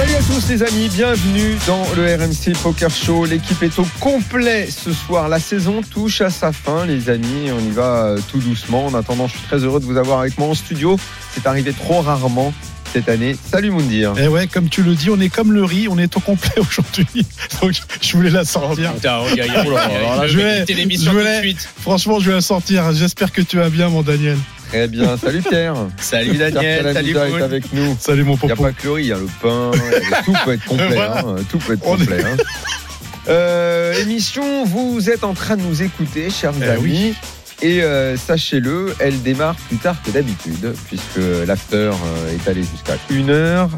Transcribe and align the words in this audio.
Salut 0.00 0.14
à 0.14 0.22
tous 0.22 0.48
les 0.48 0.62
amis, 0.62 0.88
bienvenue 0.88 1.58
dans 1.66 1.84
le 1.94 2.06
RMC 2.14 2.56
Poker 2.62 2.88
Show. 2.90 3.26
L'équipe 3.26 3.62
est 3.62 3.78
au 3.78 3.86
complet 4.00 4.66
ce 4.70 4.94
soir. 4.94 5.28
La 5.28 5.38
saison 5.38 5.82
touche 5.82 6.22
à 6.22 6.30
sa 6.30 6.52
fin 6.52 6.86
les 6.86 7.10
amis. 7.10 7.50
On 7.54 7.60
y 7.60 7.70
va 7.70 8.04
euh, 8.06 8.18
tout 8.30 8.38
doucement. 8.38 8.86
En 8.86 8.94
attendant, 8.94 9.26
je 9.26 9.32
suis 9.32 9.46
très 9.46 9.58
heureux 9.58 9.78
de 9.78 9.84
vous 9.84 9.98
avoir 9.98 10.20
avec 10.20 10.38
moi 10.38 10.48
en 10.48 10.54
studio. 10.54 10.98
C'est 11.34 11.46
arrivé 11.46 11.74
trop 11.74 12.00
rarement 12.00 12.54
cette 12.94 13.10
année. 13.10 13.36
Salut 13.52 13.70
Moundir. 13.72 14.18
Et 14.18 14.26
ouais, 14.26 14.46
comme 14.46 14.70
tu 14.70 14.82
le 14.82 14.94
dis, 14.94 15.10
on 15.10 15.20
est 15.20 15.28
comme 15.28 15.52
le 15.52 15.64
riz, 15.64 15.86
on 15.88 15.98
est 15.98 16.16
au 16.16 16.20
complet 16.20 16.50
aujourd'hui. 16.56 17.26
Donc 17.60 17.72
je 18.00 18.16
voulais 18.16 18.30
la 18.30 18.46
sortir. 18.46 18.92
Je 20.28 20.36
vais- 20.38 20.64
je 20.96 21.10
voulais- 21.10 21.40
Franchement, 21.82 22.20
je 22.20 22.30
vais 22.30 22.36
la 22.36 22.40
sortir. 22.40 22.90
J'espère 22.94 23.32
que 23.32 23.42
tu 23.42 23.58
vas 23.58 23.68
bien, 23.68 23.90
mon 23.90 24.00
Daniel. 24.00 24.38
Très 24.70 24.88
bien. 24.88 25.16
Salut 25.16 25.42
Pierre. 25.42 25.74
Salut 26.00 26.30
Pierre 26.30 26.52
Daniel, 26.52 26.92
salut 26.94 27.10
est 27.10 27.14
Paul. 27.30 27.42
avec 27.42 27.72
nous. 27.72 27.96
Salut 27.98 28.24
mon 28.24 28.36
Il 28.42 28.46
n'y 28.46 28.52
a 28.52 28.56
popo. 28.56 28.62
pas 28.68 28.72
que 28.72 28.86
le 28.86 28.92
riz, 28.92 29.02
il 29.04 29.08
y 29.08 29.12
a 29.12 29.16
le 29.18 29.26
pain, 29.42 29.70
tout 30.24 30.34
peut 30.44 30.52
être 30.52 30.64
complet. 30.64 30.86
Voilà. 30.94 31.18
hein, 31.20 31.36
tout 31.50 31.58
peut 31.58 31.72
être 31.74 31.82
On 31.86 31.96
est- 31.96 31.98
complet. 31.98 32.22
hein. 32.24 32.36
Euh, 33.28 33.94
émission, 34.00 34.64
vous 34.64 35.10
êtes 35.10 35.24
en 35.24 35.34
train 35.34 35.56
de 35.56 35.62
nous 35.62 35.82
écouter, 35.82 36.30
chers 36.30 36.52
Eh 36.62 36.64
amis. 36.68 36.82
oui. 36.82 37.14
Et 37.62 37.82
euh, 37.82 38.16
sachez-le, 38.16 38.94
elle 39.00 39.20
démarre 39.22 39.54
plus 39.68 39.76
tard 39.76 39.96
que 40.02 40.10
d'habitude, 40.10 40.72
puisque 40.86 41.20
l'after 41.46 41.90
euh, 41.92 42.34
est 42.34 42.48
allé 42.48 42.62
jusqu'à 42.62 42.94
1h. 43.10 43.68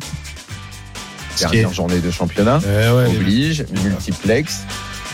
Ce 1.35 1.47
qui 1.47 1.57
est- 1.57 1.61
Dernière 1.61 1.73
journée 1.73 1.99
de 2.01 2.11
championnat, 2.11 2.61
Eh 2.65 2.91
ouais, 2.93 3.07
oblige, 3.17 3.65
multiplex. 3.83 4.61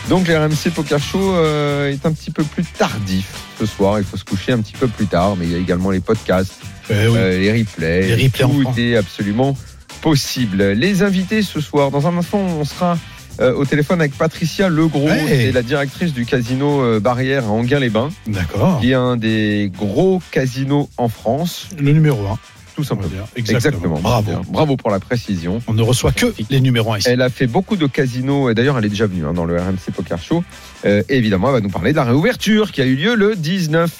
Donc 0.07 0.27
le 0.27 0.37
RMC 0.37 0.71
Poker 0.73 0.99
Show 0.99 1.35
euh, 1.35 1.91
est 1.91 2.05
un 2.05 2.11
petit 2.13 2.31
peu 2.31 2.43
plus 2.43 2.63
tardif 2.63 3.31
ce 3.59 3.65
soir. 3.65 3.99
Il 3.99 4.05
faut 4.05 4.17
se 4.17 4.23
coucher 4.25 4.53
un 4.53 4.59
petit 4.59 4.73
peu 4.73 4.87
plus 4.87 5.05
tard, 5.05 5.35
mais 5.37 5.45
il 5.45 5.51
y 5.51 5.55
a 5.55 5.59
également 5.59 5.91
les 5.91 5.99
podcasts. 5.99 6.53
eh 6.89 7.07
oui. 7.07 7.17
Euh, 7.17 7.39
les 7.39 7.51
replays, 7.59 8.15
Les 8.15 8.25
replays 8.25 8.43
tout 8.45 8.69
était 8.71 8.95
absolument 8.95 9.55
possible. 10.01 10.63
Les 10.71 11.03
invités 11.03 11.43
ce 11.43 11.61
soir, 11.61 11.91
dans 11.91 12.07
un 12.07 12.17
instant, 12.17 12.39
on 12.39 12.65
sera 12.65 12.97
euh, 13.39 13.53
au 13.53 13.65
téléphone 13.65 13.99
avec 14.01 14.17
Patricia 14.17 14.67
Legros, 14.67 15.07
Ouais. 15.07 15.25
qui 15.25 15.31
est 15.33 15.51
la 15.51 15.61
directrice 15.61 16.11
du 16.13 16.25
casino 16.25 16.99
Barrière 16.99 17.45
à 17.45 17.49
Anguin-les-Bains, 17.49 18.09
D'accord. 18.27 18.79
qui 18.81 18.91
est 18.91 18.95
un 18.95 19.15
des 19.15 19.71
gros 19.77 20.21
casinos 20.31 20.89
en 20.97 21.09
France, 21.09 21.67
Le 21.79 21.91
numéro 21.91 22.25
1. 22.25 22.39
Tout 22.79 22.85
simplement. 22.85 23.11
Exactement. 23.35 23.57
Exactement. 23.57 23.99
Bravo. 23.99 24.31
Bravo 24.47 24.77
pour 24.77 24.89
la 24.89 24.99
précision. 25.01 25.61
On 25.67 25.73
ne 25.73 25.81
reçoit 25.81 26.13
que 26.13 26.33
les 26.49 26.61
numéros 26.61 26.93
1 26.93 26.99
ici. 26.99 27.09
Elle 27.09 27.21
a 27.21 27.29
fait 27.29 27.47
beaucoup 27.47 27.75
de 27.75 27.87
casinos, 27.87 28.49
et 28.49 28.53
d'ailleurs 28.53 28.77
elle 28.77 28.85
est 28.85 28.89
déjà 28.89 29.05
venue 29.05 29.25
hein, 29.25 29.33
dans 29.33 29.43
le 29.45 29.59
RMC 29.59 29.91
Poker 29.93 30.21
Show. 30.21 30.43
Euh, 30.85 31.03
et 31.09 31.17
évidemment, 31.17 31.47
elle 31.49 31.55
va 31.55 31.59
nous 31.61 31.69
parler 31.69 31.91
de 31.91 31.97
la 31.97 32.05
réouverture 32.05 32.71
qui 32.71 32.81
a 32.81 32.85
eu 32.85 32.95
lieu 32.95 33.15
le 33.15 33.35
19 33.35 33.91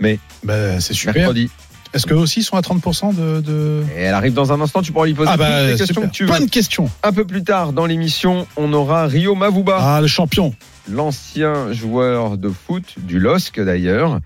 Ben, 0.00 0.18
c'est 0.80 0.92
super. 0.92 1.14
mercredi. 1.14 1.50
Est-ce 1.94 2.06
qu'eux 2.06 2.16
aussi 2.16 2.42
sont 2.42 2.56
à 2.56 2.60
30% 2.60 3.14
de. 3.14 3.40
de... 3.40 3.82
Et 3.96 4.02
elle 4.02 4.12
arrive 4.14 4.34
dans 4.34 4.52
un 4.52 4.60
instant, 4.60 4.82
tu 4.82 4.92
pourras 4.92 5.06
lui 5.06 5.14
poser 5.14 5.30
Ah 5.32 5.38
toutes 5.38 5.46
bah, 5.46 5.62
les 5.64 5.68
questions 5.70 5.86
super. 5.94 6.10
que 6.10 6.14
tu 6.14 6.24
veux. 6.24 6.28
Plein 6.30 6.44
de 6.44 6.50
questions. 6.50 6.90
Un 7.02 7.12
peu 7.14 7.24
plus 7.24 7.42
tard 7.42 7.72
dans 7.72 7.86
l'émission, 7.86 8.46
on 8.58 8.74
aura 8.74 9.06
Rio 9.06 9.34
Mavuba, 9.34 9.78
Ah, 9.80 10.00
le 10.02 10.06
champion. 10.06 10.54
l'ancien 10.92 11.72
joueur 11.72 12.36
de 12.36 12.50
foot 12.50 12.96
du 12.98 13.18
LOSC 13.18 13.58
d'ailleurs. 13.60 14.20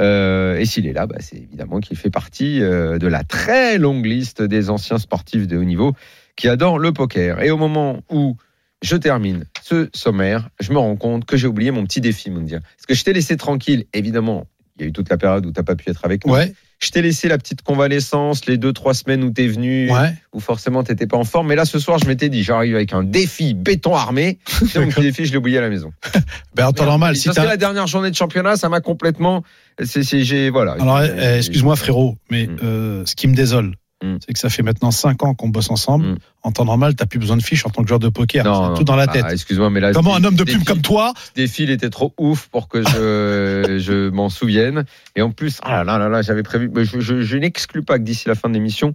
Euh, 0.00 0.58
et 0.58 0.64
s'il 0.64 0.86
est 0.86 0.92
là, 0.92 1.06
bah, 1.06 1.16
c'est 1.20 1.36
évidemment 1.36 1.80
qu'il 1.80 1.96
fait 1.96 2.10
partie 2.10 2.62
euh, 2.62 2.98
de 2.98 3.06
la 3.06 3.24
très 3.24 3.78
longue 3.78 4.06
liste 4.06 4.42
des 4.42 4.70
anciens 4.70 4.98
sportifs 4.98 5.46
de 5.46 5.56
haut 5.56 5.64
niveau 5.64 5.94
qui 6.36 6.48
adorent 6.48 6.78
le 6.78 6.92
poker. 6.92 7.42
Et 7.42 7.50
au 7.50 7.58
moment 7.58 8.02
où 8.10 8.36
je 8.82 8.96
termine 8.96 9.44
ce 9.62 9.88
sommaire, 9.94 10.48
je 10.60 10.72
me 10.72 10.78
rends 10.78 10.96
compte 10.96 11.24
que 11.24 11.36
j'ai 11.36 11.46
oublié 11.46 11.70
mon 11.70 11.84
petit 11.84 12.00
défi, 12.00 12.30
Moundir. 12.30 12.60
Parce 12.60 12.86
que 12.86 12.94
je 12.94 13.04
t'ai 13.04 13.12
laissé 13.12 13.36
tranquille, 13.36 13.84
évidemment. 13.92 14.46
Il 14.76 14.82
y 14.82 14.84
a 14.86 14.88
eu 14.88 14.92
toute 14.92 15.10
la 15.10 15.18
période 15.18 15.44
où 15.44 15.52
tu 15.52 15.60
n'as 15.60 15.64
pas 15.64 15.76
pu 15.76 15.90
être 15.90 16.04
avec. 16.04 16.26
Ouais. 16.26 16.52
Je 16.82 16.90
t'ai 16.90 17.00
laissé 17.00 17.28
la 17.28 17.38
petite 17.38 17.62
convalescence, 17.62 18.46
les 18.46 18.58
deux, 18.58 18.72
trois 18.72 18.92
semaines 18.92 19.22
où 19.22 19.30
tu 19.32 19.44
es 19.44 19.46
venu, 19.46 19.88
Ouais. 19.92 20.14
où 20.32 20.40
forcément 20.40 20.82
t'étais 20.82 21.06
pas 21.06 21.16
en 21.16 21.22
forme. 21.22 21.46
Mais 21.46 21.54
là, 21.54 21.64
ce 21.64 21.78
soir, 21.78 21.98
je 21.98 22.06
m'étais 22.06 22.28
dit, 22.28 22.42
j'arrive 22.42 22.74
avec 22.74 22.92
un 22.92 23.04
défi 23.04 23.54
béton 23.54 23.94
armé. 23.94 24.38
C'est 24.68 24.80
mon 24.80 24.88
petit 24.88 25.00
défi, 25.02 25.24
je 25.24 25.30
l'ai 25.30 25.36
oublié 25.38 25.58
à 25.58 25.60
la 25.60 25.68
maison. 25.70 25.92
Ben, 26.56 26.66
en 26.66 26.72
temps 26.72 26.84
normal, 26.84 27.16
si 27.16 27.30
t'as. 27.30 27.44
la 27.44 27.56
dernière 27.56 27.86
journée 27.86 28.10
de 28.10 28.16
championnat, 28.16 28.56
ça 28.56 28.68
m'a 28.68 28.80
complètement. 28.80 29.42
C'est, 29.82 30.02
c'est- 30.02 30.22
j'ai, 30.24 30.50
voilà. 30.50 30.72
Alors, 30.72 31.00
eh, 31.02 31.36
excuse-moi, 31.38 31.76
frérot, 31.76 32.18
mais 32.30 32.46
Mm. 32.46 32.56
euh, 32.64 33.02
ce 33.06 33.14
qui 33.14 33.26
me 33.28 33.34
désole, 33.34 33.74
Mm. 34.02 34.16
c'est 34.26 34.32
que 34.32 34.38
ça 34.38 34.50
fait 34.50 34.62
maintenant 34.62 34.90
5 34.90 35.22
ans 35.24 35.34
qu'on 35.34 35.48
bosse 35.48 35.70
ensemble. 35.70 36.06
Mm. 36.06 36.16
En 36.42 36.52
temps 36.52 36.64
normal, 36.64 36.94
t'as 36.96 37.06
plus 37.06 37.18
besoin 37.18 37.36
de 37.36 37.42
fiches 37.42 37.64
en 37.66 37.70
tant 37.70 37.82
que 37.82 37.88
joueur 37.88 38.00
de 38.00 38.08
poker. 38.08 38.44
Non, 38.44 38.54
C'est 38.54 38.68
non. 38.70 38.74
tout 38.74 38.84
dans 38.84 38.96
la 38.96 39.06
tête. 39.06 39.24
Ah, 39.26 39.32
excuse-moi, 39.32 39.70
mais 39.70 39.80
là. 39.80 39.92
Comment 39.92 40.14
un 40.16 40.24
homme 40.24 40.34
de 40.34 40.44
plume 40.44 40.64
comme 40.64 40.82
toi 40.82 41.12
Ce 41.16 41.32
défi, 41.34 41.62
il 41.62 41.70
était 41.70 41.90
trop 41.90 42.12
ouf 42.18 42.48
pour 42.48 42.68
que 42.68 42.82
je, 42.82 43.78
je 43.78 44.10
m'en 44.10 44.28
souvienne. 44.28 44.84
Et 45.16 45.22
en 45.22 45.30
plus, 45.30 45.58
ah 45.62 45.84
là 45.84 45.98
là 45.98 46.08
là, 46.08 46.22
j'avais 46.22 46.42
prévu. 46.42 46.70
mais 46.74 46.84
Je, 46.84 47.00
je- 47.00 47.22
je 47.22 47.36
n'exclus 47.36 47.82
pas 47.82 47.98
que 47.98 48.04
d'ici 48.04 48.28
la 48.28 48.34
fin 48.34 48.48
de 48.48 48.54
l'émission, 48.54 48.94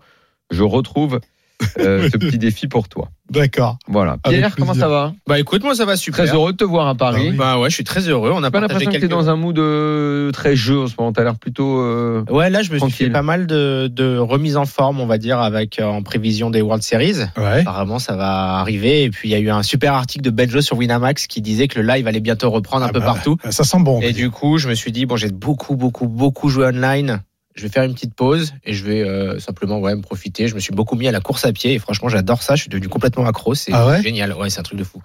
je 0.52 0.64
retrouve 0.64 1.20
euh, 1.80 2.08
ce 2.12 2.18
petit 2.18 2.38
défi 2.38 2.68
pour 2.68 2.88
toi. 2.88 3.10
D'accord. 3.32 3.78
Voilà. 3.88 4.18
Pierre, 4.24 4.56
comment 4.56 4.74
ça 4.76 4.88
va? 4.88 5.14
Bah 5.28 5.38
écoute, 5.40 5.64
moi 5.64 5.76
ça 5.76 5.84
va 5.86 5.98
super. 5.98 6.26
Très 6.26 6.34
heureux 6.34 6.52
de 6.54 6.58
te 6.58 6.64
voir 6.64 6.88
à 6.88 6.96
Paris. 6.96 7.24
Ah 7.26 7.30
oui. 7.32 7.36
Bah 7.36 7.60
ouais, 7.60 7.70
je 7.70 7.76
suis 7.76 7.84
très 7.84 8.08
heureux. 8.08 8.32
On 8.34 8.42
a 8.44 8.52
pas 8.52 8.60
l'impression 8.62 8.86
que 8.88 8.92
quelques. 8.92 9.04
t'es 9.04 9.08
dans 9.10 9.30
un 9.30 9.36
mood 9.36 9.58
euh, 9.60 10.32
très 10.32 10.56
jeu 10.56 10.80
en 10.82 10.88
ce 10.88 10.94
moment. 10.98 11.12
T'as 11.12 11.24
l'air 11.24 11.36
plutôt. 11.36 11.80
euh, 11.82 12.24
Ouais, 12.30 12.50
là 12.50 12.62
je 12.62 12.72
me 12.72 12.80
suis 12.80 12.92
fait 12.92 13.10
pas 13.10 13.24
mal 13.24 13.48
de, 13.48 13.88
de 13.92 14.18
remises 14.18 14.56
en 14.56 14.66
forme, 14.66 15.02
on 15.02 15.08
va 15.08 15.18
dire, 15.18 15.40
avec 15.40 15.80
euh, 15.80 15.86
en 15.86 16.04
prévision 16.04 16.50
des 16.52 16.62
World 16.62 16.84
Series. 16.84 17.24
Ouais. 17.38 17.62
Apparemment, 17.62 18.00
ça 18.00 18.16
va 18.16 18.60
arriver. 18.60 19.04
Et 19.04 19.10
puis 19.10 19.28
il 19.28 19.32
y 19.32 19.36
a 19.36 19.40
eu 19.40 19.50
un 19.50 19.64
super 19.64 19.94
article 19.94 20.24
de 20.24 20.30
Benjo 20.30 20.62
sur 20.62 20.78
Winamax 20.78 21.28
qui 21.28 21.42
disait 21.42 21.68
que 21.68 21.80
le 21.82 21.88
live 21.88 22.08
allait 22.08 22.20
bientôt 22.22 22.50
reprendre 22.52 22.86
un 22.86 22.90
Ah 22.90 22.94
peu 22.94 23.00
bah, 23.00 23.08
partout. 23.08 23.36
Ça 23.50 23.64
sent 23.64 23.80
bon. 23.82 24.00
Et 24.02 24.14
du 24.14 24.30
coup, 24.30 24.58
je 24.58 24.70
me 24.70 24.74
suis 24.76 24.92
dit 24.94 25.06
bon, 25.06 25.18
j'ai 25.18 25.32
beaucoup, 25.32 25.76
beaucoup, 25.76 26.08
beaucoup 26.08 26.48
joué 26.50 26.68
online. 26.68 27.22
Je 27.58 27.64
vais 27.64 27.70
faire 27.70 27.84
une 27.84 27.94
petite 27.96 28.14
pause 28.14 28.54
et 28.64 28.74
je 28.74 28.86
vais 28.86 29.02
euh, 29.02 29.40
simplement 29.40 29.80
ouais, 29.80 29.96
me 29.96 30.02
profiter. 30.02 30.48
Je 30.48 30.54
me 30.56 30.60
suis 30.60 30.74
beaucoup 30.74 30.96
mis 30.96 31.08
à 31.08 31.12
la 31.12 31.20
course 31.20 31.44
à 31.44 31.52
pied 31.52 31.74
et 31.74 31.80
franchement, 31.80 32.08
j'adore 32.08 32.44
ça. 32.44 32.56
Je 32.56 32.62
suis 32.62 32.70
devenu 32.70 32.88
complètement 32.88 33.26
accro. 33.26 33.56
C'est 33.56 33.72
Ah 33.74 33.88
ouais? 33.88 34.02
génial. 34.04 34.32
Ouais, 34.34 34.50
c'est 34.52 34.60
un 34.60 34.64
truc 34.64 34.78
de 34.78 34.84
fou. 34.84 35.02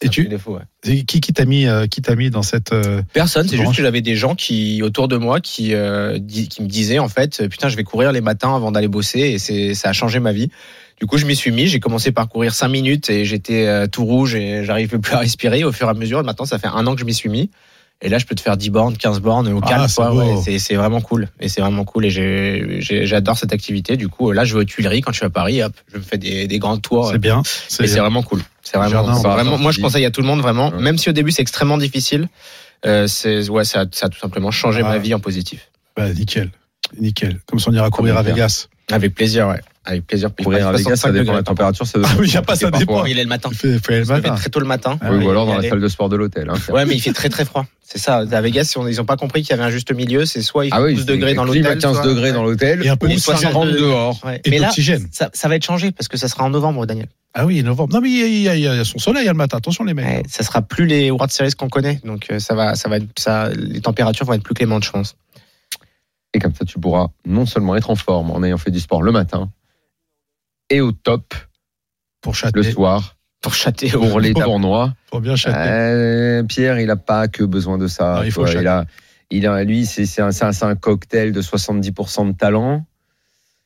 Et 0.00 0.08
tu- 0.08 0.26
de 0.26 0.36
fou, 0.38 0.54
ouais. 0.54 0.62
Et 0.84 1.04
Qui, 1.04 1.20
qui 1.20 1.32
t'a 1.32 1.44
mis, 1.44 1.66
euh, 1.66 1.86
qui 1.86 2.02
t'a 2.02 2.16
mis 2.16 2.28
dans 2.30 2.42
cette. 2.42 2.72
euh, 2.72 3.02
Personne, 3.12 3.46
c'est 3.46 3.56
juste 3.56 3.76
que 3.76 3.82
j'avais 3.82 4.00
des 4.00 4.16
gens 4.16 4.34
qui 4.34 4.82
autour 4.82 5.06
de 5.06 5.16
moi 5.16 5.38
qui 5.40 5.74
di- 6.18 6.48
qui 6.48 6.62
me 6.62 6.66
disaient 6.66 6.98
en 6.98 7.08
fait 7.08 7.46
putain 7.48 7.68
je 7.68 7.76
vais 7.76 7.84
courir 7.84 8.10
les 8.10 8.20
matins 8.20 8.56
avant 8.56 8.72
d'aller 8.72 8.88
bosser 8.88 9.20
et 9.20 9.38
c'est 9.38 9.74
ça 9.74 9.90
a 9.90 9.92
changé 9.92 10.18
ma 10.18 10.32
vie. 10.32 10.48
Du 10.98 11.06
coup 11.06 11.18
je 11.18 11.26
m'y 11.26 11.36
suis 11.36 11.52
mis, 11.52 11.66
j'ai 11.68 11.78
commencé 11.78 12.10
par 12.10 12.28
courir 12.28 12.52
5 12.54 12.68
minutes 12.68 13.10
et 13.10 13.24
j'étais 13.24 13.86
tout 13.88 14.04
rouge 14.04 14.34
et 14.34 14.64
j'arrivais 14.64 14.98
plus 14.98 15.12
à 15.14 15.18
respirer 15.18 15.62
au 15.62 15.70
fur 15.72 15.86
et 15.86 15.90
à 15.90 15.94
mesure. 15.94 16.24
Maintenant 16.24 16.46
ça 16.46 16.58
fait 16.58 16.66
un 16.68 16.84
an 16.88 16.94
que 16.94 17.00
je 17.00 17.04
m'y 17.06 17.14
suis 17.14 17.28
mis 17.28 17.50
et 18.02 18.08
là 18.08 18.18
je 18.18 18.26
peux 18.26 18.34
te 18.34 18.40
faire 18.40 18.56
10 18.56 18.70
bornes, 18.70 18.96
15 18.96 19.20
bornes 19.20 19.48
au 19.48 19.60
Ah, 19.62 19.68
calme. 19.68 19.86
c'est 19.88 20.02
ouais. 20.02 20.76
vraiment 20.76 21.00
cool 21.00 21.28
et 21.40 21.48
c'est 21.48 21.60
vraiment 21.62 21.84
cool 21.84 22.04
et 22.06 22.10
j'adore 22.80 23.38
cette 23.38 23.52
activité. 23.52 23.96
Du 23.96 24.08
coup 24.08 24.32
là 24.32 24.44
je 24.44 24.54
vais 24.54 24.60
aux 24.60 24.64
Tuileries 24.64 25.00
quand 25.00 25.12
je 25.12 25.18
suis 25.18 25.26
à 25.26 25.30
Paris, 25.30 25.62
hop, 25.62 25.72
je 25.92 25.98
me 25.98 26.02
fais 26.02 26.18
des, 26.18 26.46
des 26.46 26.58
grands 26.58 26.78
tours. 26.78 27.10
C'est 27.12 27.18
bien. 27.18 27.40
Et 27.80 27.86
C'est 27.86 28.00
vraiment 28.00 28.22
cool. 28.22 28.42
C'est 28.62 28.76
vraiment, 28.76 28.90
Jardin, 29.06 29.12
vraiment- 29.30 29.58
moi 29.58 29.72
je 29.72 29.80
conseille 29.80 30.04
à 30.04 30.10
tout 30.10 30.20
le 30.20 30.26
monde 30.26 30.40
vraiment, 30.40 30.70
Ouais. 30.70 30.80
même 30.82 30.98
si 30.98 31.08
au 31.08 31.12
début 31.12 31.30
c'est 31.30 31.42
extrêmement 31.42 31.78
difficile. 31.78 32.28
Euh, 32.84 33.06
c'est 33.06 33.48
ouais, 33.48 33.64
ça, 33.64 33.80
a- 33.82 33.86
ça 33.92 34.06
a 34.06 34.08
tout 34.08 34.18
simplement 34.18 34.50
changé 34.50 34.80
Ah. 34.84 34.88
ma 34.88 34.98
vie 34.98 35.14
en 35.14 35.20
positif. 35.20 35.68
Bah, 35.96 36.12
nickel. 36.12 36.50
Nickel. 36.98 37.38
Comme 37.46 37.58
si 37.60 37.68
on 37.68 37.72
ira 37.72 37.88
courir 37.90 38.16
à 38.16 38.22
Vegas. 38.22 38.66
Avec 38.90 39.14
plaisir, 39.14 39.46
ouais. 39.48 39.60
Avec 39.84 40.06
plaisir. 40.06 40.30
Courir 40.36 40.60
il 40.60 40.62
avec 40.62 40.78
Vegas, 40.78 40.90
ça 40.96 41.08
65 41.08 41.12
dépend 41.12 41.32
de 41.32 41.36
la 41.38 41.42
température. 41.42 41.86
Ça 41.86 41.98
Ah 42.04 42.08
oui, 42.18 42.28
y 42.30 42.36
a 42.36 42.42
pas, 42.42 42.54
ça 42.54 42.70
Parfois. 42.70 42.78
dépend. 42.78 43.04
Il 43.04 43.18
est 43.18 43.24
le 43.24 43.28
matin. 43.28 43.48
Il 43.50 43.56
fait, 43.80 44.00
le 44.04 44.36
très 44.36 44.48
tôt 44.48 44.60
le 44.60 44.66
matin. 44.66 44.96
Ah 45.00 45.12
Oui, 45.12 45.24
ou 45.24 45.30
alors 45.30 45.44
dans 45.46 45.56
la 45.58 45.68
salle 45.68 45.80
de 45.80 45.88
sport 45.88 46.08
de 46.08 46.14
l'hôtel. 46.16 46.48
hein. 46.50 46.54
Ouais, 46.72 46.84
mais 46.86 46.94
il 46.94 47.00
fait 47.00 47.12
très 47.12 47.28
très 47.28 47.44
froid. 47.44 47.66
C'est 47.82 47.98
ça. 47.98 48.18
À 48.18 48.40
Vegas, 48.40 48.74
ils 48.88 49.00
ont 49.00 49.04
pas 49.04 49.16
compris 49.16 49.42
qu'il 49.42 49.50
y 49.50 49.54
avait 49.54 49.64
un 49.64 49.70
juste 49.70 49.92
milieu, 49.92 50.24
c'est 50.24 50.40
soit 50.40 50.66
il 50.66 50.70
fait 50.70 50.76
Ah 50.76 50.82
oui, 50.82 50.94
12 50.94 51.04
degrés 51.04 51.34
dans 51.34 51.44
l'hôtel, 51.44 51.76
15 51.78 51.96
soit- 51.96 52.06
degrés 52.06 52.32
dans 52.32 52.44
l'hôtel 52.44 52.80
Et 52.86 52.88
un 52.88 52.96
peu 52.96 53.06
ou 53.06 53.12
de 53.12 53.16
50 53.18 53.68
de- 53.70 53.78
dehors. 53.78 54.18
Ouais. 54.24 54.40
Et 54.44 54.50
Mais 54.50 54.58
là, 54.60 54.70
ça, 55.10 55.30
ça 55.32 55.48
va 55.48 55.56
être 55.56 55.64
changé 55.66 55.90
parce 55.90 56.06
que 56.08 56.16
ça 56.16 56.28
sera 56.28 56.44
en 56.44 56.50
novembre, 56.50 56.86
Daniel. 56.86 57.08
Ah 57.34 57.44
oui, 57.44 57.62
novembre. 57.62 57.92
Non, 57.94 58.00
mais 58.00 58.10
il 58.10 58.18
y 58.18 58.22
a- 58.22 58.26
il 58.28 58.40
y, 58.42 58.48
a- 58.48 58.72
il 58.72 58.76
y 58.76 58.80
a 58.80 58.84
son 58.84 58.98
soleil 58.98 59.26
le 59.26 59.34
matin. 59.34 59.56
Attention, 59.58 59.82
les 59.84 59.94
mecs. 59.94 60.06
Ouais, 60.06 60.22
ça 60.28 60.44
sera 60.44 60.62
plus 60.62 60.86
les 60.86 61.10
World 61.10 61.32
Series 61.32 61.52
qu'on 61.52 61.68
connaît, 61.68 62.00
donc 62.04 62.26
euh, 62.30 62.38
ça 62.38 62.54
va, 62.54 62.76
ça 62.76 62.88
va 62.88 62.98
être, 62.98 63.06
ça, 63.18 63.48
les 63.50 63.80
températures 63.80 64.26
vont 64.26 64.34
être 64.34 64.42
plus 64.44 64.54
clémentes, 64.54 64.84
je 64.84 64.90
pense. 64.90 65.16
Et 66.34 66.38
comme 66.38 66.54
ça, 66.54 66.64
tu 66.64 66.78
pourras 66.78 67.08
non 67.26 67.44
seulement 67.46 67.74
être 67.76 67.90
en 67.90 67.96
forme 67.96 68.30
en 68.30 68.42
ayant 68.42 68.56
fait 68.58 68.70
du 68.70 68.80
sport 68.80 69.02
le 69.02 69.12
matin 69.12 69.50
et 70.72 70.80
au 70.80 70.92
top 70.92 71.34
Pour 72.20 72.32
le 72.32 72.36
châter. 72.36 72.62
soir 72.72 73.16
Pour 73.40 73.54
châter. 73.54 73.90
pour 73.90 74.20
les 74.20 74.32
Pour- 74.32 74.44
tournois. 74.44 74.94
Pour 75.10 75.20
bien 75.20 75.36
châter. 75.36 75.58
Euh, 75.58 76.42
Pierre, 76.44 76.78
il 76.80 76.86
n'a 76.86 76.96
pas 76.96 77.28
que 77.28 77.44
besoin 77.44 77.78
de 77.78 77.86
ça. 77.86 78.16
Non, 78.16 78.22
il 78.22 78.32
faut 78.32 78.46
il 78.46 78.66
a, 78.66 78.84
il 79.30 79.46
a, 79.46 79.64
lui, 79.64 79.86
c'est 79.86 80.20
un, 80.20 80.30
un 80.62 80.74
cocktail 80.76 81.32
de 81.32 81.42
70% 81.42 82.26
de 82.32 82.36
talent. 82.36 82.84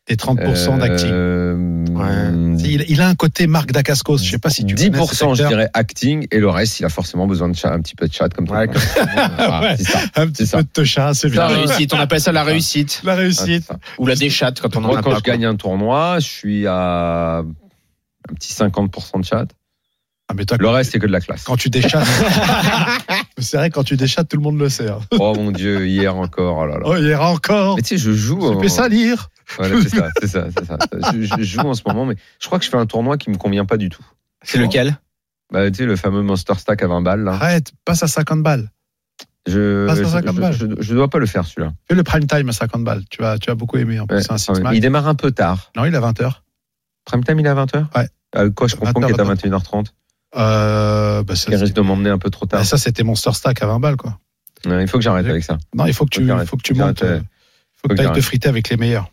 Et 0.08 0.14
30% 0.14 0.78
d'acting. 0.78 1.08
Euh, 1.10 2.56
il, 2.60 2.84
il, 2.88 3.00
a 3.00 3.08
un 3.08 3.16
côté 3.16 3.48
Marc 3.48 3.72
Dacascos. 3.72 4.18
Je 4.18 4.30
sais 4.30 4.38
pas 4.38 4.50
si 4.50 4.64
tu 4.64 4.76
10% 4.76 5.34
je 5.34 5.46
dirais 5.48 5.68
acting 5.74 6.28
et 6.30 6.38
le 6.38 6.48
reste, 6.48 6.78
il 6.78 6.84
a 6.84 6.88
forcément 6.88 7.26
besoin 7.26 7.48
de 7.48 7.56
chat, 7.56 7.72
un 7.72 7.80
petit 7.80 7.96
peu 7.96 8.06
de 8.06 8.12
chat 8.12 8.28
comme 8.28 8.48
ouais, 8.48 8.68
comme 8.68 8.76
ouais. 9.62 9.76
ça. 9.78 9.98
Un 10.14 10.28
petit 10.28 10.46
peu 10.46 10.62
de 10.82 10.84
chat, 10.84 11.12
c'est 11.14 11.28
bien. 11.28 11.40
La 11.48 11.56
réussite, 11.56 11.92
on 11.92 11.98
appelle 11.98 12.20
ça 12.20 12.30
la 12.30 12.44
réussite. 12.44 13.00
La 13.02 13.16
réussite. 13.16 13.68
Ou 13.98 14.06
la 14.06 14.14
déchatte 14.14 14.60
quand 14.60 14.76
on 14.76 14.84
en 14.84 14.94
a 14.94 15.02
quand 15.02 15.10
pas. 15.10 15.16
je 15.18 15.22
gagne 15.22 15.44
un 15.44 15.56
tournoi, 15.56 16.18
je 16.20 16.26
suis 16.28 16.66
à 16.68 17.38
un 17.38 18.34
petit 18.34 18.52
50% 18.52 19.20
de 19.20 19.24
chat. 19.24 19.46
Ah, 20.28 20.34
mais 20.36 20.44
toi, 20.44 20.56
Le 20.60 20.68
reste, 20.68 20.90
c'est 20.92 20.98
que 20.98 21.06
de 21.06 21.12
la 21.12 21.20
classe. 21.20 21.44
quand 21.44 21.56
tu 21.56 21.68
déchattes, 21.70 22.04
c'est 23.38 23.56
vrai, 23.56 23.70
quand 23.70 23.84
tu 23.84 23.96
déchattes, 23.96 24.28
tout 24.28 24.36
le 24.36 24.42
monde 24.42 24.58
le 24.58 24.68
sait. 24.68 24.88
hein. 24.88 24.98
Oh 25.18 25.34
mon 25.36 25.50
Dieu, 25.52 25.86
hier 25.86 26.16
encore. 26.16 26.58
Oh 26.58 26.66
là 26.66 26.74
là. 26.78 26.82
Oh, 26.84 26.96
hier 26.96 27.22
encore. 27.22 27.76
Mais 27.76 27.82
tu 27.82 27.90
sais, 27.90 27.98
je 27.98 28.12
joue. 28.12 28.40
Ça 28.40 28.48
en- 28.56 28.60
fait 28.60 28.68
salir. 28.68 29.28
Voilà, 29.58 29.76
c'est 29.82 29.88
ça, 29.90 30.08
c'est 30.20 30.26
ça. 30.28 30.78
Je, 31.12 31.22
je 31.22 31.42
joue 31.44 31.60
en 31.60 31.74
ce 31.74 31.82
moment, 31.86 32.04
mais 32.04 32.16
je 32.40 32.46
crois 32.46 32.58
que 32.58 32.64
je 32.64 32.70
fais 32.70 32.76
un 32.76 32.86
tournoi 32.86 33.16
qui 33.16 33.30
me 33.30 33.36
convient 33.36 33.64
pas 33.64 33.76
du 33.76 33.88
tout. 33.88 34.04
C'est 34.42 34.58
lequel? 34.58 34.98
Bah, 35.52 35.70
tu 35.70 35.76
sais, 35.78 35.86
le 35.86 35.94
fameux 35.96 36.22
Monster 36.22 36.54
Stack 36.56 36.82
à 36.82 36.88
20 36.88 37.02
balles, 37.02 37.22
là. 37.22 37.32
Arrête, 37.34 37.70
passe 37.84 38.02
à 38.02 38.08
50 38.08 38.42
balles. 38.42 38.68
Je, 39.46 39.86
Pas 39.86 39.94
sur 39.94 40.06
je, 40.06 40.10
50 40.10 40.34
balles. 40.36 40.52
je, 40.52 40.66
je 40.80 40.94
dois 40.94 41.08
pas 41.08 41.18
le 41.20 41.26
faire, 41.26 41.46
celui-là. 41.46 41.72
Fais 41.88 41.94
le 41.94 42.02
prime 42.02 42.26
time 42.26 42.48
à 42.48 42.52
50 42.52 42.82
balles. 42.82 43.02
Tu 43.08 43.22
vas, 43.22 43.38
tu 43.38 43.46
vas 43.48 43.54
beaucoup 43.54 43.76
aimer. 43.78 44.00
En 44.00 44.06
Ouais, 44.06 44.20
un 44.28 44.60
man. 44.60 44.74
il 44.74 44.80
démarre 44.80 45.06
un 45.06 45.14
peu 45.14 45.30
tard. 45.30 45.70
Non, 45.76 45.84
il 45.84 45.94
est 45.94 45.96
à 45.96 46.00
20h. 46.00 46.32
Prime 47.04 47.22
time, 47.22 47.38
il 47.38 47.46
est 47.46 47.48
à 47.48 47.54
20h 47.54 47.84
Ouais. 47.96 48.50
quoi, 48.50 48.66
je 48.66 48.74
comprends 48.74 49.00
20h, 49.00 49.06
qu'il 49.06 49.16
est 49.16 49.20
à 49.20 49.58
21h30. 49.60 49.86
Euh, 50.36 51.22
bah, 51.22 51.36
ça, 51.36 51.50
Il 51.52 51.56
risque 51.56 51.74
de 51.74 51.80
m'emmener 51.80 52.10
un 52.10 52.18
peu 52.18 52.30
trop 52.30 52.46
tard. 52.46 52.58
bah, 52.60 52.64
ça, 52.66 52.76
c'était 52.78 53.04
Monster 53.04 53.30
Stack 53.32 53.62
à 53.62 53.66
20 53.68 53.78
balles, 53.78 53.96
quoi. 53.96 54.18
Ouais, 54.66 54.82
il 54.82 54.88
faut 54.88 54.98
que 54.98 55.04
j'arrête 55.04 55.26
avec 55.26 55.44
ça. 55.44 55.58
Non, 55.76 55.86
il 55.86 55.94
faut 55.94 56.04
que 56.06 56.10
tu, 56.10 56.18
Faut 56.18 56.22
que 56.22 56.26
j'arrête. 56.28 56.48
faut 56.48 56.56
que 56.56 56.62
tu 56.62 56.74
montes. 56.74 56.98
j'arrête, 56.98 57.20
euh, 57.22 57.24
faut 57.80 57.88
que 57.88 57.94
tu 57.94 58.00
ailles 58.00 58.12
te 58.12 58.20
friter 58.20 58.48
avec 58.48 58.68
les 58.68 58.76
meilleurs. 58.76 59.08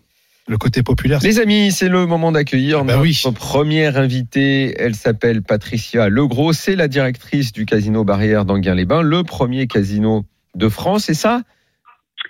Le 0.47 0.57
côté 0.57 0.83
populaire. 0.83 1.21
c'est- 1.21 1.27
Les 1.27 1.39
amis, 1.39 1.71
c'est 1.71 1.87
le 1.87 2.05
moment 2.05 2.31
d'accueillir 2.31 2.79
Ah 2.81 2.83
bah 2.83 2.93
notre 2.97 3.01
oui. 3.03 3.33
première 3.35 3.97
invitée. 3.97 4.75
Elle 4.77 4.93
s'appelle 4.95 5.41
Patricia 5.41 6.09
Legros. 6.09 6.51
C'est 6.53 6.75
la 6.75 6.87
directrice 6.89 7.53
du 7.53 7.65
casino 7.65 8.03
Barrière 8.03 8.43
d'Anguin-les-Bains, 8.43 9.01
le 9.03 9.23
premier 9.23 9.67
casino 9.67 10.25
de 10.55 10.67
France. 10.67 11.09
Et 11.09 11.13
ça, 11.13 11.43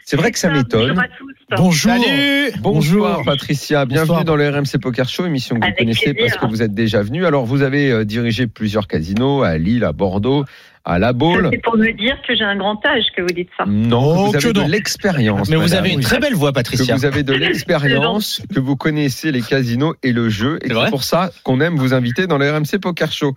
c'est 0.06 0.16
vrai 0.16 0.32
que 0.32 0.38
ça 0.38 0.50
m'étonne. 0.52 0.90
Bonjour 0.90 1.00
à 1.04 1.08
tous. 1.08 1.34
Bonjour. 1.58 1.92
Salut 1.92 2.52
Bonjour 2.62 3.08
Bonjour. 3.08 3.26
Patricia, 3.26 3.86
bienvenue 3.86 4.08
Bonsoir. 4.08 4.26
dans 4.26 4.36
le 4.36 4.48
RMC 4.50 4.78
Poker 4.80 5.08
Show, 5.10 5.26
émission 5.26 5.56
que 5.56 5.62
vous 5.62 5.66
Avec 5.66 5.78
connaissez 5.80 6.14
plaisir. 6.14 6.36
parce 6.38 6.38
que 6.46 6.56
vous 6.56 6.62
êtes 6.62 6.74
déjà 6.74 7.02
venu. 7.02 7.26
Alors 7.26 7.46
vous 7.46 7.62
avez 7.64 7.92
euh, 7.92 8.06
dirigé 8.06 8.46
plusieurs 8.48 8.88
casinos 8.88 9.42
à 9.44 9.58
Lille, 9.58 9.84
à 9.84 9.92
Bordeaux, 9.92 10.46
à 10.86 11.00
La 11.00 11.14
Baule. 11.14 11.50
C'est 11.52 11.62
pour 11.62 11.78
me 11.78 11.92
dire 11.94 12.18
que 12.28 12.36
j'ai 12.36 12.44
un 12.44 12.58
grand 12.58 12.84
âge 12.86 13.06
que 13.16 13.22
vous 13.22 13.30
dites 13.30 13.50
ça. 13.58 13.64
Non, 13.66 14.02
Oh, 14.04 14.26
vous 14.26 14.32
que 14.34 14.38
avez 14.38 14.54
de 14.54 14.60
non. 14.62 14.68
l'expérience. 14.68 15.50
Mais 15.50 15.56
vous 15.56 15.74
avez 15.74 15.92
une 15.92 16.02
très 16.02 16.20
belle 16.20 16.34
voix, 16.36 16.50
que 16.52 16.56
Patricia. 16.56 16.96
vous 16.96 17.06
avez 17.06 17.24
de 17.24 17.34
l'expérience, 17.34 18.42
que 18.54 18.60
vous 18.60 18.76
connaissez 18.76 19.32
les 19.32 19.42
casinos 19.42 19.96
et 20.04 20.12
le 20.12 20.30
jeu, 20.30 20.60
et 20.62 20.68
C'est 20.70 20.90
pour 20.90 21.04
ça 21.04 21.32
qu'on 21.44 21.62
aime 21.62 21.76
vous 21.78 21.94
inviter 21.94 22.28
dans 22.28 22.38
le 22.38 22.52
RMC 22.52 22.80
Poker 22.82 23.12
Show. 23.12 23.34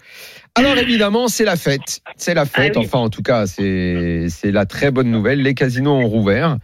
Alors 0.57 0.77
évidemment, 0.79 1.29
c'est 1.29 1.45
la 1.45 1.57
fête, 1.57 2.01
c'est 2.17 2.35
la 2.35 2.47
fête. 2.47 2.73
Ah 2.77 2.81
oui. 2.81 2.87
Enfin, 2.87 2.99
en 2.99 3.11
tout 3.11 3.23
cas, 3.23 3.47
c'est 3.47 4.27
c'est 4.31 4.51
la 4.51 4.65
très 4.67 4.91
bonne 4.91 5.11
nouvelle. 5.11 5.43
Les 5.43 5.55
casinos 5.55 5.93
ont 5.93 6.07
rouvert. 6.09 6.57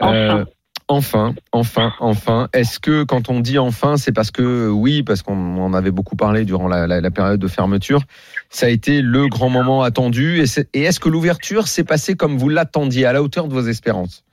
Enfin. 0.00 0.46
Enfin, 0.86 1.34
enfin, 1.50 1.94
enfin. 1.98 2.48
Est-ce 2.52 2.78
que 2.78 3.04
quand 3.04 3.30
on 3.30 3.40
dit 3.40 3.56
enfin, 3.58 3.96
c'est 3.96 4.12
parce 4.12 4.30
que 4.30 4.68
oui, 4.68 5.02
parce 5.02 5.22
qu'on 5.22 5.56
en 5.58 5.72
avait 5.72 5.90
beaucoup 5.90 6.14
parlé 6.14 6.44
durant 6.44 6.68
la, 6.68 6.86
la- 6.86 7.00
la 7.00 7.10
période 7.10 7.40
de 7.40 7.48
fermeture, 7.48 8.02
ça 8.54 8.66
a 8.66 8.68
été 8.68 9.02
le 9.02 9.26
grand 9.28 9.50
moment 9.50 9.82
attendu. 9.82 10.38
Et 10.40 10.46
c'est- 10.46 10.68
et 10.74 10.82
est-ce 10.82 11.00
que 11.00 11.08
l'ouverture 11.08 11.66
s'est 11.66 11.84
passée 11.84 12.14
comme 12.14 12.36
vous 12.36 12.48
l'attendiez, 12.48 13.04
à 13.06 13.12
la 13.12 13.22
hauteur 13.22 13.48
de 13.48 13.52
vos 13.52 13.66
espérances? 13.66 14.24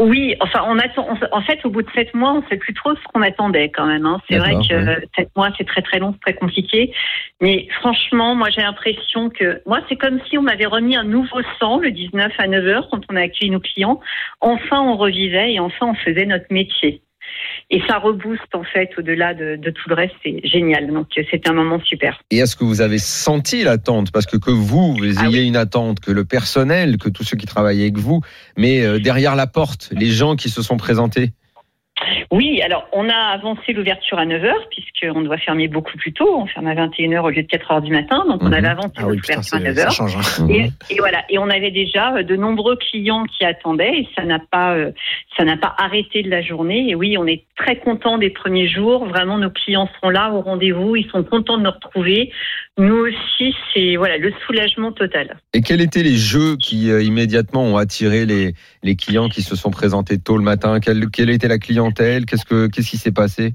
Oui, 0.00 0.36
enfin, 0.40 0.60
on 0.68 0.78
attend. 0.78 1.08
on- 1.10 1.36
en 1.36 1.42
fait, 1.42 1.58
au 1.64 1.70
bout 1.70 1.82
de 1.82 1.90
sept 1.92 2.14
mois, 2.14 2.32
on 2.32 2.40
ne 2.40 2.46
sait 2.48 2.56
plus 2.56 2.72
trop 2.72 2.94
ce 2.94 3.00
qu'on 3.12 3.20
attendait 3.20 3.68
quand 3.70 3.84
même. 3.84 4.06
hein. 4.06 4.20
C'est 4.30 4.38
vrai 4.38 4.54
que 4.54 4.72
ouais. 4.72 5.08
sept 5.16 5.28
mois, 5.34 5.50
c'est 5.58 5.66
très 5.66 5.82
très 5.82 5.98
long, 5.98 6.12
c'est 6.12 6.32
très 6.32 6.34
compliqué. 6.34 6.94
Mais 7.40 7.66
franchement, 7.80 8.36
moi, 8.36 8.48
j'ai 8.50 8.60
l'impression 8.60 9.28
que 9.28 9.60
moi, 9.66 9.80
c'est 9.88 9.96
comme 9.96 10.20
si 10.30 10.38
on 10.38 10.42
m'avait 10.42 10.66
remis 10.66 10.94
un 10.94 11.02
nouveau 11.02 11.40
sang 11.58 11.78
le 11.78 11.90
19 11.90 12.32
à 12.38 12.46
9 12.46 12.64
heures 12.64 12.88
quand 12.90 13.00
on 13.10 13.16
a 13.16 13.22
accueilli 13.22 13.50
nos 13.50 13.58
clients. 13.58 13.98
Enfin, 14.40 14.80
on 14.80 14.96
revivait 14.96 15.54
et 15.54 15.58
enfin, 15.58 15.86
on 15.88 15.94
faisait 15.94 16.26
notre 16.26 16.46
métier. 16.50 17.02
Et 17.70 17.80
ça 17.86 17.98
rebooste 17.98 18.54
en 18.54 18.64
fait 18.64 18.90
au-delà 18.96 19.34
de, 19.34 19.56
de 19.56 19.70
tout 19.70 19.88
le 19.88 19.94
reste. 19.94 20.14
C'est 20.24 20.40
génial. 20.44 20.90
Donc, 20.90 21.08
c'était 21.14 21.48
un 21.50 21.54
moment 21.54 21.80
super. 21.80 22.18
Et 22.30 22.38
est-ce 22.38 22.56
que 22.56 22.64
vous 22.64 22.80
avez 22.80 22.98
senti 22.98 23.62
l'attente? 23.62 24.10
Parce 24.10 24.26
que 24.26 24.36
que 24.36 24.50
vous, 24.50 24.94
vous 24.94 25.18
Ah 25.18 25.26
ayez 25.26 25.42
une 25.42 25.56
attente, 25.56 26.00
que 26.00 26.10
le 26.10 26.24
personnel, 26.24 26.96
que 26.96 27.08
tous 27.08 27.24
ceux 27.24 27.36
qui 27.36 27.46
travaillent 27.46 27.82
avec 27.82 27.98
vous, 27.98 28.20
mais 28.56 28.82
euh, 28.82 28.98
derrière 28.98 29.36
la 29.36 29.46
porte, 29.46 29.90
les 29.92 30.10
gens 30.10 30.36
qui 30.36 30.48
se 30.48 30.62
sont 30.62 30.76
présentés? 30.76 31.32
Oui, 32.30 32.62
alors 32.62 32.86
on 32.92 33.08
a 33.08 33.14
avancé 33.32 33.72
l'ouverture 33.72 34.18
à 34.18 34.24
9h 34.26 34.52
puisqu'on 34.70 35.22
doit 35.22 35.38
fermer 35.38 35.66
beaucoup 35.68 35.96
plus 35.96 36.12
tôt. 36.12 36.28
On 36.40 36.46
ferme 36.46 36.66
à 36.68 36.74
21h 36.74 37.20
au 37.22 37.30
lieu 37.30 37.42
de 37.42 37.48
4h 37.48 37.82
du 37.82 37.92
matin. 37.92 38.24
Donc 38.28 38.42
on 38.42 38.46
Mhm. 38.46 38.52
avait 38.54 38.68
avancé 38.68 38.92
Ah 38.98 39.06
oui, 39.06 39.16
l'ouverture 39.16 39.38
à 39.38 39.42
c'est- 39.42 39.74
ça 39.74 39.88
9h. 39.88 39.90
change. 39.94 40.16
hein. 40.16 40.46
Et, 40.48 40.70
et 40.94 40.98
voilà. 40.98 41.24
Et 41.28 41.38
on 41.38 41.48
avait 41.50 41.70
déjà 41.70 42.14
euh, 42.14 42.22
de 42.22 42.36
nombreux 42.36 42.76
clients 42.76 43.24
qui 43.24 43.44
attendaient 43.44 43.98
et 44.00 44.08
ça 44.16 44.24
n'a 44.24 44.38
pas, 44.38 44.74
euh, 44.74 44.92
ça 45.36 45.44
n'a 45.44 45.56
pas 45.56 45.74
arrêté 45.78 46.22
de 46.22 46.30
la 46.30 46.40
journée. 46.42 46.88
Et 46.90 46.94
oui, 46.94 47.16
on 47.18 47.26
est 47.26 47.44
très 47.56 47.76
contents 47.76 48.18
des 48.18 48.30
premiers 48.30 48.68
jours. 48.68 49.06
Vraiment, 49.06 49.38
nos 49.38 49.50
clients 49.50 49.88
sont 50.00 50.10
là 50.10 50.30
au 50.32 50.40
rendez-vous. 50.40 50.96
Ils 50.96 51.08
sont 51.10 51.24
contents 51.24 51.58
de 51.58 51.64
nous 51.64 51.70
retrouver. 51.70 52.32
Nous 52.78 52.94
aussi, 52.94 53.54
c'est 53.74 53.96
voilà 53.96 54.18
le 54.18 54.32
soulagement 54.46 54.92
total. 54.92 55.36
Et 55.52 55.60
quels 55.62 55.80
étaient 55.80 56.04
les 56.04 56.16
jeux 56.16 56.56
qui 56.56 56.90
euh, 56.90 57.02
immédiatement 57.02 57.64
ont 57.64 57.76
attiré 57.76 58.24
les, 58.24 58.54
les 58.84 58.94
clients 58.96 59.28
qui 59.28 59.42
se 59.42 59.56
sont 59.56 59.70
présentés 59.70 60.18
tôt 60.18 60.36
le 60.36 60.44
matin? 60.44 60.78
Quelle, 60.78 61.10
quelle 61.10 61.30
était 61.30 61.48
la 61.48 61.58
clientèle? 61.58 62.24
Qu'est-ce 62.24 62.44
que 62.44 62.68
qu'est-ce 62.68 62.90
qui 62.90 62.96
s'est 62.96 63.12
passé? 63.12 63.54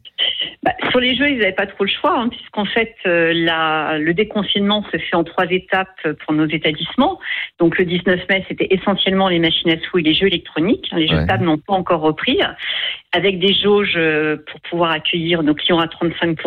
Bah, 0.64 0.72
sur 0.92 1.00
les 1.02 1.16
jeux, 1.16 1.30
ils 1.30 1.40
n'avaient 1.40 1.52
pas 1.52 1.68
trop 1.68 1.84
le 1.84 1.90
choix, 1.90 2.18
hein, 2.20 2.30
puisqu'en 2.30 2.64
fait, 2.66 2.96
euh, 3.06 3.34
la, 3.34 3.98
le 3.98 4.14
déconfinement 4.14 4.84
se 4.94 4.98
fait 4.98 5.16
en 5.16 5.24
trois 5.26 5.46
étapes 5.50 5.90
pour 6.24 6.34
nos 6.34 6.48
établissements. 6.48 7.20
Donc, 7.60 7.78
le 7.78 7.84
19 7.86 8.22
mai, 8.30 8.46
c'était 8.48 8.68
essentiellement 8.72 9.28
les 9.28 9.40
machines 9.40 9.70
à 9.72 9.80
sous 9.80 9.98
et 10.00 10.02
les 10.04 10.14
jeux 10.14 10.28
électroniques. 10.28 10.88
Les 10.96 11.08
jeux 11.08 11.16
Ouais. 11.16 11.24
de 11.24 11.28
table 11.28 11.44
n'ont 11.46 11.58
pas 11.58 11.74
encore 11.74 12.00
repris, 12.00 12.40
avec 13.16 13.40
des 13.40 13.54
jauges 13.54 13.94
euh, 13.96 14.38
pour 14.52 14.60
pouvoir 14.62 14.92
accueillir 14.92 15.44
nos 15.44 15.54
clients 15.54 15.80
à 15.80 15.86
35%. 15.86 16.38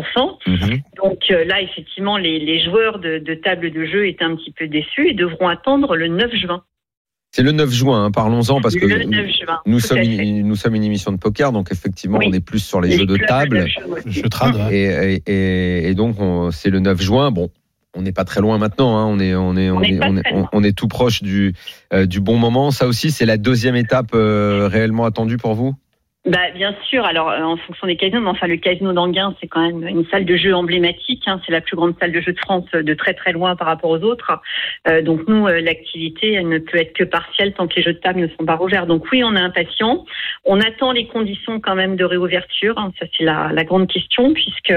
Donc 1.03 1.19
euh, 1.31 1.45
là, 1.45 1.61
effectivement, 1.63 2.19
les, 2.19 2.39
les 2.41 2.61
joueurs 2.61 2.99
de, 2.99 3.19
de 3.19 3.35
table 3.35 3.71
de 3.71 3.85
jeu 3.85 4.09
étaient 4.09 4.25
un 4.25 4.35
petit 4.37 4.51
peu 4.53 4.67
déçus 4.67 5.09
et 5.09 5.15
devront 5.15 5.49
attendre 5.49 5.97
le 5.97 6.09
9 6.09 6.35
juin. 6.35 6.63
C'est 7.33 7.43
le 7.43 7.53
9 7.53 7.71
juin, 7.71 8.05
hein, 8.07 8.11
parlons-en, 8.11 8.61
parce 8.61 8.75
que 8.77 8.87
le 8.87 9.05
9 9.05 9.27
juin. 9.27 9.59
nous 9.67 9.79
sommes, 9.81 9.99
une, 9.99 10.47
nous 10.47 10.57
sommes 10.57 10.75
une 10.75 10.85
émission 10.85 11.13
de 11.13 11.19
poker, 11.19 11.53
donc 11.53 11.71
effectivement, 11.71 12.19
Oui. 12.19 12.27
on 12.31 12.33
est 12.33 12.41
plus 12.45 12.61
sur 12.65 12.81
les, 12.81 12.93
jeux 12.97 13.05
de 13.07 13.17
table. 13.17 13.67
Je 14.07 14.23
trade. 14.23 14.57
Et, 14.73 14.85
et, 15.27 15.31
et- 15.31 15.89
et 15.89 15.95
donc, 15.95 16.19
on- 16.21 16.51
c'est 16.51 16.71
le 16.71 16.79
9 16.81 17.01
juin. 17.03 17.31
Bon, 17.31 17.51
on 17.95 18.03
n'est 18.03 18.13
pas 18.13 18.25
très 18.25 18.41
loin 18.41 18.59
maintenant. 18.59 18.97
hein. 18.97 19.05
On, 19.07 19.19
est, 19.21 19.35
on, 19.35 19.55
est, 19.57 19.71
on, 19.71 19.77
On 19.77 19.81
n'est 19.81 19.95
est, 19.95 19.99
pas 19.99 20.07
on, 20.09 20.17
est, 20.17 20.23
très 20.23 20.33
loin. 20.33 20.49
on 20.53 20.65
est 20.65 20.77
tout 20.77 20.89
proche 20.89 21.23
du, 21.23 21.53
euh, 21.93 22.07
du 22.07 22.21
bon 22.21 22.39
moment. 22.39 22.71
Ça 22.71 22.87
aussi, 22.87 23.11
c'est 23.11 23.27
la 23.27 23.37
deuxième 23.37 23.77
étape 23.77 24.11
euh, 24.15 24.69
réellement 24.71 25.05
attendue 25.05 25.37
pour 25.37 25.55
vous? 25.55 25.75
Bah, 26.26 26.50
bien 26.56 26.75
sûr. 26.88 27.05
Alors, 27.05 27.31
euh, 27.31 27.40
en 27.40 27.56
fonction 27.56 27.87
des 27.87 27.94
casinos, 27.94 28.20
mais 28.20 28.31
enfin, 28.31 28.49
le 28.49 28.56
casino 28.56 28.93
d'Anguin, 28.93 29.36
c'est 29.41 29.46
quand 29.46 29.60
même 29.60 29.86
une 29.86 30.05
salle 30.06 30.24
de 30.24 30.36
jeu 30.36 30.53
emblématique. 30.56 31.22
hein. 31.27 31.41
C'est 31.46 31.53
la 31.53 31.60
plus 31.60 31.77
grande 31.77 31.94
salle 32.01 32.10
de 32.10 32.20
jeu 32.20 32.32
de 32.32 32.39
France 32.41 32.65
de 32.72 32.94
très 32.94 33.15
très 33.15 33.31
loin 33.31 33.55
par 33.55 33.69
rapport 33.69 33.91
aux 33.91 34.01
autres. 34.01 34.41
Euh, 34.89 35.03
donc, 35.03 35.20
nous, 35.29 35.46
euh, 35.46 35.60
l'activité, 35.60 36.32
elle 36.32 36.48
ne 36.48 36.58
peut 36.58 36.79
être 36.79 36.94
que 36.94 37.05
partielle 37.05 37.53
tant 37.55 37.69
que 37.69 37.77
les 37.77 37.82
jeux 37.82 37.93
de 37.93 37.98
table 38.01 38.19
ne 38.19 38.27
sont 38.27 38.44
pas 38.44 38.56
rouverts. 38.56 38.89
Donc, 38.89 39.05
oui, 39.12 39.22
on 39.22 39.36
est 39.36 39.41
impatient. 39.41 40.05
On 40.44 40.60
attend 40.60 40.91
les 40.91 41.06
conditions 41.06 41.60
quand 41.60 41.77
même 41.77 41.94
de 41.94 42.05
réouverture. 42.05 42.77
hein. 42.77 42.93
Ça, 42.98 43.06
c'est 43.17 43.22
la, 43.22 43.51
la 43.53 43.62
grande 43.62 43.86
question, 43.86 44.32
puisque, 44.34 44.74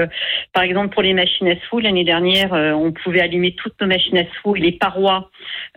par 0.52 0.62
exemple, 0.62 0.94
pour 0.94 1.02
les 1.02 1.14
machines 1.14 1.48
à 1.48 1.56
sous, 1.68 1.80
l'année 1.80 2.04
dernière, 2.04 2.54
euh, 2.54 2.70
on 2.74 2.92
pouvait 2.92 3.22
allumer 3.22 3.56
toutes 3.56 3.74
nos 3.80 3.88
machines 3.88 4.18
à 4.18 4.24
sous 4.40 4.54
et 4.54 4.60
les 4.60 4.72
parois 4.72 5.28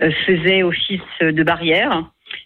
euh, 0.03 0.11
faisaient 0.27 0.61
office 0.61 1.01
de 1.19 1.43
barrière. 1.43 2.03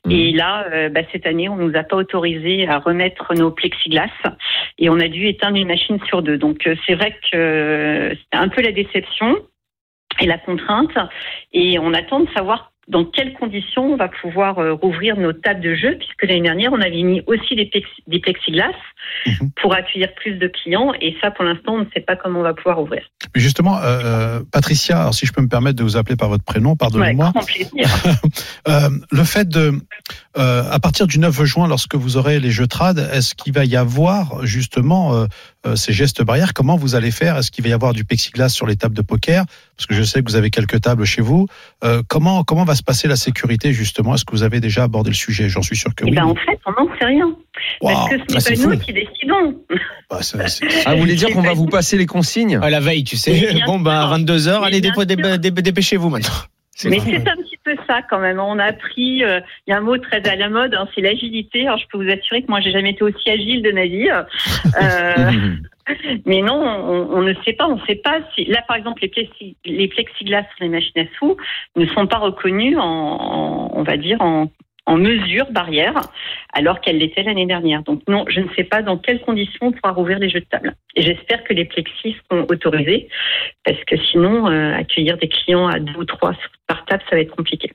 Et 0.09 0.31
là, 0.31 0.65
euh, 0.71 0.89
bah, 0.89 1.01
cette 1.11 1.25
année, 1.25 1.49
on 1.49 1.55
nous 1.55 1.75
a 1.75 1.83
pas 1.83 1.95
autorisé 1.95 2.67
à 2.67 2.79
remettre 2.79 3.33
nos 3.33 3.51
plexiglas 3.51 4.09
et 4.77 4.89
on 4.89 4.99
a 4.99 5.07
dû 5.07 5.27
éteindre 5.27 5.57
une 5.57 5.67
machine 5.67 5.99
sur 6.07 6.21
deux. 6.21 6.37
Donc 6.37 6.65
euh, 6.67 6.75
c'est 6.85 6.95
vrai 6.95 7.11
que 7.11 7.37
euh, 7.37 8.09
c'est 8.09 8.39
un 8.39 8.47
peu 8.49 8.61
la 8.61 8.71
déception 8.71 9.37
et 10.19 10.25
la 10.25 10.37
contrainte. 10.37 10.97
Et 11.53 11.79
on 11.79 11.93
attend 11.93 12.21
de 12.21 12.29
savoir 12.31 12.71
dans 12.87 13.03
quelles 13.05 13.33
conditions 13.33 13.93
on 13.93 13.97
va 13.97 14.07
pouvoir 14.07 14.59
euh, 14.59 14.73
rouvrir 14.73 15.17
nos 15.17 15.33
tables 15.33 15.59
de 15.61 15.75
jeu, 15.75 15.95
puisque 15.97 16.23
l'année 16.23 16.41
dernière, 16.41 16.71
on 16.71 16.79
avait 16.81 17.03
mis 17.03 17.21
aussi 17.27 17.55
des, 17.55 17.65
plex- 17.65 17.85
des 18.07 18.19
plexiglas 18.19 18.71
Mhm. 19.25 19.51
pour 19.61 19.73
accueillir 19.73 20.09
plus 20.15 20.33
de 20.35 20.47
clients. 20.47 20.91
Et 21.01 21.15
ça, 21.21 21.31
pour 21.31 21.45
l'instant, 21.45 21.75
on 21.75 21.79
ne 21.79 21.85
sait 21.93 22.01
pas 22.01 22.15
comment 22.17 22.39
on 22.41 22.43
va 22.43 22.53
pouvoir 22.53 22.81
ouvrir. 22.81 23.01
Mais 23.33 23.41
justement, 23.41 23.79
euh, 23.81 24.41
Patricia, 24.51 24.99
alors 24.99 25.13
si 25.13 25.25
je 25.25 25.31
peux 25.33 25.41
me 25.41 25.47
permettre 25.47 25.77
de 25.77 25.83
vous 25.83 25.95
appeler 25.97 26.15
par 26.17 26.27
votre 26.29 26.43
prénom, 26.43 26.71
Ouais, 26.71 26.75
pardonnez-moi. 26.77 27.31
grand 27.33 27.45
plaisir. 27.45 27.87
Euh, 28.67 28.89
le 29.11 29.23
fait 29.23 29.47
de, 29.47 29.71
euh, 30.37 30.63
à 30.69 30.79
partir 30.79 31.07
du 31.07 31.19
9 31.19 31.43
juin, 31.45 31.67
lorsque 31.69 31.95
vous 31.95 32.17
aurez 32.17 32.39
les 32.41 32.51
jeux 32.51 32.67
trad, 32.67 32.99
est-ce 33.13 33.33
qu'il 33.33 33.53
va 33.53 33.63
y 33.63 33.77
avoir 33.77 34.45
justement 34.45 35.15
euh, 35.15 35.25
ces 35.75 35.93
gestes 35.93 36.23
barrières. 36.23 36.53
Comment 36.53 36.75
vous 36.75 36.95
allez 36.95 37.11
faire? 37.11 37.37
Est-ce 37.37 37.51
qu'il 37.51 37.63
va 37.63 37.69
y 37.69 37.73
avoir 37.73 37.93
du 37.93 38.05
plexiglas 38.05 38.49
sur 38.49 38.67
les 38.67 38.75
tables 38.75 38.95
de 38.95 39.01
poker? 39.01 39.45
Parce 39.75 39.85
que 39.85 39.93
je 39.93 40.03
sais 40.03 40.21
que 40.21 40.29
vous 40.29 40.35
avez 40.35 40.49
quelques 40.49 40.81
tables 40.81 41.05
chez 41.05 41.21
vous. 41.21 41.47
comment 42.07 42.43
comment 42.43 42.63
va 42.63 42.75
se 42.75 42.83
passer 42.83 43.07
la 43.07 43.15
sécurité 43.15 43.73
justement? 43.73 44.15
Est-ce 44.15 44.25
que 44.25 44.31
vous 44.31 44.43
avez 44.43 44.59
déjà 44.59 44.83
abordé 44.83 45.09
le 45.09 45.15
sujet? 45.15 45.49
J'en 45.49 45.61
suis 45.61 45.75
sûr 45.75 45.93
que 45.95 46.03
eh 46.05 46.09
oui. 46.09 46.15
Ben, 46.15 46.25
en 46.25 46.35
fait, 46.35 46.59
on 46.65 46.71
n'en 46.71 46.89
sait 46.97 47.05
rien. 47.05 47.35
Parce 47.81 48.09
que 48.09 48.17
ce 48.39 48.49
n'est 48.49 48.59
ah, 48.59 48.67
pas 48.67 48.75
nous 48.75 48.79
qui 48.79 48.93
décidons. 48.93 49.55
Bah, 50.09 50.19
ah, 50.85 50.95
vous 50.95 51.01
voulez 51.01 51.15
dire 51.15 51.29
qu'on 51.29 51.41
va 51.41 51.53
vous 51.53 51.67
passer 51.67 51.97
les 51.97 52.05
consignes? 52.05 52.57
À 52.61 52.69
la 52.69 52.79
veille, 52.79 53.03
tu 53.03 53.17
sais. 53.17 53.59
Bon, 53.65 53.79
bah, 53.79 54.07
à 54.07 54.17
22h, 54.17 54.61
allez, 54.61 54.81
dépêchez-vous 54.81 56.09
maintenant. 56.09 56.33
Mais 56.85 56.99
c'est 56.99 57.27
un 57.27 57.35
petit 57.35 57.57
peu 57.63 57.75
ça 57.87 58.01
quand 58.03 58.19
même. 58.19 58.39
On 58.39 58.59
a 58.59 58.65
appris, 58.65 59.23
euh, 59.23 59.39
il 59.65 59.71
y 59.71 59.73
a 59.73 59.77
un 59.77 59.81
mot 59.81 59.97
très 59.97 60.27
à 60.27 60.35
la 60.35 60.49
mode, 60.49 60.75
hein, 60.75 60.87
c'est 60.93 61.01
l'agilité. 61.01 61.67
Alors 61.67 61.79
je 61.79 61.87
peux 61.91 62.03
vous 62.03 62.09
assurer 62.09 62.43
que 62.43 62.47
moi 62.49 62.59
j'ai 62.61 62.71
jamais 62.71 62.91
été 62.91 63.03
aussi 63.03 63.29
agile 63.29 63.63
de 63.63 63.71
ma 63.71 63.85
vie. 63.85 64.09
Euh, 64.09 65.31
mais 66.25 66.41
non, 66.41 66.55
on, 66.55 67.21
ne 67.21 67.33
sait 67.45 67.53
pas. 67.53 67.67
On 67.67 67.77
ne 67.77 67.85
sait 67.85 67.95
pas 67.95 68.19
si 68.35 68.45
là 68.45 68.61
par 68.67 68.77
exemple 68.77 69.01
les, 69.01 69.55
les 69.65 69.87
plexiglas 69.87 70.43
sur 70.55 70.65
les 70.65 70.69
machines 70.69 71.01
à 71.01 71.17
sous 71.17 71.35
ne 71.75 71.85
sont 71.87 72.05
pas 72.05 72.17
reconnus 72.17 72.77
en 72.79 73.71
on 73.73 73.83
va 73.83 73.97
dire 73.97 74.21
en 74.21 74.51
en 74.87 74.97
mesure 74.97 75.51
barrière, 75.51 75.99
alors 76.53 76.81
qu'elle 76.81 76.97
l'était 76.97 77.21
l'année 77.21 77.45
dernière. 77.45 77.83
Donc 77.83 78.01
non, 78.07 78.25
je 78.29 78.39
ne 78.39 78.47
sais 78.55 78.63
pas 78.63 78.81
dans 78.81 78.97
quelles 78.97 79.21
conditions 79.21 79.67
on 79.67 79.71
pourra 79.73 79.91
rouvrir 79.91 80.17
les 80.17 80.29
jeux 80.29 80.39
de 80.39 80.45
table. 80.45 80.75
Et 80.95 81.01
j'espère 81.01 81.43
que 81.43 81.53
les 81.53 81.65
plexis 81.65 82.15
seront 82.31 82.45
autorisés, 82.49 83.09
parce 83.63 83.83
que 83.85 83.97
sinon, 83.97 84.47
euh, 84.47 84.73
accueillir 84.73 85.17
des 85.17 85.27
clients 85.27 85.67
à 85.67 85.79
deux 85.79 85.97
ou 85.97 86.05
trois 86.05 86.31
par 86.67 86.85
table, 86.85 87.03
ça 87.09 87.17
va 87.17 87.21
être 87.21 87.35
compliqué. 87.35 87.73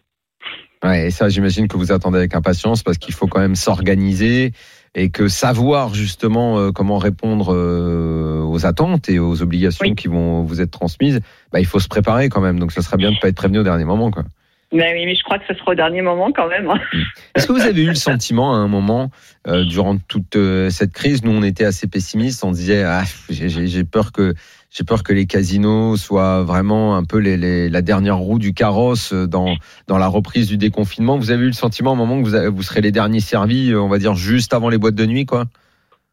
Ouais, 0.83 1.07
et 1.07 1.11
ça, 1.11 1.29
j'imagine 1.29 1.69
que 1.69 1.77
vous 1.77 1.93
attendez 1.93 2.19
avec 2.19 2.35
impatience, 2.35 2.83
parce 2.83 2.99
qu'il 2.99 3.15
faut 3.15 3.29
quand 3.29 3.41
même 3.41 3.57
s'organiser 3.57 4.53
et 4.95 5.11
que 5.11 5.29
savoir 5.29 5.95
justement 5.95 6.59
euh, 6.59 6.71
comment 6.71 6.99
répondre 6.99 7.55
euh, 7.55 8.43
aux 8.43 8.67
attentes 8.67 9.09
et 9.09 9.19
aux 9.19 9.43
obligations 9.43 9.95
qui 9.95 10.09
vont 10.09 10.43
vous 10.43 10.61
être 10.61 10.71
transmises, 10.71 11.21
bah, 11.53 11.61
il 11.61 11.67
faut 11.67 11.79
se 11.79 11.89
préparer 11.89 12.31
quand 12.31 12.41
même. 12.41 12.59
Donc 12.59 12.73
ça 12.73 12.83
serait 12.83 12.97
bien 12.97 13.11
de 13.11 13.17
ne 13.17 13.21
pas 13.21 13.29
être 13.29 13.37
prévenu 13.37 13.59
au 13.59 13.63
dernier 13.63 13.85
moment. 13.85 14.11
Quoi. 14.11 14.25
Mais 14.73 14.95
oui, 14.95 15.05
mais 15.05 15.15
je 15.15 15.23
crois 15.23 15.39
que 15.39 15.45
ce 15.47 15.55
sera 15.55 15.73
au 15.73 15.75
dernier 15.75 16.01
moment 16.01 16.33
quand 16.35 16.49
même. 16.49 16.69
Hein. 16.71 16.81
Est-ce 17.35 17.47
que 17.47 17.53
vous 17.53 17.61
avez 17.61 17.83
eu 17.83 17.89
le 17.89 17.95
sentiment 17.95 18.55
à 18.55 18.57
un 18.57 18.69
moment, 18.69 19.11
euh, 19.47 19.65
durant 19.65 19.99
toute 19.99 20.37
euh, 20.37 20.71
cette 20.71 20.93
crise, 20.93 21.23
nous 21.23 21.31
on 21.31 21.43
était 21.43 21.65
assez 21.65 21.87
pessimistes, 21.87 22.43
on 22.43 22.53
disait 22.53 22.83
ah, 22.83 23.05
j'ai 23.29 23.85
peur 23.85 24.13
que 24.13 24.35
j'ai 24.71 24.85
peur 24.85 25.03
que 25.03 25.13
les 25.13 25.27
casinos 25.27 25.99
soient 25.99 26.43
vraiment 26.45 26.97
un 26.97 27.05
peu 27.05 27.19
les, 27.19 27.37
les, 27.37 27.69
la 27.69 27.83
dernière 27.83 28.17
roue 28.17 28.39
du 28.39 28.55
carrosse 28.55 29.13
dans, 29.13 29.55
dans 29.87 29.99
la 29.99 30.07
reprise 30.07 30.49
du 30.49 30.57
déconfinement. 30.57 31.19
Vous 31.19 31.31
avez 31.31 31.43
eu 31.43 31.49
le 31.49 31.53
sentiment 31.53 31.91
à 31.91 31.93
un 31.93 31.97
moment 31.97 32.23
que 32.23 32.29
vous, 32.29 32.57
vous 32.57 32.63
serez 32.63 32.81
les 32.81 32.93
derniers 32.93 33.21
servis, 33.21 33.75
on 33.75 33.89
va 33.89 33.99
dire 33.99 34.15
juste 34.15 34.55
avant 34.55 34.71
les 34.71 34.79
boîtes 34.79 34.95
de 34.95 35.05
nuit, 35.05 35.27
quoi? 35.27 35.45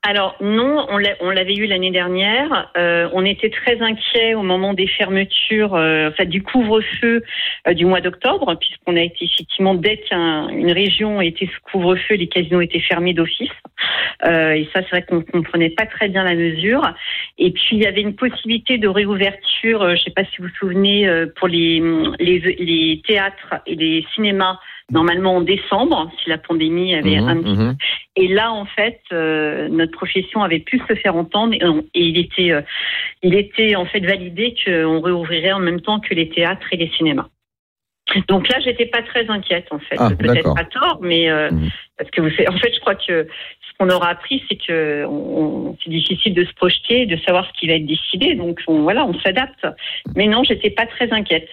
Alors 0.01 0.37
non, 0.39 0.87
on 0.89 1.29
l'avait 1.29 1.55
eu 1.55 1.65
l'année 1.65 1.91
dernière. 1.91 2.71
Euh, 2.77 3.09
on 3.11 3.25
était 3.25 3.49
très 3.49 3.81
inquiets 3.81 4.33
au 4.33 4.43
moment 4.43 4.73
des 4.73 4.87
fermetures, 4.87 5.75
euh, 5.75 6.07
enfin 6.07 6.23
du 6.23 6.41
couvre-feu 6.41 7.21
euh, 7.67 7.73
du 7.73 7.85
mois 7.85 7.99
d'octobre, 7.99 8.55
puisqu'on 8.55 8.95
a 8.95 9.01
été 9.01 9.25
effectivement 9.25 9.75
dès 9.75 9.97
qu'une 9.97 10.71
région 10.71 11.19
était 11.19 11.47
sous 11.47 11.61
couvre-feu, 11.69 12.15
les 12.15 12.27
casinos 12.27 12.61
étaient 12.61 12.79
fermés 12.79 13.13
d'office. 13.13 13.51
et 14.25 14.69
ça, 14.73 14.81
c'est 14.83 14.89
vrai 14.89 15.03
qu'on 15.03 15.21
comprenait 15.21 15.71
pas 15.71 15.85
très 15.85 16.07
bien 16.07 16.23
la 16.23 16.35
mesure. 16.35 16.93
Et 17.37 17.51
puis 17.51 17.71
il 17.73 17.79
y 17.79 17.85
avait 17.85 18.01
une 18.01 18.15
possibilité 18.15 18.77
de 18.77 18.87
réouverture. 18.87 19.81
je 19.81 19.91
ne 19.91 19.97
sais 19.97 20.11
pas 20.11 20.23
si 20.23 20.37
vous 20.39 20.47
vous 20.47 20.55
souvenez 20.59 21.25
pour 21.35 21.49
les, 21.49 21.83
les, 22.19 22.39
les 22.39 23.01
théâtres 23.05 23.55
et 23.65 23.75
les 23.75 24.05
cinémas 24.15 24.59
normalement 24.91 25.37
en 25.37 25.41
décembre, 25.41 26.11
si 26.21 26.29
la 26.29 26.37
pandémie 26.37 26.95
avait 26.95 27.19
mmh, 27.19 27.33
mmh. 27.33 27.77
Et 28.15 28.27
là, 28.27 28.51
en 28.51 28.65
fait, 28.65 29.01
euh, 29.11 29.67
notre 29.69 29.91
profession 29.91 30.43
avait 30.43 30.59
pu 30.59 30.81
se 30.87 30.95
faire 30.95 31.15
entendre 31.15 31.53
et, 31.53 31.59
il 31.93 32.17
était, 32.17 32.51
euh, 32.51 32.61
il 33.23 33.35
était 33.35 33.75
en 33.75 33.85
fait 33.85 34.01
validé 34.01 34.55
qu'on 34.65 35.01
réouvrirait 35.01 35.51
en 35.51 35.59
même 35.59 35.81
temps 35.81 35.99
que 35.99 36.13
les 36.13 36.29
théâtres 36.29 36.67
et 36.71 36.77
les 36.77 36.89
cinémas. 36.97 37.27
Donc 38.27 38.49
là, 38.49 38.59
j'étais 38.59 38.87
pas 38.87 39.03
très 39.03 39.29
inquiète 39.29 39.67
en 39.71 39.79
fait. 39.79 39.95
Ah, 39.99 40.09
Peut-être 40.17 40.55
pas 40.55 40.65
tort, 40.65 40.99
mais 41.01 41.29
euh, 41.29 41.51
mmh. 41.51 41.69
parce 41.97 42.09
que 42.09 42.21
vous 42.21 42.27
en 42.27 42.57
fait, 42.57 42.73
je 42.73 42.79
crois 42.79 42.95
que 42.95 43.27
ce 43.27 43.77
qu'on 43.77 43.89
aura 43.89 44.09
appris, 44.09 44.43
c'est 44.49 44.55
que 44.55 45.05
c'est 45.83 45.91
difficile 45.91 46.33
de 46.33 46.43
se 46.43 46.53
projeter, 46.53 47.05
de 47.05 47.17
savoir 47.17 47.47
ce 47.47 47.59
qui 47.59 47.67
va 47.67 47.73
être 47.73 47.85
décidé. 47.85 48.33
Donc 48.33 48.61
voilà, 48.67 49.05
on 49.05 49.17
s'adapte. 49.19 49.67
Mais 50.15 50.27
non, 50.27 50.43
j'étais 50.43 50.71
pas 50.71 50.87
très 50.87 51.11
inquiète. 51.13 51.49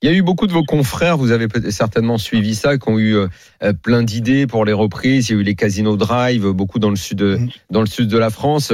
Il 0.00 0.08
y 0.08 0.12
a 0.12 0.16
eu 0.16 0.22
beaucoup 0.22 0.46
de 0.46 0.52
vos 0.52 0.62
confrères, 0.62 1.16
vous 1.16 1.32
avez 1.32 1.48
certainement 1.70 2.18
suivi 2.18 2.54
ça, 2.54 2.78
qui 2.78 2.88
ont 2.88 3.00
eu 3.00 3.16
euh, 3.16 3.28
plein 3.82 4.04
d'idées 4.04 4.46
pour 4.46 4.64
les 4.64 4.72
reprises. 4.72 5.28
Il 5.28 5.32
y 5.32 5.36
a 5.36 5.40
eu 5.40 5.44
les 5.44 5.56
casinos 5.56 5.96
drive, 5.96 6.46
beaucoup 6.50 6.78
dans 6.78 6.90
le 6.90 6.96
sud, 6.96 7.22
mm. 7.22 7.48
dans 7.70 7.80
le 7.80 7.88
sud 7.88 8.08
de 8.08 8.16
la 8.18 8.30
France. 8.30 8.72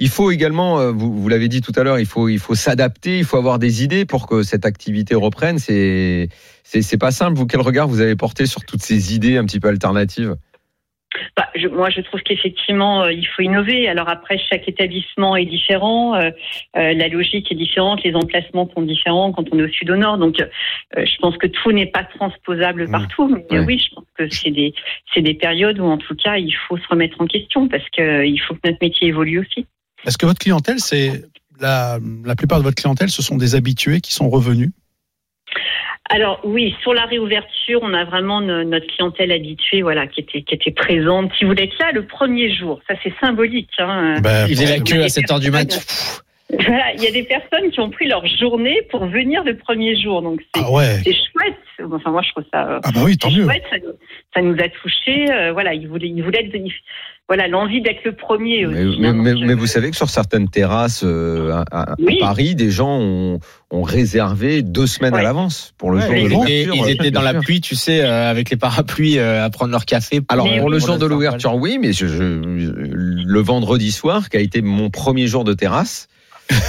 Il 0.00 0.08
faut 0.08 0.30
également, 0.30 0.80
euh, 0.80 0.92
vous, 0.92 1.18
vous 1.18 1.28
l'avez 1.28 1.48
dit 1.48 1.60
tout 1.60 1.72
à 1.76 1.82
l'heure, 1.82 1.98
il 1.98 2.06
faut, 2.06 2.28
il 2.28 2.38
faut 2.38 2.54
s'adapter, 2.54 3.18
il 3.18 3.24
faut 3.24 3.36
avoir 3.36 3.58
des 3.58 3.84
idées 3.84 4.06
pour 4.06 4.26
que 4.26 4.42
cette 4.42 4.64
activité 4.64 5.14
reprenne. 5.14 5.58
C'est, 5.58 6.30
c'est, 6.64 6.96
pas 6.96 7.10
simple. 7.10 7.38
Vous, 7.38 7.46
quel 7.46 7.60
regard 7.60 7.86
vous 7.86 8.00
avez 8.00 8.16
porté 8.16 8.46
sur 8.46 8.64
toutes 8.64 8.82
ces 8.82 9.14
idées 9.14 9.36
un 9.36 9.44
petit 9.44 9.60
peu 9.60 9.68
alternatives? 9.68 10.36
Bah, 11.36 11.48
je, 11.54 11.68
moi, 11.68 11.90
je 11.90 12.00
trouve 12.00 12.20
qu'effectivement, 12.20 13.02
euh, 13.02 13.12
il 13.12 13.26
faut 13.26 13.42
innover. 13.42 13.88
Alors 13.88 14.08
après, 14.08 14.38
chaque 14.38 14.68
établissement 14.68 15.36
est 15.36 15.44
différent, 15.44 16.14
euh, 16.14 16.30
euh, 16.76 16.94
la 16.94 17.08
logique 17.08 17.50
est 17.50 17.56
différente, 17.56 18.02
les 18.04 18.14
emplacements 18.14 18.70
sont 18.74 18.82
différents 18.82 19.32
quand 19.32 19.44
on 19.52 19.58
est 19.58 19.64
au 19.64 19.68
sud 19.68 19.90
au 19.90 19.96
nord. 19.96 20.18
Donc, 20.18 20.36
je 20.96 21.16
pense 21.20 21.36
que 21.36 21.46
tout 21.46 21.72
n'est 21.72 21.86
pas 21.86 22.04
transposable 22.04 22.86
mmh. 22.86 22.90
partout. 22.90 23.44
Mais 23.50 23.58
oui, 23.60 23.78
je 23.78 23.94
pense 23.94 24.04
que 24.16 24.28
c'est 24.30 24.50
des, 24.50 24.72
c'est 25.12 25.22
des 25.22 25.34
périodes 25.34 25.78
où, 25.80 25.84
en 25.84 25.98
tout 25.98 26.14
cas, 26.14 26.36
il 26.36 26.52
faut 26.52 26.76
se 26.76 26.86
remettre 26.88 27.20
en 27.20 27.26
question 27.26 27.68
parce 27.68 27.88
que 27.90 28.24
il 28.24 28.38
faut 28.38 28.54
que 28.54 28.60
notre 28.64 28.78
métier 28.80 29.08
évolue 29.08 29.40
aussi. 29.40 29.66
Est-ce 30.06 30.16
que 30.16 30.26
votre 30.26 30.38
clientèle, 30.38 30.78
c'est 30.78 31.24
la, 31.60 31.98
la 32.24 32.36
plupart 32.36 32.58
de 32.58 32.64
votre 32.64 32.76
clientèle, 32.76 33.10
ce 33.10 33.22
sont 33.22 33.36
des 33.36 33.54
habitués 33.54 34.00
qui 34.00 34.12
sont 34.12 34.30
revenus? 34.30 34.70
Alors 36.12 36.40
oui, 36.42 36.74
sur 36.82 36.92
la 36.92 37.04
réouverture, 37.04 37.80
on 37.82 37.94
a 37.94 38.04
vraiment 38.04 38.40
notre 38.40 38.86
clientèle 38.88 39.30
habituée, 39.30 39.82
voilà, 39.82 40.08
qui 40.08 40.20
était 40.20 40.42
qui 40.42 40.54
était 40.54 40.72
présente, 40.72 41.32
qui 41.32 41.44
voulait 41.44 41.64
être 41.64 41.78
là 41.78 41.92
le 41.92 42.04
premier 42.04 42.52
jour. 42.52 42.80
Ça 42.88 42.94
c'est 43.02 43.12
symbolique. 43.20 43.70
Hein. 43.78 44.16
Ben, 44.20 44.46
il 44.48 44.56
faisait 44.56 44.78
la 44.78 44.84
queue 44.84 45.04
à 45.04 45.08
7 45.08 45.30
heures 45.30 45.40
du 45.40 45.50
mat. 45.50 45.68
Voilà, 46.52 46.94
il 46.94 47.02
y 47.02 47.06
a 47.06 47.12
des 47.12 47.22
personnes 47.22 47.70
qui 47.70 47.80
ont 47.80 47.90
pris 47.90 48.08
leur 48.08 48.26
journée 48.26 48.82
pour 48.90 49.06
venir 49.06 49.44
le 49.44 49.56
premier 49.56 50.00
jour, 50.00 50.20
donc 50.22 50.40
c'est 50.54 50.62
ah 50.62 51.02
chouette. 51.04 51.92
Enfin 51.92 52.10
moi 52.10 52.22
je 52.22 52.30
trouve 52.30 52.44
ça. 52.52 52.80
Ah 52.82 52.90
bah 52.92 53.00
oui, 53.04 53.16
tant 53.16 53.30
mieux. 53.30 53.44
Chouette, 53.44 53.62
ça, 54.34 54.42
nous 54.42 54.54
a 54.54 54.68
touchés. 54.68 55.30
Euh, 55.30 55.52
voilà, 55.52 55.74
ils 55.74 55.88
voulaient, 55.88 56.08
ils 56.08 56.22
voulaient 56.22 56.44
être, 56.44 56.72
voilà 57.28 57.46
l'envie 57.46 57.80
d'être 57.80 58.04
le 58.04 58.16
premier. 58.16 58.66
Aussi, 58.66 58.98
mais, 58.98 59.12
mais, 59.12 59.54
vous 59.54 59.66
savez 59.66 59.90
que 59.90 59.96
sur 59.96 60.10
certaines 60.10 60.48
terrasses 60.48 61.04
euh, 61.04 61.62
à, 61.70 61.94
Paris, 62.18 62.56
des 62.56 62.70
gens 62.70 62.98
ont, 62.98 63.38
ont 63.70 63.82
réservé 63.82 64.62
deux 64.62 64.88
semaines 64.88 65.14
à 65.14 65.22
l'avance 65.22 65.72
pour 65.78 65.92
le 65.92 66.00
jour 66.00 66.10
de 66.10 66.28
l'ouverture. 66.28 66.74
Ils 66.74 66.90
étaient 66.90 67.12
dans 67.12 67.22
la 67.22 67.34
pluie, 67.34 67.60
tu 67.60 67.76
sais, 67.76 68.00
euh, 68.00 68.28
avec 68.28 68.50
les 68.50 68.56
parapluies 68.56 69.20
à 69.20 69.48
prendre 69.50 69.70
leur 69.70 69.84
café. 69.84 70.20
Alors 70.28 70.48
pour 70.58 70.68
le 70.70 70.80
jour 70.80 70.98
de 70.98 71.06
l'ouverture, 71.06 71.54
oui, 71.54 71.78
mais 71.80 71.92
je, 71.92 72.06
le 72.06 73.40
vendredi 73.40 73.92
soir, 73.92 74.28
qui 74.28 74.36
a 74.36 74.40
été 74.40 74.62
mon 74.62 74.90
premier 74.90 75.28
jour 75.28 75.44
de 75.44 75.54
terrasse. 75.54 76.08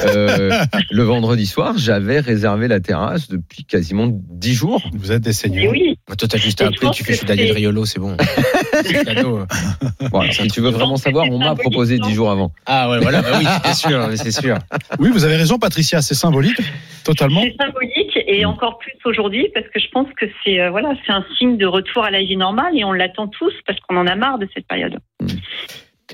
Euh, 0.06 0.52
le 0.90 1.04
vendredi 1.04 1.46
soir, 1.46 1.74
j'avais 1.78 2.20
réservé 2.20 2.68
la 2.68 2.80
terrasse 2.80 3.30
depuis 3.30 3.64
quasiment 3.64 4.08
dix 4.10 4.54
jours. 4.54 4.82
Vous 4.94 5.12
êtes 5.12 5.22
des 5.22 5.34
seigneurs. 5.34 5.72
Oui. 5.72 5.98
Bah, 6.08 6.16
toi, 6.16 6.28
t'as 6.28 6.38
juste 6.38 6.62
appelé, 6.62 6.90
tu 6.92 7.04
fais, 7.04 7.14
je 7.14 7.20
suis 7.20 7.28
Daniel 7.28 7.52
Riolo, 7.52 7.86
c'est 7.86 8.00
bon. 8.00 8.18
si 10.32 10.48
tu 10.48 10.62
veux 10.62 10.70
vraiment 10.70 10.98
savoir, 10.98 11.28
on 11.30 11.40
m'a 11.40 11.56
proposé 11.56 12.00
dix 12.00 12.14
jours 12.14 12.32
avant. 12.32 12.52
Ah 12.66 12.90
ouais, 12.90 13.00
voilà, 13.00 13.22
bah 13.22 13.40
oui, 13.40 13.46
c'est 13.66 13.88
sûr, 13.88 14.10
c'est 14.16 14.32
sûr. 14.32 14.58
Oui, 15.00 15.10
vous 15.12 15.24
avez 15.24 15.36
raison, 15.36 15.58
Patricia, 15.58 16.02
c'est 16.02 16.16
symbolique, 16.16 16.62
totalement. 17.04 17.42
C'est 17.42 17.64
symbolique 17.64 18.20
et 18.28 18.46
encore 18.46 18.78
plus 18.80 18.94
aujourd'hui 19.06 19.50
parce 19.54 19.68
que 19.68 19.80
je 19.80 19.88
pense 19.92 20.08
que 20.18 20.26
c'est 20.44 20.60
euh, 20.60 20.70
voilà, 20.70 20.94
c'est 21.06 21.12
un 21.12 21.26
signe 21.38 21.58
de 21.58 21.66
retour 21.66 22.04
à 22.04 22.12
la 22.12 22.22
vie 22.22 22.38
normale 22.38 22.78
et 22.78 22.84
on 22.84 22.94
l'attend 22.94 23.28
tous 23.28 23.54
parce 23.66 23.80
qu'on 23.82 23.98
en 23.98 24.08
a 24.08 24.16
marre 24.16 24.40
de 24.40 24.48
cette 24.54 24.68
période. 24.68 24.98
Mm. 25.22 25.28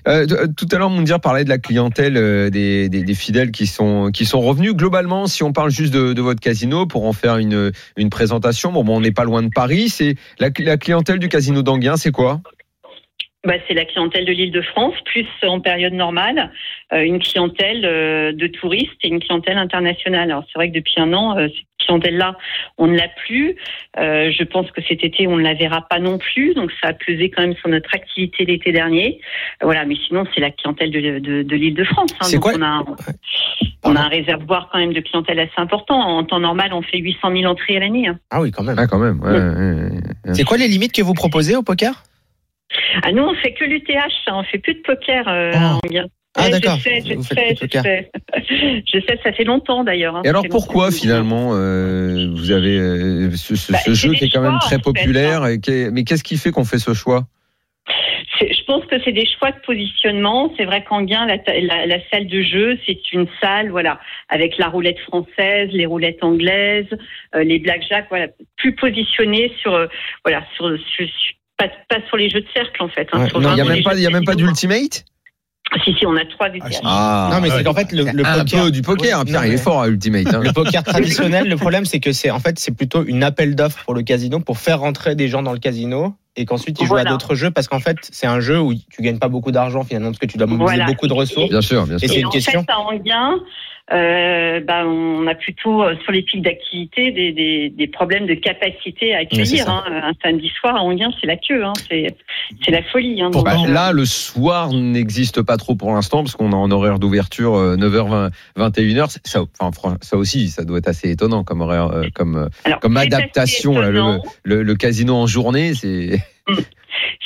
Euh, 0.08 0.26
euh, 0.32 0.48
tout 0.48 0.68
à 0.72 0.78
l'heure, 0.78 0.90
Moundir 0.90 1.20
parlait 1.20 1.44
de 1.44 1.50
la 1.50 1.58
clientèle 1.58 2.18
euh, 2.18 2.50
des, 2.50 3.14
fidèles 3.14 3.52
qui 3.52 3.68
sont, 3.68 4.12
qui 4.12 4.26
sont 4.26 4.42
revenus. 4.42 4.74
Globalement, 4.74 5.28
si 5.28 5.44
on 5.44 5.54
parle 5.54 5.72
juste 5.72 5.94
de, 5.94 6.22
votre 6.22 6.40
casino 6.40 6.86
pour 6.86 7.06
en 7.06 7.14
faire 7.14 7.38
une, 7.38 7.72
une 7.96 8.10
présentation, 8.10 8.72
bon, 8.72 8.84
bon 8.84 8.98
on 8.98 9.02
n'est 9.02 9.12
pas 9.12 9.24
loin 9.24 9.44
de 9.44 9.50
Paris. 9.50 9.90
C'est 9.90 10.16
la, 10.40 10.50
la 10.60 10.78
clientèle 10.78 11.20
du 11.20 11.30
casino 11.30 11.62
d'Anguin, 11.62 11.98
c'est 11.98 12.12
quoi? 12.12 12.42
Bah, 13.46 13.54
c'est 13.68 13.74
la 13.74 13.86
clientèle 13.86 14.26
de 14.26 14.32
l'île 14.34 14.52
de 14.52 14.62
France, 14.62 14.96
plus 15.06 15.26
en 15.44 15.60
période 15.62 15.94
normale, 15.94 16.52
euh, 16.92 17.02
une 17.02 17.20
clientèle 17.20 17.86
euh, 17.86 18.34
de 18.34 18.48
touristes 18.48 18.98
et 19.04 19.08
une 19.08 19.20
clientèle 19.20 19.58
internationale. 19.58 20.32
Alors 20.32 20.44
c'est 20.48 20.60
vrai 20.60 20.70
que 20.70 20.74
depuis 20.74 20.96
un 20.98 21.14
an, 21.14 21.38
euh, 21.38 21.48
cette 21.48 21.88
clientèle-là, 21.88 22.36
on 22.78 22.88
ne 22.88 22.98
l'a 22.98 23.08
plus. 23.26 23.56
je 23.96 24.44
pense 24.44 24.70
que 24.72 24.82
cet 24.82 25.04
été, 25.04 25.28
on 25.28 25.38
ne 25.38 25.44
la 25.44 25.54
verra 25.54 25.88
pas 25.88 26.00
non 26.00 26.18
plus. 26.18 26.56
Donc 26.56 26.72
ça 26.82 26.90
a 26.90 26.94
pesé 26.94 27.30
quand 27.30 27.44
même 27.44 27.56
sur 27.56 27.70
notre 27.70 27.94
activité 27.94 28.44
l'été 28.44 28.72
dernier. 28.72 29.22
voilà, 29.62 29.86
mais 29.86 29.96
sinon, 30.08 30.26
c'est 30.34 30.42
la 30.42 30.50
clientèle 30.50 30.92
de, 30.92 31.20
de, 31.20 31.44
de 31.44 31.56
l'île 31.56 31.76
de 31.76 31.84
France. 31.84 32.12
Hein. 32.20 32.26
C'est 32.26 32.40
quoi 32.40 32.54
on 32.58 32.62
a, 32.64 32.84
on 33.84 33.96
a 33.96 34.02
un 34.02 34.10
réservoir 34.10 34.70
quand 34.72 34.80
même 34.80 34.94
de 34.94 35.00
clientèle 35.00 35.40
assez 35.40 35.52
important. 35.58 36.00
En 36.00 36.24
temps 36.26 36.40
normal, 36.40 36.74
on 36.74 36.82
fait 36.82 36.98
800 36.98 37.32
000 37.32 37.46
entrées 37.46 37.78
à 37.78 37.80
l'année. 37.80 38.08
Hein. 38.08 38.20
Ah 38.32 38.42
oui, 38.42 38.52
quand 38.52 38.64
même. 38.64 38.76
Ah, 38.78 38.88
quand 38.88 39.00
même. 39.00 39.22
Ouais, 39.22 40.34
c'est 40.34 40.44
quoi 40.44 40.58
les 40.58 40.68
limites 40.68 40.92
que 40.92 41.04
vous 41.04 41.14
proposez 41.14 41.56
au 41.56 41.64
poker? 41.64 42.04
Ah, 43.04 43.12
nous, 43.12 43.24
on 43.24 43.34
fait 43.36 43.54
que 43.54 43.64
l'UTH, 43.66 43.92
on 44.32 44.44
fait 44.44 44.58
plus 44.60 44.76
de 44.76 44.82
poker 44.82 45.28
euh, 45.28 45.52
oh. 45.56 45.80
Ah 46.40 46.50
d'accord. 46.50 46.78
Je 46.78 46.84
sais, 46.84 47.02
je 47.04 47.20
sais, 47.22 47.56
je 47.60 47.80
sais. 47.80 48.12
Je 48.94 49.00
sais, 49.00 49.20
ça 49.24 49.32
fait 49.34 49.44
longtemps 49.44 49.84
d'ailleurs. 49.84 50.18
hein, 50.18 50.22
Et 50.24 50.28
ça 50.28 50.30
alors 50.32 50.44
pourquoi 50.52 50.86
longtemps. 50.86 50.98
finalement 50.98 51.50
euh, 51.56 52.28
vous 52.32 52.52
avez 52.52 52.78
euh, 52.78 53.32
ce, 53.32 53.56
ce- 53.56 53.72
Bah, 53.72 53.80
ce 53.80 53.94
jeu 53.96 54.14
qui 54.14 54.26
est 54.26 54.30
quand 54.30 54.42
même 54.42 54.60
très 54.62 54.76
en 54.76 54.80
fait, 54.80 54.84
populaire 54.84 55.42
hein. 55.44 55.54
et 55.54 55.60
qui 55.60 55.72
est- 55.72 55.92
mais 55.92 56.04
qu'est-ce 56.04 56.24
qui 56.24 56.38
fait 56.38 56.52
qu'on 56.52 56.64
fait 56.66 56.78
ce 56.78 56.94
choix? 56.94 57.24
Je 58.40 58.64
pense 58.68 58.86
que 58.86 59.02
c'est 59.04 59.14
des 59.14 59.26
choix 59.26 59.50
de 59.52 59.60
positionnement. 59.66 60.54
C'est 60.58 60.66
vrai 60.66 60.84
qu'Anguin, 60.84 61.26
la, 61.26 61.40
ta- 61.40 61.60
la, 61.60 61.88
la 61.88 61.98
salle 62.12 62.28
de 62.28 62.42
jeu, 62.44 62.78
c'est 62.86 63.00
une 63.14 63.28
salle, 63.42 63.70
voilà, 63.72 64.00
avec 64.30 64.58
la 64.60 64.68
roulette 64.68 65.00
française, 65.00 65.70
les 65.72 65.86
roulettes 65.88 66.22
anglaises, 66.24 66.86
euh, 67.36 67.44
les 67.44 67.58
blackjack, 67.60 68.06
voilà, 68.10 68.28
plus 68.58 68.76
positionnée 68.76 69.52
sur, 69.62 69.74
euh, 69.74 69.88
voilà, 70.24 70.46
sur, 70.56 70.68
sur- 70.78 71.08
sur- 71.08 71.34
pas, 71.58 71.68
pas 71.90 71.98
sur 72.08 72.18
les 72.18 72.30
jeux 72.30 72.42
de 72.42 72.48
cercle 72.54 72.82
en 72.84 72.90
fait. 72.90 73.08
hein, 73.12 73.24
Ouais, 73.24 73.30
sur 73.30 73.40
non, 73.42 73.52
Il 73.54 73.58
y 73.58 73.62
a 73.62 73.64
vraiment 73.64 73.76
même 73.76 73.84
pas 73.84 73.96
y 73.96 74.06
a 74.06 74.10
même 74.10 74.26
pas 74.26 74.36
d'ultimate 74.36 75.06
Si 75.84 75.94
si, 75.96 76.06
on 76.06 76.16
a 76.16 76.24
trois 76.26 76.48
Ah, 76.50 76.56
UTM. 76.56 76.72
si. 76.72 76.80
Ah 76.84 77.30
non 77.34 77.42
mais 77.42 77.50
ouais. 77.50 77.58
c'est 77.58 77.64
qu'en 77.64 77.74
fait 77.74 77.92
le, 77.92 78.04
le 78.14 78.26
un 78.26 78.40
poker 78.40 78.64
peu 78.66 78.72
du 78.72 78.82
poker, 78.82 79.20
Oui, 79.20 79.26
Pierre, 79.26 79.42
non, 79.42 79.48
il 79.48 79.54
est 79.54 79.58
fort 79.58 79.82
à 79.82 79.88
ultimate. 79.88 80.34
hein. 80.34 80.40
Le 80.42 80.52
poker 80.54 80.84
traditionnel, 80.84 81.48
le 81.50 81.56
problème 81.58 81.86
c'est 81.86 82.00
que 82.00 82.12
c'est 82.14 82.30
en 82.32 82.40
fait 82.40 82.58
c'est 82.60 82.76
plutôt 82.76 83.04
une 83.06 83.24
appel 83.24 83.56
d'offres 83.56 83.84
pour 83.84 83.94
le 83.94 84.04
casino 84.04 84.40
pour 84.40 84.58
faire 84.60 84.80
rentrer 84.80 85.16
des 85.16 85.28
gens 85.28 85.44
dans 85.44 85.54
le 85.54 85.60
casino 85.60 86.16
et 86.36 86.46
qu'ensuite 86.46 86.80
ils 86.80 86.86
jouent 86.86 86.98
à 86.98 87.04
d'autres 87.04 87.34
jeux 87.36 87.50
parce 87.52 87.68
qu'en 87.68 87.80
fait 87.80 87.98
c'est 88.02 88.28
un 88.28 88.40
jeu 88.40 88.60
où 88.62 88.74
tu 88.74 89.02
gagnes 89.02 89.18
pas 89.20 89.28
beaucoup 89.28 89.52
d'argent 89.52 89.84
finalement 89.84 90.10
parce 90.12 90.20
que 90.20 90.28
tu 90.28 90.38
dois 90.38 90.48
mobiliser 90.48 90.76
Voilà. 90.78 90.86
beaucoup 90.86 91.08
de 91.08 91.14
ressources. 91.14 91.50
Bien 91.50 91.62
sûr, 91.62 91.86
bien 91.88 91.98
Et 91.98 92.00
sûr. 92.00 92.10
c'est 92.10 92.16
Et 92.16 92.20
une 92.22 92.28
en 92.28 92.30
question. 92.30 92.62
fait, 92.64 92.72
à 92.72 92.80
Anguin, 92.80 93.40
euh, 93.94 94.60
bah, 94.60 94.86
on 94.86 95.26
a 95.28 95.36
plutôt 95.36 95.82
euh, 95.82 95.96
sur 96.04 96.12
les 96.12 96.22
pics 96.22 96.42
d'activité 96.42 97.12
des, 97.12 97.32
des, 97.32 97.70
des 97.70 97.88
problèmes 97.88 98.26
de 98.26 98.34
capacité 98.34 99.14
à 99.16 99.20
accueillir. 99.20 99.70
hein. 99.70 99.84
Un 99.88 100.12
samedi 100.22 100.50
soir 100.60 100.76
à 100.76 100.80
Anguin, 100.82 101.10
c'est 101.22 101.28
la 101.28 101.38
queue, 101.38 101.64
hein. 101.64 101.74
c'est 101.90 102.72
la 102.72 102.84
folie. 102.84 103.22
Hein. 103.22 103.30
Pourtant, 103.32 103.56
Donc, 103.56 103.66
Bah, 103.66 103.70
euh, 103.70 103.74
là, 103.74 103.92
le 103.94 104.06
soir 104.06 104.74
n'existe 104.74 105.42
pas 105.42 105.56
trop 105.58 105.76
pour 105.76 105.94
l'instant 105.94 106.24
parce 106.24 106.36
qu'on 106.36 106.52
est 106.52 106.56
en 106.56 106.70
horaire 106.72 107.00
d'ouverture 107.00 107.56
euh, 107.56 107.78
9h20, 107.78 108.32
21h. 108.58 109.18
Ça, 109.24 109.44
enfin, 109.60 109.98
ça 110.02 110.18
aussi, 110.18 110.50
ça 110.50 110.66
doit 110.66 110.80
être 110.80 110.90
assez 110.90 111.10
étonnant 111.10 111.44
comme 111.46 111.62
horaire, 111.62 111.88
euh, 111.88 112.04
comme, 112.14 112.36
euh, 112.36 112.48
alors, 112.66 112.80
comme 112.82 112.98
adaptation. 112.98 113.80
Là, 113.80 113.90
le, 113.90 114.18
le, 114.44 114.64
le 114.64 114.76
casino 114.76 115.16
en 115.16 115.28
journée, 115.28 115.74
c'est. 115.74 116.20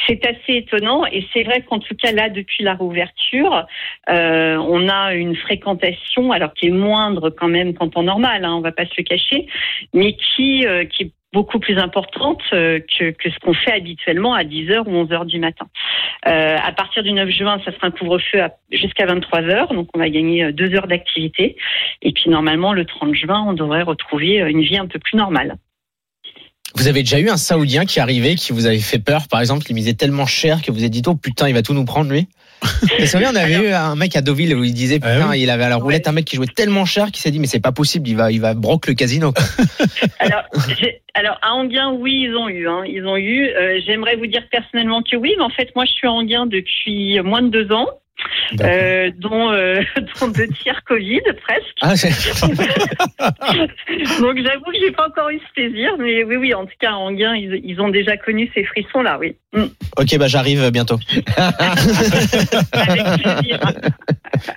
C'est 0.07 0.25
assez 0.25 0.57
étonnant 0.57 1.05
et 1.05 1.25
c'est 1.33 1.43
vrai 1.43 1.61
qu'en 1.61 1.79
tout 1.79 1.95
cas 1.95 2.11
là, 2.11 2.29
depuis 2.29 2.63
la 2.63 2.73
réouverture, 2.73 3.65
euh, 4.09 4.57
on 4.57 4.89
a 4.89 5.13
une 5.13 5.35
fréquentation, 5.35 6.31
alors 6.31 6.53
qui 6.53 6.67
est 6.67 6.71
moindre 6.71 7.29
quand 7.29 7.47
même 7.47 7.73
qu'en 7.73 7.89
temps 7.89 8.03
normal, 8.03 8.45
hein, 8.45 8.55
on 8.55 8.61
va 8.61 8.71
pas 8.71 8.85
se 8.85 8.93
le 8.97 9.03
cacher, 9.03 9.47
mais 9.93 10.15
qui, 10.15 10.65
euh, 10.65 10.83
est 10.99 11.11
beaucoup 11.33 11.59
plus 11.59 11.77
importante 11.77 12.41
euh, 12.51 12.79
que, 12.79 13.13
ce 13.23 13.39
qu'on 13.39 13.53
fait 13.53 13.71
habituellement 13.71 14.33
à 14.33 14.43
10h 14.43 14.83
ou 14.85 15.05
11h 15.05 15.25
du 15.25 15.39
matin. 15.39 15.67
À 16.23 16.71
partir 16.73 17.03
du 17.03 17.13
9 17.13 17.29
juin, 17.29 17.61
ça 17.63 17.71
sera 17.71 17.87
un 17.87 17.91
couvre-feu 17.91 18.41
jusqu'à 18.71 19.05
23h, 19.05 19.73
donc 19.73 19.87
on 19.93 19.99
va 19.99 20.09
gagner 20.09 20.51
deux 20.51 20.75
heures 20.75 20.87
d'activité. 20.87 21.55
Et 22.01 22.11
puis 22.11 22.29
normalement, 22.29 22.73
le 22.73 22.85
30 22.85 23.15
juin, 23.15 23.45
on 23.47 23.53
devrait 23.53 23.83
retrouver 23.83 24.37
une 24.37 24.61
vie 24.61 24.77
un 24.77 24.87
peu 24.87 24.99
plus 24.99 25.17
normale. 25.17 25.55
Vous 26.75 26.87
avez 26.87 27.01
déjà 27.03 27.19
eu 27.19 27.29
un 27.29 27.37
Saoudien 27.37 27.85
qui 27.85 27.99
arrivait, 27.99 28.35
qui 28.35 28.53
vous 28.53 28.65
avait 28.65 28.79
fait 28.79 28.99
peur, 28.99 29.27
par 29.27 29.39
exemple, 29.41 29.65
il 29.69 29.73
misait 29.73 29.93
tellement 29.93 30.25
cher 30.25 30.61
que 30.61 30.71
vous 30.71 30.79
avez 30.79 30.89
dit 30.89 31.01
oh 31.07 31.15
putain 31.15 31.47
il 31.49 31.53
va 31.53 31.61
tout 31.61 31.73
nous 31.73 31.85
prendre 31.85 32.11
lui. 32.11 32.27
Vous 32.99 33.07
savez, 33.07 33.25
on 33.25 33.35
avait 33.35 33.55
eu 33.69 33.71
un 33.73 33.95
mec 33.95 34.15
à 34.15 34.21
Deauville 34.21 34.53
où 34.55 34.63
il 34.63 34.75
disait 34.75 34.99
Ah 35.01 35.13
putain 35.15 35.29
oui. 35.31 35.41
il 35.41 35.49
avait 35.49 35.63
à 35.63 35.69
la 35.69 35.77
roulette 35.77 36.07
un 36.07 36.11
mec 36.11 36.25
qui 36.25 36.35
jouait 36.35 36.45
tellement 36.45 36.85
cher 36.85 37.07
qu'il 37.07 37.17
s'est 37.17 37.31
dit 37.31 37.39
mais 37.39 37.47
c'est 37.47 37.59
pas 37.59 37.71
possible 37.71 38.07
il 38.07 38.15
va 38.15 38.31
il 38.31 38.39
va 38.39 38.53
broque 38.53 38.85
le 38.85 38.93
casino. 38.93 39.33
quoi. 39.33 39.43
Alors, 40.19 40.43
j'ai- 40.79 41.01
alors 41.15 41.37
à 41.41 41.53
Anguin, 41.55 41.91
oui, 41.91 42.25
ils 42.29 42.35
ont 42.35 42.47
eu. 42.47 42.69
Hein, 42.69 42.83
ils 42.87 43.05
ont 43.05 43.17
eu. 43.17 43.47
Euh, 43.47 43.79
J'aimerais 43.85 44.15
vous 44.15 44.27
dire 44.27 44.43
personnellement 44.51 45.01
que 45.01 45.15
oui, 45.17 45.33
mais 45.37 45.43
en 45.43 45.49
fait, 45.49 45.69
moi, 45.75 45.85
je 45.85 45.91
suis 45.91 46.07
à 46.07 46.11
Anguin 46.11 46.45
depuis 46.45 47.19
moins 47.21 47.41
de 47.41 47.49
deux 47.49 47.73
ans, 47.73 47.87
euh, 48.62 49.12
dont, 49.18 49.50
euh, 49.51 49.82
dont 50.20 50.27
deux 50.27 50.48
tiers 50.62 50.82
Covid 50.86 51.22
presque. 51.44 51.75
Ah, 51.82 51.94
Donc, 54.20 54.38
j'avoue 54.44 54.65
que 54.72 54.77
j'ai 54.84 54.91
pas 54.91 55.08
encore 55.08 55.30
eu 55.30 55.39
ce 55.39 55.53
plaisir, 55.53 55.91
mais 56.00 56.24
oui, 56.24 56.36
oui, 56.36 56.53
en 56.53 56.65
tout 56.65 56.74
cas, 56.80 56.94
Anguin, 56.94 57.36
ils, 57.36 57.62
ils 57.63 57.80
ont 57.82 57.89
déjà 57.89 58.18
connu 58.18 58.50
ces 58.53 58.63
frissons-là, 58.63 59.18
oui. 59.20 59.36
Mm, 59.53 59.65
ok 59.98 60.18
bah 60.18 60.27
j'arrive 60.30 60.70
bientôt. 60.72 60.98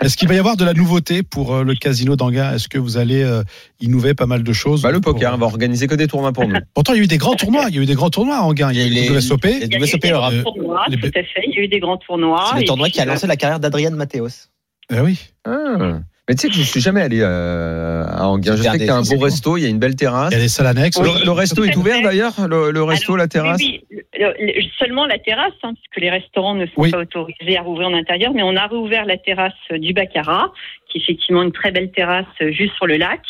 Est-ce 0.00 0.16
qu'il 0.16 0.28
va 0.28 0.34
y 0.34 0.38
avoir 0.38 0.56
de 0.56 0.64
la 0.64 0.72
nouveauté 0.72 1.22
pour 1.22 1.54
euh, 1.54 1.64
le 1.64 1.74
casino 1.74 2.14
d'Anguin? 2.16 2.54
Est-ce 2.54 2.68
que 2.68 2.78
vous 2.78 2.96
allez 2.96 3.22
euh, 3.22 3.42
innover 3.80 4.14
pas 4.14 4.26
mal 4.26 4.42
de 4.44 4.52
choses? 4.52 4.82
Bah, 4.82 4.90
le 4.92 5.00
pour- 5.00 5.14
poker, 5.14 5.34
on 5.34 5.38
va 5.38 5.46
organiser 5.46 5.86
que 5.88 5.94
des 5.94 6.06
tournois 6.06 6.32
pour 6.32 6.46
nous. 6.46 6.56
Pourtant, 6.74 6.92
il 6.92 6.98
y 6.98 7.00
a 7.00 7.04
eu 7.04 7.08
des 7.08 7.18
grands 7.18 7.34
tournois. 7.34 7.64
Il 7.68 7.74
y 7.74 7.78
a 7.78 7.82
eu 7.82 7.86
des 7.86 7.94
grands 7.94 8.10
tournois 8.10 8.36
à 8.36 8.42
Anguin. 8.42 8.70
Il 8.72 8.78
y 8.78 8.82
a 8.82 8.86
eu 8.86 8.90
Les- 8.90 9.08
le 9.08 9.14
WSOP. 9.16 9.44
les- 9.44 9.50
Il 9.66 9.72
y 9.72 9.74
a 9.74 9.78
eu 9.78 9.82
WSOP, 9.82 10.00
des 10.00 10.08
le 10.10 10.14
grands 10.16 10.30
tournois, 10.42 10.84
les- 10.88 10.96
tout 10.98 11.06
à 11.08 11.22
fait. 11.22 11.42
Il 11.48 11.54
y 11.54 11.58
a 11.58 11.62
eu 11.62 11.68
des 11.68 11.80
grands 11.80 11.96
tournois. 11.96 12.50
C'est 12.54 12.60
le 12.60 12.66
tournoi 12.66 12.88
qui 12.88 13.00
a 13.00 13.02
euh, 13.02 13.06
lancé 13.06 13.26
la 13.26 13.36
carrière 13.44 13.60
d'Adrien 13.60 13.90
Mathéos. 13.90 14.48
Ah 14.90 15.02
oui. 15.02 15.18
Ah. 15.44 15.98
Mais 16.26 16.34
tu 16.34 16.40
sais 16.40 16.48
que 16.48 16.54
je 16.54 16.62
suis 16.62 16.80
jamais 16.80 17.02
allé 17.02 17.18
euh, 17.20 18.04
à 18.06 18.26
Anguin. 18.28 18.56
Je 18.56 18.62
sais 18.62 18.70
qu'il 18.70 18.86
y 18.86 18.88
a 18.88 18.96
un 18.96 19.02
beau 19.02 19.18
resto, 19.18 19.58
il 19.58 19.62
y 19.64 19.66
a 19.66 19.68
une 19.68 19.78
belle 19.78 19.94
terrasse. 19.94 20.30
Il 20.32 20.36
y 20.36 20.40
a 20.40 20.42
des 20.42 20.48
salles 20.48 20.68
annexes. 20.68 20.98
Le, 20.98 21.22
le 21.22 21.30
resto 21.32 21.62
est 21.64 21.76
ouvert 21.76 22.00
d'ailleurs 22.02 22.32
Le, 22.48 22.70
le 22.70 22.82
resto, 22.82 23.12
Alors, 23.12 23.18
la 23.18 23.28
terrasse 23.28 23.60
Oui, 23.60 23.82
oui. 23.90 23.98
Le- 24.18 24.32
le- 24.38 24.62
seulement 24.78 25.04
la 25.06 25.18
terrasse, 25.18 25.52
hein, 25.62 25.74
puisque 25.74 26.00
les 26.02 26.08
restaurants 26.08 26.54
ne 26.54 26.64
sont 26.64 26.72
Oui. 26.78 26.90
pas 26.92 26.98
autorisés 27.00 27.58
à 27.58 27.62
rouvrir 27.62 27.88
en 27.88 27.94
intérieur, 27.94 28.32
mais 28.32 28.42
on 28.42 28.56
a 28.56 28.66
rouvert 28.66 29.04
la 29.04 29.18
terrasse 29.18 29.52
du 29.72 29.92
Baccarat, 29.92 30.50
qui 30.94 30.98
est 30.98 31.02
effectivement 31.02 31.42
une 31.42 31.52
très 31.52 31.72
belle 31.72 31.90
terrasse 31.90 32.26
euh, 32.40 32.52
juste 32.52 32.74
sur 32.76 32.86
le 32.86 32.96
lac, 32.96 33.20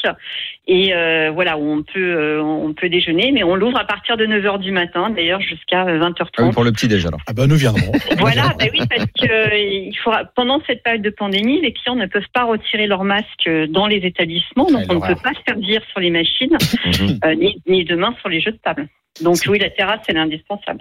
et 0.67 0.95
euh, 0.95 1.31
voilà 1.33 1.57
où 1.59 1.71
on 1.71 1.83
peut 1.83 1.99
euh, 2.15 2.43
on 2.43 2.73
peut 2.75 2.89
déjeuner, 2.89 3.33
mais 3.33 3.43
on 3.43 3.55
l'ouvre 3.57 3.79
à 3.79 3.85
partir 3.85 4.17
de 4.17 4.27
9h 4.27 4.59
du 4.61 4.71
matin, 4.73 5.11
d'ailleurs 5.11 5.41
jusqu'à 5.41 5.87
euh, 5.87 5.99
20h30. 5.99 6.29
Ah 6.39 6.43
oui, 6.45 6.53
pour 6.53 6.65
le 6.65 6.73
petit 6.73 6.89
déj 6.89 7.07
alors. 7.07 7.21
Ah 7.27 7.33
ben, 7.33 7.47
nous 7.47 7.57
viendrons. 7.57 7.93
Voilà, 8.19 8.55
bah 8.59 8.67
oui, 8.73 8.81
parce 8.89 9.05
que 9.21 9.31
euh, 9.31 9.57
il 9.59 9.97
faudra, 10.03 10.25
pendant 10.25 10.61
cette 10.67 10.83
période 10.83 11.03
de 11.03 11.11
pandémie, 11.11 11.61
les 11.61 11.73
clients 11.73 11.97
ne 11.97 12.07
peuvent 12.07 12.23
pas 12.33 12.45
retirer 12.45 12.87
leur 12.87 13.05
masque 13.05 13.49
dans 13.69 13.87
les 13.87 13.99
établissements, 13.99 14.71
donc 14.71 14.85
on 14.89 14.95
ne 14.95 15.01
peut 15.01 15.21
pas 15.23 15.33
servir 15.47 15.83
sur 15.91 16.01
les 16.01 16.11
machines, 16.11 16.57
Mhm. 16.85 17.19
euh, 17.25 17.35
ni, 17.35 17.61
ni 17.67 17.85
demain 17.85 18.15
sur 18.21 18.29
les 18.29 18.41
jeux 18.41 18.53
de 18.53 18.59
table. 18.59 18.89
Donc 19.23 19.37
oui, 19.49 19.59
la 19.59 19.71
terrasse, 19.71 20.01
elle 20.09 20.17
est 20.17 20.21
indispensable. 20.21 20.81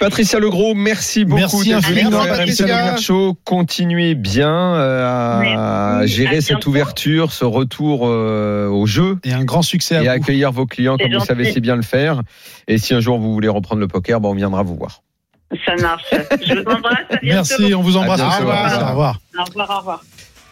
Patricia 0.00 0.38
Legros, 0.40 0.74
merci 0.74 1.24
beaucoup 1.24 1.40
Merci 1.40 1.68
d'être 1.68 1.78
infiniment, 1.78 2.10
venue 2.10 2.28
dans 2.28 2.36
Patricia. 2.36 2.96
Show. 2.96 3.36
Continuez 3.44 4.14
bien 4.14 4.48
euh, 4.74 5.04
à 5.06 5.98
Merci. 6.00 6.14
gérer 6.14 6.36
À 6.38 6.40
cette 6.40 6.66
ouverture, 6.66 7.32
ce 7.32 7.44
retour 7.44 8.00
euh, 8.08 8.66
au 8.68 8.86
jeu 8.86 9.18
Et 9.24 9.32
un 9.32 9.44
grand 9.44 9.62
succès 9.62 9.96
à 9.96 10.00
et 10.02 10.04
vous. 10.06 10.10
accueillir 10.10 10.50
vos 10.52 10.66
clients 10.66 10.96
C'est 10.98 11.04
comme 11.08 11.18
vous 11.18 11.24
savez 11.24 11.52
si 11.52 11.60
bien 11.60 11.76
le 11.76 11.82
faire. 11.82 12.22
Et 12.66 12.78
si 12.78 12.94
un 12.94 13.00
jour 13.00 13.18
vous 13.18 13.32
voulez 13.32 13.48
reprendre 13.48 13.80
le 13.80 13.88
poker, 13.88 14.20
bon, 14.20 14.30
on 14.30 14.34
viendra 14.34 14.62
vous 14.62 14.74
voir. 14.76 15.02
Ça 15.64 15.76
marche. 15.76 16.04
Je 16.44 16.54
vous 16.54 16.70
embrasse. 16.70 16.96
À 17.10 17.16
bientôt. 17.16 17.26
Merci, 17.58 17.74
on 17.74 17.82
vous 17.82 17.96
embrasse. 17.96 18.20
À 18.20 18.26
bientôt. 18.28 18.44
Au 18.44 18.46
revoir. 18.48 18.64
Au 18.64 18.90
revoir. 18.90 19.18
Au 19.38 19.44
revoir. 19.44 19.70
Au 19.70 19.78
revoir. 19.78 20.04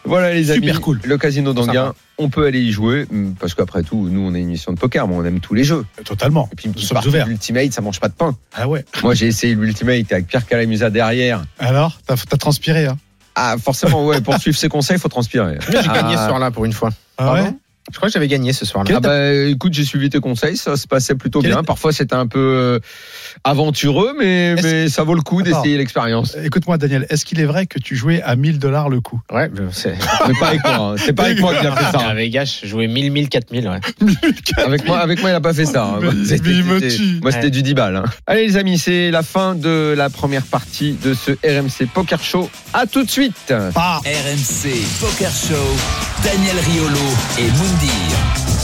Voilà 0.05 0.33
les 0.33 0.51
amis, 0.51 0.67
Super 0.67 0.81
cool. 0.81 0.99
le 1.03 1.17
casino 1.17 1.53
d'Anguin, 1.53 1.93
on 2.17 2.29
peut 2.29 2.45
aller 2.45 2.61
y 2.61 2.71
jouer 2.71 3.05
hum, 3.11 3.35
parce 3.39 3.53
qu'après 3.53 3.83
tout, 3.83 4.07
nous 4.09 4.21
on 4.21 4.33
est 4.33 4.39
une 4.39 4.47
émission 4.49 4.71
de 4.73 4.79
poker, 4.79 5.07
mais 5.07 5.15
on 5.15 5.23
aime 5.25 5.39
tous 5.39 5.53
les 5.53 5.63
jeux. 5.63 5.85
Totalement. 6.03 6.49
Et 6.51 6.55
puis 6.55 6.65
une 6.65 6.71
Nous 6.71 6.75
petite 6.75 6.87
sommes 6.87 6.95
partie 6.95 7.09
ouverts. 7.09 7.25
de 7.25 7.29
l'Ultimate, 7.29 7.71
ça 7.73 7.81
mange 7.81 7.99
pas 7.99 8.07
de 8.07 8.13
pain. 8.13 8.35
Ah 8.55 8.67
ouais. 8.67 8.83
Moi 9.03 9.13
j'ai 9.13 9.27
essayé 9.27 9.53
l'Ultimate 9.55 10.11
avec 10.11 10.27
Pierre 10.27 10.45
Calamusa 10.47 10.89
derrière. 10.89 11.43
Alors, 11.59 11.99
t'as 12.05 12.13
as 12.15 12.37
transpiré, 12.37 12.85
hein? 12.87 12.97
Ah 13.35 13.55
forcément 13.61 14.05
ouais, 14.05 14.19
pour 14.21 14.37
suivre 14.37 14.57
ses 14.57 14.67
conseils, 14.69 14.97
il 14.97 14.99
faut 14.99 15.07
transpirer. 15.09 15.59
J'ai 15.67 15.73
gagné 15.87 16.15
Ah. 16.15 16.23
ce 16.23 16.27
soir-là 16.27 16.51
pour 16.51 16.65
une 16.65 16.73
fois. 16.73 16.89
Ah 17.17 17.33
ouais? 17.33 17.41
Pardon? 17.43 17.57
Je 17.91 17.97
crois 17.97 18.07
que 18.09 18.13
j'avais 18.13 18.27
gagné 18.27 18.53
ce 18.53 18.65
soir-là. 18.65 18.91
Ah 18.95 18.99
bah 18.99 19.33
écoute, 19.33 19.73
j'ai 19.73 19.83
suivi 19.83 20.09
tes 20.09 20.19
conseils, 20.19 20.57
ça 20.57 20.77
se 20.77 20.87
passait 20.87 21.15
plutôt 21.15 21.41
Quel 21.41 21.51
bien. 21.51 21.63
Parfois 21.63 21.91
c'était 21.91 22.15
un 22.15 22.27
peu 22.27 22.39
euh, 22.39 22.79
aventureux, 23.43 24.13
mais, 24.17 24.87
ça 24.89 25.03
vaut 25.03 25.15
le 25.15 25.21
coup 25.21 25.41
d'essayer 25.41 25.77
l'expérience. 25.77 26.35
Écoute-moi, 26.43 26.77
Daniel, 26.77 27.05
est-ce 27.09 27.25
qu'il 27.25 27.39
est 27.39 27.45
vrai 27.45 27.65
que 27.65 27.79
tu 27.79 27.95
jouais 27.95 28.21
à 28.21 28.35
1000 28.35 28.59
dollars 28.59 28.89
le 28.89 29.01
coup? 29.01 29.19
Ouais, 29.31 29.49
c'est. 29.71 29.95
Pas 30.39 30.47
avec 30.47 30.63
moi, 30.63 30.73
hein. 30.77 30.95
c'est 30.97 31.13
pas 31.13 31.23
avec 31.23 31.39
moi 31.39 31.53
qu'il 31.55 31.67
a 31.67 31.75
fait 31.75 31.97
ça. 31.97 32.07
À 32.09 32.13
Vegas, 32.13 32.59
je 32.63 32.67
jouais 32.67 32.87
1000, 32.87 33.11
1000, 33.11 33.29
4000, 33.29 33.67
ouais. 33.67 33.79
Avec 34.65 34.85
moi, 34.85 34.99
avec 34.99 35.19
moi, 35.21 35.29
il 35.29 35.33
a 35.33 35.41
pas 35.41 35.53
fait 35.53 35.65
ça. 35.65 35.85
hein. 35.85 35.99
Mais- 36.01 36.09
mais. 36.11 36.63
Moi, 37.21 37.31
c'était 37.31 37.45
Ouais. 37.45 37.49
du 37.49 37.63
10 37.63 37.73
balles. 37.73 37.95
hein. 37.95 38.03
Allez, 38.27 38.47
les 38.47 38.57
amis, 38.57 38.77
c'est 38.77 39.11
la 39.11 39.23
fin 39.23 39.55
de 39.55 39.93
la 39.97 40.09
première 40.09 40.43
partie 40.43 40.93
de 41.03 41.13
ce 41.13 41.31
RMC 41.31 41.87
Poker 41.93 42.21
Show. 42.21 42.49
À 42.73 42.85
tout 42.85 43.03
de 43.03 43.09
suite. 43.09 43.53
Ah 43.75 43.99
RMC 44.03 44.71
Poker 44.99 45.31
Show, 45.31 45.77
Daniel 46.23 46.55
Riolo 46.59 47.09
et 47.39 47.49
Moundir. 47.79 48.17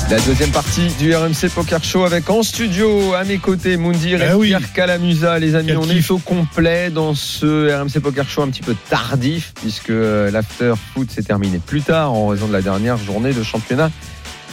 La 0.09 0.19
deuxième 0.19 0.51
partie 0.51 0.87
du 0.99 1.15
RMC 1.15 1.49
Poker 1.53 1.83
Show 1.83 2.03
avec 2.03 2.29
en 2.29 2.43
studio 2.43 3.13
à 3.13 3.23
mes 3.23 3.37
côtés 3.37 3.77
Moundir 3.77 4.21
et 4.21 4.27
Eh 4.31 4.33
oui. 4.33 4.47
Pierre 4.49 4.73
Calamusa. 4.73 5.39
Les 5.39 5.55
amis, 5.55 5.67
Quel 5.67 5.77
on 5.77 5.89
est 5.89 6.11
au 6.11 6.17
complet 6.17 6.89
dans 6.89 7.13
ce 7.15 7.73
RMC 7.73 8.01
Poker 8.01 8.27
Show 8.27 8.41
un 8.41 8.49
petit 8.49 8.61
peu 8.61 8.75
tardif 8.89 9.53
puisque 9.61 9.89
euh, 9.89 10.29
l'after 10.31 10.73
foot 10.93 11.09
s'est 11.11 11.23
terminé 11.23 11.59
plus 11.65 11.81
tard 11.81 12.13
en 12.13 12.27
raison 12.27 12.47
de 12.47 12.53
la 12.53 12.61
dernière 12.61 12.97
journée 12.97 13.33
de 13.33 13.41
championnat 13.43 13.89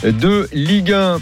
de 0.04 0.48
Ligue 0.52 0.92
1. 0.92 1.20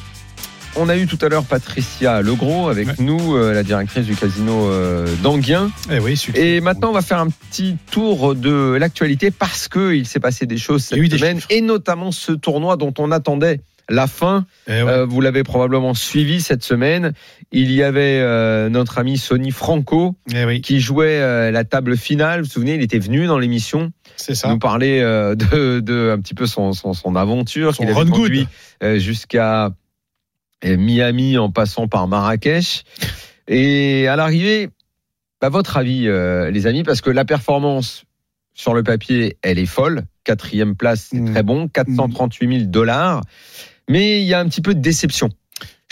On 0.76 0.88
a 0.88 0.96
eu 0.96 1.06
tout 1.06 1.18
à 1.20 1.28
l'heure 1.28 1.44
Patricia 1.44 2.22
Legros 2.22 2.68
avec 2.68 2.87
Ouais. 2.88 2.94
nous, 3.00 3.37
euh, 3.37 3.52
la 3.52 3.62
directrice 3.62 4.06
du 4.06 4.14
casino 4.14 4.70
euh, 4.70 5.06
d'Anguien. 5.22 5.70
Eh 5.90 5.98
oui, 5.98 6.16
super. 6.16 6.42
Et 6.42 6.61
maintenant, 6.61 6.90
on 6.90 6.92
va 6.92 7.02
faire 7.02 7.18
un 7.18 7.28
petit 7.28 7.76
tour 7.90 8.35
de 8.35 8.76
l'actualité 8.78 9.30
parce 9.30 9.68
que 9.68 9.92
il 9.94 10.06
s'est 10.06 10.20
passé 10.20 10.46
des 10.46 10.56
choses 10.59 10.85
cette 10.85 11.00
des 11.00 11.18
semaine 11.18 11.40
et 11.50 11.61
notamment 11.61 12.12
ce 12.12 12.33
tournoi 12.33 12.76
dont 12.76 12.94
on 12.98 13.11
attendait 13.11 13.61
la 13.88 14.06
fin. 14.06 14.46
Eh 14.68 14.83
ouais. 14.83 14.88
Euh, 14.88 15.06
vous 15.06 15.20
l'avez 15.20 15.42
probablement 15.42 15.92
suivi 15.94 16.40
cette 16.40 16.62
semaine. 16.62 17.12
Il 17.50 17.72
y 17.72 17.83
avait 17.83 18.20
euh, 18.20 18.68
notre 18.68 18.98
ami 18.98 19.18
Sonny 19.18 19.50
Franco 19.50 20.14
Eh 20.33 20.44
oui, 20.44 20.61
qui 20.61 20.80
jouait 20.80 21.20
euh, 21.20 21.50
la 21.50 21.64
table 21.64 21.96
finale. 21.96 22.40
Vous 22.42 22.46
vous 22.46 22.52
souvenez, 22.52 22.74
il 22.76 22.83
était 22.83 23.00
venu 23.00 23.26
dans 23.26 23.38
l'émission 23.38 23.92
nous 24.46 24.59
parler 24.59 25.00
de, 25.00 25.80
de 25.80 26.11
un 26.16 26.20
petit 26.20 26.35
peu 26.35 26.46
son, 26.46 26.72
son, 26.74 26.92
son 26.92 27.16
aventure 27.16 27.74
qu'il 27.74 27.88
avait 27.88 28.09
conduit 28.09 28.46
jusqu'à 28.96 29.70
Miami 30.64 31.38
en 31.38 31.51
passant 31.51 31.88
par 31.88 32.09
Marrakech. 32.09 32.85
Et 33.49 34.07
à 34.09 34.16
l'arrivée, 34.16 34.68
bah, 35.40 35.49
votre 35.49 35.77
avis, 35.77 36.07
euh, 36.07 36.51
les 36.51 36.66
amis, 36.66 36.83
parce 36.83 37.01
que 37.01 37.11
la 37.11 37.25
performance 37.25 38.05
sur 38.55 38.75
le 38.75 38.83
papier, 38.83 39.38
elle 39.42 39.59
est 39.59 39.66
folle. 39.66 40.03
Quatrième 40.25 40.77
place, 40.77 41.09
c'est 41.11 41.20
Mm. 41.20 41.33
très 41.33 41.42
bon. 41.42 41.68
438 41.68 42.59
000 42.59 42.70
dollars. 42.70 43.23
Mais 43.88 44.20
il 44.20 44.27
y 44.27 44.35
a 44.35 44.40
un 44.40 44.46
petit 44.49 44.61
peu 44.61 44.75
de 44.75 44.81
déception. 44.81 45.31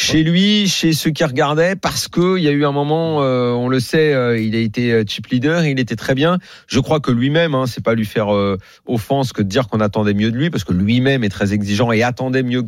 Chez 0.01 0.23
lui, 0.23 0.69
chez 0.69 0.93
ceux 0.93 1.11
qui 1.11 1.25
regardaient, 1.25 1.75
parce 1.75 2.07
qu'il 2.07 2.39
y 2.39 2.47
a 2.47 2.53
eu 2.53 2.65
un 2.65 2.71
moment, 2.71 3.21
euh, 3.23 3.51
on 3.51 3.69
le 3.69 3.81
sait, 3.81 4.15
euh, 4.15 4.39
il 4.39 4.55
a 4.55 4.61
été 4.61 5.03
chip 5.09 5.27
leader, 5.27 5.65
il 5.65 5.81
était 5.81 5.97
très 5.97 6.15
bien. 6.15 6.39
Je 6.69 6.79
crois 6.79 7.01
que 7.01 7.11
lui-même, 7.11 7.57
hein, 7.57 7.67
c'est 7.67 7.83
pas 7.83 7.95
lui 7.95 8.05
faire 8.05 8.33
euh, 8.33 8.59
offense 8.87 9.33
que 9.33 9.43
de 9.43 9.49
dire 9.49 9.67
qu'on 9.67 9.81
attendait 9.81 10.15
mieux 10.15 10.31
de 10.31 10.37
lui, 10.37 10.51
parce 10.51 10.63
que 10.63 10.73
lui-même 10.73 11.25
est 11.25 11.29
très 11.31 11.53
exigeant 11.53 11.91
et 11.91 12.05
attendait 12.05 12.45
mieux 12.45 12.63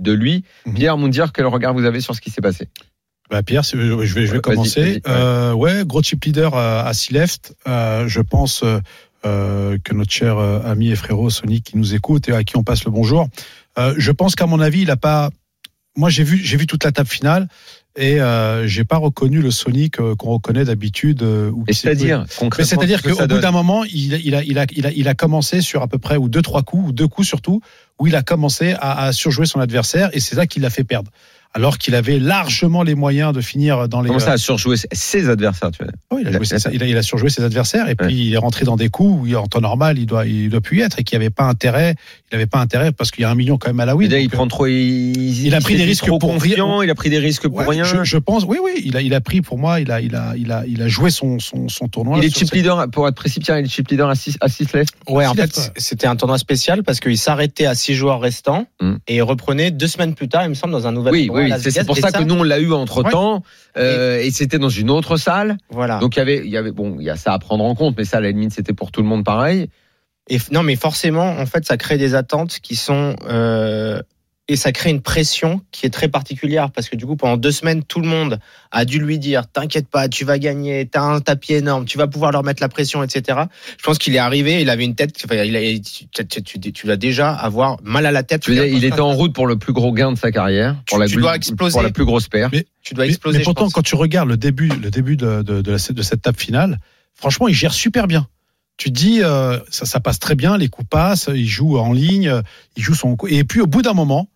de 0.00 0.12
lui. 0.12 0.44
Mhm. 0.66 0.74
Pierre 0.74 0.96
Moundir, 0.98 1.32
quel 1.32 1.46
regard 1.46 1.74
vous 1.74 1.84
avez 1.84 2.00
sur 2.00 2.14
ce 2.14 2.20
qui 2.20 2.30
s'est 2.30 2.40
passé? 2.42 2.68
Bah, 3.30 3.42
Pierre, 3.44 3.64
c'est- 3.64 3.76
je 3.78 3.84
vais, 3.94 4.06
je 4.06 4.14
vais 4.16 4.30
Ouais, 4.32 4.40
commencer. 4.40 4.80
ouais. 4.82 5.02
Euh, 5.06 5.52
ouais, 5.52 5.84
gros 5.86 6.02
chip 6.02 6.24
leader 6.24 6.54
euh, 6.56 6.82
à 6.84 6.92
six 6.94 7.12
left. 7.12 7.54
Euh, 7.68 8.08
je 8.08 8.20
pense 8.20 8.62
euh, 8.64 8.80
euh, 9.24 9.78
que 9.84 9.94
notre 9.94 10.10
cher 10.10 10.38
euh, 10.38 10.60
ami 10.64 10.90
et 10.90 10.96
frérot 10.96 11.30
Sonic 11.30 11.64
qui 11.64 11.76
nous 11.78 11.94
écoute 11.94 12.28
et 12.28 12.32
à 12.32 12.42
qui 12.42 12.56
on 12.56 12.64
passe 12.64 12.84
le 12.84 12.90
bonjour. 12.90 13.28
Euh, 13.78 13.94
je 13.98 14.10
pense 14.10 14.34
qu'à 14.34 14.46
mon 14.46 14.58
avis, 14.60 14.82
il 14.82 14.90
a 14.90 14.96
pas. 14.96 15.30
Moi, 15.96 16.08
j'ai 16.10 16.24
vu, 16.24 16.38
j'ai 16.42 16.56
vu 16.56 16.66
toute 16.66 16.82
la 16.84 16.90
table 16.92 17.08
finale 17.08 17.46
et 18.00 18.20
euh, 18.20 18.66
j'ai 18.66 18.84
pas 18.84 18.96
reconnu 18.96 19.40
le 19.42 19.50
Sonic 19.50 19.96
qu'on 19.96 20.30
reconnaît 20.30 20.64
d'habitude. 20.64 21.22
euh, 21.22 21.50
c'est-à-dire, 21.74 22.24
c'est-à-dire 22.64 23.02
qu'au 23.02 23.26
bout 23.26 23.38
d'un 23.38 23.50
moment, 23.50 23.84
il, 23.84 24.14
il, 24.24 24.34
a, 24.34 24.42
il, 24.42 24.58
a, 24.58 24.64
il, 24.74 24.86
a, 24.86 24.90
il 24.92 25.06
a 25.06 25.14
commencé 25.14 25.60
sur 25.60 25.82
à 25.82 25.86
peu 25.86 25.98
près 25.98 26.16
ou 26.16 26.28
deux 26.28 26.42
trois 26.42 26.62
coups 26.62 26.88
ou 26.88 26.92
deux 26.92 27.06
coups 27.08 27.28
surtout 27.28 27.60
où 27.98 28.06
il 28.06 28.16
a 28.16 28.22
commencé 28.22 28.72
à, 28.80 29.04
à 29.04 29.12
surjouer 29.12 29.44
son 29.44 29.60
adversaire 29.60 30.08
et 30.14 30.20
c'est 30.20 30.34
ça 30.36 30.46
qui 30.46 30.58
l'a 30.60 30.70
fait 30.70 30.84
perdre. 30.84 31.10
Alors 31.52 31.78
qu'il 31.78 31.96
avait 31.96 32.20
largement 32.20 32.84
les 32.84 32.94
moyens 32.94 33.32
de 33.32 33.40
finir 33.40 33.88
dans 33.88 34.02
les. 34.02 34.06
Comment 34.06 34.20
ça 34.20 34.32
a 34.32 34.38
surjoué 34.38 34.76
ses 34.92 35.28
adversaires, 35.28 35.72
tu 35.72 35.82
vois? 35.82 35.92
Oh, 36.10 36.18
il, 36.20 36.26
a 36.28 36.30
Il 36.30 36.36
a- 36.36 36.38
joué 36.38 36.44
ses- 36.46 36.68
il, 36.72 36.80
a, 36.82 36.86
il 36.86 36.96
a 36.96 37.02
surjoué 37.02 37.28
ses 37.28 37.42
adversaires 37.42 37.88
et 37.88 37.96
puis 37.96 38.06
Ouais. 38.06 38.12
il 38.14 38.32
est 38.34 38.38
rentré 38.38 38.64
dans 38.64 38.76
des 38.76 38.88
coups 38.88 39.22
où 39.22 39.26
il- 39.26 39.36
en 39.36 39.48
temps 39.48 39.60
normal 39.60 39.98
il 39.98 40.06
doit 40.06 40.26
il 40.26 40.48
doit 40.48 40.60
plus 40.60 40.78
y 40.78 40.80
être 40.82 41.00
et 41.00 41.02
qu'il 41.02 41.18
n'y 41.18 41.24
avait 41.24 41.30
pas 41.34 41.42
intérêt 41.44 41.96
il 42.30 42.36
avait 42.36 42.46
pas 42.46 42.60
intérêt 42.60 42.92
parce 42.92 43.10
qu'il 43.10 43.22
y 43.22 43.24
a 43.24 43.30
un 43.30 43.34
million 43.34 43.58
quand 43.58 43.68
même 43.68 43.80
à 43.80 43.84
la 43.84 43.96
win. 43.96 44.12
Il 44.12 44.30
prend 44.30 44.46
trop, 44.46 44.68
il, 44.68 45.44
il 45.46 45.52
a 45.54 45.60
pris 45.60 45.74
des 45.76 45.82
risques 45.84 46.06
pour 46.06 46.22
rien. 46.40 46.82
il 46.84 46.90
a 46.90 46.94
pris 46.94 47.10
des 47.10 47.18
risques 47.18 47.48
pour 47.48 47.56
ouais, 47.58 47.66
rien. 47.66 47.82
Je, 47.82 48.04
je 48.04 48.16
pense 48.18 48.44
oui 48.44 48.58
oui 48.62 48.80
il 48.84 48.96
a 48.96 49.00
il 49.02 49.12
a 49.12 49.20
pris 49.20 49.40
pour 49.40 49.58
moi 49.58 49.80
il 49.80 49.90
a 49.90 50.00
il 50.00 50.14
a 50.14 50.34
il 50.36 50.52
a 50.52 50.64
il 50.68 50.80
a 50.82 50.86
joué 50.86 51.10
son 51.10 51.40
son, 51.40 51.68
son 51.68 51.88
tournoi. 51.88 52.18
il 52.18 52.24
est 52.24 52.32
chip 52.36 52.52
leader, 52.52 52.88
pour 52.90 53.08
être 53.08 53.16
précis, 53.16 53.40
Pierre, 53.40 53.58
il 53.58 53.64
est 53.66 53.68
chip 53.68 53.88
leader 53.88 54.08
à 54.08 54.14
6 54.14 54.36
à 54.40 54.48
six 54.48 54.72
left. 54.72 54.94
Ouais, 55.08 55.26
en 55.26 55.34
fait, 55.34 55.72
c'était 55.76 56.06
un 56.06 56.14
tournoi 56.14 56.38
spécial 56.38 56.84
parce 56.84 57.00
qu'il 57.00 57.18
s'arrêtait 57.18 57.66
à 57.66 57.74
six 57.74 57.94
joueurs 57.94 58.20
restants 58.20 58.66
Mm. 58.80 58.94
et 59.08 59.16
il 59.16 59.22
reprenait 59.22 59.70
deux 59.72 59.88
semaines 59.88 60.14
plus 60.14 60.28
tard, 60.28 60.44
il 60.44 60.50
me 60.50 60.54
semble, 60.54 60.72
dans 60.72 60.86
un 60.86 60.92
nouvel 60.92 61.12
Oui, 61.12 61.28
oui, 61.40 61.52
c'est 61.58 61.86
pour 61.86 61.96
ça 61.96 62.12
que 62.12 62.22
nous 62.22 62.34
on 62.34 62.42
l'a 62.42 62.58
eu 62.58 62.72
entre 62.72 63.02
temps, 63.02 63.42
et 63.76 64.30
c'était 64.30 64.58
dans 64.58 64.68
une 64.68 64.90
autre 64.90 65.16
salle. 65.16 65.56
Voilà. 65.70 65.98
Donc 65.98 66.16
il 66.16 66.18
y 66.18 66.22
avait, 66.22 66.38
il 66.38 66.50
y 66.50 66.56
avait, 66.56 66.72
bon, 66.72 66.96
il 66.98 67.04
y 67.04 67.10
a 67.10 67.16
ça 67.16 67.32
à 67.32 67.38
prendre 67.38 67.64
en 67.64 67.74
compte, 67.74 67.96
mais 67.96 68.04
ça 68.04 68.18
à 68.18 68.20
la 68.20 68.30
limite 68.30 68.52
c'était 68.52 68.74
pour 68.74 68.92
tout 68.92 69.02
le 69.02 69.08
monde 69.08 69.24
pareil. 69.24 69.68
Et 70.30 70.38
non, 70.52 70.62
mais 70.62 70.76
forcément, 70.76 71.38
en 71.38 71.46
fait, 71.46 71.66
ça 71.66 71.76
crée 71.76 71.98
des 71.98 72.14
attentes 72.14 72.60
qui 72.60 72.76
sont 72.76 73.16
euh, 73.28 74.00
et 74.50 74.56
ça 74.56 74.72
crée 74.72 74.90
une 74.90 75.00
pression 75.00 75.60
qui 75.70 75.86
est 75.86 75.90
très 75.90 76.08
particulière 76.08 76.70
parce 76.70 76.88
que 76.88 76.96
du 76.96 77.06
coup, 77.06 77.16
pendant 77.16 77.36
deux 77.36 77.52
semaines, 77.52 77.82
tout 77.84 78.00
le 78.00 78.08
monde 78.08 78.38
a 78.72 78.84
dû 78.84 78.98
lui 78.98 79.18
dire 79.18 79.46
"T'inquiète 79.50 79.88
pas, 79.88 80.08
tu 80.08 80.24
vas 80.24 80.38
gagner, 80.38 80.86
t'as 80.86 81.02
un 81.02 81.20
tapis 81.20 81.54
énorme, 81.54 81.84
tu 81.84 81.98
vas 81.98 82.06
pouvoir 82.08 82.32
leur 82.32 82.42
mettre 82.42 82.60
la 82.62 82.68
pression, 82.68 83.02
etc." 83.02 83.38
Je 83.78 83.82
pense 83.84 83.98
qu'il 83.98 84.14
est 84.14 84.18
arrivé, 84.18 84.60
il 84.60 84.68
avait 84.68 84.84
une 84.84 84.94
tête, 84.94 85.14
enfin, 85.24 85.36
il 85.44 85.56
a, 85.56 85.60
tu, 85.78 86.42
tu, 86.42 86.72
tu, 86.72 86.86
vas 86.86 86.96
déjà 86.96 87.32
avoir 87.32 87.76
mal 87.82 88.06
à 88.06 88.10
la 88.12 88.22
tête. 88.22 88.42
Tu 88.42 88.50
veux 88.50 88.56
dire, 88.56 88.66
il 88.66 88.84
était 88.84 89.00
en 89.00 89.12
route 89.12 89.32
pour 89.34 89.46
le 89.46 89.56
plus 89.56 89.72
gros 89.72 89.92
gain 89.92 90.12
de 90.12 90.18
sa 90.18 90.32
carrière, 90.32 90.74
pour 90.86 90.98
Tu- 90.98 91.00
la, 91.02 91.06
tu 91.06 91.14
plus- 91.14 91.22
dois 91.22 91.36
exploser. 91.36 91.72
pour 91.72 91.82
la 91.82 91.90
plus 91.90 92.04
grosse 92.04 92.28
perte. 92.28 92.52
Mais- 92.52 92.66
Tu 92.82 92.94
dois 92.94 93.06
exploser. 93.06 93.38
Mais, 93.38 93.44
pourtant, 93.44 93.68
quand 93.70 93.82
tu 93.82 93.94
regardes 93.94 94.28
le 94.28 94.36
début, 94.38 94.68
le 94.68 94.90
début 94.90 95.16
de, 95.16 95.42
de, 95.42 95.60
de, 95.62 95.70
la- 95.70 95.92
de 95.94 96.02
cette 96.02 96.22
table 96.22 96.38
finale, 96.38 96.78
franchement, 97.14 97.46
il 97.46 97.54
gère 97.54 97.72
super 97.74 98.06
bien. 98.06 98.26
Tu 98.78 98.90
te 98.90 98.98
dis, 98.98 99.20
euh, 99.22 99.58
ça, 99.68 99.84
ça 99.84 100.00
passe 100.00 100.18
très 100.18 100.34
bien, 100.34 100.56
les 100.56 100.68
coups 100.68 100.88
passent, 100.88 101.28
il 101.34 101.46
joue 101.46 101.76
en 101.78 101.92
ligne, 101.92 102.32
il 102.78 102.82
joue 102.82 102.94
son 102.94 103.14
coup. 103.14 103.26
Et 103.28 103.44
puis, 103.44 103.60
au 103.60 103.66
bout 103.66 103.82
d'un 103.82 103.92
moment, 103.92 104.29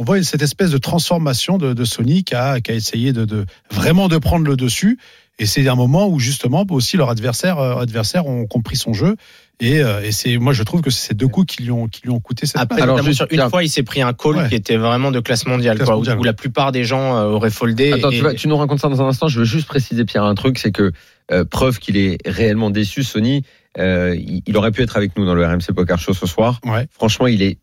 on 0.00 0.04
voit 0.04 0.22
cette 0.22 0.40
espèce 0.40 0.70
de 0.70 0.78
transformation 0.78 1.58
de, 1.58 1.74
de 1.74 1.84
Sony 1.84 2.24
qui 2.24 2.34
a, 2.34 2.60
qui 2.62 2.70
a 2.70 2.74
essayé 2.74 3.12
de, 3.12 3.26
de 3.26 3.44
vraiment 3.70 4.08
de 4.08 4.16
prendre 4.16 4.46
le 4.46 4.56
dessus. 4.56 4.98
Et 5.38 5.44
c'est 5.44 5.66
un 5.68 5.74
moment 5.74 6.08
où 6.08 6.18
justement 6.18 6.64
aussi 6.70 6.96
leurs 6.96 7.10
adversaires, 7.10 7.58
euh, 7.58 7.76
adversaires 7.82 8.26
ont 8.26 8.46
compris 8.46 8.76
son 8.76 8.94
jeu. 8.94 9.16
Et, 9.60 9.82
euh, 9.82 10.00
et 10.02 10.10
c'est, 10.10 10.38
moi, 10.38 10.54
je 10.54 10.62
trouve 10.62 10.80
que 10.80 10.88
c'est 10.90 11.08
ces 11.08 11.14
deux 11.14 11.28
coups 11.28 11.54
qui 11.54 11.62
lui 11.64 11.70
ont, 11.70 11.86
qui 11.86 12.00
lui 12.02 12.10
ont 12.10 12.18
coûté 12.20 12.46
cette 12.46 12.58
Après. 12.60 12.80
Alors, 12.80 13.02
juste, 13.02 13.24
une 13.30 13.46
fois, 13.50 13.62
il 13.62 13.68
s'est 13.68 13.82
pris 13.82 14.00
un 14.00 14.14
call 14.14 14.36
Ouais. 14.36 14.48
qui 14.48 14.54
était 14.54 14.78
vraiment 14.78 15.10
de 15.10 15.20
classe 15.20 15.46
mondiale, 15.46 15.76
Classe 15.76 15.86
quoi, 15.86 15.96
où- 15.96 15.98
mondiale. 15.98 16.18
où, 16.18 16.24
la 16.24 16.32
plupart 16.32 16.72
des 16.72 16.84
gens 16.84 17.16
euh, 17.18 17.24
auraient 17.26 17.50
foldé. 17.50 17.92
Attends, 17.92 18.10
et- 18.10 18.16
tu, 18.16 18.22
vas- 18.22 18.34
tu 18.34 18.48
nous 18.48 18.56
racontes 18.56 18.80
ça 18.80 18.88
dans 18.88 19.02
un 19.02 19.08
instant. 19.08 19.28
Je 19.28 19.40
veux 19.40 19.44
juste 19.44 19.66
préciser, 19.66 20.06
Pierre, 20.06 20.24
un 20.24 20.34
truc, 20.34 20.58
c'est 20.58 20.72
que 20.72 20.92
euh, 21.30 21.44
preuve 21.44 21.78
qu'il 21.78 21.98
est 21.98 22.16
réellement 22.26 22.70
déçu, 22.70 23.02
Sony, 23.04 23.42
euh, 23.78 24.16
il, 24.18 24.42
il 24.46 24.56
aurait 24.56 24.72
pu 24.72 24.82
être 24.82 24.96
avec 24.96 25.14
nous 25.18 25.26
dans 25.26 25.34
le 25.34 25.44
RMC 25.46 25.72
Poker 25.74 25.98
Show 25.98 26.14
ce 26.14 26.26
soir. 26.26 26.60
Ouais. 26.64 26.86
Franchement, 26.90 27.26
il 27.26 27.42
est 27.42 27.58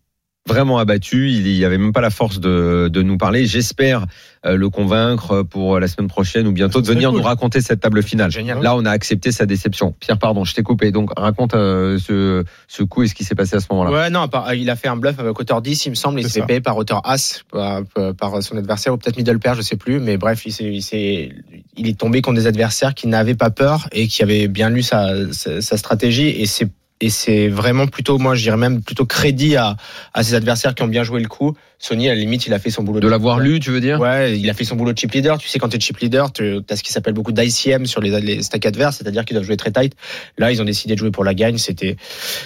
vraiment 0.47 0.79
abattu. 0.79 1.29
Il 1.29 1.43
n'y 1.43 1.65
avait 1.65 1.77
même 1.77 1.93
pas 1.93 2.01
la 2.01 2.09
force 2.09 2.39
de, 2.39 2.89
de 2.91 3.01
nous 3.01 3.17
parler. 3.17 3.45
J'espère 3.45 4.05
euh, 4.45 4.55
le 4.55 4.69
convaincre 4.69 5.43
pour 5.43 5.79
la 5.79 5.87
semaine 5.87 6.07
prochaine 6.07 6.47
ou 6.47 6.51
bientôt 6.51 6.81
de 6.81 6.87
venir 6.87 7.09
cool. 7.09 7.19
nous 7.19 7.23
raconter 7.23 7.61
cette 7.61 7.81
table 7.81 8.01
finale. 8.01 8.31
Génial. 8.31 8.61
Là, 8.61 8.75
on 8.75 8.85
a 8.85 8.91
accepté 8.91 9.31
sa 9.31 9.45
déception. 9.45 9.93
Pierre, 9.99 10.17
pardon, 10.17 10.43
je 10.43 10.53
t'ai 10.53 10.63
coupé. 10.63 10.91
Donc, 10.91 11.11
raconte 11.17 11.53
euh, 11.53 11.99
ce, 11.99 12.43
ce 12.67 12.83
coup 12.83 13.03
et 13.03 13.07
ce 13.07 13.15
qui 13.15 13.23
s'est 13.23 13.35
passé 13.35 13.55
à 13.55 13.59
ce 13.59 13.67
moment-là. 13.71 13.91
Ouais, 13.91 14.09
non, 14.09 14.27
il 14.55 14.69
a 14.69 14.75
fait 14.75 14.87
un 14.87 14.95
bluff 14.95 15.19
avec 15.19 15.37
hauteur 15.39 15.61
10, 15.61 15.85
il 15.85 15.89
me 15.89 15.95
semble. 15.95 16.19
Il 16.19 16.23
C'est 16.23 16.39
s'est 16.39 16.45
payé 16.45 16.61
par 16.61 16.77
hauteur 16.77 17.01
As, 17.03 17.43
par, 17.51 17.81
par 18.17 18.41
son 18.41 18.57
adversaire, 18.57 18.93
ou 18.93 18.97
peut-être 18.97 19.17
middle 19.17 19.39
pair, 19.39 19.55
je 19.55 19.61
sais 19.61 19.77
plus. 19.77 19.99
Mais 19.99 20.17
bref, 20.17 20.45
il, 20.45 21.87
est 21.87 21.97
tombé 21.97 22.21
contre 22.21 22.39
des 22.39 22.47
adversaires 22.47 22.93
qui 22.93 23.07
n'avaient 23.07 23.35
pas 23.35 23.49
peur 23.49 23.87
et 23.91 24.07
qui 24.07 24.23
avaient 24.23 24.47
bien 24.47 24.69
lu 24.69 24.81
sa, 24.81 25.31
sa, 25.33 25.61
sa 25.61 25.77
stratégie. 25.77 26.29
Et 26.29 26.45
c'est 26.45 26.69
et 26.99 27.09
c'est 27.09 27.47
vraiment 27.47 27.85
plutôt, 27.85 28.17
moi, 28.17 28.33
je 28.35 28.41
dirais 28.41 28.57
même 28.57 28.81
plutôt 28.81 29.05
crédit 29.05 29.55
à, 29.55 29.77
à 30.13 30.23
ses 30.23 30.33
adversaires 30.33 30.73
qui 30.73 30.83
ont 30.83 30.87
bien 30.87 31.03
joué 31.03 31.21
le 31.21 31.27
coup. 31.27 31.55
Sony, 31.79 32.09
à 32.09 32.15
la 32.15 32.19
limite, 32.19 32.47
il 32.47 32.53
a 32.55 32.59
fait 32.59 32.71
son 32.71 32.81
boulot. 32.81 32.99
De 32.99 33.07
l'avoir 33.07 33.39
lu, 33.39 33.59
tu 33.59 33.69
veux 33.69 33.79
dire? 33.79 33.99
Ouais, 33.99 34.37
il 34.37 34.49
a 34.49 34.55
fait 34.55 34.63
son 34.63 34.75
boulot 34.75 34.93
de 34.93 34.97
chip 34.97 35.11
leader. 35.11 35.37
Tu 35.37 35.47
sais, 35.47 35.59
quand 35.59 35.69
tu 35.69 35.77
es 35.77 35.79
chip 35.79 35.97
leader, 35.99 36.31
tu 36.31 36.59
as 36.69 36.75
ce 36.75 36.81
qui 36.81 36.91
s'appelle 36.91 37.13
beaucoup 37.13 37.31
d'ICM 37.31 37.85
sur 37.85 38.01
les, 38.01 38.19
les 38.19 38.41
stacks 38.41 38.65
adverses, 38.65 38.97
c'est-à-dire 38.97 39.25
qu'ils 39.25 39.35
doivent 39.35 39.45
jouer 39.45 39.57
très 39.57 39.71
tight. 39.71 39.93
Là, 40.39 40.51
ils 40.51 40.59
ont 40.59 40.65
décidé 40.65 40.95
de 40.95 40.99
jouer 40.99 41.11
pour 41.11 41.23
la 41.23 41.35
gagne. 41.35 41.59
C'était, 41.59 41.97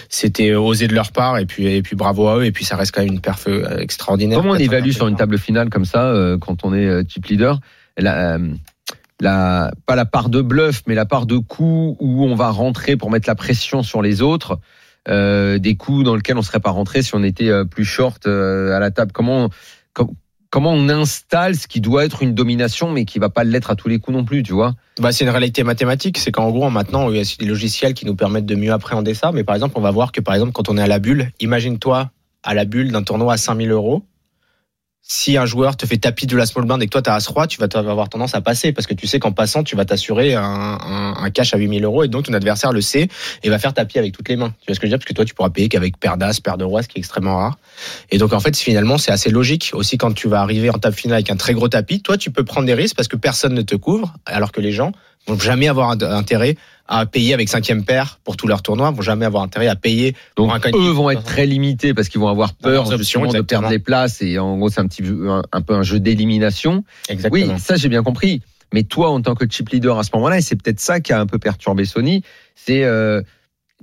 c'était 0.09 0.53
osé 0.53 0.87
de 0.87 0.93
leur 0.93 1.13
part. 1.13 1.37
Et 1.37 1.45
puis, 1.45 1.67
et 1.67 1.81
puis 1.81 1.95
bravo 1.95 2.27
à 2.27 2.39
eux. 2.39 2.45
Et 2.45 2.51
puis, 2.51 2.65
ça 2.65 2.75
reste 2.75 2.93
quand 2.93 3.03
même 3.03 3.13
une 3.13 3.21
perf 3.21 3.45
euh, 3.47 3.77
extraordinaire. 3.77 4.39
Comment 4.39 4.51
on 4.51 4.55
évalue 4.55 4.91
sur 4.91 5.07
une 5.07 5.15
table 5.15 5.37
finale 5.39 5.69
comme 5.69 5.85
ça, 5.85 6.07
euh, 6.07 6.37
quand 6.37 6.65
on 6.65 6.73
est 6.73 6.85
euh, 6.85 7.03
chip 7.07 7.25
leader? 7.27 7.61
La, 7.97 8.35
euh, 8.35 8.53
la, 9.21 9.71
Pas 9.85 9.95
la 9.95 10.05
part 10.05 10.29
de 10.29 10.41
bluff, 10.41 10.81
mais 10.87 10.95
la 10.95 11.05
part 11.05 11.25
de 11.25 11.37
coups 11.37 11.95
où 11.99 12.25
on 12.25 12.35
va 12.35 12.49
rentrer 12.49 12.97
pour 12.97 13.09
mettre 13.11 13.29
la 13.29 13.35
pression 13.35 13.83
sur 13.83 14.01
les 14.01 14.21
autres. 14.21 14.59
euh, 15.07 15.57
des 15.57 15.75
coups 15.77 16.03
dans 16.03 16.15
lesquels 16.15 16.37
on 16.37 16.41
serait 16.43 16.59
pas 16.59 16.69
rentré 16.71 17.01
si 17.01 17.15
on 17.15 17.23
était 17.23 17.49
euh, 17.49 17.65
plus 17.65 17.85
short 17.85 18.27
euh, 18.27 18.75
à 18.75 18.79
la 18.79 18.91
table. 18.91 19.11
Comment, 19.11 19.49
com- 19.93 20.11
comment 20.51 20.71
on 20.73 20.89
installe 20.89 21.55
ce 21.55 21.67
qui 21.67 21.81
doit 21.81 22.05
être 22.05 22.21
une 22.21 22.35
domination, 22.35 22.91
mais 22.91 23.05
qui 23.05 23.17
va 23.17 23.29
pas 23.29 23.43
l'être 23.43 23.71
à 23.71 23.75
tous 23.75 23.87
les 23.87 23.97
coups 23.97 24.15
non 24.15 24.25
plus, 24.25 24.43
tu 24.43 24.53
vois? 24.53 24.75
Bah, 24.99 25.11
c'est 25.11 25.23
une 25.23 25.31
réalité 25.31 25.63
mathématique. 25.63 26.19
C'est 26.19 26.31
qu'en 26.31 26.51
gros, 26.51 26.69
maintenant, 26.69 27.09
il 27.09 27.17
y 27.17 27.19
a 27.19 27.23
des 27.39 27.45
logiciels 27.47 27.95
qui 27.95 28.05
nous 28.05 28.15
permettent 28.15 28.45
de 28.45 28.53
mieux 28.55 28.71
appréhender 28.71 29.15
ça. 29.15 29.31
Mais 29.31 29.43
par 29.43 29.55
exemple, 29.55 29.73
on 29.77 29.81
va 29.81 29.89
voir 29.91 30.11
que, 30.11 30.21
par 30.21 30.35
exemple, 30.35 30.51
quand 30.51 30.69
on 30.69 30.77
est 30.77 30.83
à 30.83 30.87
la 30.87 30.99
bulle, 30.99 31.31
imagine-toi 31.39 32.11
à 32.43 32.53
la 32.53 32.65
bulle 32.65 32.91
d'un 32.91 33.01
tournoi 33.01 33.33
à 33.33 33.37
5000 33.37 33.71
euros. 33.71 34.03
Si 35.03 35.35
un 35.35 35.45
joueur 35.45 35.75
te 35.75 35.85
fait 35.85 35.97
tapis 35.97 36.27
de 36.27 36.37
la 36.37 36.45
small 36.45 36.65
blind 36.65 36.81
et 36.81 36.85
que 36.85 36.91
toi 36.91 37.01
t'as 37.01 37.15
as 37.15 37.27
roi, 37.27 37.47
tu 37.47 37.59
vas 37.59 37.67
avoir 37.75 38.07
tendance 38.07 38.35
à 38.35 38.41
passer 38.41 38.71
parce 38.71 38.85
que 38.85 38.93
tu 38.93 39.07
sais 39.07 39.19
qu'en 39.19 39.31
passant, 39.31 39.63
tu 39.63 39.75
vas 39.75 39.83
t'assurer 39.83 40.35
un, 40.35 41.29
cash 41.33 41.53
à 41.53 41.57
8000 41.57 41.83
euros 41.83 42.03
et 42.03 42.07
donc 42.07 42.25
ton 42.25 42.33
adversaire 42.33 42.71
le 42.71 42.81
sait 42.81 43.07
et 43.43 43.49
va 43.49 43.57
faire 43.57 43.73
tapis 43.73 43.97
avec 43.97 44.13
toutes 44.13 44.29
les 44.29 44.35
mains. 44.35 44.53
Tu 44.61 44.67
vois 44.67 44.75
ce 44.75 44.79
que 44.79 44.85
je 44.85 44.91
veux 44.91 44.97
dire? 44.97 44.99
Parce 44.99 45.07
que 45.07 45.13
toi, 45.13 45.25
tu 45.25 45.33
pourras 45.33 45.49
payer 45.49 45.69
qu'avec 45.69 45.97
paire 45.97 46.17
d'as, 46.17 46.39
paire 46.39 46.57
de 46.57 46.63
rois, 46.63 46.83
ce 46.83 46.87
qui 46.87 46.97
est 46.97 47.01
extrêmement 47.01 47.37
rare. 47.37 47.57
Et 48.11 48.19
donc, 48.19 48.33
en 48.33 48.39
fait, 48.39 48.55
finalement, 48.55 48.97
c'est 48.97 49.11
assez 49.11 49.31
logique 49.31 49.71
aussi 49.73 49.97
quand 49.97 50.13
tu 50.13 50.27
vas 50.27 50.41
arriver 50.41 50.69
en 50.69 50.77
table 50.77 50.95
finale 50.95 51.15
avec 51.15 51.31
un 51.31 51.37
très 51.37 51.53
gros 51.53 51.67
tapis. 51.67 52.01
Toi, 52.01 52.17
tu 52.17 52.31
peux 52.31 52.43
prendre 52.43 52.67
des 52.67 52.73
risques 52.73 52.95
parce 52.95 53.07
que 53.07 53.15
personne 53.15 53.53
ne 53.53 53.61
te 53.63 53.75
couvre, 53.75 54.13
alors 54.25 54.51
que 54.51 54.61
les 54.61 54.71
gens 54.71 54.91
vont 55.27 55.39
jamais 55.39 55.67
avoir 55.67 55.95
int- 55.95 56.03
intérêt 56.11 56.55
à 56.87 57.05
payer 57.05 57.33
avec 57.33 57.47
cinquième 57.47 57.85
paire 57.85 58.19
pour 58.23 58.35
tous 58.35 58.47
leurs 58.47 58.61
tournois, 58.61 58.91
vont 58.91 59.01
jamais 59.01 59.25
avoir 59.25 59.43
intérêt 59.43 59.67
à 59.67 59.75
payer 59.75 60.13
Donc 60.35 60.47
pour 60.47 60.53
un 60.53 60.59
eux 60.77 60.91
vont 60.91 61.09
être 61.09 61.23
très 61.23 61.45
limités 61.45 61.93
parce 61.93 62.09
qu'ils 62.09 62.19
vont 62.19 62.27
avoir 62.27 62.53
peur 62.53 62.91
options, 62.91 63.25
de 63.27 63.41
perdre 63.41 63.69
les 63.69 63.79
places 63.79 64.21
et 64.21 64.39
en 64.39 64.57
gros 64.57 64.69
c'est 64.69 64.81
un 64.81 64.87
petit 64.87 65.03
un, 65.03 65.41
un 65.53 65.61
peu 65.61 65.73
un 65.73 65.83
jeu 65.83 65.99
d'élimination. 65.99 66.83
Exactement. 67.07 67.53
Oui, 67.53 67.59
ça 67.59 67.75
j'ai 67.77 67.87
bien 67.89 68.03
compris. 68.03 68.41
Mais 68.73 68.83
toi, 68.83 69.09
en 69.09 69.21
tant 69.21 69.35
que 69.35 69.45
chip 69.49 69.67
leader 69.69 69.99
à 69.99 70.03
ce 70.03 70.11
moment-là, 70.13 70.37
et 70.37 70.41
c'est 70.41 70.55
peut-être 70.55 70.79
ça 70.79 71.01
qui 71.01 71.11
a 71.11 71.19
un 71.19 71.25
peu 71.25 71.37
perturbé 71.37 71.83
Sony, 71.83 72.23
c'est 72.55 72.83
euh, 72.85 73.21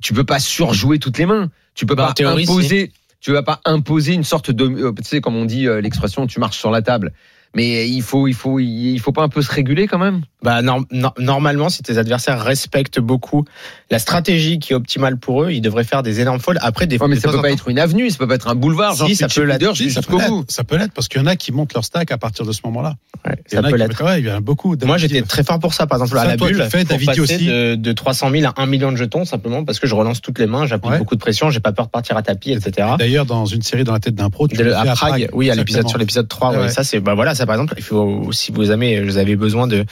tu 0.00 0.14
peux 0.14 0.24
pas 0.24 0.38
surjouer 0.38 0.98
toutes 0.98 1.18
les 1.18 1.26
mains. 1.26 1.50
Tu 1.74 1.84
peux 1.84 1.94
Bah, 1.94 2.06
pas 2.08 2.12
théorie, 2.14 2.44
imposer. 2.44 2.90
tu 3.20 3.32
vas 3.32 3.42
pas 3.42 3.60
imposer 3.66 4.14
une 4.14 4.24
sorte 4.24 4.50
de, 4.50 4.64
euh, 4.64 4.92
tu 4.96 5.04
sais, 5.04 5.20
comme 5.20 5.36
on 5.36 5.44
dit 5.44 5.66
euh, 5.66 5.82
l'expression, 5.82 6.26
tu 6.26 6.40
marches 6.40 6.56
sur 6.58 6.70
la 6.70 6.80
table. 6.80 7.12
Mais 7.54 7.88
il 7.88 8.02
faut, 8.02 8.28
il 8.28 8.34
faut, 8.34 8.58
il 8.58 8.98
faut 9.00 9.12
pas 9.12 9.22
un 9.22 9.28
peu 9.28 9.42
se 9.42 9.50
réguler 9.50 9.86
quand 9.86 9.98
même? 9.98 10.20
Bah, 10.42 10.62
norm- 10.62 10.84
nor- 10.92 11.14
normalement, 11.18 11.68
si 11.68 11.82
tes 11.82 11.98
adversaires 11.98 12.40
respectent 12.40 13.00
beaucoup 13.00 13.44
la 13.90 13.98
stratégie 13.98 14.58
qui 14.60 14.72
est 14.72 14.76
optimale 14.76 15.16
pour 15.16 15.42
eux, 15.42 15.50
ils 15.50 15.60
devraient 15.60 15.82
faire 15.82 16.02
des 16.04 16.20
énormes 16.20 16.38
folds. 16.38 16.58
Après, 16.62 16.86
des 16.86 16.98
Ouais, 16.98 17.08
mais 17.08 17.16
ça 17.16 17.28
peut 17.28 17.36
pas 17.36 17.48
temps- 17.48 17.54
être 17.54 17.68
une 17.68 17.78
avenue, 17.78 18.10
ça 18.10 18.18
peut 18.18 18.28
pas 18.28 18.34
être 18.36 18.48
un 18.48 18.54
boulevard. 18.54 18.92
Si, 18.94 18.98
genre, 18.98 19.10
ça 19.16 19.28
peut 19.28 19.42
leader 19.50 19.76
Si, 19.76 19.90
ça 19.90 20.02
peut 20.02 20.18
bout. 20.28 20.44
ça 20.48 20.62
peut 20.62 20.76
l'être 20.76 20.92
parce 20.92 21.08
qu'il 21.08 21.20
y 21.20 21.24
en 21.24 21.26
a 21.26 21.34
qui 21.36 21.50
montent 21.50 21.74
leur 21.74 21.84
stack 21.84 22.12
à 22.12 22.18
partir 22.18 22.44
de 22.44 22.52
ce 22.52 22.60
moment-là. 22.66 22.94
Ouais, 23.26 23.34
ça 23.46 23.58
a 23.58 23.62
peut 23.62 23.74
l'être. 23.76 24.04
ouais, 24.04 24.20
il 24.20 24.26
y 24.26 24.30
en 24.30 24.36
a 24.36 24.40
beaucoup. 24.40 24.76
Moi, 24.84 24.98
j'étais 24.98 25.22
très 25.22 25.42
fort 25.42 25.58
pour 25.58 25.74
ça, 25.74 25.86
par 25.88 25.98
exemple, 25.98 26.16
à 26.18 26.22
Ça, 26.22 26.28
la 26.28 26.36
toi, 26.36 26.48
bulle, 26.48 26.62
fais, 26.70 26.84
pour 26.84 26.98
passer 27.04 27.20
aussi. 27.20 27.46
de, 27.46 27.74
de 27.74 27.92
300 27.92 28.30
000 28.30 28.44
à 28.54 28.62
1 28.62 28.66
million 28.66 28.92
de 28.92 28.96
jetons, 28.96 29.24
simplement 29.24 29.64
parce 29.64 29.80
que 29.80 29.86
je 29.88 29.94
relance 29.94 30.20
toutes 30.20 30.38
les 30.38 30.46
mains, 30.46 30.66
j'applique 30.66 30.92
Ouais. 30.92 30.98
beaucoup 30.98 31.16
de 31.16 31.20
pression, 31.20 31.50
j'ai 31.50 31.60
pas 31.60 31.72
peur 31.72 31.86
de 31.86 31.90
partir 31.90 32.16
à 32.16 32.22
tapis, 32.22 32.52
etc. 32.52 32.88
D'ailleurs, 32.98 33.26
dans 33.26 33.46
une 33.46 33.62
série 33.62 33.82
dans 33.84 33.92
la 33.94 34.00
tête 34.00 34.14
d'un 34.14 34.30
pro, 34.30 34.46
tu 34.46 34.60
à 34.72 34.94
Prague, 34.94 35.28
oui, 35.32 35.50
à 35.50 35.54
l'épisode 35.56 35.88
sur 35.88 35.98
l'épisode 35.98 36.28
3, 36.28 36.50
ouais, 36.52 36.58
Ouais. 36.58 36.68
ça 36.68 36.84
c'est 36.84 37.00
bah 37.00 37.14
voilà, 37.14 37.34
ça 37.34 37.46
par 37.48 37.56
exemple, 37.56 37.74
il 37.76 37.82
faut 37.82 38.30
si 38.32 38.52
vous 38.52 38.70
avez 38.70 39.02
vous 39.02 39.18
avez 39.18 39.34
besoin 39.34 39.66
de 39.66 39.84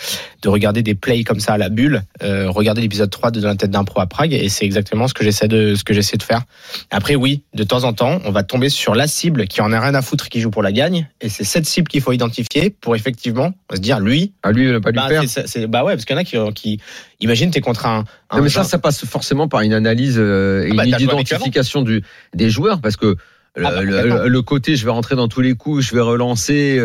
de 0.42 0.49
regarder 0.49 0.83
des 0.83 0.95
plays 0.95 1.25
comme 1.25 1.40
ça 1.40 1.55
à 1.55 1.59
la 1.59 1.69
bulle, 1.69 2.03
euh, 2.23 2.49
regardez 2.49 2.81
l'épisode 2.81 3.11
3 3.11 3.33
de 3.33 3.40
dans 3.40 3.49
la 3.49 3.57
tête 3.57 3.71
d'un 3.73 3.83
pro 3.83 4.01
à 4.01 4.07
Prague 4.07 4.33
et 4.33 4.49
c'est 4.49 4.64
exactement 4.64 5.09
ce 5.09 5.14
que 5.14 5.25
j'essaie 5.25 5.49
de 5.49 5.75
ce 5.75 5.83
que 5.83 5.92
j'essaie 5.92 6.16
de 6.19 6.23
faire. 6.23 6.42
Après 6.90 7.16
oui, 7.16 7.42
de 7.55 7.64
temps 7.64 7.83
en 7.83 7.92
temps, 7.92 8.21
on 8.25 8.31
va 8.31 8.45
tomber 8.45 8.69
sur 8.69 8.95
la 8.95 9.09
cible 9.09 9.47
qui 9.49 9.61
en 9.61 9.73
a 9.73 9.81
rien 9.81 9.95
à 9.95 10.03
foutre 10.03 10.29
qui 10.29 10.40
joue 10.40 10.51
pour 10.51 10.62
la 10.62 10.71
gagne 10.73 11.09
et 11.21 11.29
c'est 11.29 11.45
cette 11.45 11.66
cible 11.66 11.88
qu'il 11.88 12.01
faut 12.03 12.12
identifier 12.12 12.71
pour 12.71 12.95
effectivement 12.95 13.53
se 13.75 13.81
dire 13.81 13.99
lui 13.99 14.33
À 14.45 14.53
lui, 14.53 14.66
il 14.66 14.73
va 14.73 14.81
pas 14.81 14.90
lui 14.90 14.97
bah, 14.97 15.09
faire. 15.09 15.69
bah 15.69 15.83
ouais, 15.85 15.95
parce 15.95 16.05
qu'il 16.05 16.14
y 16.14 16.38
en 16.38 16.47
a 16.47 16.53
qui, 16.53 16.77
qui 16.77 16.81
imagine 17.21 17.51
t'es 17.51 17.61
contre 17.61 17.87
un, 17.87 18.05
un 18.31 18.37
Non, 18.37 18.42
mais 18.42 18.49
ça, 18.51 18.61
genre- 18.61 18.71
ça 18.71 18.79
passe 18.79 19.05
forcément 19.07 19.49
par 19.49 19.62
une 19.62 19.73
analyse 19.73 20.16
euh, 20.19 20.66
et 20.66 20.71
Ah 20.73 20.75
bah, 20.77 20.85
une 20.87 21.01
identification 21.01 21.83
du, 21.83 22.03
des 22.35 22.51
joueurs 22.51 22.81
parce 22.81 22.97
que 22.97 23.16
le, 23.57 23.66
Ah 23.66 23.71
bah, 23.71 23.83
le- 23.83 24.42
côté 24.42 24.77
je 24.77 24.85
vais 24.85 24.90
rentrer 24.90 25.16
dans 25.16 25.29
tous 25.29 25.40
les 25.40 25.55
coups, 25.55 25.83
je 25.83 25.95
vais 25.95 26.03
relancer. 26.03 26.79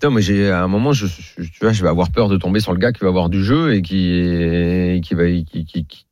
Putain, 0.00 0.08
moi 0.08 0.22
j'ai 0.22 0.48
à 0.50 0.62
un 0.62 0.66
moment, 0.66 0.94
je, 0.94 1.06
je- 1.06 1.42
tu 1.42 1.58
vois, 1.60 1.72
je 1.74 1.82
vais 1.82 1.88
avoir 1.90 2.08
peur 2.10 2.30
de 2.30 2.38
tomber 2.38 2.60
sur 2.60 2.72
le 2.72 2.78
gars 2.78 2.90
qui 2.90 3.00
va 3.02 3.08
avoir 3.08 3.28
du 3.28 3.44
jeu 3.44 3.74
et 3.74 3.82
qui, 3.82 4.08
et 4.14 5.02
qui 5.04 5.12
va, 5.12 5.26
qui, 5.26 5.44
qui- 5.66 5.84
qui- 5.84 6.06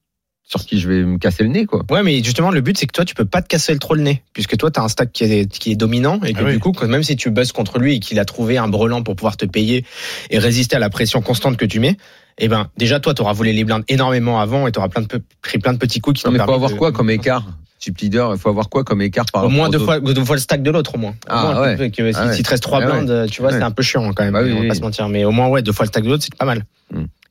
sur 0.45 0.61
qui 0.61 0.79
je 0.79 0.91
vais 0.91 1.05
me 1.05 1.17
casser 1.17 1.43
le 1.43 1.49
nez, 1.49 1.65
quoi. 1.65 1.87
Ouais, 1.91 2.03
mais 2.03 2.23
justement, 2.23 2.51
le 2.51 2.61
but, 2.61 2.77
c'est 2.77 2.87
que 2.87 2.93
toi, 2.93 3.07
tu 3.07 3.15
peux 3.15 3.25
pas 3.25 3.41
te 3.41 3.49
casser 3.49 3.73
le 3.73 3.79
trop 3.79 3.95
le 3.95 4.03
nez, 4.03 4.23
puisque 4.35 4.59
toi, 4.59 4.71
tu 4.71 4.79
as 4.79 4.83
un 4.83 4.89
stack 4.89 5.11
qui 5.13 5.25
est, 5.25 5.51
qui 5.51 5.73
est 5.73 5.75
dominant, 5.77 6.21
et 6.23 6.35
que 6.35 6.41
Ah 6.41 6.45
oui. 6.45 6.53
du 6.53 6.59
coup, 6.59 6.73
même 6.87 7.03
si 7.03 7.17
tu 7.17 7.31
buzz 7.31 7.53
contre 7.53 7.79
lui 7.79 7.95
et 7.95 7.99
qu'il 7.99 8.19
a 8.19 8.27
trouvé 8.27 8.59
un 8.59 8.69
brelan 8.69 9.03
pour 9.03 9.17
pouvoir 9.17 9.39
te 9.39 9.47
payer 9.47 9.87
et 10.29 10.39
résister 10.39 10.77
à 10.77 10.81
la 10.81 10.91
pression 10.91 11.23
constante 11.23 11.57
que 11.57 11.65
tu 11.65 11.81
mets, 11.81 11.97
eh 12.37 12.49
ben, 12.49 12.69
déjà, 12.77 13.01
toi, 13.01 13.15
tu 13.15 13.23
auras 13.23 13.33
volé 13.33 13.55
les 13.55 13.65
blindes 13.65 13.85
énormément 13.89 14.39
avant 14.39 14.67
et 14.67 14.73
tu 14.73 14.79
auras 14.79 14.89
plein 14.91 15.01
de, 15.01 15.23
pris 15.41 15.59
plein 15.59 15.73
de 15.73 15.79
petits 15.79 16.01
coups 16.01 16.21
qui 16.21 16.27
Non, 16.27 16.31
t'ont 16.31 16.33
mais 16.35 16.39
faut 16.41 16.45
permis 16.47 16.57
avoir 16.57 16.73
de- 16.73 16.77
quoi 16.77 16.93
comme 16.93 17.09
écart? 17.11 17.47
Type 17.79 17.99
leader, 17.99 18.33
il 18.35 18.39
faut 18.39 18.49
avoir 18.49 18.69
quoi 18.69 18.83
comme 18.83 19.01
écart 19.03 19.27
par 19.33 19.45
Au 19.45 19.49
moins 19.49 19.69
deux 19.69 19.79
fois, 19.79 20.01
deux 20.01 20.25
fois 20.25 20.35
le 20.37 20.41
stack 20.41 20.63
de 20.63 20.71
l'autre, 20.73 20.97
au 20.97 20.99
moins. 20.99 21.11
Au 21.13 21.15
Ah, 21.29 21.43
moins, 21.55 21.77
ouais. 21.77 21.91
que- 21.91 22.11
si 22.13 22.19
Ah, 22.19 22.27
ouais. 22.27 22.33
si 22.35 22.43
te 22.43 22.51
reste 22.51 22.63
trois 22.63 22.81
Ah, 22.83 22.87
ouais. 22.87 23.05
blindes, 23.05 23.31
tu 23.31 23.41
vois, 23.41 23.53
Ouais. 23.53 23.59
c'est 23.59 23.63
un 23.65 23.71
peu 23.71 23.83
chiant 23.85 24.13
quand 24.13 24.25
même. 24.25 24.33
Bah 24.33 24.41
oui, 24.43 24.51
on 24.53 24.57
va 24.57 24.61
oui. 24.63 24.69
pas 24.69 24.75
se 24.75 24.81
mentir. 24.81 25.09
Mais 25.09 25.25
au 25.25 25.31
moins, 25.31 25.47
ouais, 25.49 25.63
deux 25.63 25.71
fois 25.73 25.85
le 25.85 25.89
stack 25.89 26.03
de 26.05 26.09
l'autre, 26.09 26.25
c'est 26.25 26.35
pas 26.35 26.45
mal. 26.45 26.65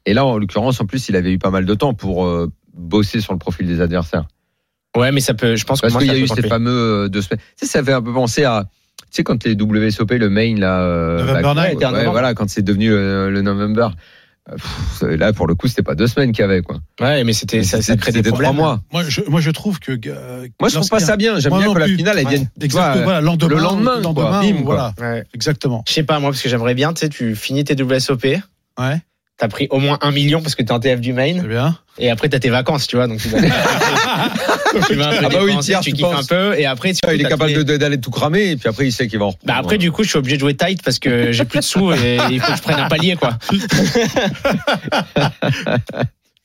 Et 0.05 0.13
là, 0.13 0.25
en 0.25 0.37
l'occurrence, 0.37 0.79
en 0.79 0.85
plus, 0.85 1.09
il 1.09 1.15
avait 1.17 1.33
eu 1.33 1.37
pas 1.37 1.49
mal 1.49 1.65
de 1.65 1.73
temps 1.73 1.93
pour 1.93 2.25
euh, 2.25 2.49
bosser 2.73 3.19
sur 3.19 3.33
le 3.33 3.39
profil 3.39 3.67
des 3.67 3.81
adversaires. 3.81 4.23
Ouais, 4.95 5.11
mais 5.11 5.19
ça 5.19 5.33
peut, 5.33 5.57
je 5.57 5.65
pense 5.65 5.81
que 5.81 5.87
Parce 5.87 5.97
qu'il 5.97 6.07
y 6.07 6.15
a 6.15 6.17
eu 6.17 6.27
ces 6.27 6.41
fameux 6.43 6.71
euh, 7.05 7.09
deux 7.09 7.21
semaines. 7.21 7.41
Tu 7.59 7.65
sais, 7.65 7.71
ça 7.71 7.83
fait 7.83 7.91
un 7.93 8.01
peu 8.01 8.13
penser 8.13 8.45
à. 8.45 8.65
Tu 9.11 9.17
sais, 9.17 9.23
quand 9.23 9.43
les 9.43 9.53
WSOP, 9.55 10.11
le 10.17 10.29
main, 10.29 10.55
là. 10.57 10.79
euh, 10.81 11.19
November 11.19 11.41
bah, 11.43 11.53
Night. 11.67 11.77
ouais, 11.79 11.91
novembre. 11.91 12.11
voilà, 12.11 12.33
quand 12.33 12.49
c'est 12.49 12.61
devenu 12.61 12.89
le, 12.89 13.29
le 13.31 13.41
November. 13.41 13.89
Pff, 14.49 15.01
là, 15.01 15.33
pour 15.33 15.45
le 15.47 15.55
coup, 15.55 15.67
c'était 15.67 15.83
pas 15.83 15.93
deux 15.95 16.07
semaines 16.07 16.31
qu'il 16.31 16.41
y 16.41 16.45
avait, 16.45 16.61
quoi. 16.61 16.77
Ouais, 17.01 17.23
mais 17.23 17.33
c'était, 17.33 17.63
ça, 17.63 17.81
ça 17.81 17.97
crée 17.97 18.11
des 18.13 18.23
problèmes. 18.23 18.53
trois 18.53 18.65
mois. 18.65 18.81
Moi, 18.93 19.03
je, 19.07 19.21
moi, 19.27 19.41
je 19.41 19.51
trouve 19.51 19.79
que. 19.79 19.91
euh, 20.07 20.47
Moi, 20.59 20.69
je 20.69 20.75
trouve 20.75 20.89
pas 20.89 20.99
ça 20.99 21.17
bien. 21.17 21.39
J'aime 21.39 21.57
bien 21.57 21.73
que 21.73 21.79
la 21.79 21.87
finale, 21.87 22.19
elle 22.19 22.27
vienne. 22.27 22.49
Exactement. 22.61 22.93
vois, 22.93 23.03
Voilà, 23.03 23.21
lendemain, 23.21 23.47
le 23.49 23.55
lendemain, 23.61 23.99
lendemain, 23.99 24.13
quoi. 24.29 24.41
Bim, 24.41 24.61
voilà. 24.63 24.93
Ouais. 24.99 25.23
Exactement. 25.33 25.83
Je 25.87 25.93
sais 25.93 26.03
pas, 26.03 26.19
moi, 26.19 26.31
parce 26.31 26.41
que 26.41 26.49
j'aimerais 26.49 26.75
bien, 26.75 26.93
tu 26.93 27.01
sais, 27.01 27.09
tu 27.09 27.35
finis 27.35 27.63
tes 27.65 27.75
WSOP, 27.81 28.23
Ouais. 28.79 29.01
T'as 29.37 29.47
pris 29.47 29.67
au 29.69 29.79
moins 29.79 29.99
un 30.01 30.11
million 30.11 30.41
parce 30.41 30.55
que 30.55 30.63
t'es 30.63 30.71
en 30.71 30.79
TF 30.79 30.99
du 30.99 31.13
main, 31.13 31.33
C'est 31.41 31.47
bien. 31.47 31.77
et 31.99 32.09
après 32.09 32.27
t'as 32.27 32.39
tes 32.39 32.49
vacances, 32.49 32.87
tu 32.87 32.95
vois, 32.95 33.07
donc 33.07 33.19
tu 33.19 33.27
vas, 33.29 33.37
tu 34.87 34.95
vas 34.95 35.09
un 35.09 35.11
peu 35.11 35.25
Ah 35.25 35.29
bah 35.29 35.39
oui, 35.43 35.55
Pierre, 35.61 35.79
tu 35.81 35.91
tu 35.91 35.97
kiffes 35.97 36.05
un 36.05 36.23
peu, 36.23 36.57
et 36.59 36.65
après 36.65 36.93
tu 36.93 36.99
il 37.13 37.21
est 37.21 37.29
capable 37.29 37.51
les- 37.51 37.77
d'aller 37.77 37.99
tout 37.99 38.09
cramer, 38.11 38.49
et 38.51 38.55
puis 38.57 38.67
après, 38.67 38.87
il 38.87 38.91
sait 38.91 39.07
qu'il 39.07 39.19
va 39.19 39.25
en 39.25 39.29
reprendre. 39.29 39.45
Bah 39.45 39.59
après, 39.59 39.77
du 39.77 39.91
coup, 39.91 40.03
je 40.03 40.09
suis 40.09 40.17
obligé 40.17 40.37
de 40.37 40.41
jouer 40.41 40.55
tight 40.55 40.81
parce 40.83 40.97
que 40.99 41.31
j'ai 41.31 41.45
plus 41.45 41.59
de 41.59 41.63
sous 41.63 41.91
et 41.93 42.17
il 42.31 42.39
faut 42.39 42.51
que 42.51 42.57
je 42.57 42.61
prenne 42.63 42.79
un 42.79 42.87
palier, 42.89 43.15
quoi. 43.15 43.37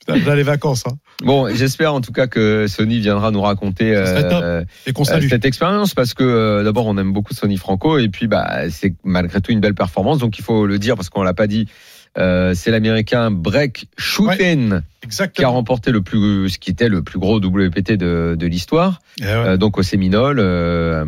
Là, 0.09 0.35
les 0.35 0.43
vacances. 0.43 0.83
Hein. 0.87 0.97
Bon, 1.23 1.55
j'espère 1.55 1.95
en 1.95 2.01
tout 2.01 2.11
cas 2.13 2.27
que 2.27 2.67
Sony 2.69 2.99
viendra 2.99 3.31
nous 3.31 3.41
raconter 3.41 3.95
euh, 3.95 4.65
Et 4.85 4.93
qu'on 4.93 5.03
euh, 5.03 5.07
salue. 5.07 5.29
cette 5.29 5.45
expérience 5.45 5.95
parce 5.95 6.13
que 6.13 6.25
euh, 6.25 6.65
d'abord 6.65 6.87
on 6.87 6.99
aime 6.99 7.13
beaucoup 7.13 7.35
Sony 7.35 7.57
Franco 7.57 7.99
et 7.99 8.09
puis 8.09 8.27
bah 8.27 8.69
c'est 8.71 8.95
malgré 9.05 9.41
tout 9.41 9.53
une 9.53 9.61
belle 9.61 9.75
performance 9.77 10.19
donc 10.19 10.39
il 10.41 10.43
faut 10.45 10.67
le 10.67 10.81
dire 10.81 10.97
parce 10.97 11.09
qu'on 11.09 11.23
l'a 11.23 11.35
pas 11.35 11.47
dit 11.47 11.69
euh, 12.19 12.53
c'est 12.55 12.71
l'américain 12.71 13.31
Breck 13.31 13.87
Schuten 13.97 14.83
qui 15.35 15.45
a 15.45 15.49
remporté 15.49 15.91
le 15.91 16.03
plus 16.03 16.49
ce 16.51 16.59
qui 16.59 16.71
était 16.71 16.89
le 16.89 17.03
plus 17.03 17.19
gros 17.19 17.39
WPT 17.39 17.93
de, 17.93 18.37
de 18.39 18.47
l'histoire 18.47 19.01
Eh 19.21 19.25
ouais. 19.25 19.29
euh, 19.31 19.57
donc 19.57 19.79
au 19.79 19.83
Séminole 19.83 20.39
euh, 20.39 21.05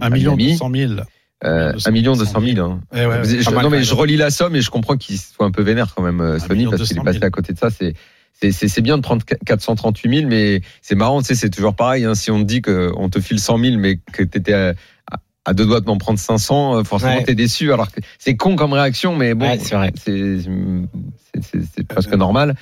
Un 0.00 0.06
à 0.06 0.10
million 0.10 0.36
Miami. 0.36 0.52
deux 0.52 0.58
cent 0.58 0.68
mille. 0.68 1.04
Euh, 1.44 1.72
un 1.86 1.90
million 1.90 2.14
deux 2.14 2.24
cent 2.26 2.40
mille 2.40 2.60
hein. 2.60 2.80
Eh 2.94 3.04
ouais, 3.06 3.24
Je- 3.24 3.50
pas 3.50 3.62
non 3.62 3.70
mais 3.70 3.82
je 3.82 3.94
relis 3.94 4.16
la 4.16 4.30
somme 4.30 4.54
et 4.54 4.60
je 4.60 4.70
comprends 4.70 4.96
qu'il 4.96 5.18
soit 5.18 5.46
un 5.46 5.50
peu 5.50 5.62
vénère 5.62 5.92
quand 5.94 6.02
même 6.02 6.20
euh, 6.20 6.38
Sony 6.38 6.66
parce 6.66 6.82
qu'il 6.82 6.96
est 6.98 7.00
200 7.00 7.04
passé 7.04 7.18
000. 7.18 7.26
à 7.26 7.30
côté 7.30 7.52
de 7.52 7.58
ça 7.58 7.68
c'est 7.70 7.94
c'est- 8.50 8.80
bien 8.80 8.96
de 8.96 9.02
prendre 9.02 9.24
438 9.46 10.18
000 10.18 10.28
mais 10.28 10.60
c'est 10.82 10.94
marrant 10.96 11.20
tu 11.20 11.28
sais 11.28 11.34
c'est 11.34 11.50
toujours 11.50 11.74
pareil 11.74 12.04
hein, 12.04 12.14
si 12.14 12.30
on 12.30 12.38
te 12.40 12.44
dit 12.44 12.60
qu'on 12.62 13.08
te 13.08 13.20
file 13.20 13.38
100 13.40 13.58
000 13.58 13.76
mais 13.78 13.98
que 14.12 14.22
t'étais 14.22 14.52
à, 14.52 14.74
à- 15.44 15.54
deux 15.54 15.66
doigts 15.66 15.80
de 15.80 15.86
m'en 15.86 15.98
prendre 15.98 16.18
500 16.18 16.76
euh, 16.78 16.84
forcément 16.84 17.16
Ouais. 17.16 17.24
t'es 17.24 17.34
déçu 17.34 17.72
alors 17.72 17.90
que 17.90 18.00
c'est 18.18 18.36
con 18.36 18.56
comme 18.56 18.72
réaction 18.72 19.16
mais 19.16 19.34
bon 19.34 19.46
Ouais, 19.46 19.58
c'est 19.58 19.76
c'est- 20.04 20.48
c'est- 21.40 21.62
c'est 21.74 21.86
presque 21.86 22.12
normal 22.14 22.54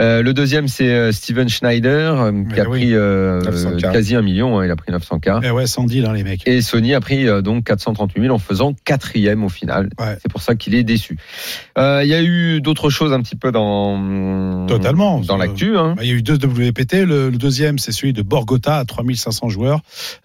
Euh, 0.00 0.22
le 0.22 0.32
deuxième, 0.34 0.66
c'est 0.66 0.90
euh, 0.90 1.12
Steven 1.12 1.48
Schneider, 1.48 2.20
euh, 2.20 2.30
qui 2.32 2.36
Mais 2.54 2.60
a 2.60 2.68
oui. 2.68 2.78
pris 2.80 2.94
euh, 2.94 3.40
900K. 3.42 3.92
quasi 3.92 4.16
un 4.16 4.22
million, 4.22 4.58
hein, 4.58 4.64
il 4.64 4.70
a 4.70 4.76
pris 4.76 4.90
900K. 4.92 5.40
Eh 5.44 5.50
ouais, 5.50 5.66
sans 5.66 5.84
deal, 5.84 6.06
hein, 6.06 6.14
les 6.14 6.24
mecs. 6.24 6.46
Et 6.46 6.62
Sony 6.62 6.94
a 6.94 7.00
pris 7.00 7.28
euh, 7.28 7.42
donc 7.42 7.64
438 7.64 8.22
000 8.22 8.34
en 8.34 8.38
faisant 8.38 8.72
quatrième 8.84 9.44
au 9.44 9.48
final. 9.48 9.90
Ouais. 9.98 10.16
C'est 10.22 10.30
pour 10.30 10.40
ça 10.40 10.54
qu'il 10.54 10.74
est 10.74 10.84
déçu. 10.84 11.18
Euh, 11.78 12.00
Il 12.02 12.08
y 12.08 12.14
a 12.14 12.22
eu 12.22 12.60
d'autres 12.60 12.88
choses 12.90 13.12
un 13.12 13.20
petit 13.20 13.36
peu 13.36 13.52
dans 13.52 14.66
Totalement. 14.66 15.20
dans 15.20 15.36
l'actu. 15.36 15.76
Hein. 15.76 15.94
Il 16.00 16.08
y 16.08 16.12
a 16.12 16.14
eu 16.14 16.22
deux 16.22 16.36
WPT. 16.36 17.04
Le, 17.04 17.28
le 17.30 17.36
deuxième, 17.38 17.78
c'est 17.78 17.92
celui 17.92 18.12
de 18.12 18.22
Borgota 18.22 18.76
à 18.78 18.84
3500 18.84 19.48
joueurs. 19.50 19.80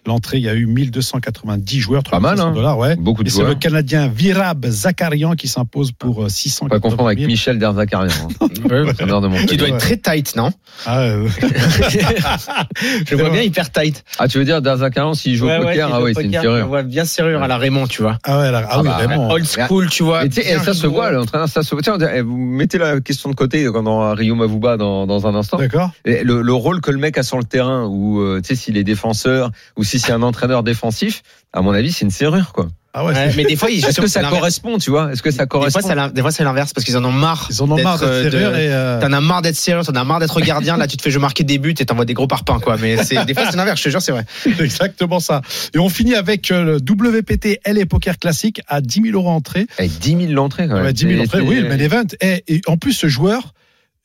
L'entrée, 0.06 0.38
il 0.38 0.44
y 0.44 0.48
a 0.48 0.54
eu 0.54 0.66
1290 0.66 1.80
joueurs. 1.80 2.02
Pas 2.02 2.20
mal, 2.20 2.36
3500 2.36 2.48
hein. 2.48 2.54
dollars, 2.54 2.78
ouais. 2.78 2.96
Beaucoup 2.96 3.22
de 3.22 3.28
Et 3.28 3.32
c'est 3.32 3.42
le. 3.42 3.54
Canadien 3.54 4.08
Virab 4.08 4.64
Zakarian 4.66 5.32
qui 5.34 5.48
s'impose 5.48 5.92
pour 5.92 6.24
euh, 6.24 6.28
600 6.28 6.66
On 6.66 6.68
va 6.74 6.78
confondre 6.78 7.06
avec 7.06 7.18
Michel 7.26 7.58
Derzakarian, 7.58 8.08
hein, 8.40 8.46
entraîneur 8.88 9.20
de 9.20 9.28
Qui 9.28 9.32
Montpellier. 9.34 9.65
Doit 9.68 9.76
être 9.76 9.82
très 9.84 9.96
tight, 9.96 10.36
non 10.36 10.50
Ah, 10.86 11.00
euh, 11.02 11.28
Je 13.06 13.14
le 13.14 13.20
vois 13.22 13.30
bien 13.30 13.42
hyper 13.42 13.70
tight. 13.70 14.04
Ah, 14.18 14.28
tu 14.28 14.38
veux 14.38 14.44
dire 14.44 14.62
Derzakarian 14.62 15.14
s'il 15.14 15.36
joue 15.36 15.48
au 15.48 15.56
poker 15.62 15.90
Ah 15.92 16.02
oui, 16.02 16.12
c'est 16.14 16.24
une 16.24 16.34
Je 16.34 16.40
serrure. 16.40 16.66
vois 16.66 16.82
bien 16.82 17.04
serrure 17.04 17.42
à 17.42 17.48
la 17.48 17.56
Raymond, 17.58 17.86
tu 17.86 18.02
vois. 18.02 18.18
ah 18.24 18.38
ouais, 18.38 18.50
là, 18.50 18.62
ah, 18.64 18.68
Ah 18.70 18.80
oui, 18.80 18.88
bah, 18.88 18.94
vraiment. 18.98 19.30
Old 19.30 19.46
school, 19.46 19.88
tu 19.88 20.02
vois. 20.02 20.24
Et 20.26 20.30
ça 20.58 20.74
se 20.74 20.86
voit, 20.86 21.10
l'entraîneur, 21.10 21.48
ça 21.48 21.62
se 21.62 21.74
voit. 21.74 21.82
Tiens, 21.82 21.98
eh, 22.14 22.20
vous 22.20 22.36
mettez 22.36 22.78
la 22.78 23.00
question 23.00 23.30
de 23.30 23.34
côté 23.34 23.64
quand 23.72 23.86
on 23.86 24.14
Rio 24.14 24.34
Mavuba 24.34 24.76
dans, 24.76 25.06
dans 25.06 25.26
un 25.26 25.34
instant. 25.34 25.58
D'accord. 25.58 25.90
Le, 26.04 26.42
le 26.42 26.52
rôle 26.52 26.80
que 26.80 26.90
le 26.90 26.98
mec 26.98 27.18
a 27.18 27.22
sur 27.22 27.38
le 27.38 27.44
terrain, 27.44 27.84
ou 27.86 28.20
euh, 28.20 28.40
tu 28.40 28.48
sais, 28.48 28.54
s'il 28.56 28.76
est 28.76 28.84
défenseur, 28.84 29.50
ou 29.76 29.84
si 29.84 29.98
c'est 29.98 30.12
un 30.12 30.22
entraîneur 30.22 30.62
défensif, 30.62 31.22
à 31.52 31.62
mon 31.62 31.72
avis, 31.72 31.92
c'est 31.92 32.04
une 32.04 32.10
serrure, 32.10 32.52
quoi. 32.52 32.66
Ah 32.98 33.04
ouais, 33.04 33.12
Ouais, 33.12 33.30
mais 33.36 33.44
des 33.44 33.56
fois, 33.56 33.70
Est-ce 33.70 34.00
que 34.00 34.06
ça 34.06 34.22
correspond, 34.22 34.78
tu 34.78 34.88
vois? 34.90 35.12
Est-ce 35.12 35.22
que 35.22 35.30
ça 35.30 35.44
correspond? 35.44 35.80
des 36.14 36.20
fois, 36.22 36.30
c'est 36.30 36.44
l'inverse 36.44 36.72
parce 36.72 36.84
qu'ils 36.84 36.96
en 36.96 37.04
ont 37.04 37.12
marre. 37.12 37.46
ils 37.50 37.60
en 37.62 37.70
ont 37.70 37.76
marre 37.82 37.98
d'être, 37.98 38.08
euh, 38.08 38.30
serrure 38.30 38.56
et. 38.56 38.72
euh, 38.72 39.00
T'en 39.00 39.12
as 39.12 39.20
marre 39.20 39.42
d'être 39.42 39.54
sérieux, 39.56 39.84
t'en 39.84 39.94
as 39.94 40.04
marre 40.04 40.18
d'être 40.18 40.40
gardien. 40.40 40.78
Là, 40.78 40.86
tu 40.86 40.96
te 40.96 41.02
fais 41.02 41.10
je 41.10 41.18
marquer 41.18 41.44
des 41.44 41.58
buts 41.58 41.74
et 41.78 41.84
t'envoies 41.84 42.06
des 42.06 42.14
gros 42.14 42.26
parpaings, 42.26 42.58
quoi. 42.58 42.78
Mais 42.78 42.96
des 42.96 43.34
fois, 43.34 43.44
c'est 43.50 43.56
l'inverse, 43.56 43.78
je 43.80 43.84
te 43.84 43.88
jure, 43.90 44.00
c'est 44.00 44.12
vrai. 44.12 44.24
Exactement 44.60 45.20
ça. 45.20 45.42
Et 45.74 45.78
on 45.78 45.90
finit 45.90 46.14
avec 46.14 46.50
euh, 46.50 46.64
le 46.64 46.76
WPT 46.78 47.60
LA 47.66 47.84
Poker 47.84 48.16
Classique 48.18 48.62
à 48.66 48.80
10 48.80 49.02
000 49.02 49.14
euros 49.14 49.28
entrée. 49.30 49.66
Avec 49.78 49.90
10 49.98 50.10
000 50.18 50.32
l'entrée, 50.32 50.66
quand 50.66 50.74
même. 50.76 50.84
Ouais, 50.84 50.92
10 50.94 51.02
000 51.06 51.14
C'est- 51.16 51.22
entrées, 51.26 51.40
oui, 51.42 51.60
le 51.60 51.68
main 51.68 51.78
event. 51.78 52.04
Et, 52.22 52.44
et 52.48 52.62
en 52.66 52.78
plus, 52.78 52.94
ce 52.94 53.08
joueur, 53.08 53.52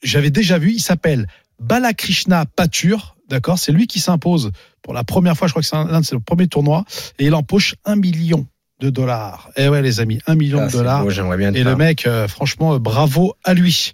j'avais 0.04 0.32
déjà 0.32 0.58
vu, 0.58 0.74
il 0.74 0.82
s'appelle 0.82 1.28
Balakrishna 1.62 2.46
Patur. 2.46 3.16
D'accord? 3.30 3.58
C'est 3.58 3.72
lui 3.72 3.88
qui 3.88 4.02
s'impose 4.02 4.52
pour 4.82 4.94
la 4.94 5.06
première 5.06 5.38
fois, 5.38 5.48
je 5.48 5.54
crois 5.54 5.62
que 5.62 5.68
c'est 5.68 5.78
un, 5.78 5.86
l'un 5.86 6.02
de 6.02 6.06
ses 6.06 6.20
premiers 6.20 6.48
tournois. 6.48 6.84
Et 7.20 7.28
il 7.28 7.34
empoche 7.36 7.76
un 7.86 7.96
million 7.96 8.46
de 8.82 8.90
dollars. 8.90 9.50
Eh 9.56 9.70
ouais, 9.70 9.82
les 9.82 10.00
amis, 10.00 10.20
un 10.28 10.36
million 10.36 10.60
Ah, 10.64 10.68
de 10.68 10.72
dollars. 10.72 11.04
beau, 11.04 11.12
j'aimerais 11.12 11.38
bien 11.38 11.54
Et 11.54 11.64
le 11.64 11.76
mec, 11.76 12.08
euh, 12.08 12.28
franchement, 12.28 12.74
euh, 12.74 12.80
bravo 12.80 13.36
à 13.44 13.54
lui. 13.54 13.94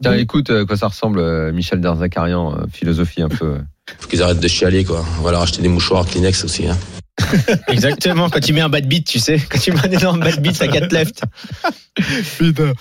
Tiens, 0.00 0.12
Donc, 0.12 0.20
écoute, 0.20 0.50
euh, 0.50 0.64
quoi 0.64 0.76
ça 0.76 0.86
ressemble, 0.86 1.18
euh, 1.18 1.52
Michel 1.52 1.80
Derzakarian, 1.80 2.54
euh, 2.54 2.64
philosophie 2.72 3.22
un 3.22 3.28
peu. 3.28 3.58
Faut 3.98 4.08
qu'ils 4.08 4.22
arrêtent 4.22 4.40
de 4.40 4.48
chialer, 4.48 4.84
quoi. 4.84 5.04
On 5.18 5.22
va 5.22 5.32
leur 5.32 5.42
acheter 5.42 5.62
des 5.62 5.68
mouchoirs 5.68 6.06
Kleenex 6.06 6.44
aussi, 6.44 6.68
hein. 6.68 6.78
Exactement. 7.68 8.30
Quand 8.30 8.40
tu 8.40 8.52
mets 8.52 8.60
un 8.62 8.68
bad 8.70 8.86
beat, 8.86 9.06
tu 9.06 9.18
sais. 9.18 9.38
Quand 9.38 9.58
tu 9.58 9.72
mets 9.72 9.84
un 9.86 9.90
énorme 9.90 10.20
bad 10.20 10.40
beat, 10.40 10.54
ça 10.54 10.68
4 10.68 10.90
left. 10.92 11.22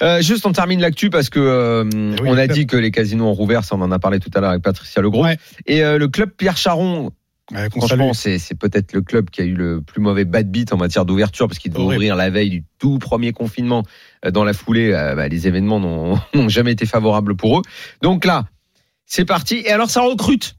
Euh, 0.02 0.22
juste, 0.22 0.46
on 0.46 0.52
termine 0.52 0.80
l'actu 0.80 1.10
parce 1.10 1.30
que 1.30 1.40
euh, 1.40 1.84
oui, 2.22 2.28
on 2.30 2.38
a 2.38 2.48
dit 2.48 2.68
que 2.68 2.78
les 2.78 2.92
casinos 2.92 3.26
ont 3.26 3.34
rouvert, 3.34 3.64
ça 3.64 3.76
on 3.76 3.82
en 3.82 3.92
a 3.92 4.00
parlé 4.00 4.20
tout 4.20 4.30
à 4.34 4.40
l'heure 4.40 4.52
avec 4.52 4.62
Patricia 4.64 5.02
Legros. 5.02 5.24
Ouais. 5.24 5.38
Et 5.66 5.84
euh, 5.84 5.98
le 5.98 6.08
club 6.08 6.30
Pierre 6.38 6.56
Charon 6.58 7.12
Ouais, 7.52 7.68
Franchement, 7.70 8.14
c'est 8.14 8.40
peut-être 8.60 8.94
le 8.94 9.02
club 9.02 9.30
qui 9.30 9.42
a 9.42 9.44
eu 9.44 9.54
le 9.56 9.82
plus 9.82 10.02
mauvais 10.02 10.26
bad 10.26 10.52
beat 10.52 10.72
en 10.72 10.78
matière 10.78 11.06
d'ouverture 11.06 11.48
parce 11.48 11.58
qu'il 11.58 11.72
devait 11.72 11.82
Horrible. 11.84 11.96
ouvrir 11.98 12.16
la 12.16 12.30
veille 12.30 12.50
du 12.50 12.64
tout 12.78 13.00
premier 13.00 13.34
confinement. 13.34 13.84
Euh, 14.26 14.32
Dans 14.32 14.44
la 14.44 14.54
foulée, 14.54 14.94
euh, 14.94 15.16
bah, 15.16 15.28
les 15.28 15.48
événements 15.48 15.80
n'ont 15.80 16.20
n'ont 16.36 16.50
jamais 16.50 16.74
été 16.74 16.86
favorables 16.86 17.36
pour 17.36 17.60
eux. 17.60 17.62
Donc 18.04 18.26
là, 18.26 18.46
c'est 19.06 19.26
parti. 19.26 19.64
Et 19.66 19.72
alors, 19.72 19.90
ça 19.90 20.02
recrute. 20.02 20.56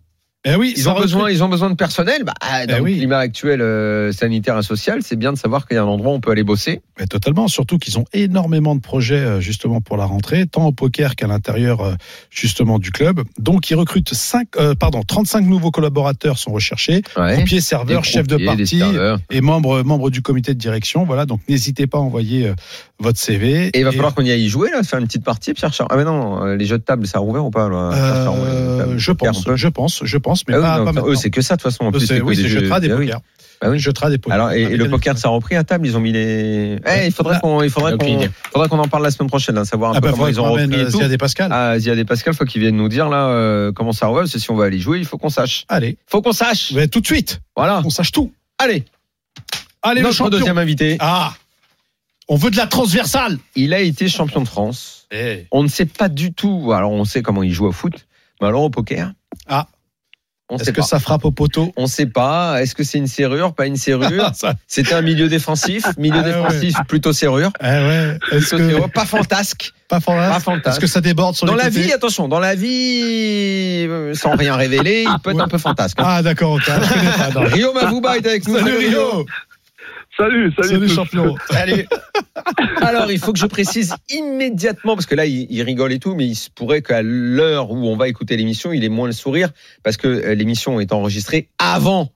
Eh 0.47 0.55
oui, 0.57 0.73
Ils 0.75 0.89
ont 0.89 0.99
besoin, 0.99 1.21
recrute. 1.25 1.37
ils 1.37 1.45
ont 1.45 1.49
besoin 1.51 1.69
de 1.69 1.75
personnel. 1.75 2.25
Bah, 2.25 2.33
dans 2.67 2.75
Eh 2.75 2.77
le 2.79 2.83
oui. 2.83 2.97
climat 2.97 3.19
actuel 3.19 3.61
euh, 3.61 4.11
sanitaire 4.11 4.59
et 4.59 4.63
social, 4.63 5.01
c'est 5.03 5.17
bien 5.17 5.35
de 5.35 5.39
savoir 5.39 5.67
qu'il 5.69 5.75
y 5.75 5.79
a 5.79 5.83
un 5.83 5.87
endroit 5.87 6.13
où 6.13 6.15
on 6.15 6.21
peut 6.21 6.31
aller 6.31 6.45
bosser. 6.45 6.81
Mais 6.99 7.07
totalement, 7.07 7.47
surtout 7.47 7.77
qu'ils 7.79 7.99
ont 7.99 8.07
énormément 8.15 8.75
de 8.75 8.81
projets 8.81 9.17
euh, 9.19 9.41
justement 9.41 9.83
pour 9.83 9.99
la 9.99 10.07
rentrée, 10.07 10.47
tant 10.47 10.65
au 10.67 10.73
poker 10.73 11.15
qu'à 11.15 11.27
l'intérieur 11.27 11.83
euh, 11.83 11.93
justement 12.31 12.79
du 12.79 12.91
club. 12.91 13.21
Donc 13.39 13.69
ils 13.69 13.75
recrutent 13.75 14.15
5, 14.15 14.49
euh, 14.57 14.75
pardon, 14.75 15.03
35 15.03 15.43
nouveaux 15.45 15.71
collaborateurs 15.71 16.39
sont 16.39 16.53
recherchés, 16.53 17.03
Ouais. 17.19 17.35
croupiers, 17.35 17.61
serveurs, 17.61 18.05
chefs 18.07 18.27
de 18.27 18.39
serveurs. 18.65 19.19
et 19.29 19.43
membres 19.43 19.83
membres 19.83 20.09
du 20.09 20.23
comité 20.23 20.55
de 20.55 20.59
direction. 20.59 21.05
Voilà, 21.05 21.27
donc 21.27 21.41
n'hésitez 21.51 21.87
pas 21.87 21.99
à 21.99 22.01
envoyer 22.01 22.47
euh, 22.49 22.55
votre 22.99 23.19
CV. 23.19 23.67
Et 23.75 23.81
il 23.81 23.85
va 23.85 23.93
falloir 23.93 24.15
qu'on 24.15 24.25
y 24.25 24.31
aille 24.31 24.49
jouer, 24.49 24.71
là, 24.71 24.83
faire 24.85 25.01
une 25.01 25.07
petite 25.07 25.25
partie, 25.25 25.53
Pierre 25.53 25.75
Charles. 25.75 25.89
Ah, 25.93 25.97
mais 25.99 26.05
non, 26.05 26.45
les 26.47 26.65
jeux 26.65 26.79
de 26.79 26.83
table, 26.83 27.07
ça 27.07 27.19
a 27.19 27.21
rouvert 27.21 27.45
ou 27.45 27.51
pas 27.51 27.69
là, 27.69 27.91
ouais, 28.31 28.97
je 28.97 29.13
pense, 29.13 29.45
je 29.55 29.69
pense, 29.69 30.01
je 30.05 30.17
pense, 30.17 30.30
mais 30.49 30.55
Ah 30.55 30.59
oui, 30.59 30.63
pas, 30.85 30.93
non, 30.93 31.03
pas 31.03 31.09
eux, 31.09 31.15
c'est 31.15 31.31
que 31.31 31.43
ça, 31.43 31.57
de 31.57 31.63
toute 31.63 31.71
façon. 31.71 31.85
En 31.85 31.93
plus, 31.93 32.07
c'est- 32.07 32.21
oui, 32.21 32.37
des 32.37 32.43
c'est 32.43 32.49
jeux- 32.49 32.61
des 32.63 32.71
Ah 32.71 32.79
oui. 32.81 32.89
pokers. 33.07 33.21
Ah 33.63 33.69
oui. 33.69 33.79
Des 33.79 34.19
pokers. 34.19 34.33
Alors, 34.33 34.53
et, 34.53 34.63
et 34.63 34.77
le 34.77 34.89
poker, 34.89 35.19
ça 35.19 35.29
a 35.29 35.31
repris 35.33 35.55
à 35.55 35.65
table, 35.65 35.87
ils 35.87 35.95
ont 35.97 36.01
mis 36.01 36.13
les. 36.13 36.79
Eh, 36.87 37.07
il 37.07 37.13
faudrait 37.13 37.35
Bah, 37.35 37.41
qu'on, 37.41 37.63
il 37.63 37.69
faudrait 37.71 37.99
qu'on, 37.99 38.21
faudrait 38.53 38.69
qu'on 38.69 38.79
en 38.79 38.89
parle 38.89 39.03
la 39.03 39.11
semaine 39.11 39.29
prochaine, 39.29 39.59
hein, 39.59 39.65
savoir 39.67 39.91
un 39.91 39.95
Ah 39.97 40.01
peu 40.01 40.07
bah, 40.09 40.13
comment 40.13 40.29
ils 40.29 40.41
ont 40.41 40.51
repris 40.51 40.81
et 40.81 40.85
tout. 40.87 40.99
Ziad 40.99 41.13
et 41.13 41.19
Pascal. 41.19 41.51
Ah, 41.53 41.79
Ziad 41.79 41.99
et 41.99 42.05
Pascal, 42.07 42.33
faut 42.33 42.45
qu'ils 42.47 42.63
viennent 42.63 42.77
nous 42.77 42.89
dire 42.89 43.09
là 43.11 43.27
euh, 43.29 43.71
comment 43.73 43.93
ça 43.93 44.07
revient. 44.07 44.27
C'est 44.31 44.39
si 44.39 44.51
on 44.51 44.57
va 44.57 44.65
aller 44.65 44.79
jouer, 44.79 44.99
il 44.99 45.05
faut 45.05 45.19
qu'on 45.19 45.29
sache. 45.29 45.65
Allez, 45.69 45.99
Faut 46.07 46.23
qu'on 46.23 46.33
sache. 46.33 46.73
mais 46.73 46.89
tout 46.89 47.01
de 47.01 47.07
suite, 47.07 47.41
Voilà. 47.55 47.83
on 47.85 47.91
sache 47.91 48.13
tout. 48.13 48.33
Allez, 48.59 48.85
Allez, 49.83 50.01
le 50.01 50.07
notre 50.07 50.17
champion. 50.17 50.39
deuxième 50.39 50.59
invité. 50.59 50.97
Ah, 51.01 51.35
on 52.29 52.37
veut 52.37 52.51
de 52.51 52.57
la 52.57 52.67
transversale. 52.67 53.39
Il 53.57 53.75
a 53.75 53.81
été 53.81 54.09
champion 54.09 54.41
de 54.41 54.49
France. 54.49 55.07
Eh. 55.11 55.47
On 55.51 55.63
ne 55.63 55.69
sait 55.69 55.87
pas 55.87 56.09
du 56.09 56.33
tout. 56.33 56.73
Alors, 56.73 56.93
on 56.93 57.05
sait 57.05 57.21
comment 57.23 57.43
il 57.43 57.53
joue 57.53 57.67
au 57.67 57.73
foot, 57.73 58.07
mais 58.41 58.47
alors 58.49 58.63
au 58.63 58.71
poker. 58.71 59.13
Ah. 59.49 59.67
On 60.53 60.57
Est-ce 60.57 60.65
sait 60.67 60.73
que 60.73 60.81
pas. 60.81 60.87
ça 60.87 60.99
frappe 60.99 61.25
au 61.25 61.31
poteau? 61.31 61.73
On 61.77 61.87
sait 61.87 62.07
pas. 62.07 62.61
Est-ce 62.61 62.75
que 62.75 62.83
c'est 62.83 62.99
une 62.99 63.07
serrure, 63.07 63.55
pas 63.55 63.67
une 63.67 63.77
serrure 63.77 64.31
Ça- 64.35 64.55
C'était 64.67 64.95
un 64.95 65.03
milieu 65.03 65.29
défensif, 65.29 65.85
milieu 65.97 66.17
Ah 66.19 66.27
ouais. 66.27 66.33
défensif 66.33 66.77
plutôt 66.89 67.13
serrure. 67.13 67.51
Ouais. 67.63 68.19
Est-ce 68.33 68.49
Plutôt 68.51 68.57
que 68.59 68.69
serrure, 68.71 68.91
pas 68.91 69.05
fantasque. 69.05 69.73
pas 69.89 69.97
Pas 69.97 70.01
fantastique 70.01 70.45
fantasque. 70.45 70.69
Est-ce 70.69 70.81
que 70.81 70.87
ça 70.89 71.01
déborde 71.01 71.37
sur 71.37 71.47
Dans 71.47 71.53
les 71.55 71.59
la 71.59 71.65
côtés 71.71 71.83
vie, 71.83 71.93
attention, 71.93 72.27
dans 72.29 72.41
la 72.41 72.55
vie, 72.57 73.87
euh, 73.89 74.15
sans 74.15 74.35
rien 74.37 74.57
révéler, 74.57 75.05
il 75.09 75.19
peut 75.23 75.31
être 75.31 75.41
un 75.41 75.49
peu 75.49 75.59
fantasque. 75.59 75.99
hein. 76.01 76.05
Ah 76.07 76.23
d'accord. 76.23 76.59
Rio 77.37 77.73
Mavuba 77.73 78.17
est 78.17 78.27
avec 78.27 78.47
nous. 78.49 78.57
Salut 78.59 78.77
Rio. 78.77 79.27
Salut, 80.21 80.53
salut. 80.61 80.89
Champion. 80.89 81.35
Alors, 82.83 83.11
il 83.11 83.19
faut 83.19 83.33
que 83.33 83.39
je 83.39 83.47
précise 83.47 83.95
immédiatement, 84.11 84.95
parce 84.95 85.07
que 85.07 85.15
là, 85.15 85.25
il, 85.25 85.47
il 85.49 85.63
rigole 85.63 85.93
et 85.93 85.99
tout, 85.99 86.15
mais 86.15 86.27
il 86.27 86.35
se 86.35 86.51
pourrait 86.51 86.83
qu'à 86.83 87.01
l'heure 87.03 87.71
où 87.71 87.87
on 87.89 87.97
va 87.97 88.09
écouter 88.09 88.37
l'émission, 88.37 88.73
il 88.73 88.85
ait 88.85 88.91
moins 88.91 89.07
le 89.07 89.13
sourire, 89.13 89.51
parce 89.83 89.97
que 89.97 90.09
euh, 90.09 90.35
l'émission 90.35 90.79
est 90.79 90.93
enregistrée 90.93 91.49
avant 91.59 92.13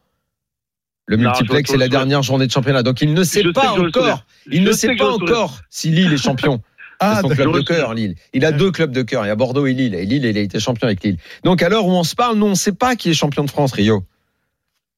le 1.06 1.16
Non, 1.16 1.30
multiplex 1.30 1.72
et 1.72 1.76
la 1.78 1.88
dernière 1.88 2.22
journée 2.22 2.46
de 2.46 2.52
championnat. 2.52 2.82
Donc, 2.82 3.00
il 3.00 3.14
ne 3.14 3.24
sait 3.24 3.42
Je 3.42 3.48
pas 3.50 3.72
encore, 3.72 4.24
il 4.50 4.62
Je 4.62 4.68
ne 4.68 4.72
sait 4.72 4.94
pas 4.96 5.10
encore 5.10 5.60
si 5.70 5.90
Lille 5.90 6.12
est 6.12 6.22
champion. 6.22 6.60
Ah 7.00 7.16
C'est 7.16 7.22
son 7.22 7.28
d'accord. 7.28 7.52
club 7.52 7.56
de 7.56 7.66
cœur, 7.66 7.92
Lille. 7.92 8.14
Il 8.34 8.44
a 8.44 8.52
deux 8.52 8.70
clubs 8.70 8.92
de 8.92 9.02
cœur. 9.02 9.24
Il 9.24 9.28
y 9.28 9.30
a 9.30 9.34
Bordeaux 9.34 9.66
et 9.66 9.74
Lille. 9.74 9.96
Et 9.96 10.06
Lille, 10.06 10.24
il 10.24 10.38
a 10.38 10.40
été 10.40 10.60
champion 10.60 10.86
avec 10.86 11.02
Lille. 11.02 11.18
Donc, 11.42 11.60
à 11.60 11.68
l'heure 11.68 11.86
où 11.86 11.90
on 11.90 12.04
se 12.04 12.14
parle, 12.14 12.36
nous, 12.38 12.46
on 12.46 12.50
ne 12.50 12.54
sait 12.54 12.72
pas 12.72 12.94
qui 12.94 13.10
est 13.10 13.14
champion 13.14 13.42
de 13.42 13.50
France, 13.50 13.72
Rio. 13.72 14.04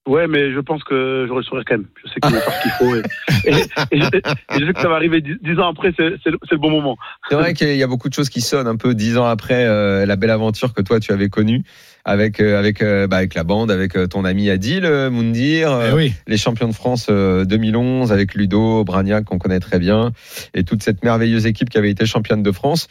Ouais, 0.06 0.28
mais 0.28 0.52
je 0.52 0.60
pense 0.60 0.84
que 0.84 1.24
j'aurai 1.26 1.40
le 1.40 1.44
sourire 1.44 1.64
quand 1.66 1.74
même. 1.78 1.86
Je 2.04 2.08
sais 2.10 2.20
qu'il 2.20 2.32
va 2.32 2.40
faire 2.40 2.52
ce 2.52 2.62
qu'il 2.62 2.70
faut. 2.72 2.94
Et, 2.94 3.50
et- 3.50 3.96
et 3.96 4.00
je, 4.00 4.64
je 4.66 4.72
que 4.72 4.80
ça 4.80 4.88
va 4.88 4.94
arriver 4.94 5.20
dix, 5.20 5.58
ans 5.58 5.68
après, 5.68 5.92
c'est 5.96 6.14
c'est 6.22 6.30
le, 6.30 6.38
c'est 6.48 6.52
le 6.54 6.60
bon 6.60 6.70
moment. 6.70 6.96
C'est 7.28 7.34
vrai 7.34 7.54
qu'il 7.54 7.76
y 7.76 7.82
a 7.82 7.86
beaucoup 7.88 8.08
de 8.08 8.14
choses 8.14 8.28
qui 8.28 8.40
sonnent 8.40 8.68
un 8.68 8.76
peu 8.76 8.94
dix 8.94 9.18
ans 9.18 9.26
après 9.26 9.66
euh, 9.66 10.06
la 10.06 10.14
belle 10.16 10.30
aventure 10.30 10.74
que 10.74 10.82
toi 10.82 11.00
tu 11.00 11.12
avais 11.12 11.28
connue 11.28 11.64
avec 12.08 12.40
euh, 12.40 12.56
avec 12.58 12.82
euh, 12.82 13.06
bah, 13.08 13.16
avec 13.16 13.34
la 13.34 13.42
bande, 13.42 13.70
avec 13.70 13.96
euh, 13.96 14.06
ton 14.06 14.24
ami 14.24 14.48
Adil 14.48 14.86
Moundir, 15.10 15.76
Eh 15.90 15.92
oui. 15.92 16.12
les 16.28 16.36
champions 16.36 16.68
de 16.68 16.72
France 16.72 17.08
euh, 17.10 17.44
2011 17.44 18.12
avec 18.12 18.34
Ludo, 18.34 18.84
Bragnac 18.84 19.24
qu'on 19.24 19.38
connaît 19.38 19.58
très 19.60 19.80
bien 19.80 20.12
et 20.54 20.62
toute 20.62 20.82
cette 20.84 21.02
merveilleuse 21.04 21.46
équipe 21.46 21.68
qui 21.68 21.78
avait 21.78 21.90
été 21.90 22.06
championne 22.06 22.42
de 22.42 22.52
France. 22.52 22.86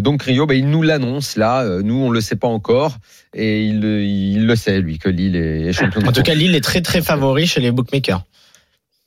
Donc 0.00 0.22
Rio, 0.22 0.46
bah, 0.46 0.54
il 0.54 0.68
nous 0.70 0.80
l'annonce 0.82 1.36
là. 1.36 1.62
Nous 1.82 1.94
on 1.94 2.10
le 2.10 2.22
sait 2.22 2.36
pas 2.36 2.48
encore 2.48 2.96
et 3.34 3.64
il, 3.66 3.80
le- 3.80 4.02
il 4.02 4.46
le 4.46 4.56
sait 4.56 4.80
lui 4.80 4.98
que 4.98 5.10
Lille 5.10 5.36
est, 5.36 5.60
est 5.68 5.72
champion 5.74 6.00
de 6.00 6.06
En 6.06 6.08
tout 6.08 6.14
France. 6.14 6.26
cas, 6.26 6.34
Lille 6.34 6.54
est 6.54 6.62
très 6.64 6.80
très 6.80 7.02
favori 7.02 7.46
chez 7.46 7.60
les 7.60 7.70
bookmakers. 7.70 8.24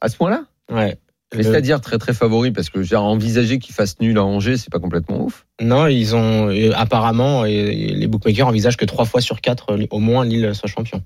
À 0.01 0.09
ce 0.09 0.17
point-là? 0.17 0.43
Ouais. 0.71 0.97
Mais 1.35 1.43
Le- 1.43 1.43
c'est-à-dire 1.51 1.81
très 1.81 1.97
très 1.97 2.13
favori 2.13 2.51
parce 2.51 2.69
que 2.69 2.81
j'ai 2.83 2.95
envisagé 2.95 3.59
qu'il 3.59 3.75
fasse 3.75 3.99
nul 3.99 4.17
à 4.17 4.23
Angers, 4.23 4.55
c'est 4.57 4.71
pas 4.71 4.79
complètement 4.79 5.21
ouf. 5.21 5.45
Non, 5.61 5.87
ils 5.87 6.15
ont 6.15 6.49
euh, 6.49 6.71
apparemment 6.75 7.43
les 7.43 8.07
bookmakers 8.07 8.47
envisagent 8.47 8.77
que 8.77 8.85
trois 8.85 9.03
fois 9.05 9.19
sur 9.19 9.41
quatre, 9.41 9.73
euh, 9.73 9.85
au 9.91 9.99
moins 9.99 10.23
Lille 10.23 10.51
soit 10.53 10.69
champion. 10.69 11.03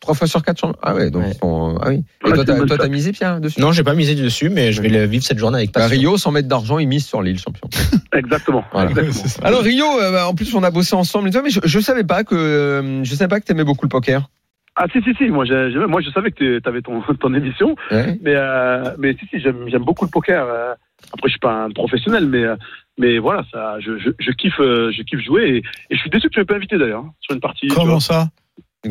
Trois 0.00 0.14
fois 0.14 0.26
sur 0.26 0.42
quatre 0.42 0.60
champions. 0.60 0.78
Ah 0.82 0.94
ouais, 0.94 1.08
donc 1.10 1.22
Ouais. 1.22 1.30
ils 1.34 1.38
sont- 1.38 1.78
ah 1.80 1.88
oui. 1.88 2.04
Et 2.26 2.32
toi, 2.32 2.44
t'as, 2.44 2.76
toi, 2.76 2.88
misé 2.88 3.12
Pierre 3.12 3.40
dessus? 3.40 3.58
Non, 3.58 3.72
j'ai 3.72 3.84
pas 3.84 3.94
misé 3.94 4.14
dessus, 4.14 4.50
mais 4.50 4.70
je 4.70 4.82
vais 4.82 4.90
le 4.90 5.06
vivre 5.06 5.24
cette 5.24 5.38
journée 5.38 5.56
avec 5.56 5.72
Bah, 5.72 5.80
passion. 5.80 5.96
Rio, 5.98 6.18
sans 6.18 6.30
mettre 6.30 6.46
d'argent, 6.48 6.78
il 6.78 6.86
mise 6.86 7.06
sur 7.06 7.22
Lille 7.22 7.38
champion. 7.38 7.66
Exactement. 8.12 8.64
Voilà. 8.70 8.90
Alors 9.42 9.62
Rio, 9.62 9.86
euh, 9.98 10.12
bah, 10.12 10.28
en 10.28 10.34
plus 10.34 10.54
on 10.54 10.62
a 10.62 10.70
bossé 10.70 10.94
ensemble 10.94 11.30
mais 11.42 11.48
je, 11.48 11.60
je 11.64 11.80
savais 11.80 12.04
pas 12.04 12.22
que 12.22 12.34
euh, 12.34 13.02
je 13.02 13.14
savais 13.14 13.28
pas 13.28 13.40
que 13.40 13.46
t'aimais 13.46 13.64
beaucoup 13.64 13.86
le 13.86 13.88
poker. 13.88 14.28
Ah 14.76 14.86
si 14.92 15.00
si 15.02 15.14
si, 15.14 15.24
moi 15.28 15.44
j'ai- 15.44 15.70
j'ai- 15.70 15.86
moi 15.86 16.00
je 16.00 16.10
savais 16.10 16.30
que 16.32 16.58
tu 16.58 16.68
avais 16.68 16.82
ton, 16.82 17.00
ton 17.20 17.32
émission, 17.34 17.76
Ouais. 17.90 18.18
mais 18.22 18.34
euh, 18.34 18.90
mais 18.98 19.14
si 19.18 19.26
si 19.26 19.38
j'aime 19.40 19.68
j'aime 19.68 19.84
beaucoup 19.84 20.04
le 20.04 20.10
poker. 20.10 20.44
euh. 20.46 20.74
Après 21.12 21.28
je 21.28 21.32
suis 21.32 21.38
pas 21.40 21.64
un 21.64 21.70
professionnel, 21.70 22.26
mais 22.26 22.44
euh, 22.44 22.56
mais 22.98 23.18
voilà 23.18 23.44
ça, 23.52 23.78
je, 23.80 23.98
je, 23.98 24.10
je 24.18 24.30
kiffe 24.32 24.58
euh, 24.60 24.90
je 24.90 25.02
kiffe 25.02 25.20
jouer 25.20 25.42
et, 25.48 25.56
et 25.58 25.96
je 25.96 26.00
suis 26.00 26.10
déçu 26.10 26.28
que 26.28 26.32
tu 26.34 26.38
m'aies 26.40 26.44
pas 26.46 26.56
invité 26.56 26.78
d'ailleurs 26.78 27.00
hein, 27.04 27.12
sur 27.20 27.34
une 27.34 27.40
partie. 27.40 27.68
Comment 27.68 28.00
ça? 28.00 28.28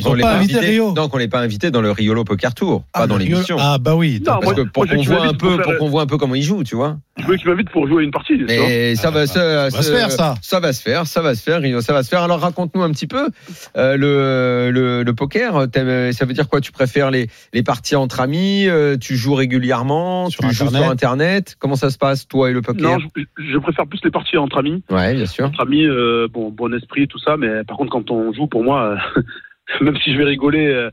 On 0.05 0.13
l'est 0.13 0.21
pas 0.23 0.29
pas 0.31 0.35
invité 0.37 0.55
invité. 0.57 0.71
Rio 0.71 0.91
Donc 0.93 1.13
on 1.13 1.17
l'est 1.17 1.27
pas 1.27 1.39
invité 1.39 1.69
dans 1.71 1.81
le 1.81 1.91
Riolo 1.91 2.23
Poker 2.23 2.53
Tour, 2.55 2.83
pas 2.93 3.07
dans 3.07 3.17
l'émission. 3.17 3.57
Ah 3.59 3.77
bah 3.79 3.95
oui. 3.95 4.19
Non, 4.25 4.33
Parce 4.33 4.45
moi- 4.45 4.53
que 4.55 4.61
pour 4.61 4.87
qu'on 4.87 5.01
voit 5.01 5.25
un 5.25 5.33
peu, 5.33 5.47
pour 5.49 5.55
pour 5.57 5.65
faire- 5.65 5.77
qu'on 5.77 5.89
voit 5.89 6.01
un 6.01 6.05
peu 6.07 6.17
comment 6.17 6.35
il 6.35 6.41
joue, 6.43 6.63
tu 6.63 6.75
vois. 6.75 6.97
Je 7.19 7.25
veux 7.25 7.35
que 7.35 7.41
tu 7.41 7.47
m'invites 7.47 7.69
pour 7.69 7.87
jouer 7.87 8.03
une 8.03 8.09
partie. 8.11 8.33
Mais 8.47 8.95
ça 8.95 9.11
va, 9.11 9.27
ça, 9.27 9.69
Ça 9.69 9.77
va 9.77 9.83
se 9.83 9.91
faire, 9.91 10.11
ça. 10.11 10.35
Ça 10.41 10.59
va 10.59 10.73
se 10.73 10.81
faire, 10.81 11.05
ça 11.05 11.21
va 11.21 11.35
se 11.35 11.43
faire, 11.43 11.61
Rio, 11.61 11.79
ça 11.81 11.93
va 11.93 12.01
se 12.03 12.09
faire. 12.09 12.21
Alors 12.23 12.39
raconte-nous 12.39 12.81
un 12.81 12.91
petit 12.91 13.05
peu 13.07 13.27
euh, 13.77 13.95
le, 13.97 14.71
le, 14.71 15.03
le 15.03 15.13
poker. 15.13 15.67
Ça 15.73 16.25
veut 16.25 16.33
dire 16.33 16.49
quoi? 16.49 16.59
Tu 16.59 16.71
préfères 16.71 17.11
les, 17.11 17.27
les 17.53 17.61
parties 17.63 17.95
entre 17.95 18.19
amis 18.19 18.67
euh, 18.67 18.97
Tu 18.97 19.15
joues 19.15 19.35
régulièrement 19.35 20.29
Sur 20.29 20.41
Tu 20.47 20.53
joues 20.55 20.63
Internet 20.65 20.81
sur 20.83 20.91
Internet 20.91 21.55
Comment 21.59 21.75
ça 21.75 21.89
se 21.91 21.97
passe, 21.99 22.27
toi 22.27 22.49
et 22.49 22.53
le 22.53 22.61
poker? 22.61 22.97
Non, 22.99 23.05
je, 23.15 23.23
je 23.51 23.57
préfère 23.59 23.85
plus 23.85 23.99
les 24.03 24.11
parties 24.11 24.37
entre 24.37 24.57
amis. 24.57 24.83
Ouais, 24.89 25.13
bien 25.13 25.25
sûr. 25.27 25.45
Entre 25.45 25.61
amis, 25.61 25.85
euh, 25.85 26.27
bon, 26.31 26.49
bon 26.49 26.73
esprit, 26.75 27.07
tout 27.07 27.19
ça, 27.19 27.37
mais 27.37 27.63
par 27.67 27.77
contre, 27.77 27.91
quand 27.91 28.09
on 28.09 28.33
joue, 28.33 28.47
pour 28.47 28.63
moi, 28.63 28.97
euh, 29.17 29.21
même 29.81 29.97
si 29.97 30.13
je 30.13 30.17
vais 30.17 30.25
rigoler, 30.25 30.67
euh, 30.67 30.89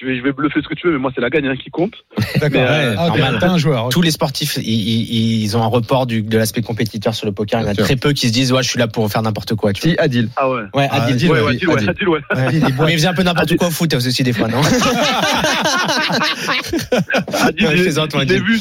je 0.00 0.06
vais, 0.06 0.16
je 0.18 0.22
vais 0.22 0.32
bluffer 0.32 0.60
ce 0.62 0.66
que 0.68 0.74
tu 0.74 0.86
veux, 0.88 0.92
mais 0.94 0.98
moi, 0.98 1.12
c'est 1.14 1.20
la 1.20 1.30
gagne 1.30 1.46
hein, 1.46 1.54
qui 1.56 1.70
compte. 1.70 1.94
D'accord. 2.40 2.62
Euh, 2.66 2.94
Ah, 2.98 3.10
un 3.46 3.58
joueur. 3.58 3.86
ok. 3.86 3.92
Tous 3.92 4.02
les 4.02 4.10
sportifs, 4.10 4.56
ils, 4.56 4.62
ils- 4.64 5.42
ils 5.44 5.56
ont 5.56 5.62
un 5.62 5.66
report 5.68 6.06
du, 6.06 6.22
de 6.22 6.36
l'aspect 6.36 6.62
compétiteur 6.62 7.14
sur 7.14 7.26
le 7.26 7.32
poker. 7.32 7.60
Il 7.60 7.64
y 7.64 7.68
en 7.68 7.70
a 7.70 7.74
très 7.74 7.94
peu 7.96 8.12
qui 8.12 8.26
se 8.28 8.32
disent, 8.32 8.52
ouais, 8.52 8.62
je 8.64 8.68
suis 8.68 8.78
là 8.78 8.88
pour 8.88 9.08
faire 9.10 9.22
n'importe 9.22 9.54
quoi. 9.54 9.72
Tu 9.72 9.82
vois. 9.82 9.90
Si, 9.92 9.98
Adil. 9.98 10.28
Ah 10.36 10.50
ouais. 10.50 10.62
Ouais, 10.74 10.88
Ah, 10.90 11.02
Adil, 11.04 11.14
Adil, 11.14 11.30
Ouais, 11.30 11.40
ouais, 11.40 11.44
ouais, 11.46 11.54
Adil, 11.54 11.68
Adil, 11.68 11.68
ouais, 11.68 11.74
Adil. 11.76 11.90
Adil, 11.90 12.08
ouais. 12.08 12.20
Ouais, 12.34 12.48
il. 12.78 12.84
Mais 12.84 12.92
faisait 12.94 13.06
un 13.08 13.14
peu 13.14 13.22
n'importe 13.22 13.56
quoi 13.56 13.68
au 13.68 13.70
foot 13.70 13.94
aussi 13.94 14.22
des 14.24 14.32
fois, 14.32 14.48
non? 14.48 14.60
Adil, 17.44 17.66
Ouais, 17.66 17.76
je 17.76 17.82
l'ai 17.84 17.98
Adil. 18.20 18.42
vu, 18.42 18.60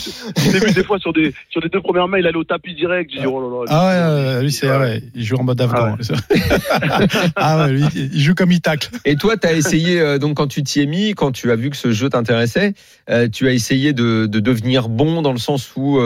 des 0.74 0.84
fois 0.84 1.00
sur 1.00 1.14
des, 1.14 1.34
sur 1.50 1.62
des 1.62 1.70
deux 1.70 1.82
premières 1.82 2.08
mains, 2.08 2.20
il 2.20 2.28
allait 2.28 2.38
au 2.38 2.44
tapis 2.44 2.76
direct. 2.76 3.10
J'ai 3.14 3.22
dit, 3.22 3.26
oh 3.28 3.42
là 3.42 3.66
là. 3.66 3.66
Ah 3.70 4.36
ouais, 4.38 4.44
lui 4.44 4.52
c'est 4.52 4.70
ouais, 4.70 5.02
il 5.16 5.24
joue 5.24 5.38
en 5.38 5.44
mode 5.44 5.60
afghan. 5.62 5.98
Ah 7.36 7.66
ouais, 7.66 7.72
lui 7.74 7.84
il 7.96 8.22
joue 8.22 8.36
comme 8.36 8.52
il 8.52 8.62
tacle. 8.62 8.90
Et 9.06 9.16
toi, 9.16 9.38
tu 9.38 9.48
as 9.48 9.54
essayé, 9.54 10.00
euh, 10.00 10.18
donc 10.20 10.36
quand 10.38 10.48
tu 10.48 10.64
t'y 10.64 10.82
es 10.82 10.86
mis, 10.86 11.14
quand 11.24 11.32
tu 11.32 11.52
as 11.52 11.56
vu 11.56 11.70
que 11.70 11.78
ce 11.78 11.92
jeu 11.94 12.10
t'intéressait, 12.10 12.74
euh, 13.10 13.30
tu 13.30 13.48
as 13.48 13.54
essayé 13.54 13.94
de, 13.94 14.26
de 14.26 14.40
devenir 14.42 14.90
bon 14.90 15.22
dans 15.22 15.32
le 15.32 15.38
sens 15.38 15.72
où 15.78 15.98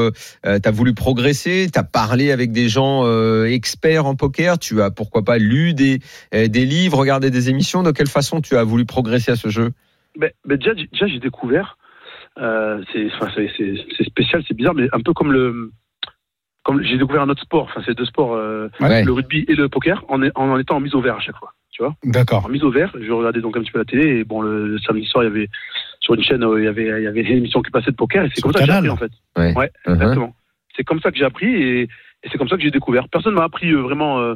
tu 0.44 0.48
as 0.48 0.72
voulu 0.72 0.94
progresser, 0.94 1.68
tu 1.74 1.80
as 1.80 1.84
parlé 1.84 2.32
avec 2.32 2.52
des 2.52 2.70
gens 2.70 3.02
euh, 3.06 3.46
experts 3.46 4.06
en 4.06 4.16
poker, 4.16 4.60
tu 4.60 4.82
as 4.82 4.92
pourquoi 4.92 5.24
pas 5.24 5.40
lu 5.40 5.74
des, 5.74 6.00
euh, 6.36 6.48
des 6.48 6.66
livres, 6.66 7.00
regardé 7.00 7.32
des 7.32 7.50
émissions. 7.50 7.82
De 7.82 7.92
quelle 7.92 8.08
façon 8.08 8.42
tu 8.42 8.56
as 8.56 8.64
voulu 8.64 8.86
progresser 8.86 9.32
à 9.32 9.36
ce 9.36 9.50
jeu? 9.50 9.72
Mais, 10.20 10.34
déjà, 10.46 10.76
j'ai- 10.76 10.88
déjà 10.92 11.08
j'ai 11.08 11.20
découvert. 11.20 11.78
Euh, 12.40 12.84
c'est 12.94 13.08
enfin, 13.20 13.32
spécial, 14.06 14.44
c'est 14.48 14.54
bizarre, 14.54 14.76
mais 14.76 14.88
un 14.94 15.02
peu 15.02 15.14
comme 15.14 15.32
le. 15.32 15.72
Comme 16.68 16.84
j'ai 16.84 16.98
découvert 16.98 17.22
un 17.22 17.30
autre 17.30 17.42
sport, 17.44 17.64
enfin, 17.64 17.82
c'est 17.86 17.96
deux 17.98 18.04
sports, 18.06 18.34
euh, 18.34 18.68
Ouais. 18.82 19.04
le 19.06 19.14
rugby 19.14 19.46
et 19.48 19.56
le 19.56 19.70
poker, 19.70 20.04
en, 20.10 20.22
en 20.36 20.60
étant 20.60 20.76
en 20.76 20.80
mise 20.82 20.94
au 20.96 21.00
vert 21.02 21.16
à 21.16 21.20
chaque 21.22 21.38
fois. 21.38 21.54
Tu 21.72 21.82
vois 21.82 21.96
D'accord. 22.04 22.46
en 22.46 22.50
mise 22.50 22.64
au 22.64 22.72
vert. 22.72 22.92
Je 23.00 23.10
regardais 23.12 23.40
donc 23.40 23.56
un 23.56 23.62
petit 23.62 23.72
peu 23.72 23.80
la 23.80 23.86
télé 23.86 24.18
et 24.20 24.24
bon, 24.26 24.42
le, 24.42 24.68
le 24.68 24.78
samedi 24.80 25.06
soir, 25.06 25.24
il 25.24 25.28
y 25.28 25.30
avait 25.30 25.48
sur 26.02 26.14
une 26.16 26.24
chaîne, 26.24 26.44
euh, 26.44 26.60
il 26.60 26.66
y 26.66 26.68
avait, 26.68 26.88
il 27.00 27.04
y 27.04 27.08
avait 27.08 27.22
une 27.22 27.38
émission 27.38 27.62
qui 27.62 27.72
passait 27.72 27.92
de 27.92 27.96
poker 27.96 28.26
et 28.26 28.30
c'est 28.36 28.42
comme 28.42 28.52
ça 28.52 28.60
que 28.60 28.66
j'ai 28.66 28.72
appris 28.74 28.90
en 28.90 28.98
fait. 28.98 29.12
Ouais. 29.38 29.54
Ouais, 29.56 29.72
Mhm. 29.88 29.94
exactement. 29.96 30.36
C'est 30.76 30.84
comme 30.84 31.00
ça 31.00 31.10
que 31.12 31.18
j'ai 31.18 31.24
appris 31.26 31.48
et, 31.56 31.82
et 31.84 31.90
c'est 32.32 32.38
comme 32.38 32.50
ça 32.50 32.58
que 32.58 32.64
j'ai 32.64 32.72
découvert. 32.72 33.08
Personne 33.10 33.34
m'a 33.36 33.44
appris 33.46 33.72
euh, 33.72 33.80
vraiment 33.82 34.20
euh, 34.20 34.36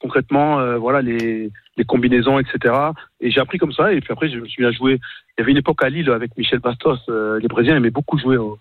concrètement, 0.00 0.58
euh, 0.60 0.76
voilà 0.78 1.02
les, 1.02 1.50
les 1.76 1.84
combinaisons, 1.84 2.38
etc. 2.38 2.74
Et 3.20 3.30
j'ai 3.30 3.40
appris 3.40 3.58
comme 3.58 3.72
ça. 3.72 3.92
Et 3.92 4.00
puis 4.00 4.12
après, 4.12 4.28
je 4.30 4.38
me 4.38 4.46
suis 4.46 4.62
mis 4.62 4.68
à 4.68 4.72
jouer. 4.72 4.98
Il 5.36 5.40
y 5.40 5.42
avait 5.42 5.50
une 5.52 5.58
époque 5.58 5.82
à 5.82 5.88
Lille 5.90 6.10
avec 6.10 6.36
Michel 6.38 6.60
Bastos. 6.60 6.98
euh, 7.08 7.38
les 7.40 7.48
Brésiliens 7.48 7.76
aimaient 7.76 7.90
beaucoup 7.90 8.18
jouer 8.18 8.36
au, 8.38 8.58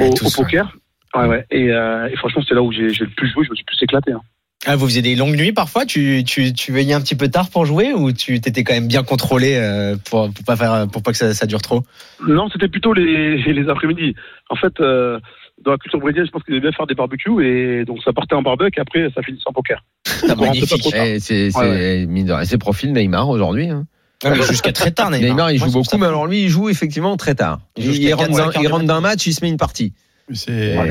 au, 0.00 0.30
poker. 0.36 0.76
Ouais, 1.14 1.26
ouais. 1.26 1.46
Et, 1.50 1.70
euh, 1.70 2.08
et 2.12 2.16
franchement, 2.16 2.42
c'est 2.48 2.54
là 2.54 2.62
où 2.62 2.72
j'ai 2.72 2.88
le 2.88 3.08
plus 3.16 3.30
joué. 3.32 3.44
Je 3.44 3.50
me 3.50 3.54
suis 3.56 3.64
plus 3.64 3.82
éclaté. 3.82 4.12
hein. 4.12 4.20
Ah, 4.66 4.76
vous 4.76 4.86
faisiez 4.86 5.02
des 5.02 5.14
longues 5.14 5.36
nuits 5.36 5.52
parfois 5.52 5.84
tu, 5.84 6.24
tu, 6.24 6.54
tu 6.54 6.72
veillais 6.72 6.94
un 6.94 7.00
petit 7.02 7.16
peu 7.16 7.28
tard 7.28 7.50
pour 7.50 7.66
jouer 7.66 7.92
ou 7.92 8.12
tu 8.12 8.40
t'étais 8.40 8.64
quand 8.64 8.72
même 8.72 8.88
bien 8.88 9.02
contrôlé 9.02 9.56
euh, 9.56 9.94
pour, 10.08 10.32
pour 10.32 10.44
pas 10.46 10.56
faire 10.56 10.86
pour 10.90 11.02
pas 11.02 11.10
que 11.12 11.18
ça, 11.18 11.34
ça 11.34 11.44
dure 11.44 11.60
trop? 11.60 11.82
Non, 12.26 12.48
c'était 12.50 12.68
plutôt 12.68 12.94
les, 12.94 13.36
les 13.52 13.68
après-midi. 13.68 14.14
En 14.48 14.56
fait, 14.56 14.72
euh, 14.80 15.18
dans 15.62 15.72
la 15.72 15.76
culture 15.76 15.98
brésilienne, 16.00 16.24
je 16.24 16.30
pense 16.30 16.42
qu'ils 16.44 16.54
aimaient 16.54 16.62
bien 16.62 16.72
faire 16.72 16.86
des 16.86 16.94
barbecues 16.94 17.44
et 17.46 17.84
donc 17.84 17.98
ça 18.02 18.14
partait 18.14 18.36
en 18.36 18.42
barbecue 18.42 18.78
et 18.78 18.80
après 18.80 19.10
ça 19.14 19.20
finissait 19.22 19.42
en 19.46 19.52
poker. 19.52 19.84
Ah. 20.06 20.34
Eh, 20.54 21.20
C'est 21.20 21.50
c'est- 21.50 21.58
Ouais, 21.58 22.44
c'est 22.46 22.58
profil 22.58 22.92
Neymar 22.94 23.28
aujourd'hui. 23.28 23.68
hein. 23.68 23.86
Ouais, 24.24 24.30
mais 24.30 24.42
Jusqu'à 24.44 24.72
très 24.72 24.92
tard 24.92 25.10
Neymar. 25.10 25.28
Neymar, 25.28 25.50
il 25.52 25.58
joue 25.58 25.70
beaucoup, 25.72 25.98
mais 25.98 26.06
alors 26.06 26.26
lui, 26.26 26.44
il 26.44 26.48
joue 26.48 26.70
effectivement 26.70 27.18
très 27.18 27.34
tard. 27.34 27.60
Il 27.76 27.84
Il, 28.02 28.14
rentre, 28.14 28.28
4, 28.28 28.30
d'un- 28.30 28.36
5 28.38 28.46
heures 28.46 28.52
il 28.56 28.60
du 28.62 28.66
rentre 28.68 28.84
matin. 28.84 28.94
d'un 28.94 29.00
match, 29.02 29.26
il 29.26 29.34
se 29.34 29.44
met 29.44 29.50
une 29.50 29.58
partie. 29.58 29.92
C'est 30.32 30.78
Ouais, 30.78 30.90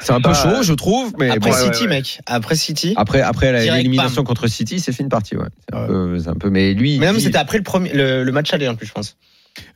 ça, 0.00 0.14
un 0.14 0.20
peu 0.20 0.34
chaud, 0.34 0.62
je 0.62 0.74
trouve, 0.74 1.12
mais 1.18 1.30
Après 1.30 1.50
bon. 1.50 1.56
City 1.56 1.82
ouais. 1.84 1.88
mec, 1.88 2.20
après 2.26 2.54
City. 2.54 2.92
Après, 2.96 3.22
après 3.22 3.50
l'élimination 3.64 4.24
contre 4.24 4.46
City, 4.46 4.78
c'est 4.78 4.92
fait 4.92 5.02
une 5.02 5.08
partie, 5.08 5.36
ouais. 5.36 5.46
C'est 5.68 5.74
un, 5.76 5.80
Ouais. 5.82 5.86
peu, 5.88 6.18
c'est 6.18 6.28
un 6.28 6.34
peu, 6.34 6.50
mais 6.50 6.74
lui, 6.74 6.98
Mais 6.98 7.06
même 7.06 7.16
dit- 7.16 7.22
c'était 7.22 7.38
après 7.38 7.56
le 7.56 7.64
premier 7.64 7.92
le, 7.94 8.22
le 8.24 8.32
match 8.32 8.52
aller 8.52 8.68
en 8.68 8.74
plus 8.74 8.86
je 8.86 8.92
pense. 8.92 9.16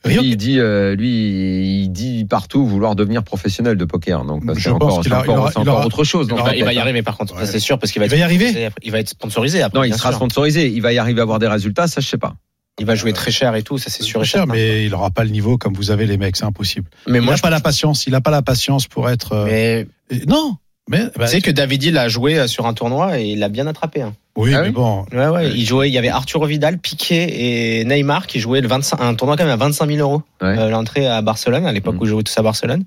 lui, 0.05 0.15
il 0.21 0.37
dit, 0.37 0.59
euh, 0.59 0.95
lui, 0.95 1.81
il 1.83 1.89
dit 1.89 2.25
partout 2.25 2.65
vouloir 2.67 2.95
devenir 2.95 3.23
professionnel 3.23 3.77
de 3.77 3.85
poker. 3.85 4.23
Donc, 4.25 4.43
Je 4.55 4.59
c'est 4.59 4.69
pense 4.69 4.75
encore, 4.75 4.99
encore, 4.99 5.05
il 5.05 5.11
aura- 5.31 5.51
c'est 5.51 5.59
il 5.59 5.61
encore 5.61 5.75
aura- 5.77 5.85
autre 5.87 6.03
chose. 6.03 6.27
il 6.55 6.63
va 6.63 6.73
y 6.73 6.77
hein. 6.77 6.81
arriver 6.81 7.01
par 7.01 7.17
contre, 7.17 7.33
ça 7.33 7.41
Ouais. 7.41 7.45
c'est 7.47 7.59
sûr 7.59 7.79
parce 7.79 7.91
qu'il 7.91 7.99
va, 8.01 8.07
va 8.07 8.15
y 8.15 8.21
arriver. 8.21 8.69
Il 8.83 8.91
va 8.91 8.99
être 8.99 9.09
sponsorisé 9.09 9.63
après. 9.63 9.79
Non, 9.79 9.83
il 9.83 9.93
sera 9.95 10.09
sûr. 10.09 10.17
sponsorisé. 10.17 10.67
Il 10.69 10.81
va 10.83 10.93
y 10.93 10.99
arriver 10.99 11.19
à 11.19 11.23
avoir 11.23 11.39
des 11.39 11.47
résultats, 11.47 11.87
ça, 11.87 11.99
je 11.99 12.07
sais 12.07 12.17
pas. 12.19 12.35
Il 12.79 12.85
va 12.85 12.95
jouer 12.95 13.13
très 13.13 13.31
cher 13.31 13.55
et 13.55 13.63
tout, 13.63 13.77
ça 13.77 13.89
c'est 13.89 14.03
sûr 14.03 14.21
et 14.21 14.25
cher, 14.25 14.41
certain. 14.41 14.53
mais 14.53 14.85
il 14.85 14.93
aura 14.93 15.09
pas 15.09 15.23
le 15.23 15.29
niveau 15.29 15.57
comme 15.57 15.73
vous 15.73 15.91
avez 15.91 16.05
les 16.05 16.17
mecs, 16.17 16.35
c'est 16.35 16.43
impossible. 16.43 16.89
Mais 17.07 17.19
il 17.19 17.25
n'a 17.25 17.37
pas 17.37 17.49
la 17.49 17.61
patience, 17.61 18.05
il 18.05 18.13
a 18.15 18.19
pas 18.21 18.31
la 18.31 18.41
patience 18.41 18.87
pour 18.87 19.09
être. 19.09 19.31
euh, 19.33 19.45
mais 19.45 19.87
Non, 20.27 20.57
mais 20.89 21.03
bah, 21.15 21.25
tu 21.25 21.31
sais 21.31 21.41
que 21.41 21.51
David 21.51 21.83
il 21.83 21.97
a 21.97 22.09
joué 22.09 22.37
euh, 22.37 22.47
sur 22.47 22.65
un 22.65 22.73
tournoi 22.73 23.17
et 23.19 23.27
il 23.27 23.41
a 23.43 23.47
bien 23.49 23.65
attrapé. 23.67 24.01
hein. 24.01 24.13
oui, 24.35 24.53
Ah 24.53 24.59
mais 24.61 24.67
oui 24.67 24.73
bon. 24.73 25.05
Ouais, 25.13 25.27
ouais, 25.29 25.51
il 25.51 25.65
jouait, 25.65 25.87
il 25.89 25.93
y 25.93 25.97
avait 25.97 26.09
Arturo 26.09 26.45
Vidal, 26.47 26.77
Piqué 26.77 27.79
et 27.79 27.85
Neymar 27.85 28.27
qui 28.27 28.41
jouaient 28.41 28.59
le 28.61 28.67
25, 28.67 28.99
un 28.99 29.15
tournoi 29.15 29.37
quand 29.37 29.45
même 29.45 29.53
à 29.53 29.55
25 29.55 29.87
000 29.89 29.99
euros. 29.99 30.21
Ouais. 30.41 30.59
euh, 30.59 30.69
L'entrée 30.69 31.07
à 31.07 31.21
Barcelone, 31.21 31.65
à 31.65 31.71
l'époque 31.71 31.95
Mm. 31.95 32.01
où 32.01 32.05
je 32.05 32.09
jouais 32.11 32.23
tous 32.23 32.37
à 32.37 32.41
Barcelone. 32.41 32.83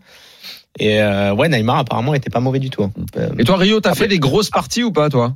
Et 0.79 1.01
euh, 1.01 1.33
ouais, 1.35 1.49
Neymar 1.49 1.79
apparemment 1.79 2.13
était 2.13 2.29
pas 2.31 2.41
mauvais 2.41 2.59
du 2.61 2.69
tout. 2.69 2.83
hein. 2.85 2.93
Euh, 3.17 3.31
Et 3.39 3.45
toi, 3.45 3.57
Rio, 3.57 3.81
t'as 3.81 3.91
Après- 3.93 4.05
fait 4.05 4.09
des 4.09 4.19
grosses 4.19 4.51
parties 4.51 4.85
ou 4.85 4.93
pas, 4.93 5.09
toi? 5.09 5.35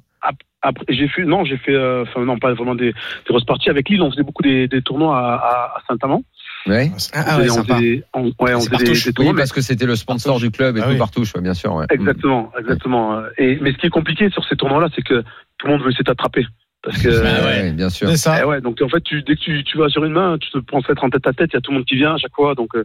Après, 0.63 0.85
j'ai 0.89 1.09
fait, 1.09 1.25
non, 1.25 1.45
j'ai 1.45 1.57
fait, 1.57 1.75
euh, 1.75 2.03
enfin, 2.03 2.25
non, 2.25 2.39
pas 2.39 2.53
vraiment 2.55 2.75
des, 2.77 2.93
des 2.93 2.95
grosses 3.29 3.45
parties. 3.45 3.69
Avec 3.69 3.89
Lille, 3.89 4.01
on 4.03 4.11
faisait 4.11 4.23
beaucoup 4.23 4.43
des, 4.43 4.69
des 4.69 4.81
tournois 4.83 5.19
à, 5.19 5.35
à, 5.35 5.51
à 5.77 5.83
Saint-Amand. 5.89 6.23
Ouais. 6.67 6.91
Ah, 7.13 7.39
ouais, 7.39 7.43
faisait- 7.45 7.51
on 7.51 7.55
sympa. 7.55 7.77
faisait, 7.77 8.05
on, 8.15 8.23
ouais, 8.23 8.33
on 8.41 8.47
C'est 8.47 8.53
faisait 8.53 8.61
des, 8.71 8.71
Partouche. 8.71 9.03
des 9.05 9.09
Oui, 9.09 9.15
tournois. 9.15 9.33
mais- 9.33 9.39
parce 9.39 9.53
que 9.53 9.61
c'était 9.61 9.87
le 9.87 9.97
sponsor 9.97 10.39
du 10.39 10.51
club 10.53 10.77
et 10.77 10.81
Ah 10.81 10.85
tout 10.85 10.91
oui. 10.93 10.99
partout, 10.99 11.23
ouais, 11.35 11.41
bien 11.41 11.55
sûr. 11.55 11.75
ouais. 11.75 11.87
Exactement, 11.91 12.53
exactement. 12.59 13.17
Euh, 13.19 13.29
Et, 13.39 13.59
mais 13.61 13.73
ce 13.73 13.79
qui 13.79 13.87
est 13.87 13.91
compliqué 13.91 14.31
sur 14.31 14.45
ces 14.45 14.55
tournois-là, 14.55 14.89
c'est 14.95 15.03
que 15.03 15.23
tout 15.59 15.67
le 15.67 15.73
monde 15.73 15.83
veut 15.83 15.89
essayer 15.91 16.05
de 16.05 16.11
t'attraper. 16.11 16.47
Parce 16.85 17.03
que, 17.03 17.09
Mm. 17.09 17.13
Ah 17.27 17.45
ouais. 17.47 17.63
Ouais, 17.63 17.73
bien 17.73 17.91
sûr. 17.91 18.09
C'est 18.09 18.17
ça. 18.17 18.39
eh 18.41 18.45
ouais, 18.45 18.61
donc 18.61 18.81
en 18.83 18.89
fait, 18.89 19.01
tu, 19.03 19.23
dès 19.23 19.35
que 19.35 19.41
tu, 19.41 19.65
tu 19.65 19.79
vas 19.79 19.89
sur 19.89 20.05
une 20.05 20.13
main, 20.13 20.39
tu 20.39 20.51
te 20.51 20.59
penses 20.59 20.85
être 20.89 21.03
en 21.03 21.11
tête 21.11 21.27
à 21.27 21.33
tête, 21.33 21.51
il 21.53 21.55
y 21.55 21.59
a 21.59 21.61
tout 21.61 21.73
le 21.73 21.79
monde 21.79 21.87
qui 21.87 21.97
vient 21.97 22.15
à 22.15 22.19
chaque 22.19 22.35
fois. 22.35 22.55
Donc, 22.55 22.75
euh, 22.77 22.85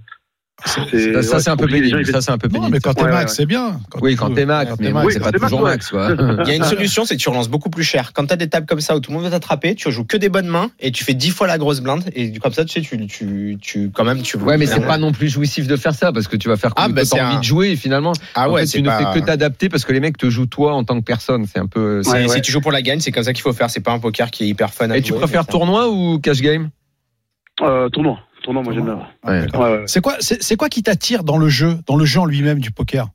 Ça, 0.65 0.81
ça, 0.81 0.87
ouais, 0.89 1.39
c'est 1.41 1.49
un 1.49 1.55
peu 1.55 1.67
pénible. 1.67 2.03
Ça, 2.07 2.19
c'est 2.19 2.31
un 2.31 2.37
peu 2.39 2.47
Non, 2.47 2.53
pénible. 2.55 2.71
mais 2.73 2.79
quand 2.79 2.93
t'es 2.95 3.03
Ouais, 3.03 3.11
max, 3.11 3.31
ouais. 3.31 3.35
c'est 3.35 3.45
bien. 3.45 3.79
Oui, 4.01 4.15
quand 4.15 4.31
t'es 4.31 4.45
max, 4.45 4.71
mais 4.79 4.91
c'est 5.11 5.19
pas 5.19 5.31
toujours 5.31 5.61
max. 5.61 5.91
Il 5.93 6.47
y 6.47 6.51
a 6.51 6.55
une 6.55 6.63
solution, 6.63 7.05
c'est 7.05 7.15
que 7.15 7.21
tu 7.21 7.29
relances 7.29 7.47
beaucoup 7.49 7.69
plus 7.69 7.83
cher. 7.83 8.11
Quand 8.13 8.25
tu 8.25 8.33
as 8.33 8.37
des 8.37 8.49
tables 8.49 8.65
comme 8.65 8.81
ça 8.81 8.95
où 8.95 8.99
tout 8.99 9.11
le 9.11 9.15
monde 9.17 9.25
veut 9.25 9.29
t'attraper, 9.31 9.75
tu 9.75 9.91
joues 9.91 10.03
que 10.05 10.17
des 10.17 10.29
bonnes 10.29 10.47
mains 10.47 10.71
et 10.79 10.91
tu 10.91 11.03
fais 11.03 11.13
10 11.13 11.29
fois 11.29 11.45
la 11.45 11.59
grosse 11.59 11.79
blinde 11.81 12.03
et 12.13 12.29
du- 12.29 12.39
comme 12.39 12.53
ça, 12.53 12.65
tu 12.65 12.73
sais, 12.73 12.81
tu, 12.81 13.05
tu, 13.05 13.57
tu 13.61 13.91
quand 13.93 14.03
même, 14.03 14.21
tu. 14.23 14.37
Ouais, 14.37 14.57
mais 14.57 14.65
c'est 14.65 14.79
pas 14.81 14.97
non 14.97 15.11
plus 15.11 15.29
jouissif 15.29 15.67
de 15.67 15.75
faire 15.75 15.93
ça 15.93 16.11
parce 16.11 16.27
que 16.27 16.35
tu 16.37 16.47
vas 16.49 16.57
faire 16.57 16.73
Ah, 16.75 16.89
bah, 16.89 17.01
tu 17.01 17.07
c'est 17.09 17.19
as 17.19 17.27
envie 17.27 17.35
un- 17.35 17.39
de 17.39 17.45
jouer 17.45 17.69
et 17.71 17.75
finalement, 17.75 18.13
Ah 18.33 18.49
en 18.49 18.53
ouais, 18.53 18.65
tu 18.65 18.81
ne 18.81 18.89
fais 18.89 19.05
que 19.13 19.25
t'adapter 19.25 19.69
parce 19.69 19.85
que 19.85 19.93
les 19.93 19.99
mecs 19.99 20.17
te 20.17 20.29
jouent 20.29 20.47
toi 20.47 20.73
en 20.73 20.83
tant 20.83 20.97
que 20.99 21.05
personne. 21.05 21.45
C'est 21.45 21.59
un 21.59 21.67
peu. 21.67 22.01
C'est- 22.03 22.11
Ouais, 22.11 22.27
Si 22.29 22.41
tu 22.41 22.51
joues 22.51 22.61
pour 22.61 22.71
la 22.71 22.81
gagne, 22.81 22.99
c'est 22.99 23.11
comme 23.11 23.23
ça 23.23 23.33
qu'il 23.33 23.43
faut 23.43 23.53
faire. 23.53 23.69
C'est 23.69 23.79
pas 23.81 23.91
un 23.91 23.99
poker 23.99 24.31
qui 24.31 24.43
est 24.45 24.47
hyper 24.47 24.73
fun. 24.73 24.89
Et 24.89 25.01
tu 25.03 25.13
préfères 25.13 25.45
tournoi 25.45 25.89
ou 25.89 26.17
cash 26.19 26.41
game? 26.41 26.69
Euh, 27.61 27.89
tournoi, 27.89 28.19
tournoi, 28.47 28.63
moi 28.63 28.73
j'aime 28.73 28.85
bien. 28.85 28.99
Ouais. 29.25 29.41
d'accord. 29.41 29.61
Ouais, 29.61 29.71
ouais. 29.79 29.83
C'est 29.87 30.01
quoi, 30.01 30.15
c'est 30.19 30.41
c'est 30.41 30.55
quoi 30.55 30.69
qui 30.69 30.81
t'attire 30.83 31.23
dans 31.23 31.37
le 31.37 31.49
jeu, 31.49 31.73
dans 31.87 31.97
le 31.97 32.05
jeu 32.05 32.21
en 32.21 32.25
lui-même 32.25 32.59
du 32.59 32.71
poker? 32.71 33.07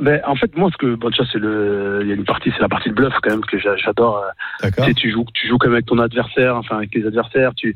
Ben, 0.00 0.20
en 0.26 0.34
fait, 0.36 0.54
moi, 0.56 0.70
ce 0.72 0.76
que, 0.76 0.94
bon, 0.96 1.08
déjà, 1.08 1.22
c'est 1.32 1.38
le, 1.38 2.00
il 2.02 2.08
y 2.08 2.12
a 2.12 2.14
une 2.16 2.24
partie, 2.24 2.50
c'est 2.50 2.60
la 2.60 2.68
partie 2.68 2.88
de 2.90 2.94
bluff 2.94 3.14
quand 3.22 3.30
même 3.30 3.44
que 3.44 3.58
j'a- 3.58 3.76
j'adore. 3.76 4.18
euh, 4.18 4.28
D'accord. 4.60 4.84
Tu 4.84 4.90
sais, 4.90 4.94
tu 4.94 5.10
joues, 5.12 5.24
tu 5.32 5.46
joues 5.48 5.56
comme 5.58 5.72
avec 5.72 5.86
ton 5.86 5.98
adversaire, 6.00 6.56
enfin 6.56 6.78
avec 6.78 6.90
tes 6.90 7.06
adversaires. 7.06 7.52
Tu, 7.56 7.74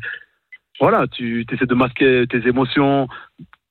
voilà, 0.81 1.07
tu 1.07 1.47
essaies 1.51 1.67
de 1.67 1.75
masquer 1.75 2.25
tes 2.29 2.47
émotions. 2.47 3.09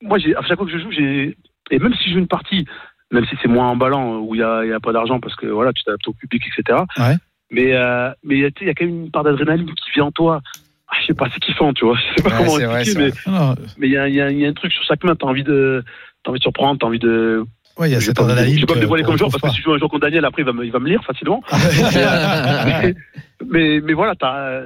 Moi, 0.02 0.18
j'ai, 0.18 0.36
à 0.36 0.42
chaque 0.44 0.58
fois 0.58 0.66
que 0.66 0.72
je 0.72 0.78
joue, 0.80 0.92
j'ai, 0.92 1.38
et 1.72 1.80
même 1.80 1.94
si 1.96 2.08
je 2.10 2.14
joue 2.14 2.20
une 2.20 2.28
partie, 2.28 2.66
même 3.12 3.26
si 3.26 3.36
c'est 3.42 3.48
moins 3.50 3.68
emballant 3.70 4.20
où 4.20 4.34
il 4.36 4.40
y 4.40 4.44
a, 4.44 4.64
il 4.64 4.70
y 4.70 4.74
a 4.74 4.80
pas 4.80 4.94
d'argent 4.94 5.20
parce 5.20 5.36
que 5.36 5.48
voilà, 5.48 5.74
tu 5.74 5.84
t'adaptes 5.84 6.08
au 6.08 6.14
public, 6.14 6.42
etc. 6.48 6.80
Ouais. 6.98 7.16
Mais, 7.52 7.74
euh, 7.76 8.12
mais 8.24 8.36
tu 8.52 8.60
sais, 8.60 8.66
il 8.66 8.68
y 8.68 8.70
a 8.70 8.74
quand 8.74 8.86
même 8.86 9.04
une 9.06 9.12
part 9.12 9.24
d'adrénaline 9.24 9.66
qui 9.74 9.92
vient 9.94 10.06
en 10.06 10.12
toi. 10.12 10.42
Ah, 10.90 10.96
je 11.02 11.08
sais 11.08 11.14
pas, 11.14 11.28
c'est 11.34 11.40
kiffant, 11.40 11.74
tu 11.74 11.86
vois. 11.86 11.98
Je 11.98 12.16
sais 12.16 12.24
pas 12.30 12.30
Ouais, 12.40 12.46
comment 12.46 12.58
vrai, 12.72 12.82
expliquer, 12.82 13.12
c'est 13.26 13.30
mais 13.78 13.88
il 13.88 13.94
y 13.94 13.98
a, 13.98 14.08
il 14.08 14.16
y, 14.16 14.22
a, 14.22 14.30
il 14.32 14.40
y 14.40 14.46
a 14.46 14.50
un 14.50 14.54
truc 14.54 14.72
sur 14.72 14.84
chaque 14.84 15.04
main. 15.04 15.16
T'as 15.16 15.28
envie 15.28 15.44
de, 15.44 15.84
t'as 16.24 16.32
envie 16.32 16.40
de 16.40 16.44
surprendre, 16.44 16.80
t'as 16.80 16.88
envie 16.88 17.00
de. 17.00 17.44
ouais, 17.78 17.90
il 17.90 17.94
y 17.94 17.96
a 17.96 18.02
cette 18.02 18.20
adrénaline. 18.20 18.56
je 18.56 18.62
vais 18.62 18.66
pas 18.66 18.76
me 18.76 18.80
dévoiler 18.80 19.04
comme 19.04 19.18
joueur 19.18 19.28
retrouve 19.28 19.42
parce 19.42 19.54
que 19.54 19.56
si 19.58 19.62
je 19.62 19.66
joue 19.70 19.74
un 19.74 19.80
jour 19.80 19.90
contre 19.90 20.04
Daniel, 20.04 20.24
après 20.26 20.44
il 20.44 20.46
va 20.46 20.54
me, 20.54 20.64
il 20.66 20.72
va 20.72 20.80
me 20.80 20.88
lire 20.88 21.04
facilement. 21.04 21.42
pas. 21.50 21.58
mais, 22.66 22.96
mais, 23.46 23.82
mais 23.82 23.94
voilà, 23.94 24.16
t'as, 24.16 24.62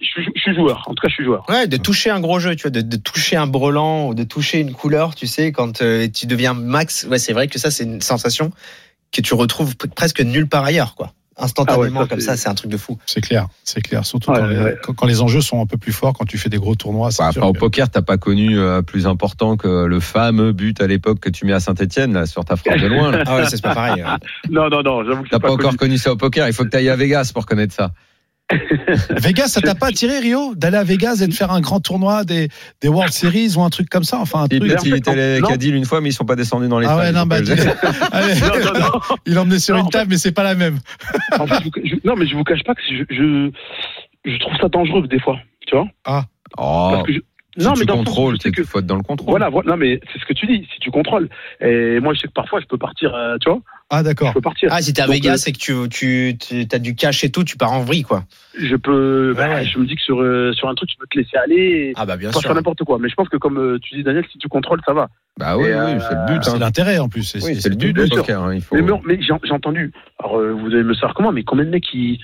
je, 0.00 0.06
suis- 0.06 0.28
je 0.34 0.40
suis 0.40 0.54
joueur. 0.54 0.82
En 0.86 0.94
tout 0.94 1.02
cas, 1.02 1.08
je 1.08 1.14
suis 1.14 1.24
joueur. 1.24 1.44
Ouais, 1.48 1.66
de 1.66 1.76
toucher 1.76 2.10
un 2.10 2.20
gros 2.20 2.38
jeu, 2.38 2.56
tu 2.56 2.62
vois, 2.62 2.70
de, 2.70 2.80
de 2.80 2.96
toucher 2.96 3.36
un 3.36 3.46
brelan 3.46 4.08
ou 4.08 4.14
de 4.14 4.24
toucher 4.24 4.60
une 4.60 4.72
couleur, 4.72 5.14
tu 5.14 5.26
sais, 5.26 5.52
quand 5.52 5.82
euh, 5.82 6.08
tu 6.08 6.26
deviens 6.26 6.54
max. 6.54 7.06
Ouais, 7.10 7.18
c'est 7.18 7.32
vrai 7.34 7.48
que 7.48 7.58
ça, 7.58 7.70
c'est 7.70 7.84
une 7.84 8.00
sensation 8.00 8.50
que 9.12 9.20
tu 9.20 9.34
retrouves 9.34 9.74
presque 9.94 10.20
nulle 10.20 10.48
part 10.48 10.64
ailleurs, 10.64 10.94
quoi. 10.94 11.12
Instantanément, 11.38 11.82
Ah 11.84 11.88
ouais, 11.88 11.98
ça, 12.04 12.08
comme 12.08 12.20
ça, 12.20 12.36
c'est 12.36 12.48
un 12.48 12.54
truc 12.54 12.70
de 12.70 12.76
fou. 12.78 12.98
C'est 13.04 13.20
clair, 13.20 13.48
c'est 13.62 13.82
clair. 13.82 14.06
Surtout 14.06 14.30
Ouais, 14.30 14.38
quand, 14.38 14.46
les, 14.46 14.58
ouais. 14.58 14.76
quand- 14.82 14.92
quand 14.94 15.06
les 15.06 15.20
enjeux 15.20 15.42
sont 15.42 15.60
un 15.60 15.66
peu 15.66 15.76
plus 15.76 15.92
forts, 15.92 16.14
quand 16.14 16.24
tu 16.24 16.38
fais 16.38 16.48
des 16.48 16.56
gros 16.56 16.74
tournois. 16.74 17.10
Bah, 17.18 17.26
enfin, 17.28 17.42
au 17.46 17.52
poker, 17.52 17.90
t'as 17.90 18.00
pas 18.02 18.16
connu 18.16 18.58
euh, 18.58 18.80
plus 18.80 19.06
important 19.06 19.56
que 19.58 19.84
le 19.84 20.00
fameux 20.00 20.52
but 20.52 20.80
à 20.80 20.86
l'époque 20.86 21.20
que 21.20 21.28
tu 21.28 21.44
mets 21.44 21.52
à 21.52 21.60
Saint-Etienne 21.60 22.24
sur 22.26 22.44
ta 22.44 22.56
frappe 22.56 22.78
de 22.78 22.86
loin. 22.86 23.10
là. 23.10 23.22
Ah 23.26 23.36
ouais, 23.36 23.44
c'est 23.50 23.60
pas 23.62 23.74
pareil. 23.74 24.02
ouais. 24.02 24.10
Non, 24.50 24.68
non, 24.70 24.82
non, 24.82 25.04
j'avoue 25.04 25.24
que 25.24 25.28
T'as 25.28 25.38
pas, 25.38 25.50
encore 25.50 25.66
connu. 25.70 25.76
connu 25.78 25.98
ça 25.98 26.12
au 26.12 26.16
poker. 26.16 26.46
Il 26.48 26.54
faut 26.54 26.64
que 26.64 26.70
tu 26.70 26.76
ailles 26.78 26.88
à 26.88 26.96
Vegas 26.96 27.30
pour 27.34 27.44
connaître 27.44 27.74
ça. 27.74 27.92
Vegas, 29.20 29.48
ça 29.48 29.60
t'a 29.60 29.74
pas 29.74 29.88
attiré, 29.88 30.18
Rio, 30.20 30.54
d'aller 30.54 30.76
à 30.76 30.84
Vegas 30.84 31.20
et 31.22 31.26
de 31.26 31.34
faire 31.34 31.50
un 31.50 31.60
grand 31.60 31.80
tournoi 31.80 32.24
des, 32.24 32.48
des 32.80 32.88
World 32.88 33.12
Series 33.12 33.54
ou 33.56 33.62
un 33.62 33.70
truc 33.70 33.88
comme 33.88 34.04
ça 34.04 34.18
Enfin, 34.20 34.42
un 34.44 34.46
Il, 34.50 34.60
truc? 34.60 34.72
il 34.84 34.94
était 34.94 35.10
allé 35.10 35.40
non. 35.40 35.48
à 35.48 35.50
Cadil 35.50 35.74
une 35.74 35.84
fois, 35.84 36.00
mais 36.00 36.10
ils 36.10 36.12
sont 36.12 36.24
pas 36.24 36.36
descendus 36.36 36.68
dans 36.68 36.78
les 36.78 36.86
Ah 36.88 36.96
ouais, 36.96 37.12
non, 37.12 37.26
bah. 37.26 37.36
Allez, 38.12 38.34
Non, 38.40 38.72
non, 38.72 38.80
non. 38.80 39.00
il 39.26 39.38
emmené 39.38 39.58
sur 39.58 39.76
Non, 39.76 39.82
une 39.84 39.90
table, 39.90 40.10
mais 40.10 40.18
c'est 40.18 40.32
pas 40.32 40.44
la 40.44 40.54
même. 40.54 40.78
En 41.38 41.46
fait, 41.46 41.56
je 41.58 41.64
vous- 41.64 41.70
je- 41.88 42.08
non, 42.08 42.14
mais 42.16 42.26
je 42.26 42.36
vous 42.36 42.44
cache 42.44 42.62
pas 42.64 42.74
que 42.74 42.82
je, 42.88 43.02
je, 43.10 43.50
je 44.30 44.38
trouve 44.38 44.54
ça 44.60 44.68
dangereux 44.68 45.06
des 45.08 45.18
fois, 45.20 45.38
tu 45.66 45.74
vois? 45.76 45.86
Oh, 46.58 46.90
Parce 46.92 47.06
que 47.08 47.12
si 47.58 47.64
non, 47.64 47.72
tu 47.74 47.80
mais 47.80 47.86
dans 47.86 47.94
le 47.94 47.98
sens 48.00 48.06
où 48.08 48.10
contrôles, 48.10 48.38
tu 48.38 48.52
que 48.52 48.64
faut 48.64 48.78
être 48.80 48.86
dans 48.86 48.96
le 48.96 49.02
contrôle. 49.02 49.30
voilà, 49.30 49.48
voilà, 49.48 49.70
non, 49.70 49.76
mais 49.76 50.00
c'est 50.12 50.18
ce 50.20 50.24
que 50.26 50.32
tu 50.34 50.46
dis. 50.46 50.66
Si 50.74 50.80
tu 50.80 50.90
contrôles, 50.90 51.28
et 51.60 52.00
moi, 52.00 52.14
je 52.14 52.20
sais 52.20 52.28
que 52.28 52.32
parfois, 52.32 52.60
je 52.60 52.66
peux 52.66 52.78
partir, 52.78 53.14
euh, 53.14 53.36
tu 53.40 53.48
vois, 53.50 53.60
Ah, 53.90 54.02
d'accord. 54.02 54.28
je 54.28 54.34
peux 54.34 54.40
partir. 54.40 54.68
Ah, 54.72 54.82
si 54.82 54.92
t'es 54.92 55.02
à 55.02 55.06
Vegas 55.06 55.44
et 55.46 55.52
que 55.52 55.58
tu, 55.58 55.88
tu, 55.88 56.36
tu 56.38 56.66
as 56.70 56.78
du 56.78 56.94
cash 56.94 57.24
et 57.24 57.30
tout, 57.30 57.44
tu 57.44 57.56
pars 57.56 57.72
en 57.72 57.80
vrille, 57.80 58.02
quoi. 58.02 58.24
Je 58.58 58.76
peux, 58.76 59.30
Ouais, 59.30 59.36
bah, 59.36 59.54
ouais. 59.56 59.64
je 59.66 59.78
me 59.78 59.86
dis 59.86 59.94
que 59.96 60.02
sur 60.02 60.20
euh, 60.20 60.52
sur 60.54 60.68
un 60.68 60.74
truc, 60.74 60.88
tu 60.88 60.96
peux 60.96 61.06
te 61.10 61.18
laisser 61.18 61.36
aller. 61.36 61.54
Et, 61.56 61.92
Ah 61.96 62.06
bah 62.06 62.16
bien 62.16 62.28
pas 62.30 62.40
sûr. 62.40 62.42
faire 62.48 62.54
n'importe 62.54 62.84
quoi. 62.84 62.98
Mais 62.98 63.08
je 63.08 63.14
pense 63.14 63.28
que 63.28 63.36
comme 63.36 63.58
euh, 63.58 63.78
tu 63.82 63.94
dis, 63.96 64.02
Daniel, 64.02 64.24
si 64.32 64.38
tu 64.38 64.48
contrôles, 64.48 64.80
ça 64.86 64.92
va. 64.94 65.08
Bah 65.38 65.58
oui, 65.58 65.68
euh, 65.68 65.98
c'est 66.00 66.14
le 66.14 66.26
but. 66.26 66.42
C'est 66.44 66.50
hein. 66.52 66.58
l'intérêt 66.58 66.98
en 66.98 67.08
plus. 67.10 67.34
Oui, 67.42 67.56
c'est 67.60 67.68
le 67.68 67.76
but 67.76 67.92
du 67.92 68.08
poker. 68.08 68.42
hein, 68.42 68.54
Il 68.54 68.62
faut... 68.62 68.74
Mais, 68.74 68.80
mais, 68.82 68.92
mais 69.04 69.18
j'ai 69.20 69.52
entendu. 69.52 69.92
Alors, 70.18 70.38
euh, 70.38 70.52
vous 70.52 70.68
allez 70.68 70.82
me 70.82 70.94
savoir 70.94 71.12
comment, 71.14 71.32
mais 71.32 71.42
combien 71.44 71.64
de 71.66 71.70
mecs 71.70 71.84
qui 71.84 72.18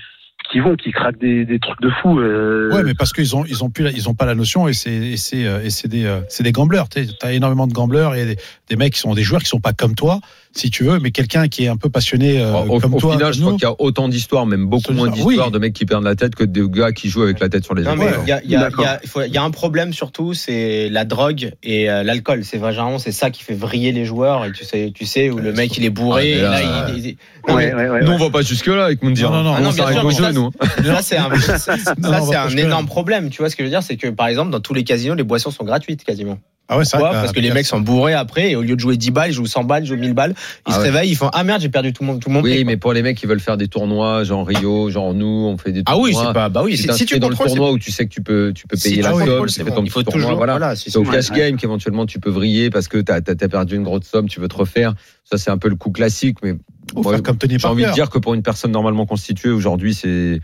qui 0.53 0.59
vont, 0.59 0.75
qui 0.75 0.91
craquent 0.91 1.19
des, 1.19 1.59
trucs 1.59 1.81
de 1.81 1.89
fou. 2.01 2.19
Euh, 2.19 2.71
Ouais, 2.71 2.83
mais 2.83 2.93
parce 2.93 3.11
qu'ils 3.11 3.35
ont 3.35 3.43
ils 3.45 3.63
ont 3.63 3.71
plus 3.71 3.91
ils 3.95 4.07
ont 4.07 4.13
pas 4.13 4.25
la 4.25 4.35
notion 4.35 4.67
et 4.67 4.73
c'est 4.73 5.17
euh, 5.33 5.69
c'est 5.69 5.87
des 5.87 6.05
euh, 6.05 6.21
c'est 6.29 6.43
des 6.43 6.51
gamblers. 6.51 6.87
Tu 6.89 6.99
as 7.21 7.33
énormément 7.33 7.65
de 7.65 7.73
gamblers 7.73 8.13
et 8.13 8.25
des, 8.25 8.37
des 8.69 8.75
mecs 8.75 8.93
qui 8.93 8.99
sont 8.99 9.15
des 9.15 9.23
joueurs 9.23 9.41
qui 9.41 9.49
sont 9.49 9.59
pas 9.59 9.73
comme 9.73 9.95
toi, 9.95 10.21
si 10.55 10.69
tu 10.69 10.83
veux, 10.83 10.99
mais 10.99 11.11
quelqu'un 11.11 11.47
qui 11.47 11.65
est 11.65 11.67
un 11.67 11.77
peu 11.77 11.89
passionné 11.89 12.39
euh, 12.39 12.53
au, 12.53 12.79
comme 12.79 12.93
au 12.93 12.99
toi. 12.99 13.13
final, 13.13 13.33
je 13.33 13.41
crois 13.41 13.53
qu'il 13.53 13.63
y 13.63 13.65
a 13.65 13.75
autant 13.79 14.07
d'histoires, 14.07 14.45
même 14.45 14.67
beaucoup 14.67 14.93
moins 14.93 15.09
d'histoires 15.09 15.47
oui. 15.47 15.51
de 15.51 15.57
mecs 15.57 15.73
qui 15.73 15.85
perdent 15.85 16.03
la 16.03 16.15
tête 16.15 16.35
que 16.35 16.43
de 16.43 16.65
gars 16.65 16.91
qui 16.91 17.09
jouent 17.09 17.23
avec 17.23 17.39
la 17.39 17.49
tête 17.49 17.63
sur 17.63 17.73
les 17.73 17.83
épaules. 17.83 18.07
il 18.43 18.51
y 18.51 19.37
a, 19.37 19.43
un 19.43 19.51
problème 19.51 19.93
surtout, 19.93 20.33
c'est 20.33 20.89
la 20.89 21.05
drogue 21.05 21.53
et 21.63 21.89
euh, 21.89 22.03
l'alcool. 22.03 22.43
C'est 22.43 22.57
vraiment 22.57 22.99
c'est 22.99 23.11
ça 23.11 23.31
qui 23.31 23.43
fait 23.43 23.55
vriller 23.55 23.91
les 23.91 24.05
joueurs. 24.05 24.45
Et 24.45 24.51
tu 24.51 24.63
sais, 24.63 24.91
tu 24.93 25.05
sais 25.05 25.29
où 25.29 25.39
le 25.39 25.53
mec 25.53 25.75
il 25.77 25.85
est 25.85 25.89
bourré. 25.89 26.35
Ah, 26.35 26.35
mais 26.35 26.39
et 26.39 26.41
là, 26.41 26.49
là, 26.49 26.89
il- 26.89 26.97
il- 26.97 27.05
il- 27.07 27.17
Non, 27.47 27.55
mais 27.55 27.73
ouais, 27.73 27.73
ouais, 27.73 27.89
ouais, 27.89 28.03
Nous, 28.03 28.11
on 28.11 28.17
va 28.17 28.29
pas 28.29 28.41
jusque-là 28.41 28.85
avec 28.85 29.01
Moundir. 29.03 29.31
Non, 29.31 29.37
non, 29.37 29.43
non. 29.43 29.51
on 29.51 29.55
Ah 29.55 29.61
non, 29.61 29.71
ça, 29.71 30.31
nous. 30.31 30.51
Ça, 30.83 31.01
c'est 31.01 31.17
un, 31.17 32.49
énorme 32.57 32.85
problème. 32.85 33.29
Tu 33.29 33.41
vois 33.41 33.49
ce 33.49 33.55
que 33.55 33.63
je 33.63 33.65
veux 33.65 33.71
dire? 33.71 33.83
C'est 33.83 33.97
que, 33.97 34.07
par 34.07 34.27
exemple, 34.27 34.51
dans 34.51 34.59
tous 34.59 34.73
les 34.73 34.83
casinos, 34.83 35.15
les 35.15 35.23
boissons 35.23 35.51
sont 35.51 35.63
gratuites 35.63 36.03
quasiment. 36.03 36.37
Ah 36.73 36.77
ouais, 36.77 36.83
Pourquoi 36.89 37.09
vrai. 37.11 37.21
Parce 37.21 37.31
que 37.31 37.39
les 37.39 37.51
mecs 37.51 37.65
sont 37.65 37.79
bourrés 37.79 38.13
après 38.13 38.51
et 38.51 38.55
au 38.55 38.61
lieu 38.61 38.75
de 38.75 38.79
jouer 38.79 38.97
10 38.97 39.11
balles, 39.11 39.29
ils 39.29 39.33
jouent 39.33 39.45
100 39.45 39.63
balles, 39.63 39.83
ils 39.83 39.87
jouent 39.87 39.95
1000 39.97 40.13
balles. 40.13 40.33
Ils 40.35 40.61
Ah 40.65 40.71
se 40.73 40.77
ouais. 40.79 40.83
réveillent, 40.85 41.11
ils 41.11 41.15
font 41.15 41.29
Ah 41.33 41.43
merde, 41.43 41.61
j'ai 41.61 41.69
perdu 41.69 41.93
tout 41.93 42.03
mon, 42.03 42.17
tout 42.19 42.29
mon 42.29 42.41
Oui, 42.41 42.51
prix, 42.51 42.65
mais 42.65 42.77
pour 42.77 42.93
les 42.93 43.01
mecs 43.01 43.17
qui 43.17 43.25
veulent 43.25 43.39
faire 43.39 43.57
des 43.57 43.67
tournois, 43.67 44.23
genre 44.23 44.45
Rio, 44.47 44.89
genre 44.89 45.13
nous, 45.13 45.25
on 45.25 45.57
fait 45.57 45.71
des 45.71 45.81
Ah 45.85 45.91
tournois. 45.93 46.07
oui, 46.09 46.15
c'est 46.15 46.33
pas. 46.33 46.49
Bah 46.49 46.61
oui, 46.63 46.75
Si, 46.77 46.83
si, 46.93 47.05
tu 47.05 47.13
tu 47.13 47.19
dans 47.19 47.29
le 47.29 47.35
tournoi 47.35 47.71
où 47.71 47.77
tu 47.77 47.91
sais 47.91 48.05
que 48.05 48.13
tu 48.13 48.21
peux, 48.21 48.51
tu 48.55 48.67
peux 48.67 48.75
Si 48.75 48.83
payer 48.89 48.95
tu 48.97 49.01
la 49.03 49.09
somme, 49.11 49.49
c'est 49.49 49.63
bon. 49.63 49.83
Il 49.83 49.89
faut 49.89 50.03
tournoi, 50.03 50.21
toujours- 50.21 50.37
voilà. 50.37 50.53
voilà, 50.53 50.75
c'est 50.75 50.89
C'est 50.89 50.97
au 50.97 51.03
cash 51.03 51.31
game 51.31 51.57
qu'éventuellement 51.57 52.05
tu 52.05 52.19
peux 52.19 52.29
vriller 52.29 52.69
parce 52.69 52.87
que 52.87 52.97
tu 52.97 53.11
as, 53.11 53.21
perdu 53.21 53.75
une 53.75 53.83
grosse 53.83 54.05
somme, 54.05 54.27
tu 54.27 54.39
veux 54.39 54.47
te 54.47 54.55
refaire. 54.55 54.93
Ça, 55.23 55.37
c'est 55.37 55.51
un 55.51 55.57
peu 55.57 55.69
le 55.69 55.75
coup 55.75 55.91
classique, 55.91 56.37
mais 56.43 56.55
j'ai 56.95 57.67
envie 57.67 57.85
de 57.85 57.91
dire 57.91 58.09
que 58.09 58.17
pour 58.17 58.33
une 58.33 58.43
personne 58.43 58.71
normalement 58.71 59.05
constituée 59.05 59.49
aujourd'hui, 59.49 59.93
c'est. 59.93 60.39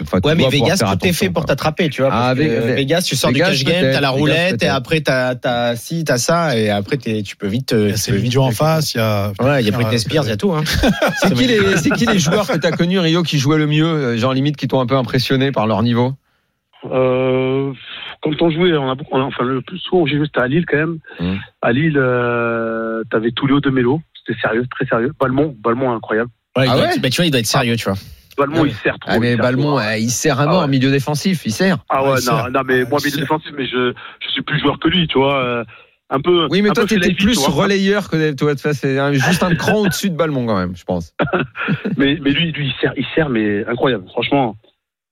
Enfin, 0.00 0.18
Ouais, 0.24 0.34
mais 0.34 0.48
Vegas, 0.48 0.78
tout 0.78 1.06
est 1.06 1.12
fait 1.12 1.28
pour 1.30 1.44
t'attraper, 1.44 1.88
tu 1.90 2.02
vois. 2.02 2.10
Ah, 2.12 2.34
parce 2.34 2.38
que 2.38 2.44
Ve- 2.44 2.74
Vegas, 2.76 3.02
tu 3.06 3.16
sors 3.16 3.30
Vegas, 3.30 3.50
du 3.50 3.64
cash 3.64 3.64
game, 3.64 3.92
t'as 3.92 4.00
la 4.00 4.08
Vegas, 4.08 4.10
roulette, 4.10 4.62
et 4.62 4.68
après 4.68 5.00
t'as, 5.00 5.34
t'as, 5.34 5.76
si, 5.76 6.04
t'as 6.04 6.18
ça, 6.18 6.56
et 6.56 6.70
après 6.70 6.96
t'es- 6.96 7.22
tu 7.22 7.36
peux 7.36 7.46
vite. 7.48 7.72
A 7.72 7.96
Céline 7.96 8.28
Dion 8.28 8.44
en 8.44 8.50
face, 8.52 8.94
il 8.94 8.98
y 8.98 9.00
a. 9.00 9.32
Ouais, 9.40 9.62
il 9.62 9.66
y 9.66 9.68
a 9.68 9.72
Britney 9.72 9.98
Spears, 9.98 10.24
il 10.24 10.28
y 10.30 10.32
a 10.32 10.36
tout, 10.36 10.52
hein. 10.52 10.62
C'est 11.16 11.34
qui, 11.34 11.46
les, 11.46 11.76
c'est 11.76 11.90
qui 11.90 12.06
les 12.06 12.18
joueurs 12.18 12.46
que 12.46 12.58
tu 12.58 12.66
as 12.66 12.72
connus, 12.72 12.98
Rio, 13.00 13.22
qui 13.22 13.38
jouaient 13.38 13.58
le 13.58 13.66
mieux, 13.66 13.84
euh, 13.86 14.16
genre 14.16 14.32
limite 14.32 14.56
qui 14.56 14.68
t'ont 14.68 14.80
un 14.80 14.86
peu 14.86 14.96
impressionné 14.96 15.52
par 15.52 15.66
leur 15.66 15.82
niveau? 15.82 16.14
Euh, 16.90 17.72
quand 18.22 18.30
on 18.42 18.50
jouait, 18.50 18.72
on 18.76 18.90
a 18.90 18.94
beaucoup, 18.94 19.10
on 19.12 19.20
a- 19.20 19.24
enfin 19.24 19.44
le 19.44 19.60
plus 19.62 19.78
souvent 19.78 20.04
j'ai 20.06 20.16
joué 20.16 20.26
c'était 20.26 20.40
à 20.40 20.48
Lille 20.48 20.64
quand 20.66 20.76
même. 20.78 20.98
Hum. 21.20 21.38
À 21.60 21.72
Lille, 21.72 21.96
euh, 21.96 23.02
t'avais 23.10 23.30
Tullio 23.32 23.60
de 23.60 23.70
Melo, 23.70 24.00
c'était 24.26 24.38
sérieux, 24.40 24.64
très 24.70 24.86
sérieux. 24.86 25.12
Balmont, 25.20 25.54
Balmont 25.62 25.92
incroyable. 25.94 26.30
Ouais, 26.56 26.66
Ah 26.68 26.76
ouais? 26.76 26.84
être- 26.94 27.00
bah, 27.00 27.08
tu 27.10 27.16
vois, 27.16 27.26
il 27.26 27.30
doit 27.30 27.40
être 27.40 27.46
sérieux, 27.46 27.76
tu 27.76 27.84
vois. 27.84 27.94
Balmont 28.36 28.64
il 28.64 28.74
sert 28.74 28.98
trop. 28.98 29.10
Ah, 29.12 29.18
mais 29.18 29.36
Balmont, 29.36 29.78
euh, 29.78 29.96
il 29.96 30.10
sert 30.10 30.38
à 30.40 30.44
Ah 30.44 30.46
mort 30.46 30.58
ouais. 30.60 30.64
en 30.64 30.68
milieu 30.68 30.90
défensif, 30.90 31.42
il 31.44 31.52
sert. 31.52 31.78
Ah 31.88 32.02
ouais, 32.02 32.10
Ouais, 32.12 32.18
non, 32.26 32.60
mais 32.66 32.82
Ah, 32.82 32.88
moi 32.88 32.98
il 33.02 33.06
milieu 33.06 33.18
défensif, 33.18 33.50
mais 33.56 33.66
je, 33.66 33.92
je 34.20 34.28
suis 34.30 34.42
plus 34.42 34.58
joueur 34.60 34.78
que 34.78 34.88
lui, 34.88 35.06
tu 35.08 35.18
vois. 35.18 35.42
euh, 35.42 35.64
un 36.10 36.20
peu. 36.20 36.46
Oui, 36.50 36.60
mais 36.60 36.68
toi, 36.70 36.82
peu 36.84 36.88
tu 36.88 36.94
étais 36.96 37.04
Fellaini, 37.14 37.24
plus 37.24 37.38
relayeur 37.46 38.10
que 38.10 38.32
toi, 38.34 38.54
tu 38.54 38.62
vois, 38.62 38.74
c'est 38.74 38.98
un- 38.98 39.12
juste 39.14 39.42
un 39.42 39.54
cran 39.54 39.80
au-dessus 39.80 40.10
de 40.10 40.16
Balmont 40.16 40.44
quand 40.46 40.58
même, 40.58 40.76
je 40.76 40.84
pense. 40.84 41.14
Mais, 41.96 42.18
mais 42.20 42.30
lui, 42.32 42.52
lui, 42.52 42.66
il 42.66 42.74
sert, 42.80 42.92
il 42.98 43.06
sert, 43.14 43.28
mais 43.30 43.64
incroyable. 43.66 44.04
Franchement, 44.08 44.56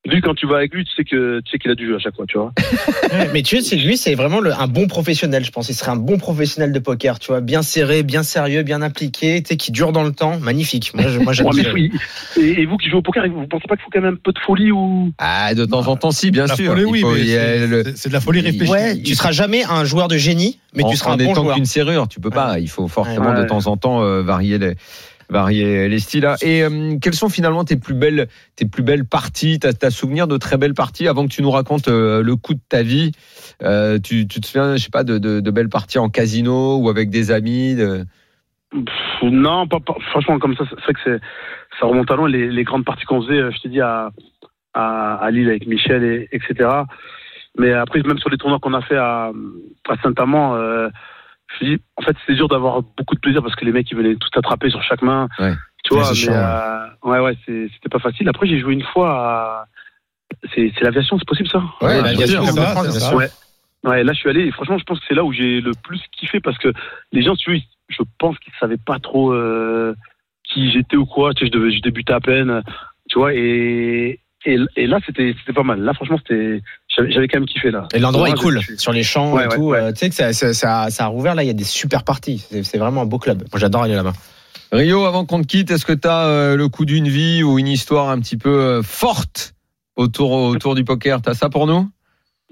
lui, 0.08 0.22
quand 0.22 0.34
tu 0.34 0.46
vas 0.46 0.56
avec 0.56 0.72
lui, 0.74 0.84
tu 0.84 0.90
sais 0.96 1.04
que, 1.04 1.40
tu 1.44 1.50
sais 1.50 1.58
qu'il 1.58 1.70
a 1.70 1.74
du 1.74 1.86
jeu 1.86 1.96
à 1.96 1.98
chaque 1.98 2.16
fois, 2.16 2.24
tu 2.26 2.38
vois. 2.38 2.52
Mais 3.34 3.42
tu 3.42 3.60
sais, 3.60 3.76
lui, 3.76 3.98
c'est 3.98 4.14
vraiment 4.14 4.40
le- 4.40 4.52
un 4.52 4.66
bon 4.66 4.86
professionnel, 4.86 5.44
je 5.44 5.50
pense. 5.50 5.68
Il 5.68 5.74
serait 5.74 5.90
un 5.90 5.96
bon 5.96 6.16
professionnel 6.16 6.72
de 6.72 6.78
poker, 6.78 7.18
tu 7.18 7.28
vois, 7.28 7.42
bien 7.42 7.60
serré, 7.60 8.02
bien 8.02 8.22
sérieux, 8.22 8.62
bien 8.62 8.80
impliqué, 8.80 9.42
tu 9.42 9.48
sais, 9.50 9.56
qui 9.58 9.72
dure 9.72 9.92
dans 9.92 10.02
le 10.02 10.12
temps. 10.12 10.40
Magnifique. 10.40 10.92
Moi, 10.94 11.04
je- 11.08 11.18
moi, 11.18 11.34
j'aime 11.34 11.46
Ouais, 11.48 11.90
et, 12.40 12.62
et 12.62 12.66
vous 12.66 12.78
qui 12.78 12.88
jouez 12.88 12.98
au 12.98 13.02
poker, 13.02 13.24
vous 13.28 13.46
pensez 13.46 13.64
pas 13.68 13.76
qu'il 13.76 13.84
faut 13.84 13.90
quand 13.92 14.00
même 14.00 14.14
un 14.14 14.16
peu 14.22 14.32
de 14.32 14.38
folie 14.38 14.72
ou? 14.72 15.12
Ah, 15.18 15.54
de 15.54 15.66
temps 15.66 15.86
en 15.86 15.96
temps, 15.96 16.12
si, 16.12 16.30
bien 16.30 16.46
La 16.46 16.56
sûr. 16.56 16.72
folie, 16.72 16.84
oui, 16.86 17.00
faut- 17.02 17.12
mais 17.12 17.24
c'est- 17.26 17.66
le- 17.66 17.84
c'est- 17.84 17.96
c'est 17.96 18.08
de 18.08 18.14
la 18.14 18.20
folie 18.20 18.40
réfléchie. 18.40 18.72
Ouais, 18.72 18.96
tu 19.02 19.14
seras 19.14 19.32
jamais 19.32 19.64
un 19.64 19.84
joueur 19.84 20.08
de 20.08 20.16
génie, 20.16 20.58
mais 20.74 20.82
en, 20.82 20.90
tu 20.90 20.96
seras 20.96 21.10
en 21.10 21.14
un 21.14 21.16
bon 21.18 21.32
étant 21.32 21.42
joueur. 21.42 21.56
qu'une 21.56 21.66
serrure, 21.66 22.08
tu 22.08 22.20
peux 22.20 22.30
pas. 22.30 22.58
Il 22.58 22.68
faut 22.70 22.88
forcément 22.88 23.32
Ouais. 23.34 23.42
de 23.42 23.46
temps 23.46 23.66
en 23.66 23.76
temps 23.76 24.02
euh, 24.02 24.22
varier 24.22 24.56
les 24.58 24.76
varier 25.30 25.88
les 25.88 25.98
styles. 25.98 26.22
là. 26.22 26.36
Et 26.42 26.62
euh, 26.62 26.98
quelles 27.00 27.14
sont 27.14 27.28
finalement 27.28 27.64
tes 27.64 27.76
plus 27.76 27.94
belles 27.94 28.28
tes 28.56 28.66
plus 28.66 28.82
belles 28.82 29.06
parties? 29.06 29.58
T'as 29.58 29.72
as 29.82 29.90
souvenir 29.90 30.26
de 30.28 30.36
très 30.36 30.58
belles 30.58 30.74
parties 30.74 31.08
avant 31.08 31.26
que 31.26 31.32
tu 31.32 31.42
nous 31.42 31.50
racontes 31.50 31.88
euh, 31.88 32.22
le 32.22 32.36
coup 32.36 32.54
de 32.54 32.60
ta 32.68 32.82
vie? 32.82 33.12
Euh, 33.62 33.98
tu, 33.98 34.26
tu 34.26 34.40
te 34.40 34.46
souviens, 34.46 34.76
je 34.76 34.82
sais 34.82 34.90
pas, 34.90 35.04
de, 35.04 35.18
de, 35.18 35.50
belles 35.50 35.68
parties 35.68 35.98
en 35.98 36.08
casino 36.08 36.78
ou 36.78 36.88
avec 36.88 37.10
des 37.10 37.30
amis 37.30 37.76
Non, 39.22 39.66
pas, 39.66 39.78
franchement, 40.10 40.38
comme 40.38 40.56
ça, 40.56 40.64
c'est 40.68 40.80
vrai 40.82 40.92
que 40.92 41.20
ça 41.78 41.86
remonte 41.86 42.10
à 42.10 42.16
loin. 42.16 42.28
Les, 42.28 42.50
les 42.50 42.64
grandes 42.64 42.84
parties 42.84 43.04
qu'on 43.04 43.22
faisait, 43.22 43.40
euh, 43.40 43.50
je 43.50 43.60
te 43.60 43.68
dis, 43.68 43.80
à, 43.80 44.10
à, 44.74 45.30
Lille 45.30 45.48
avec 45.48 45.66
Michel, 45.66 46.04
et, 46.04 46.28
etc. 46.32 46.68
Mais 47.58 47.72
après, 47.72 48.00
même 48.02 48.18
sur 48.18 48.30
les 48.30 48.36
tournois 48.36 48.58
qu'on 48.60 48.74
a 48.74 48.82
fait 48.82 48.96
à, 48.96 49.32
à 49.88 49.96
Saint-Amand, 50.02 50.54
euh, 50.54 50.88
je 51.54 51.58
te 51.58 51.64
dis, 51.64 51.82
en 51.96 52.02
fait, 52.02 52.16
c'était 52.20 52.34
dur 52.34 52.48
d'avoir 52.48 52.82
beaucoup 52.82 53.14
de 53.14 53.20
plaisir 53.20 53.42
parce 53.42 53.54
que 53.54 53.64
les 53.64 53.72
mecs, 53.72 53.90
ils 53.90 53.96
venaient 53.96 54.16
tout 54.16 54.28
attraper 54.38 54.70
sur 54.70 54.82
chaque 54.82 55.02
main. 55.02 55.28
Ouais. 55.38 55.54
Tu 55.84 55.94
Ouais, 55.94 56.00
vois, 56.00 56.08
c'est 56.08 56.10
mais, 56.14 56.34
chiant, 56.34 56.34
euh, 56.34 56.86
ouais, 57.04 57.18
ouais, 57.20 57.36
c'est- 57.46 57.68
c'était 57.74 57.88
pas 57.88 57.98
facile. 57.98 58.28
Après, 58.28 58.46
j'ai 58.46 58.60
joué 58.60 58.74
une 58.74 58.82
fois 58.82 59.10
à, 59.10 59.66
c'est, 60.54 60.72
c'est 60.76 60.84
l'aviation, 60.84 61.18
c'est 61.18 61.26
possible 61.26 61.48
ça? 61.48 61.58
Ouais, 61.80 61.88
Ouais, 61.96 62.02
bien 62.02 62.12
bien 62.12 62.26
sûr, 62.26 62.34
sûr, 62.34 62.44
c'est 62.44 62.50
on 62.52 62.54
ça, 62.54 62.66
comprend, 62.66 62.82
c'est 62.84 62.90
bien 62.90 63.00
ça. 63.00 63.08
sûr. 63.08 63.16
Ouais. 63.18 63.30
Ouais, 63.82 64.04
là 64.04 64.12
je 64.12 64.18
suis 64.18 64.28
allé 64.28 64.42
et 64.42 64.50
franchement 64.50 64.76
je 64.76 64.84
pense 64.84 65.00
que 65.00 65.06
c'est 65.08 65.14
là 65.14 65.24
où 65.24 65.32
j'ai 65.32 65.62
le 65.62 65.74
plus 65.74 65.98
kiffé 66.12 66.38
parce 66.38 66.58
que 66.58 66.70
les 67.12 67.22
gens, 67.22 67.34
tu 67.34 67.50
vois, 67.50 67.60
je 67.88 68.02
pense 68.18 68.38
qu'ils 68.40 68.52
savaient 68.60 68.76
pas 68.76 68.98
trop 68.98 69.32
euh, 69.32 69.94
qui 70.44 70.70
j'étais 70.70 70.96
ou 70.98 71.06
quoi. 71.06 71.32
Tu 71.32 71.46
sais, 71.46 71.50
je, 71.50 71.58
devais, 71.58 71.70
je 71.74 71.80
débutais 71.80 72.12
à 72.12 72.20
peine, 72.20 72.62
tu 73.08 73.18
vois, 73.18 73.32
et, 73.32 74.20
et, 74.44 74.58
et 74.76 74.86
là 74.86 74.98
c'était 75.06 75.34
c'était 75.40 75.54
pas 75.54 75.62
mal. 75.62 75.80
Là 75.80 75.94
franchement 75.94 76.18
c'était 76.18 76.60
j'avais 77.08 77.28
quand 77.28 77.38
même 77.38 77.46
kiffé 77.48 77.70
là. 77.70 77.88
Et 77.94 77.98
l'endroit 77.98 78.28
est 78.28 78.34
cool, 78.38 78.60
sur 78.76 78.92
les 78.92 79.02
champs 79.02 79.32
Ouais, 79.32 79.44
et 79.44 79.48
ouais, 79.48 79.56
tout. 79.56 79.62
ouais. 79.68 79.78
euh, 79.78 79.92
tu 79.92 79.98
sais 79.98 80.08
que 80.10 80.14
ça, 80.14 80.32
ça, 80.32 80.52
ça, 80.54 80.90
ça 80.90 81.04
a 81.04 81.06
rouvert 81.08 81.34
là, 81.34 81.42
il 81.42 81.46
y 81.46 81.50
a 81.50 81.54
des 81.54 81.64
super 81.64 82.04
parties. 82.04 82.44
C'est 82.62 82.78
vraiment 82.78 83.02
un 83.02 83.06
beau 83.06 83.18
club. 83.18 83.38
Moi, 83.52 83.58
j'adore 83.60 83.82
aller 83.84 83.94
là-bas. 83.94 84.12
Rio, 84.72 85.04
avant 85.04 85.24
qu'on 85.24 85.40
te 85.42 85.46
quitte, 85.46 85.70
est-ce 85.70 85.84
que 85.84 85.92
tu 85.92 86.06
as 86.06 86.54
le 86.56 86.68
coup 86.68 86.84
d'une 86.84 87.08
vie 87.08 87.42
ou 87.42 87.58
une 87.58 87.66
histoire 87.68 88.08
un 88.10 88.20
petit 88.20 88.36
peu 88.36 88.50
euh, 88.50 88.82
forte 88.82 89.54
autour 89.96 90.30
autour 90.32 90.74
du 90.74 90.84
poker? 90.84 91.20
T'as 91.22 91.34
ça 91.34 91.48
pour 91.50 91.66
nous? 91.66 91.88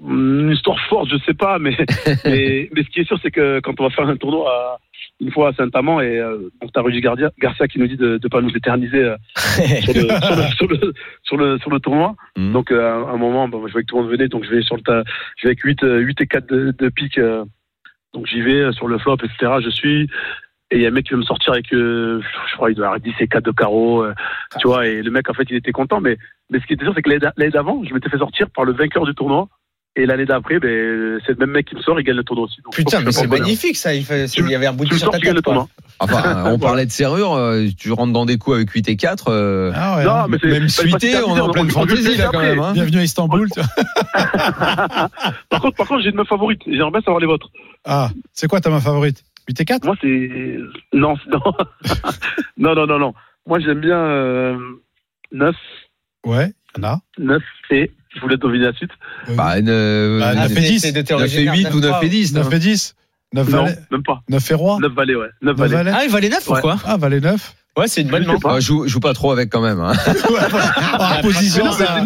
Une 0.05 0.51
histoire 0.53 0.77
forte, 0.89 1.09
je 1.11 1.17
sais 1.25 1.33
pas, 1.33 1.59
mais, 1.59 1.71
mais, 2.25 2.69
mais 2.73 2.83
ce 2.83 2.89
qui 2.89 3.01
est 3.01 3.05
sûr, 3.07 3.19
c'est 3.21 3.31
que 3.31 3.59
quand 3.61 3.73
on 3.79 3.83
va 3.83 3.89
faire 3.89 4.07
un 4.07 4.15
tournoi 4.15 4.49
à- 4.49 4.77
une 5.19 5.31
fois 5.31 5.49
à 5.49 5.53
Saint-Amand, 5.53 6.01
et 6.01 6.17
euh, 6.17 6.49
donc 6.61 6.71
t'as 6.73 6.81
Rudy 6.81 7.01
Garcia, 7.01 7.67
qui 7.67 7.79
nous 7.79 7.87
dit 7.87 7.97
de 7.97 8.19
ne 8.23 8.27
pas 8.29 8.41
nous 8.41 8.55
éterniser 8.55 9.03
euh, 9.03 9.17
sur, 9.35 9.93
le, 9.93 10.09
sur, 10.09 10.35
le, 10.35 10.43
sur, 10.55 10.67
le, 10.67 10.93
sur, 11.23 11.37
le, 11.37 11.57
sur 11.59 11.69
le 11.69 11.79
tournoi. 11.79 12.15
Mhm. 12.37 12.53
Donc 12.53 12.71
euh, 12.71 13.05
à 13.05 13.11
un 13.11 13.17
moment, 13.17 13.47
bah, 13.47 13.57
je 13.67 13.71
vois 13.73 13.81
que 13.81 13.85
tout 13.87 13.97
le 13.97 14.03
monde 14.03 14.11
venait, 14.11 14.27
donc 14.27 14.45
je 14.45 14.49
vais 14.49 14.61
sur 14.61 14.75
le 14.75 14.81
tas, 14.81 15.03
je 15.37 15.47
vais 15.47 15.49
avec 15.49 15.61
8, 15.61 15.79
8 15.83 16.21
et 16.21 16.27
4 16.27 16.47
de, 16.47 16.71
de 16.77 16.89
pique. 16.89 17.17
euh, 17.17 17.43
donc 18.13 18.25
j'y 18.25 18.41
vais 18.41 18.61
euh, 18.61 18.71
sur 18.71 18.87
le 18.87 18.97
flop, 18.97 19.17
etc. 19.23 19.53
Je 19.63 19.69
suis. 19.69 20.09
Et 20.71 20.75
il 20.77 20.81
y 20.81 20.85
a 20.85 20.89
un 20.89 20.91
mec 20.91 21.05
qui 21.05 21.13
veut 21.13 21.19
me 21.19 21.23
sortir 21.23 21.53
avec, 21.53 21.73
euh, 21.73 22.21
je 22.47 22.55
crois, 22.55 22.69
il 22.69 22.75
doit 22.75 22.85
avoir 22.85 22.99
10 22.99 23.11
et 23.19 23.27
4 23.27 23.43
de 23.43 23.51
carreau, 23.51 24.03
euh, 24.03 24.13
tu 24.59 24.67
vois, 24.67 24.85
et 24.85 25.01
le 25.01 25.09
mec, 25.09 25.27
en 25.27 25.33
fait, 25.33 25.47
il 25.49 25.55
était 25.55 25.71
content, 25.71 25.99
mais, 25.99 26.15
mais 26.51 26.59
ce 26.59 26.65
qui 26.67 26.73
était 26.73 26.85
sûr, 26.85 26.93
c'est 26.93 27.01
que 27.01 27.09
l'année 27.09 27.49
d'avant, 27.49 27.83
je 27.83 27.91
m'étais 27.91 28.07
fait 28.07 28.19
sortir 28.19 28.51
par 28.51 28.65
le 28.65 28.73
vainqueur 28.73 29.03
du 29.03 29.15
tournoi, 29.15 29.47
et 29.99 30.05
l'année 30.05 30.25
d'après, 30.25 30.59
ben, 30.59 31.19
c'est 31.25 31.33
le 31.33 31.37
même 31.45 31.51
mec 31.51 31.67
qui 31.67 31.75
me 31.75 31.81
sort, 31.81 31.99
il 31.99 32.03
gagne 32.03 32.15
le 32.15 32.23
tournoi 32.23 32.45
aussi. 32.45 32.61
Donc, 32.63 32.73
Putain, 32.75 33.01
mais 33.01 33.11
c'est 33.11 33.27
magnifique 33.27 33.75
ça. 33.77 33.93
Il, 33.93 34.03
fait- 34.05 34.27
Tu- 34.27 34.41
il 34.43 34.49
y 34.49 34.55
avait 34.55 34.65
un 34.67 34.73
bout 34.73 34.85
de 34.85 34.93
sur 34.93 35.11
ta 35.11 35.17
le 35.17 35.23
tête. 35.23 35.33
quoi. 35.33 35.41
tournoi. 35.41 35.67
Enfin, 36.01 36.53
on 36.53 36.57
parlait 36.57 36.85
de 36.85 36.91
serrure, 36.91 37.33
euh, 37.33 37.65
tu 37.77 37.91
rentres 37.91 38.13
dans 38.13 38.25
des 38.25 38.37
coups 38.37 38.55
avec 38.55 38.69
8 38.69 38.87
et 38.87 38.95
4. 38.95 39.27
euh, 39.29 39.71
Ah 39.75 39.97
ouais, 39.97 40.03
Non, 40.05 40.11
hein. 40.11 40.25
mais 40.29 40.37
c'est- 40.41 40.47
même 40.47 40.69
suité, 40.69 41.15
on 41.27 41.35
est 41.35 41.41
en 41.41 41.49
pleine 41.51 41.69
fantaisie 41.69 42.15
là 42.17 42.29
quand 42.31 42.39
même. 42.39 42.59
hein. 42.59 42.71
Bienvenue 42.73 42.99
à 42.99 43.03
Istanbul. 43.03 43.49
tu 43.53 43.59
vois. 43.59 43.69
Par 45.49 45.61
contre, 45.61 45.75
par 45.77 45.87
contre, 45.87 46.01
j'ai 46.03 46.09
une 46.09 46.15
meuf 46.15 46.27
favorite. 46.27 46.61
J'aimerais 46.65 46.91
bien 46.91 47.01
savoir 47.01 47.19
les 47.19 47.27
vôtres. 47.27 47.47
Ah, 47.85 48.09
c'est 48.33 48.47
quoi 48.47 48.61
ta 48.61 48.69
main 48.69 48.79
favorite? 48.79 49.23
8 49.47 49.61
et 49.61 49.65
4 49.65 49.83
Moi, 49.85 49.95
c'est. 50.01 50.57
Non, 50.93 51.15
non. 51.31 51.41
non, 52.57 52.75
non, 52.75 52.85
non, 52.87 52.99
non. 52.99 53.13
Moi, 53.47 53.59
j'aime 53.59 53.79
bien 53.81 53.97
euh, 53.97 54.57
9, 55.31 55.55
Ouais, 56.25 56.51
il 56.77 56.83
y 56.83 56.85
en 56.85 56.89
a. 56.89 56.99
9 57.17 57.41
et. 57.71 57.91
Je 58.15 58.19
voulais 58.21 58.37
deviner 58.37 58.65
la 58.65 58.73
suite. 58.73 58.89
Bah, 59.35 59.59
une, 59.59 59.69
euh, 59.69 60.19
Bah, 60.19 60.33
une- 60.33 60.39
neuf 60.39 60.51
et 60.57 60.61
dix. 60.61 60.79
C'est 60.79 60.91
de 60.91 61.01
tes 61.01 61.13
9 61.13 61.21
et 61.21 61.23
originaires, 61.45 61.53
8 61.53 61.73
ou 61.75 61.79
9 61.79 62.03
et 62.03 62.07
9-3. 62.07 62.09
10. 62.09 62.33
9 62.33 62.47
hein. 62.47 62.49
et 62.55 62.59
10 62.59 62.95
9 63.33 63.49
Non, 63.49 63.63
valets, 63.65 63.77
même 63.91 64.03
pas. 64.03 64.21
9 64.29 64.51
et 64.51 64.53
roi 64.55 64.77
9 64.81 64.91
valets, 64.93 65.15
ouais. 65.15 65.27
9 65.43 65.55
9 65.55 65.57
valets. 65.57 65.73
valets 65.75 65.91
Ah, 65.95 66.05
il 66.05 66.11
valait 66.11 66.29
9 66.29 66.43
pourquoi 66.45 66.77
Ah, 66.85 66.97
valet 66.97 67.19
9 67.19 67.53
Ouais, 67.77 67.87
c'est 67.87 68.01
une 68.01 68.07
bonne 68.09 68.23
Je 68.23 68.37
pas. 68.41 68.55
Ah, 68.55 68.59
joue, 68.59 68.87
joue 68.87 68.99
pas 68.99 69.13
trop 69.13 69.31
avec 69.31 69.49
quand 69.51 69.61
même. 69.61 69.79
hein. 69.79 69.93
En 70.99 71.21
position, 71.21 71.65
Non, 71.65 71.71
ça. 71.71 72.03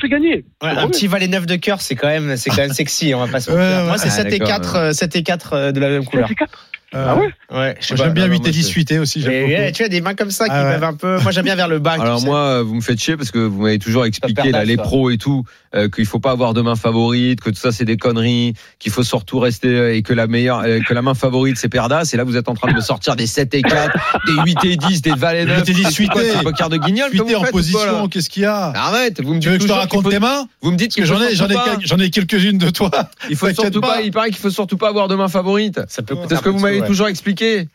fait 0.00 0.08
gagner. 0.08 0.44
Ouais, 0.62 0.70
un 0.70 0.88
petit 0.88 1.06
valet 1.06 1.28
9 1.28 1.46
de 1.46 1.56
cœur, 1.56 1.80
c'est 1.80 1.94
quand 1.94 2.08
même, 2.08 2.36
c'est 2.36 2.50
quand 2.50 2.58
même 2.62 2.72
sexy, 2.72 3.14
on 3.14 3.20
va 3.24 3.28
pas 3.30 3.40
se 3.40 3.50
Ouais, 3.50 3.56
mentir. 3.56 3.76
ouais. 3.78 3.84
Moi, 3.86 3.98
c'est 3.98 4.08
Ah, 4.08 4.10
7 4.10 4.26
et 4.32 4.38
d'accord, 4.40 4.48
4, 4.48 4.76
euh, 4.76 4.92
7 4.92 5.16
et 5.16 5.22
4 5.22 5.52
euh, 5.52 5.72
de 5.72 5.80
la 5.80 5.88
même 5.88 6.04
couleur. 6.04 6.26
C'est 6.28 6.34
4. 6.34 6.66
Euh, 6.94 7.06
Ah 7.50 7.56
ouais. 7.58 7.74
J'aime 7.80 8.12
bien 8.12 8.24
Non, 8.24 8.28
non, 8.28 8.34
8 8.34 8.38
moi, 8.40 8.48
et 8.48 8.52
10 8.52 8.62
c'est- 8.62 8.68
suité 8.68 8.98
aussi. 8.98 9.24
ouais, 9.26 9.72
tu 9.72 9.82
as 9.84 9.88
des 9.88 10.00
mains 10.00 10.14
comme 10.14 10.30
ça 10.30 10.46
qui 10.46 10.52
Ah 10.54 10.64
ouais. 10.64 10.72
peuvent 10.74 10.84
un 10.84 10.94
peu. 10.94 11.20
Moi, 11.20 11.32
j'aime 11.32 11.44
bien 11.44 11.54
vers 11.54 11.68
le 11.68 11.78
bas. 11.78 11.92
Alors 12.00 12.16
tu 12.16 12.22
sais. 12.22 12.26
moi, 12.28 12.38
euh, 12.38 12.62
vous 12.62 12.74
me 12.74 12.80
faites 12.80 13.00
chier 13.00 13.16
parce 13.16 13.30
que 13.30 13.38
vous 13.38 13.62
m'avez 13.62 13.78
toujours 13.78 14.04
expliqué 14.06 14.50
là, 14.50 14.64
les 14.64 14.76
pros 14.76 15.10
et 15.10 15.18
tout, 15.18 15.44
euh, 15.74 15.88
qu'il 15.88 16.06
faut 16.06 16.20
pas 16.20 16.30
avoir 16.30 16.54
de 16.54 16.60
main 16.62 16.76
favorite, 16.76 17.40
que 17.40 17.50
tout 17.50 17.56
ça 17.56 17.72
c'est 17.72 17.84
des 17.84 17.96
conneries, 17.96 18.54
qu'il 18.78 18.92
faut 18.92 19.02
surtout 19.02 19.38
rester 19.40 19.96
et 19.96 20.02
que 20.02 20.12
la 20.12 20.26
meilleure, 20.26 20.60
euh, 20.60 20.80
que 20.80 20.94
la 20.94 21.02
main 21.02 21.14
favorite 21.14 21.56
c'est 21.58 21.68
Perdas. 21.68 22.10
Et 22.12 22.16
là 22.16 22.24
vous 22.24 22.36
êtes 22.36 22.48
en 22.48 22.54
train 22.54 22.70
de 22.70 22.76
me 22.76 22.80
sortir 22.80 23.16
des 23.16 23.26
7 23.26 23.54
et 23.54 23.62
4, 23.62 23.96
des 24.26 24.32
8 24.44 24.58
et 24.64 24.76
10, 24.76 25.02
des 25.02 25.12
valets 25.12 25.44
9. 25.44 25.58
8 25.66 25.70
et 25.70 25.74
10 25.74 25.84
C'est 25.90 26.42
poker 26.42 26.68
de 26.68 26.76
guignol 26.76 27.10
que 27.10 27.16
Suité 27.16 27.34
vous 27.34 27.40
en 27.40 27.44
position, 27.44 28.08
qu'est-ce 28.08 28.30
qu'il 28.30 28.42
y 28.44 28.46
a 28.46 28.72
Arrête, 28.74 29.20
vous 29.22 29.34
me 29.34 29.40
Tu 29.40 29.48
dites 29.48 29.50
veux 29.50 29.56
que 29.58 29.62
je 29.64 29.68
te 29.68 29.72
raconte 29.72 30.08
tes 30.10 30.18
mains 30.18 30.46
Vous 30.62 30.70
me 30.70 30.76
dites 30.76 30.94
que 30.94 31.04
j'en 31.04 31.20
ai, 31.20 31.34
j'en 31.34 31.98
ai, 31.98 32.10
quelques-unes 32.10 32.58
de 32.58 32.70
toi. 32.70 32.90
Il 33.30 33.36
faut 33.36 33.50
surtout 33.52 33.80
pas. 33.80 34.00
Il 34.02 34.10
paraît 34.12 34.28
qu'il 34.30 34.38
faut 34.38 34.50
surtout 34.50 34.76
pas 34.76 34.88
avoir 34.88 35.08
de 35.08 35.14
main 35.14 35.28
favorite. 35.28 35.80
Ça 35.88 36.02
peut 36.02 36.16
C'est 36.28 36.36
ce 36.36 36.40
que 36.40 36.48
vous 36.48 36.58
m'avez 36.60 36.82
toujours 36.86 37.08
expliqué. 37.08 37.68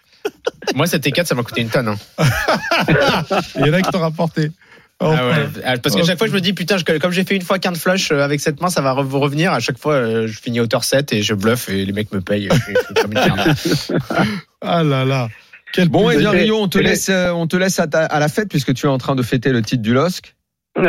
Moi, 0.76 0.86
7 0.88 1.06
et 1.08 1.12
4, 1.12 1.28
ça 1.28 1.36
m'a 1.36 1.44
coûté 1.44 1.62
une 1.62 1.70
tonne. 1.70 1.88
hein. 1.88 1.98
Il 3.56 3.66
y 3.66 3.70
en 3.70 3.74
a 3.74 3.82
qui 3.82 3.90
t'ont 3.92 4.00
rapporté. 4.00 4.52
Oh, 5.02 5.14
Ah 5.18 5.28
ouais. 5.28 5.34
Ah, 5.64 5.78
Parce 5.78 5.96
qu'à 5.96 6.02
Oh, 6.04 6.06
chaque 6.06 6.18
fois, 6.18 6.28
je 6.28 6.34
me 6.34 6.42
dis, 6.42 6.52
putain, 6.52 6.78
je- 6.78 6.98
comme 6.98 7.12
j'ai 7.12 7.24
fait 7.24 7.36
une 7.36 7.42
fois 7.42 7.58
qu'un 7.58 7.74
flush 7.74 8.12
euh, 8.12 8.22
avec 8.22 8.42
cette 8.42 8.60
main, 8.62 8.70
ça 8.70 8.82
va 8.82 8.92
re- 8.94 9.10
revenir. 9.18 9.54
À 9.54 9.62
chaque 9.62 9.78
fois, 9.78 9.94
euh, 9.94 10.28
je 10.28 10.40
finis 10.42 10.60
hauteur 10.60 10.84
7 10.84 11.14
et 11.14 11.22
je 11.24 11.34
bluffe 11.34 11.70
et 11.70 11.86
les 11.86 11.94
mecs 11.94 12.12
me 12.12 12.20
payent. 12.20 12.50
Comme 13.02 13.14
une 13.14 13.20
merde. 13.20 13.56
Ah 14.62 14.84
là 14.84 15.06
là. 15.06 15.30
Quel 15.72 15.88
Bon, 15.88 16.10
et 16.10 16.16
plaisir. 16.16 16.32
bien 16.32 16.42
Rio, 16.42 16.58
on 16.62 16.68
te 16.68 16.78
laisse, 16.80 17.08
euh, 17.10 17.30
on 17.32 17.48
te 17.48 17.56
laisse 17.56 17.80
à, 17.80 17.88
ta- 17.88 18.06
à 18.06 18.20
la 18.20 18.28
fête 18.28 18.50
puisque 18.50 18.74
tu 18.74 18.88
es 18.88 18.90
en 18.90 18.98
train 18.98 19.16
de 19.16 19.22
fêter 19.24 19.52
le 19.52 19.62
titre 19.62 19.82
du 19.82 19.94
LOSC. 19.94 20.36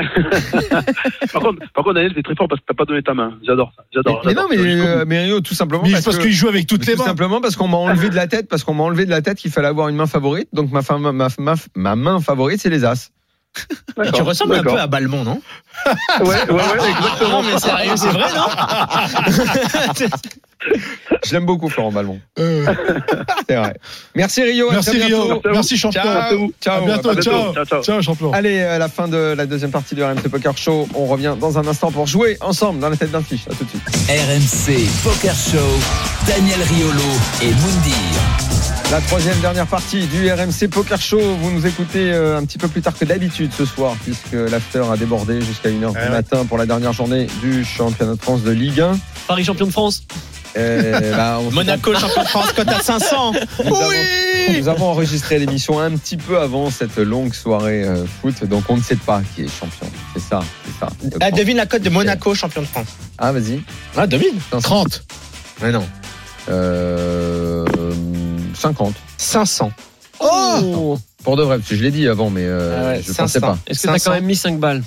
par 1.33 1.43
contre, 1.43 1.59
par 1.72 1.85
contre, 1.85 1.95
Daniel, 1.95 2.12
c'est 2.14 2.22
très 2.22 2.35
fort 2.35 2.49
parce 2.49 2.61
que 2.61 2.66
t'as 2.66 2.74
pas 2.74 2.85
donné 2.85 3.03
ta 3.03 3.14
main. 3.14 3.39
J'adore 3.45 3.72
ça. 3.76 3.85
J'adore. 3.93 4.22
Mais 4.24 4.35
non, 4.35 4.47
j'adore. 4.51 5.05
mais, 5.07 5.16
euh, 5.18 5.22
Rio, 5.24 5.41
tout 5.41 5.55
simplement. 5.55 5.83
Mais 5.85 5.93
parce 5.93 6.05
parce 6.05 6.18
que- 6.18 6.22
qu'il 6.24 6.33
joue 6.33 6.49
avec 6.49 6.66
toutes 6.66 6.87
les 6.87 6.93
tout 6.95 6.99
mains. 7.01 7.07
simplement 7.07 7.41
parce 7.41 7.57
qu'on 7.57 7.68
m'a 7.68 7.76
enlevé 7.78 8.09
de 8.11 8.14
la 8.14 8.26
tête, 8.26 8.49
parce 8.49 8.62
qu'on 8.64 8.74
m'a 8.74 8.85
enlevé 8.85 9.05
de 9.07 9.11
la 9.11 9.22
tête 9.22 9.39
qu'il 9.39 9.51
fallait 9.51 9.68
avoir 9.68 9.89
une 9.89 9.97
main 9.97 10.07
favorite. 10.07 10.49
Donc 10.53 10.70
ma, 10.70 10.83
femme- 10.83 11.11
ma, 11.11 11.28
ma, 11.39 11.55
ma 11.74 11.97
main 11.97 12.20
favorite, 12.20 12.61
c'est 12.61 12.70
les 12.70 12.85
As. 12.85 13.11
Et 14.05 14.12
tu 14.12 14.22
ressembles 14.22 14.55
un 14.55 14.62
peu 14.62 14.78
à 14.78 14.86
Balmont, 14.86 15.24
non? 15.24 15.40
Ouais, 16.20 16.26
ouais, 16.26 16.53
ouais, 16.53 16.90
exactement. 16.90 17.42
Non, 17.42 17.42
mais 17.42 17.59
sérieux, 17.59 17.96
c'est 17.96 18.09
vrai, 18.09 18.26
non? 18.34 18.48
Je 21.24 21.32
l'aime 21.32 21.46
beaucoup, 21.46 21.68
Florent 21.70 21.90
Balmont. 21.90 22.20
Euh, 22.38 22.66
C'est 23.48 23.57
vrai. 23.57 23.74
Merci 24.14 24.42
Rio. 24.42 24.70
merci 24.70 24.96
bientôt. 24.96 25.22
Rio. 25.24 25.40
Merci 25.53 25.78
champion. 25.78 26.03
Ciao. 26.03 26.53
Ciao. 26.61 26.82
À 26.82 26.86
bientôt. 26.86 27.09
À 27.11 27.14
bientôt. 27.14 27.30
Ciao. 27.30 27.55
Ciao, 27.55 27.64
ciao. 27.64 27.82
Ciao 27.82 28.03
champion. 28.03 28.32
Allez, 28.32 28.61
à 28.61 28.78
la 28.78 28.88
fin 28.88 29.09
de 29.09 29.34
la 29.36 29.46
deuxième 29.46 29.70
partie 29.70 29.94
du 29.94 30.03
RMC 30.05 30.28
Poker 30.30 30.57
Show, 30.59 30.86
on 30.94 31.07
revient 31.07 31.34
dans 31.40 31.59
un 31.59 31.66
instant 31.66 31.90
pour 31.90 32.07
jouer 32.07 32.36
ensemble 32.40 32.80
dans 32.80 32.90
la 32.90 32.96
tête 32.96 33.11
d'un 33.11 33.22
fiche. 33.22 33.46
À 33.51 33.55
tout 33.55 33.64
de 33.64 33.70
suite. 33.70 33.82
RMC 34.09 34.86
Poker 35.03 35.34
Show, 35.34 35.78
Daniel 36.26 36.61
Riolo 36.62 37.11
et 37.42 37.53
Moundir. 37.53 38.49
La 38.91 39.01
troisième 39.01 39.38
dernière 39.41 39.66
partie 39.68 40.07
du 40.07 40.30
RMC 40.32 40.68
Poker 40.68 41.01
Show. 41.01 41.20
Vous 41.20 41.51
nous 41.53 41.64
écoutez 41.64 42.12
euh, 42.12 42.36
un 42.38 42.45
petit 42.45 42.59
peu 42.59 42.66
plus 42.66 42.82
tard 42.82 42.95
que 42.99 43.05
d'habitude 43.05 43.53
ce 43.57 43.64
soir, 43.64 43.95
puisque 44.03 44.32
l'after 44.32 44.82
a 44.93 44.97
débordé 44.97 45.41
jusqu'à 45.41 45.68
1h 45.68 45.93
Ouais, 45.93 46.05
du 46.07 46.11
matin 46.11 46.45
pour 46.45 46.59
la 46.59 46.66
dernière 46.66 46.93
journée 46.93 47.28
du 47.41 47.64
championnat 47.64 48.14
de 48.16 48.20
France 48.20 48.43
de 48.43 48.51
Ligue 48.51 48.80
1. 48.80 48.99
Paris 49.28 49.45
champion 49.45 49.66
de 49.66 49.70
France. 49.70 50.03
Euh, 50.57 51.12
bah, 51.16 51.38
on- 51.41 51.53
Monaco, 51.53 51.95
champion 51.95 52.22
de 52.24 52.28
France, 52.28 52.53
cote 52.53 52.66
à 52.68 52.80
500. 52.80 53.32
nous, 53.64 53.76
avons, 53.76 53.91
nous 54.59 54.68
avons 54.68 54.86
enregistré 54.86 55.38
l'émission 55.38 55.78
un 55.78 55.93
petit 55.93 56.16
peu 56.16 56.41
avant 56.41 56.68
cette 56.70 56.97
longue 56.99 57.32
soirée 57.32 57.84
euh, 57.84 58.05
foot, 58.20 58.43
donc 58.47 58.64
on 58.70 58.76
ne 58.76 58.82
sait 58.82 58.97
pas 58.97 59.22
qui 59.36 59.43
est 59.43 59.49
champion. 59.49 59.88
C'est 60.14 60.22
ça, 60.22 60.41
c'est 60.66 60.80
ça. 60.80 60.88
Ah, 61.20 61.30
grand- 61.30 61.38
devine 61.38 61.59
la 61.59 61.66
cote 61.66 61.82
de 61.82 61.91
Monaco, 61.91 62.34
champion 62.34 62.62
de 62.62 62.66
France. 62.66 62.88
Ah, 63.18 63.30
vas-y. 63.30 63.61
Ah, 63.97 64.09
devine. 64.09 64.34
30. 64.61 65.05
Mais 65.62 65.70
non. 65.70 65.86
Euh, 66.49 67.49
50. 68.61 68.94
500. 69.16 69.72
Oh 70.20 70.98
Pour 71.24 71.36
de 71.36 71.42
vrai, 71.42 71.56
parce 71.58 71.68
que 71.70 71.76
je 71.76 71.82
l'ai 71.82 71.90
dit 71.90 72.06
avant, 72.08 72.30
mais 72.30 72.44
euh, 72.44 72.76
Ah 72.78 72.86
ouais, 72.90 72.98
je 73.02 73.06
500. 73.12 73.22
pensais 73.22 73.40
pas. 73.40 73.58
Est-ce 73.66 73.82
que 73.82 73.86
t'as 73.86 73.92
500. 73.94 74.11
quand 74.11 74.14
même 74.16 74.24
mis 74.26 74.36
5 74.36 74.58
balles 74.61 74.82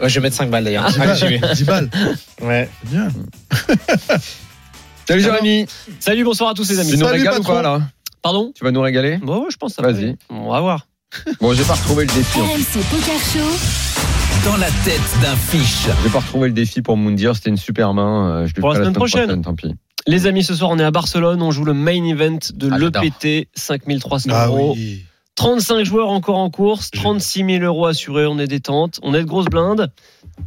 Ouais, 0.00 0.08
je 0.08 0.14
vais 0.16 0.20
mettre 0.24 0.36
5 0.36 0.50
balles 0.50 0.64
d'ailleurs. 0.64 0.86
10 0.90 1.00
Allez, 1.00 1.14
j'y 1.16 1.26
vais. 1.26 1.38
balles. 1.38 1.54
10 1.54 1.64
balles. 1.64 1.90
Ouais. 2.42 2.68
C'est 2.82 2.90
bien. 2.90 3.08
Salut 5.08 5.22
Jérémy. 5.22 5.66
Salut, 6.00 6.24
bonsoir 6.24 6.50
à 6.50 6.54
tous 6.54 6.68
les 6.70 6.78
amis. 6.80 6.90
Tu 6.90 6.96
nous 6.98 7.04
Salut, 7.06 7.18
régales 7.20 7.34
ou 7.34 7.42
patron. 7.42 7.54
pas 7.54 7.62
là 7.62 7.80
Pardon 8.22 8.52
Tu 8.54 8.64
vas 8.64 8.70
nous 8.70 8.80
régaler 8.80 9.18
Bon, 9.18 9.40
ouais, 9.42 9.48
je 9.50 9.56
pense 9.56 9.72
que 9.76 9.76
ça 9.76 9.82
va 9.82 9.92
Vas-y. 9.92 10.16
On 10.30 10.50
va 10.50 10.60
voir. 10.60 10.86
Bon, 11.40 11.52
j'ai 11.54 11.62
pas 11.64 11.74
retrouvé 11.74 12.06
le 12.06 12.12
défi. 12.12 12.40
RMC 12.40 12.82
Poker 12.90 13.18
Show. 13.20 14.48
Dans 14.50 14.56
la 14.56 14.66
tête 14.84 15.00
d'un 15.22 15.36
fiche. 15.36 15.86
J'ai 16.02 16.10
pas 16.10 16.18
retrouvé 16.20 16.48
le 16.48 16.54
défi 16.54 16.82
pour 16.82 16.96
Moundir. 16.96 17.36
C'était 17.36 17.50
une 17.50 17.56
super 17.56 17.94
main. 17.94 18.28
euh, 18.30 18.46
Je 18.46 18.54
lui 18.54 18.60
Pour 18.60 18.70
la 18.70 18.74
ferai 18.76 18.84
semaine 18.86 18.94
prochaine. 18.96 19.42
Tant 19.42 19.54
pis. 19.54 19.74
Les 20.06 20.26
amis, 20.26 20.44
ce 20.44 20.54
soir, 20.54 20.70
on 20.70 20.78
est 20.78 20.84
à 20.84 20.90
Barcelone. 20.90 21.40
On 21.42 21.50
joue 21.50 21.64
le 21.64 21.72
main 21.74 22.04
event 22.04 22.38
de 22.54 22.70
Ah, 22.70 22.78
l'EPT. 22.78 23.48
5300 23.54 24.30
Ah 24.32 24.46
euros. 24.48 24.74
oui. 24.76 25.04
35 25.36 25.82
joueurs 25.84 26.10
encore 26.10 26.36
en 26.38 26.50
course. 26.50 26.90
36 26.90 27.44
000 27.44 27.64
euros 27.64 27.86
assurés. 27.86 28.26
On 28.26 28.38
est 28.38 28.46
détente. 28.46 29.00
On 29.02 29.14
est 29.14 29.20
de 29.20 29.24
grosses 29.26 29.46
blindes. 29.46 29.90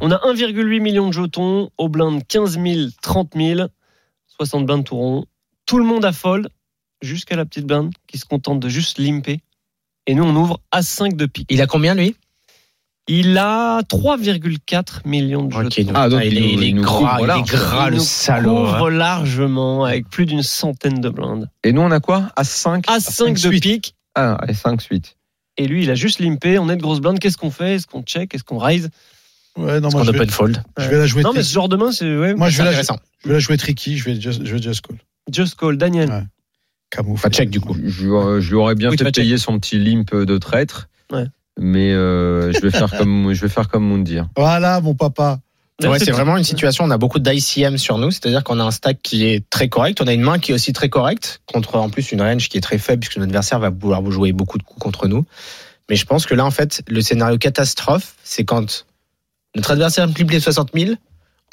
On 0.00 0.10
a 0.10 0.16
1,8 0.16 0.80
million 0.80 1.08
de 1.08 1.12
jetons. 1.12 1.70
Au 1.76 1.88
blind, 1.88 2.22
15 2.26 2.58
000, 2.60 2.90
30 3.02 3.32
000. 3.36 3.68
60 4.28 4.64
blindes 4.66 4.84
tout 4.84 4.96
rond. 4.96 5.24
Tout 5.66 5.78
le 5.78 5.84
monde 5.84 6.04
a 6.04 6.12
fold. 6.12 6.48
Jusqu'à 7.02 7.36
la 7.36 7.44
petite 7.44 7.66
blinde 7.66 7.92
qui 8.06 8.18
se 8.18 8.24
contente 8.24 8.60
de 8.60 8.68
juste 8.68 8.98
limper. 8.98 9.40
Et 10.06 10.14
nous, 10.14 10.24
on 10.24 10.34
ouvre 10.36 10.60
à 10.72 10.82
5 10.82 11.16
de 11.16 11.26
pique. 11.26 11.46
Il 11.50 11.60
a 11.60 11.66
combien 11.66 11.94
lui? 11.94 12.16
Il 13.10 13.38
a 13.38 13.80
3,4 13.82 15.00
millions 15.06 15.44
de 15.44 15.52
jetons. 15.52 15.82
donc, 15.82 15.92
Ah, 15.94 16.08
donc 16.08 16.20
il, 16.24 16.32
il 16.34 16.38
est, 16.38 16.40
nous- 16.40 16.48
il 16.48 16.62
est 16.64 16.68
il 16.68 16.80
gras, 16.80 17.18
il 17.20 17.24
est 17.30 17.42
gras 17.48 17.88
Il 17.88 17.94
le 17.94 18.00
salaud. 18.00 18.66
hein. 18.66 18.72
couvre 18.72 18.90
largement 18.90 19.84
avec 19.84 20.08
plus 20.10 20.26
d'une 20.26 20.42
centaine 20.42 21.00
de 21.00 21.08
blindes. 21.08 21.48
Et 21.64 21.72
nous, 21.72 21.80
on 21.80 21.90
a 21.90 22.00
quoi? 22.00 22.30
À 22.36 22.44
5 22.44 22.84
À 22.88 23.00
5 23.00 23.32
de 23.34 23.38
suite. 23.38 23.62
pique. 23.62 23.94
Ah, 24.14 24.38
et 24.46 24.54
5 24.54 24.80
suites. 24.82 25.16
Et 25.56 25.66
lui, 25.66 25.82
il 25.84 25.90
a 25.90 25.94
juste 25.94 26.20
limpé. 26.20 26.58
On 26.58 26.68
est 26.68 26.76
de 26.76 26.82
grosses 26.82 27.00
blindes. 27.00 27.18
Qu'est-ce 27.18 27.36
qu'on 27.38 27.50
fait? 27.50 27.76
Est-ce 27.76 27.86
qu'on 27.86 28.02
check? 28.02 28.34
Est-ce 28.34 28.44
qu'on 28.44 28.58
raise 28.58 28.90
Ouais, 29.56 29.80
non, 29.80 29.88
moi, 29.90 30.00
qu'on 30.02 30.04
je 30.06 30.12
vais, 30.12 30.18
open 30.18 30.30
fold? 30.30 30.62
je 30.78 30.88
vais 30.88 30.98
la 30.98 31.06
jouer. 31.06 31.22
Non, 31.22 31.32
mais 31.34 31.42
ce 31.42 31.52
genre 31.52 31.68
de 31.68 31.76
main, 31.76 31.90
c'est 31.90 32.04
ouais, 32.16 32.34
Moi, 32.34 32.48
je 32.48 32.58
vais, 32.58 32.64
la, 32.64 32.72
je 32.82 32.86
vais 33.24 33.32
la 33.32 33.38
jouer 33.40 33.56
tricky. 33.56 33.96
Je 33.96 34.04
vais 34.04 34.20
just, 34.20 34.44
je 34.44 34.54
vais 34.54 34.62
just 34.62 34.82
call. 34.86 34.98
just 35.32 35.56
call. 35.56 35.76
Daniel. 35.76 36.10
Ouais. 36.10 36.22
Camoufle. 36.90 37.22
Pas 37.22 37.30
check 37.30 37.50
du 37.50 37.60
coup. 37.60 37.76
Je, 37.84 38.04
lui 38.48 38.54
aurais 38.54 38.74
bien 38.76 38.90
Oui, 38.90 38.96
fait 38.96 39.10
payer 39.10 39.36
son 39.36 39.58
petit 39.58 39.78
limp 39.78 40.14
de 40.14 40.38
traître. 40.38 40.88
Ouais. 41.12 41.24
Mais 41.58 41.92
euh, 41.92 42.52
je 42.52 42.60
vais 42.60 42.70
faire 42.70 42.90
comme 42.96 43.32
je 43.32 43.40
vais 43.40 43.48
faire 43.48 43.68
comme 43.68 43.84
Moundir. 43.84 44.28
Voilà, 44.36 44.80
mon 44.80 44.94
papa. 44.94 45.40
Ouais, 45.82 45.98
c'est 46.00 46.10
vraiment 46.10 46.36
une 46.36 46.44
situation. 46.44 46.84
On 46.84 46.90
a 46.90 46.98
beaucoup 46.98 47.20
d'ICM 47.20 47.78
sur 47.78 47.98
nous, 47.98 48.10
c'est-à-dire 48.10 48.42
qu'on 48.42 48.58
a 48.58 48.64
un 48.64 48.72
stack 48.72 48.98
qui 49.00 49.26
est 49.26 49.48
très 49.48 49.68
correct. 49.68 50.00
On 50.00 50.08
a 50.08 50.12
une 50.12 50.22
main 50.22 50.40
qui 50.40 50.50
est 50.50 50.54
aussi 50.54 50.72
très 50.72 50.88
correcte 50.88 51.40
contre 51.46 51.76
en 51.76 51.88
plus 51.88 52.10
une 52.10 52.20
range 52.20 52.48
qui 52.48 52.58
est 52.58 52.60
très 52.60 52.78
faible 52.78 53.00
puisque 53.00 53.16
notre 53.16 53.28
adversaire 53.28 53.60
va 53.60 53.70
vouloir 53.70 54.02
vous 54.02 54.10
jouer 54.10 54.32
beaucoup 54.32 54.58
de 54.58 54.64
coups 54.64 54.80
contre 54.80 55.06
nous. 55.06 55.24
Mais 55.88 55.94
je 55.94 56.04
pense 56.04 56.26
que 56.26 56.34
là, 56.34 56.44
en 56.44 56.50
fait, 56.50 56.82
le 56.88 57.00
scénario 57.00 57.38
catastrophe, 57.38 58.14
c'est 58.24 58.44
quand 58.44 58.86
notre 59.54 59.70
adversaire 59.70 60.06
multiplie 60.06 60.40
60 60.40 60.70
000, 60.74 60.94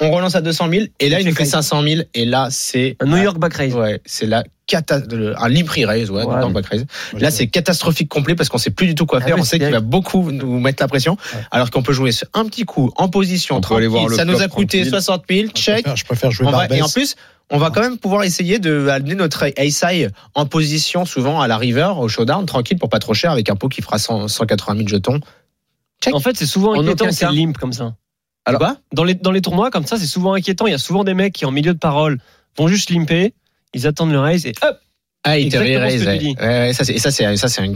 on 0.00 0.10
relance 0.10 0.34
à 0.34 0.40
200 0.42 0.68
000 0.70 0.84
et 1.00 1.08
là, 1.08 1.20
il 1.20 1.26
nous 1.26 1.34
fait 1.34 1.44
500 1.44 1.82
000 1.82 2.02
et 2.14 2.24
là, 2.24 2.48
c'est 2.50 2.96
Un 3.00 3.06
New 3.06 3.16
York 3.16 3.38
back 3.38 3.54
raise. 3.54 3.74
Ouais, 3.74 4.00
c'est 4.04 4.26
la 4.26 4.44
cata 4.66 4.96
un 5.38 5.48
limp 5.48 5.68
raise, 5.68 6.10
ouais, 6.10 6.24
Ouais. 6.24 6.40
dans 6.40 6.48
le 6.48 6.52
back 6.54 6.66
raise. 6.66 6.86
Là, 7.18 7.30
c'est 7.30 7.46
catastrophique 7.46 8.08
complet 8.08 8.34
parce 8.34 8.48
qu'on 8.48 8.58
sait 8.58 8.70
plus 8.70 8.86
du 8.88 8.94
tout 8.94 9.06
quoi 9.06 9.20
Ah 9.22 9.26
faire. 9.26 9.38
on 9.38 9.44
sait 9.44 9.58
qu'il 9.58 9.70
va 9.70 9.80
beaucoup 9.80 10.30
nous 10.32 10.58
mettre 10.60 10.82
la 10.82 10.88
pression, 10.88 11.16
Ouais. 11.34 11.40
alors 11.50 11.70
qu'on 11.70 11.82
peut 11.82 11.92
jouer 11.92 12.10
un 12.34 12.44
petit 12.46 12.64
coup 12.64 12.90
en 12.96 13.08
position 13.08 13.56
On 13.56 13.60
peut 13.60 13.74
aller 13.76 13.86
tranquille. 13.86 13.90
voir 14.00 14.08
le 14.10 14.16
Ça 14.16 14.24
nous 14.24 14.42
a 14.42 14.48
coûté 14.48 14.78
tranquille. 14.78 14.90
60 14.90 15.24
000, 15.30 15.46
Je 15.54 15.60
check. 15.62 15.74
préfère, 15.84 15.96
je 15.96 16.04
préfère 16.04 16.30
jouer 16.30 16.46
On 16.46 16.50
va- 16.50 16.58
Barbès. 16.58 16.78
et 16.78 16.82
en 16.82 16.88
plus, 16.88 17.14
on 17.50 17.58
va 17.58 17.70
quand 17.70 17.80
même 17.80 17.96
pouvoir 17.96 18.24
essayer 18.24 18.58
de 18.58 18.88
amener 18.88 19.14
notre 19.14 19.44
ace 19.56 19.84
high 19.88 20.10
en 20.34 20.46
position 20.46 21.04
souvent 21.06 21.40
à 21.40 21.46
la 21.48 21.56
river, 21.56 21.92
au 21.96 22.08
showdown, 22.08 22.44
tranquille 22.44 22.76
pour 22.78 22.88
pas 22.90 22.98
trop 22.98 23.14
cher 23.14 23.30
avec 23.30 23.48
un 23.48 23.54
pot 23.56 23.68
qui 23.68 23.82
fera 23.82 23.98
100 23.98 24.26
180 24.28 24.76
000 24.78 24.88
jetons. 24.88 25.20
Check. 26.02 26.12
En 26.14 26.20
fait, 26.20 26.36
c'est 26.36 26.44
souvent 26.44 26.72
En 26.76 26.82
inquiétant, 26.82 27.10
c'est 27.12 27.30
limp 27.30 27.56
comme 27.56 27.72
ça. 27.72 27.94
Alors- 28.46 28.60
Quoi 28.60 28.76
Dans 28.94 29.04
les, 29.04 29.14
dans 29.14 29.32
les 29.32 29.42
tournois 29.42 29.70
comme 29.70 29.84
ça, 29.86 29.98
c'est 29.98 30.06
souvent 30.06 30.32
inquiétant. 30.34 30.66
Il 30.66 30.70
y 30.70 30.74
a 30.74 30.78
souvent 30.78 31.04
des 31.04 31.14
mecs 31.14 31.34
qui, 31.34 31.44
en 31.44 31.50
milieu 31.50 31.74
de 31.74 31.78
parole, 31.78 32.18
vont 32.56 32.68
juste 32.68 32.90
limper. 32.90 33.34
Ils 33.74 33.86
attendent 33.86 34.12
le 34.12 34.20
raise 34.20 34.46
et 34.46 34.52
hop 34.62 34.78
Ah, 35.24 35.38
il 35.38 35.50
te 35.50 35.56
Exactement 35.56 35.90
ce 35.90 35.92
raise. 35.92 35.98
que 35.98 36.04
tu 36.04 36.08
ouais. 36.10 36.18
dis. 36.18 36.36
Ouais, 36.40 36.72
ça, 36.72 36.84
c'est, 36.84 36.94
et 36.94 36.98
ça, 36.98 37.10
c'est, 37.10 37.36
ça, 37.36 37.48
c'est 37.48 37.64
une, 37.64 37.74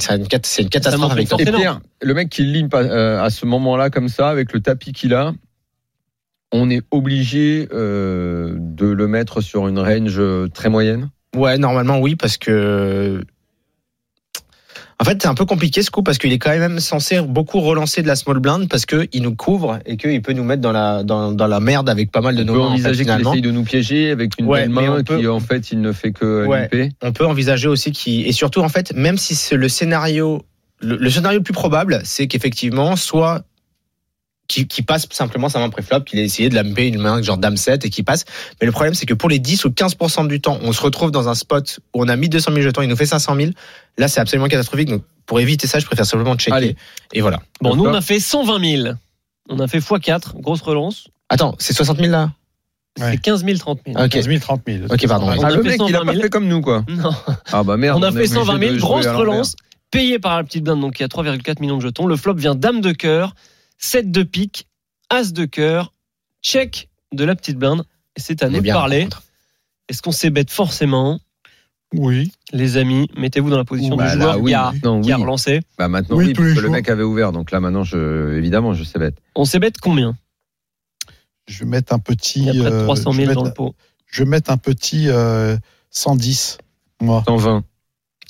catastrophe 0.68 1.12
avec 1.12 1.29
Et. 1.39 1.45
Pierre, 1.45 1.81
le 2.01 2.14
mec 2.14 2.31
qui 2.31 2.45
limp 2.45 2.73
à, 2.73 2.79
euh, 2.79 3.23
à 3.23 3.29
ce 3.31 3.45
moment-là 3.47 3.91
comme 3.91 4.09
ça 4.09 4.31
avec 4.31 4.53
le 4.53 4.61
tapis 4.61 4.93
qu'il 4.93 5.12
a, 5.12 5.33
on 6.53 6.71
est 6.71 6.83
obligé 6.91 7.68
euh, 7.73 8.55
de 8.59 8.87
le 8.87 9.07
mettre 9.09 9.41
sur 9.41 9.68
une 9.68 9.79
range 9.79 10.18
euh, 10.18 10.49
très 10.49 10.68
moyenne? 10.68 11.11
Ouais, 11.37 11.59
normalement 11.59 11.99
oui, 11.99 12.16
parce 12.16 12.39
que 12.39 13.23
en 15.01 15.05
fait 15.05 15.22
c'est 15.22 15.28
un 15.28 15.34
peu 15.34 15.46
compliqué 15.46 15.82
ce 15.82 15.90
coup 15.90 16.03
parce 16.03 16.18
qu'il 16.18 16.32
est 16.32 16.38
quand 16.38 16.51
même 16.57 16.78
censé 16.78 17.20
beaucoup 17.22 17.61
relancer 17.61 18.03
de 18.03 18.07
la 18.07 18.16
small 18.16 18.38
blind 18.38 18.68
parce 18.68 18.84
que 18.86 19.09
il 19.12 19.22
nous 19.22 19.34
couvre 19.34 19.78
et 19.86 19.96
qu'il 19.96 20.20
peut 20.22 20.32
nous 20.34 20.44
mettre 20.44 20.61
dans 20.62 20.72
la 20.72 21.03
dans, 21.03 21.32
dans 21.32 21.46
la 21.46 21.59
merde 21.61 21.88
avec 21.88 22.12
pas 22.12 22.20
mal 22.20 22.36
de 22.36 22.42
On 22.42 22.46
nos 22.46 22.53
peut 22.53 22.59
mains, 22.59 22.64
en 22.64 22.68
fait, 22.68 22.72
envisager 22.74 22.96
qu'il 22.98 23.05
finalement. 23.05 23.30
essaye 23.32 23.42
de 23.42 23.51
nous 23.51 23.64
piéger 23.64 24.11
avec 24.11 24.32
une 24.38 24.46
Ouais, 24.46 24.61
belle 24.62 24.70
main 24.70 25.03
peut- 25.03 25.18
qui 25.18 25.26
en 25.26 25.40
fait 25.40 25.72
il 25.72 25.80
ne 25.80 25.92
fait 25.92 26.12
que 26.12 26.46
Ouais. 26.46 26.62
limper. 26.62 26.90
On 27.03 27.12
peut 27.12 27.26
envisager 27.26 27.68
aussi 27.68 27.92
qu'il 27.92 28.26
et 28.26 28.32
surtout 28.32 28.61
en 28.61 28.68
fait 28.68 28.92
même 28.94 29.16
si 29.18 29.34
c'est 29.34 29.57
le 29.57 29.68
scénario 29.68 30.42
le, 30.82 30.96
le 30.96 31.11
scénario 31.11 31.38
le 31.38 31.44
plus 31.44 31.53
probable 31.55 32.01
c'est 32.05 32.26
qu'effectivement 32.26 32.96
soit 32.96 33.42
qui, 34.51 34.66
qui 34.66 34.82
passe 34.82 35.07
simplement 35.12 35.48
sa 35.48 35.61
main 35.61 35.68
préflop, 35.70 36.01
qu'il 36.01 36.18
a 36.18 36.22
essayé 36.22 36.48
de 36.48 36.57
la 36.57 36.64
lamper 36.64 36.88
une 36.88 36.98
main 36.98 37.22
genre 37.22 37.38
dame 37.38 37.57
7 37.57 37.84
et 37.84 37.90
qui 37.90 38.03
passe. 38.03 38.24
Mais 38.61 38.66
le 38.66 38.72
problème, 38.72 38.94
c'est 38.94 39.07
que 39.07 39.14
pour 39.14 39.28
les 39.28 39.38
10 39.38 39.64
ou 39.64 39.68
15% 39.68 40.26
du 40.26 40.40
temps, 40.40 40.59
on 40.62 40.72
se 40.72 40.82
retrouve 40.82 41.12
dans 41.12 41.28
un 41.28 41.34
spot 41.36 41.78
où 41.94 42.03
on 42.03 42.09
a 42.09 42.16
mis 42.16 42.28
200 42.28 42.51
000 42.51 42.62
jetons, 42.62 42.82
il 42.82 42.88
nous 42.88 42.96
fait 42.96 43.07
500 43.07 43.36
000. 43.36 43.51
Là, 43.96 44.09
c'est 44.09 44.20
absolument 44.20 44.48
catastrophique. 44.48 44.88
Donc, 44.88 45.05
pour 45.24 45.38
éviter 45.38 45.68
ça, 45.68 45.78
je 45.78 45.86
préfère 45.86 46.05
simplement 46.05 46.34
checker. 46.36 46.57
Allez. 46.57 46.76
Et 47.12 47.20
voilà. 47.20 47.38
Bon, 47.61 47.76
nous, 47.76 47.84
on 47.86 47.94
a 47.94 48.01
fait 48.01 48.18
120 48.18 48.82
000. 48.82 48.94
On 49.48 49.61
a 49.61 49.68
fait 49.68 49.78
x4, 49.78 50.40
grosse 50.40 50.62
relance. 50.62 51.07
Attends, 51.28 51.55
c'est 51.61 51.72
60 51.72 51.98
000 51.98 52.11
là? 52.11 52.32
Ouais. 52.98 53.12
C'est 53.12 53.18
15 53.22 53.44
000, 53.44 53.57
30 53.59 53.80
000. 53.86 54.03
Ok. 54.03 54.09
15 54.11 54.26
000, 54.26 54.38
30 54.40 54.62
000. 54.66 54.78
Ok, 54.90 55.07
pardon. 55.07 55.26
On 55.26 55.42
Ah, 55.42 55.46
a 55.46 55.51
le 55.51 55.62
fait 55.62 55.68
mec, 55.68 55.80
il 55.88 55.94
a 55.94 55.98
120 55.98 56.05
pas 56.07 56.12
000. 56.12 56.22
fait 56.24 56.28
comme 56.30 56.48
nous, 56.48 56.61
quoi. 56.61 56.84
Non. 56.88 57.11
Ah 57.53 57.62
bah 57.62 57.76
merde. 57.76 57.98
On 57.98 58.03
a 58.03 58.11
fait 58.11 58.18
obligé 58.18 58.34
120 58.34 58.55
de 58.55 58.59
000, 58.64 58.70
jouer 58.72 58.80
grosse 58.80 59.07
relance, 59.07 59.55
payée 59.92 60.18
par 60.18 60.36
la 60.36 60.42
petite 60.42 60.64
blinde, 60.64 60.80
donc 60.80 60.98
il 60.98 61.03
y 61.03 61.05
a 61.05 61.09
3,4 61.09 61.61
millions 61.61 61.76
de 61.76 61.82
jetons. 61.82 62.07
Le 62.07 62.16
flop 62.16 62.34
vient 62.34 62.57
dame 62.57 62.80
de 62.80 62.90
cœur, 62.90 63.34
7 63.81 64.11
de 64.11 64.22
pique, 64.22 64.68
as 65.09 65.33
de 65.33 65.45
cœur, 65.47 65.93
check 66.43 66.89
de 67.12 67.24
la 67.24 67.35
petite 67.35 67.57
blinde. 67.59 67.85
Et 68.16 68.20
c'est 68.20 68.43
à 68.43 68.49
nous 68.49 68.61
de 68.61 68.66
parler. 68.70 69.09
Est-ce 69.89 70.03
qu'on 70.03 70.12
s'ébête 70.12 70.51
forcément? 70.51 71.18
Oui. 71.93 72.31
Les 72.53 72.76
amis, 72.76 73.09
mettez-vous 73.16 73.51
dans 73.51 73.57
la 73.57 73.64
position 73.64 73.97
Bah 73.97 74.12
du 74.12 74.18
là, 74.18 74.24
joueur 74.24 74.41
oui. 74.41 74.51
qui, 74.51 74.55
a, 74.55 74.72
Non, 74.85 75.01
qui 75.01 75.11
a 75.11 75.16
oui. 75.16 75.22
relancé. 75.22 75.61
Bah 75.78 75.89
maintenant 75.89 76.16
Oui, 76.16 76.26
oui, 76.26 76.33
parce 76.35 76.55
que 76.55 76.61
le 76.61 76.68
mec 76.68 76.89
avait 76.89 77.03
ouvert, 77.03 77.33
donc 77.33 77.51
là 77.51 77.59
maintenant 77.59 77.83
je 77.83 78.35
évidemment 78.37 78.74
je 78.74 78.85
sais 78.85 78.99
bête. 79.01 79.16
On 79.35 79.45
s'ébête 79.45 79.78
combien? 79.81 80.16
Je 81.49 81.61
vais 81.64 81.70
mettre 81.70 81.93
un 81.93 81.99
petit. 81.99 82.41
Il 82.41 82.45
y 82.55 82.61
a 82.61 82.62
près 82.62 82.70
de 82.70 82.76
euh, 82.76 82.85
300 82.85 83.11
je 83.12 83.16
vais 83.16 83.24
000 83.26 83.35
dans 83.35 83.43
mettre- 83.45 83.51
le 83.62 83.70
pot. 83.70 83.74
Je 84.07 84.22
vais 84.22 84.28
mettre 84.31 84.51
un 84.53 84.57
petit 84.57 85.09
euh, 85.09 85.57
110. 85.91 86.59
Moi. 87.01 87.24
120. 87.26 87.64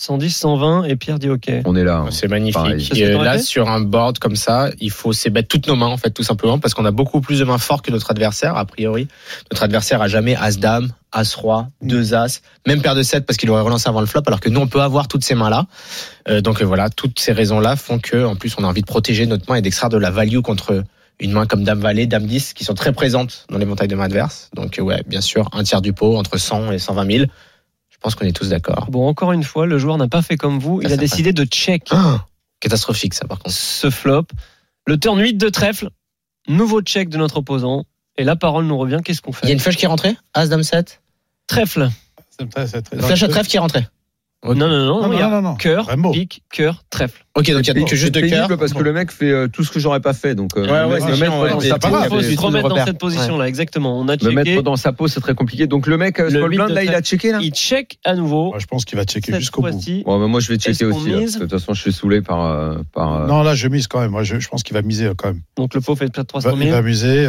110, 0.00 0.30
120 0.34 0.84
et 0.84 0.96
Pierre 0.96 1.18
dit 1.18 1.28
OK. 1.28 1.50
On 1.66 1.76
est 1.76 1.84
là. 1.84 1.98
hein. 1.98 2.08
C'est 2.10 2.26
magnifique. 2.26 2.96
Et, 2.96 3.04
euh, 3.04 3.22
là, 3.22 3.38
sur 3.38 3.68
un 3.68 3.82
board 3.82 4.18
comme 4.18 4.34
ça, 4.34 4.70
il 4.80 4.90
faut 4.90 5.12
s'ébattre 5.12 5.48
toutes 5.48 5.66
nos 5.68 5.76
mains, 5.76 5.88
en 5.88 5.98
fait, 5.98 6.08
tout 6.10 6.22
simplement, 6.22 6.58
parce 6.58 6.72
qu'on 6.72 6.86
a 6.86 6.90
beaucoup 6.90 7.20
plus 7.20 7.38
de 7.40 7.44
mains 7.44 7.58
fortes 7.58 7.84
que 7.84 7.90
notre 7.90 8.10
adversaire, 8.10 8.56
a 8.56 8.64
priori. 8.64 9.08
Notre 9.52 9.62
adversaire 9.62 10.00
a 10.00 10.08
jamais 10.08 10.34
As-Dame, 10.36 10.88
As-Roi, 11.12 11.68
Mm. 11.82 11.88
deux 11.88 12.14
As, 12.14 12.40
même 12.66 12.80
paire 12.80 12.94
de 12.94 13.02
7 13.02 13.26
parce 13.26 13.36
qu'il 13.36 13.50
aurait 13.50 13.60
relancé 13.60 13.90
avant 13.90 14.00
le 14.00 14.06
flop, 14.06 14.22
alors 14.26 14.40
que 14.40 14.48
nous, 14.48 14.60
on 14.60 14.68
peut 14.68 14.80
avoir 14.80 15.06
toutes 15.06 15.22
ces 15.24 15.34
mains-là. 15.34 15.66
Euh, 16.30 16.40
donc 16.40 16.62
euh, 16.62 16.64
voilà, 16.64 16.88
toutes 16.88 17.18
ces 17.20 17.32
raisons-là 17.32 17.76
font 17.76 17.98
que, 17.98 18.24
en 18.24 18.36
plus, 18.36 18.54
on 18.58 18.64
a 18.64 18.68
envie 18.68 18.80
de 18.80 18.86
protéger 18.86 19.26
notre 19.26 19.50
main 19.52 19.56
et 19.56 19.62
d'extraire 19.62 19.90
de 19.90 19.98
la 19.98 20.10
value 20.10 20.38
contre 20.40 20.82
une 21.18 21.32
main 21.32 21.44
comme 21.44 21.62
Dame 21.64 21.80
Valet, 21.80 22.06
Dame 22.06 22.24
10, 22.24 22.54
qui 22.54 22.64
sont 22.64 22.72
très 22.72 22.92
présentes 22.94 23.44
dans 23.50 23.58
l'éventail 23.58 23.88
de 23.88 23.94
main 23.96 24.04
adverse. 24.04 24.48
Donc 24.54 24.78
euh, 24.78 24.82
ouais, 24.82 25.02
bien 25.06 25.20
sûr, 25.20 25.50
un 25.52 25.62
tiers 25.62 25.82
du 25.82 25.92
pot, 25.92 26.16
entre 26.16 26.38
100 26.38 26.72
et 26.72 26.78
120 26.78 27.12
000. 27.18 27.24
Je 28.00 28.02
pense 28.02 28.14
qu'on 28.14 28.24
est 28.24 28.32
tous 28.32 28.48
d'accord. 28.48 28.86
Bon, 28.90 29.06
encore 29.06 29.32
une 29.32 29.44
fois, 29.44 29.66
le 29.66 29.76
joueur 29.78 29.98
n'a 29.98 30.08
pas 30.08 30.22
fait 30.22 30.38
comme 30.38 30.58
vous. 30.58 30.80
Ça, 30.80 30.88
Il 30.88 30.92
a 30.94 30.96
décidé 30.96 31.34
de 31.34 31.44
check 31.44 31.82
Ah, 31.90 32.24
catastrophique, 32.60 33.12
ça, 33.12 33.26
par 33.26 33.38
contre. 33.38 33.54
ce 33.54 33.90
flop. 33.90 34.24
Le 34.86 34.98
turn 34.98 35.20
8 35.20 35.34
de 35.34 35.50
trèfle. 35.50 35.90
Nouveau 36.48 36.80
check 36.80 37.10
de 37.10 37.18
notre 37.18 37.36
opposant. 37.36 37.84
Et 38.16 38.24
la 38.24 38.36
parole 38.36 38.64
nous 38.64 38.78
revient. 38.78 39.00
Qu'est-ce 39.04 39.20
qu'on 39.20 39.32
Il 39.32 39.34
y 39.34 39.36
a 39.36 39.46
fait 39.48 39.52
une 39.52 39.60
flèche 39.60 39.76
qui 39.76 39.84
est 39.84 39.88
rentrée? 39.88 40.16
As, 40.32 40.48
Dame 40.48 40.62
7 40.62 41.02
Trèfle. 41.46 41.90
Flèche 43.02 43.22
à 43.22 43.28
trèfle 43.28 43.50
qui 43.50 43.56
est 43.56 43.60
rentrée. 43.60 43.86
Non, 44.42 44.54
non, 44.54 44.68
non. 44.68 45.02
Non, 45.02 45.12
il 45.12 45.18
y 45.18 45.22
a 45.22 45.28
non, 45.28 45.42
non, 45.42 45.50
non. 45.50 45.54
Cœur, 45.56 45.84
Rainbow. 45.86 46.12
pique, 46.12 46.42
cœur, 46.50 46.82
trèfle. 46.88 47.26
Ok, 47.36 47.50
donc 47.50 47.66
il 47.66 47.76
y 47.76 47.82
a 47.82 47.84
que 47.84 47.94
juste 47.94 48.14
de 48.14 48.22
cœur. 48.22 48.48
parce 48.58 48.72
que 48.72 48.82
le 48.82 48.92
mec 48.94 49.10
fait 49.10 49.30
euh, 49.30 49.48
tout 49.48 49.64
ce 49.64 49.70
que 49.70 49.78
j'aurais 49.78 50.00
pas 50.00 50.14
fait. 50.14 50.34
Donc, 50.34 50.56
euh, 50.56 50.62
Ouais, 50.64 50.90
ouais, 50.94 51.00
c'est 51.00 51.20
mettre 51.20 51.32
chiant, 51.32 51.58
ouais. 51.58 51.68
pas 51.68 51.90
grave, 51.90 52.08
Il 52.10 52.14
faut 52.14 52.22
se 52.22 52.40
remettre 52.40 52.68
dans 52.70 52.84
cette 52.86 52.98
position-là, 52.98 53.48
exactement. 53.48 54.00
On 54.00 54.08
a 54.08 54.16
me 54.16 54.30
mettre 54.30 54.48
checké. 54.48 54.62
dans 54.62 54.76
sa 54.76 54.92
peau, 54.92 55.08
c'est 55.08 55.20
très 55.20 55.34
compliqué. 55.34 55.66
Donc 55.66 55.86
le 55.86 55.98
mec, 55.98 56.18
euh, 56.20 56.30
Le 56.30 56.38
small 56.38 56.50
huit 56.50 56.56
blind, 56.56 56.70
de 56.70 56.74
là, 56.74 56.84
il 56.84 56.94
a 56.94 57.02
checké 57.02 57.32
là. 57.32 57.38
Il 57.42 57.52
check 57.52 57.98
à 58.02 58.14
nouveau. 58.14 58.54
Je 58.58 58.64
pense 58.64 58.86
qu'il 58.86 58.96
va 58.96 59.04
checker 59.04 59.38
jusqu'au 59.38 59.60
bout. 59.60 59.78
moi 60.06 60.40
je 60.40 60.48
vais 60.48 60.58
checker 60.58 60.86
aussi. 60.86 61.04
que 61.04 61.10
de 61.10 61.38
toute 61.40 61.50
façon, 61.50 61.74
je 61.74 61.82
suis 61.82 61.92
saoulé 61.92 62.22
par. 62.22 62.42
euh, 62.46 62.78
par 62.94 63.26
Non, 63.26 63.42
là, 63.42 63.54
je 63.54 63.68
mise 63.68 63.88
quand 63.88 64.00
même. 64.00 64.10
Moi, 64.12 64.22
je, 64.22 64.48
pense 64.48 64.62
qu'il 64.62 64.72
va 64.74 64.80
miser 64.80 65.10
quand 65.18 65.28
même. 65.28 65.42
Donc 65.56 65.74
le 65.74 65.82
pot 65.82 65.94
fait 65.96 66.06
peut-être 66.10 66.32
Il 66.34 66.42
va, 66.42 66.50
300 66.50 66.56
il 66.56 66.62
000. 66.64 66.72
va 66.76 66.82
miser, 66.82 67.24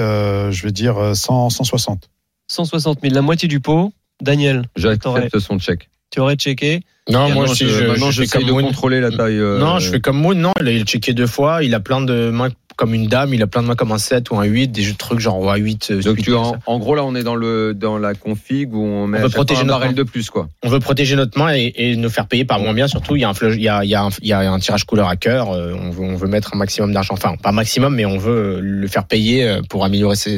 je 0.52 0.64
vais 0.64 0.72
dire 0.72 0.98
euh, 0.98 1.14
100, 1.14 1.50
160. 1.50 2.10
160 2.48 3.00
000, 3.02 3.14
la 3.14 3.22
moitié 3.22 3.48
du 3.50 3.60
pot. 3.60 3.92
Daniel, 4.22 4.64
J'accepte 4.76 5.40
son 5.40 5.60
check. 5.60 5.90
tu 6.10 6.20
aurais 6.20 6.36
checké. 6.36 6.82
Non, 7.10 7.30
moi 7.32 7.46
aussi, 7.46 7.68
je- 7.68 7.86
maintenant, 7.86 8.12
je 8.12 8.22
fais 8.24 8.28
comme 8.28 8.46
de 8.48 8.52
Moon. 8.52 8.62
contrôler 8.64 9.02
la 9.02 9.10
taille. 9.12 9.38
euh, 9.40 9.58
Non, 9.60 9.80
je 9.80 9.90
fais 9.90 10.00
comme 10.00 10.18
Moon. 10.18 10.36
Non, 10.36 10.52
il 10.62 10.68
a, 10.68 10.72
il 10.72 10.82
a 10.82 10.86
checké 10.86 11.14
deux 11.14 11.28
fois. 11.28 11.64
Il 11.64 11.74
a 11.74 11.80
plein 11.80 12.00
de 12.02 12.30
mains 12.30 12.50
comme 12.78 12.94
une 12.94 13.08
dame. 13.08 13.34
Il 13.34 13.42
a 13.42 13.48
plein 13.48 13.64
de 13.64 13.68
mains 13.68 13.76
comme 13.76 13.92
un 13.92 13.98
7 13.98 14.30
ou 14.32 14.38
un 14.38 14.44
8. 14.44 14.68
Des 14.70 14.82
jeux 14.84 14.94
de 14.94 14.98
trucs 14.98 15.20
genre 15.20 15.34
roi 15.36 15.56
8. 15.58 15.90
euh, 15.92 15.96
Donc 16.02 16.14
suite, 16.18 16.26
tu 16.26 16.34
en, 16.36 16.56
en 16.66 16.80
gros 16.80 16.94
là 16.96 17.04
on 17.04 17.16
est 17.16 17.24
dans 17.24 17.36
le 17.36 17.74
dans 17.74 17.98
la 17.98 18.14
config 18.14 18.74
où 18.74 18.82
on 18.84 19.08
met 19.08 19.18
On 19.20 19.24
veut 19.24 19.30
protéger 19.30 19.62
un 19.62 19.64
notre 19.66 19.80
barrel 19.80 19.90
main. 19.90 19.96
de 19.96 20.04
plus 20.04 20.30
quoi. 20.30 20.48
On 20.64 20.70
veut 20.70 20.80
protéger 20.80 21.16
notre 21.16 21.38
main 21.40 21.54
et, 21.56 21.74
et 21.76 21.96
nous 21.96 22.10
faire 22.10 22.28
payer 22.28 22.46
par 22.46 22.60
moins 22.60 22.74
bien. 22.74 22.88
Surtout, 22.88 23.16
il 23.16 23.22
y 23.22 23.26
a 23.26 23.30
un, 23.30 23.34
flush- 23.34 23.56
il 23.56 23.64
y 23.64 23.68
a, 23.70 23.84
il 23.84 23.90
y 23.90 23.96
a 23.96 24.04
un, 24.04 24.10
il 24.22 24.28
y 24.28 24.34
a 24.34 24.52
un 24.52 24.60
tirage 24.60 24.86
couleur 24.86 25.08
à 25.10 25.16
cœur. 25.16 25.52
euh, 25.52 25.74
On 25.78 25.90
veut, 25.90 26.04
on 26.04 26.16
veut 26.16 26.28
mettre 26.28 26.54
un 26.54 26.58
maximum 26.58 26.94
d'argent. 26.94 27.16
Enfin, 27.16 27.36
pas 27.36 27.52
maximum, 27.52 27.96
mais 27.96 28.06
on 28.06 28.18
veut 28.20 28.60
le 28.62 28.88
faire 28.88 29.06
payer 29.06 29.58
pour 29.70 29.84
améliorer, 29.86 30.16
ses, 30.16 30.38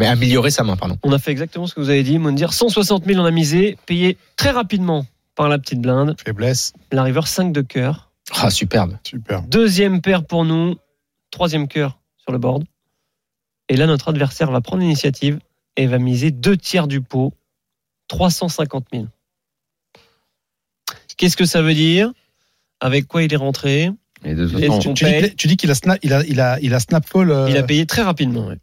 améliorer 0.00 0.50
sa 0.50 0.64
main. 0.64 0.76
Pardon. 0.76 0.96
On 1.02 1.12
a 1.12 1.18
fait 1.18 1.30
exactement 1.30 1.66
ce 1.66 1.74
que 1.74 1.80
vous 1.80 1.90
avez 1.90 2.02
dit, 2.02 2.18
Moundir. 2.18 2.52
160 2.52 3.04
000, 3.06 3.20
on 3.20 3.24
a 3.24 3.30
misé, 3.30 3.76
payé 3.86 4.16
très 4.36 4.50
rapidement 4.50 5.06
par 5.36 5.48
la 5.48 5.58
petite 5.58 5.80
blinde. 5.80 6.16
Faiblesse, 6.24 6.72
La 6.90 7.04
river 7.04 7.20
5 7.26 7.52
de 7.52 7.60
cœur. 7.62 8.10
Ah, 8.34 8.50
superbe. 8.50 8.98
super. 9.04 9.42
Deuxième 9.42 10.00
paire 10.00 10.24
pour 10.24 10.44
nous. 10.44 10.74
Troisième 11.30 11.68
cœur 11.68 12.00
sur 12.16 12.32
le 12.32 12.38
board. 12.38 12.64
Et 13.68 13.76
là, 13.76 13.86
notre 13.86 14.08
adversaire 14.08 14.50
va 14.50 14.60
prendre 14.60 14.82
l'initiative 14.82 15.38
et 15.76 15.86
va 15.86 15.98
miser 15.98 16.30
deux 16.32 16.56
tiers 16.56 16.88
du 16.88 17.00
pot. 17.02 17.32
350 18.08 18.86
000. 18.92 19.06
Qu'est-ce 21.16 21.36
que 21.36 21.44
ça 21.46 21.62
veut 21.62 21.74
dire? 21.74 22.12
Avec 22.80 23.06
quoi 23.06 23.22
il 23.22 23.32
est 23.32 23.36
rentré? 23.36 23.90
Et 24.24 24.34
de 24.34 24.46
toute 24.46 24.58
Est-ce 24.60 24.66
façon, 24.68 24.88
qu'on 24.90 24.94
Tu 24.94 25.04
dis, 25.04 25.10
qu'il- 25.18 25.36
tu 25.36 25.46
dis 25.48 25.56
qu'il 25.56 25.70
a 25.70 25.74
snap, 25.74 25.98
il 26.02 26.12
a, 26.12 26.24
il 26.26 26.40
a, 26.40 26.58
il 26.60 26.74
a 26.74 26.80
snap 26.80 27.08
call. 27.08 27.30
euh, 27.30 27.48
Il 27.48 27.56
a 27.56 27.62
payé 27.62 27.86
très 27.86 28.02
rapidement. 28.02 28.46
ouais. 28.48 28.58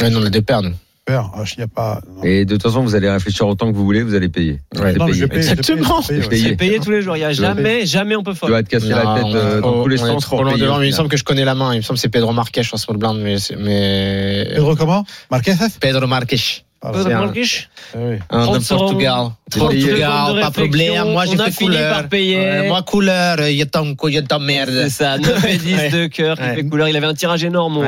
Ouais, 0.00 0.10
non, 0.10 0.20
on 0.20 0.24
a 0.26 0.30
deux 0.30 0.42
paires, 0.42 0.62
nous. 0.62 0.74
Ah, 1.14 1.42
il 1.56 1.60
y 1.60 1.62
a 1.62 1.66
pas. 1.68 2.00
non. 2.16 2.22
et 2.22 2.44
de 2.44 2.54
toute 2.54 2.62
façon 2.62 2.82
vous 2.82 2.94
allez 2.94 3.10
réfléchir 3.10 3.46
autant 3.48 3.70
que 3.70 3.76
vous 3.76 3.84
voulez, 3.84 4.02
vous 4.02 4.14
allez 4.14 4.28
payer. 4.28 4.60
Ouais. 4.78 4.92
Non, 4.94 5.06
Exactement. 5.08 6.02
C'est 6.02 6.56
payé. 6.56 6.78
Tous 6.80 6.90
les 6.90 7.02
jours. 7.02 7.16
Il 7.16 7.20
n'y 7.20 7.24
a 7.24 7.30
Tu 7.30 7.36
jamais, 7.40 7.86
jamais 7.86 8.16
on 8.16 8.22
peut 8.22 8.32
Tu 8.32 8.38
fold. 8.38 8.52
vas 8.52 8.62
te 8.62 8.68
casser 8.68 8.88
la 8.88 9.14
tête 9.16 9.24
euh, 9.34 9.60
dans 9.60 9.72
trop- 9.72 9.82
tous 9.82 9.88
les 9.88 9.96
sens 9.96 10.22
trop 10.24 10.36
pour 10.36 10.44
loin 10.44 10.56
devant, 10.56 10.78
mais 10.78 10.86
il 10.86 10.90
me 10.90 10.96
semble 10.96 11.08
que 11.08 11.16
je 11.16 11.24
connais 11.24 11.44
la 11.44 11.54
main. 11.54 11.72
Il 11.74 11.78
me 11.78 11.82
semble 11.82 11.96
que 11.96 12.00
c'est 12.02 12.08
Pedro 12.08 12.32
Marques 12.32 12.58
en 12.72 12.76
small 12.76 12.96
blind, 12.96 13.18
mais, 13.20 13.36
mais... 13.58 14.48
Pedro 14.54 14.76
comment? 14.76 15.04
Marquez 15.30 15.54
Pedro 15.80 16.06
Marques. 16.06 16.64
Ah, 16.82 16.92
Pedro 16.92 17.08
c'est 17.08 17.12
un- 17.14 17.20
Marques? 17.20 17.68
Ah 17.94 17.98
oui. 17.98 18.16
Un 18.30 18.42
30 18.44 18.58
de 18.62 18.68
Portugal. 18.68 19.16
30 19.50 19.60
Portugal, 19.62 20.10
secondes 20.26 20.36
de 20.36 20.40
pas 20.40 20.50
problème. 20.50 21.08
Moi, 21.12 21.24
j'ai 21.26 21.36
fait 21.36 21.50
fini 21.50 21.70
couleur. 21.70 21.94
par 21.94 22.08
payer. 22.08 22.38
Ouais, 22.38 22.68
moi, 22.68 22.82
couleur, 22.82 23.46
il 23.48 23.56
y 23.56 23.62
a 23.62 23.66
tant 23.66 23.84
il 24.08 24.14
y 24.14 24.18
a 24.18 24.22
tant 24.22 24.38
merde. 24.40 24.70
C'est 24.72 24.88
ça, 24.90 25.18
9 25.18 25.44
et 25.46 25.56
10 25.58 25.74
Ouais. 25.74 25.90
de 25.90 26.06
cœur 26.06 26.36
qui 26.38 26.42
Ouais. 26.42 26.54
fait 26.54 26.64
couleur. 26.66 26.88
Il 26.88 26.96
avait 26.96 27.06
un 27.06 27.14
tirage 27.14 27.44
énorme 27.44 27.84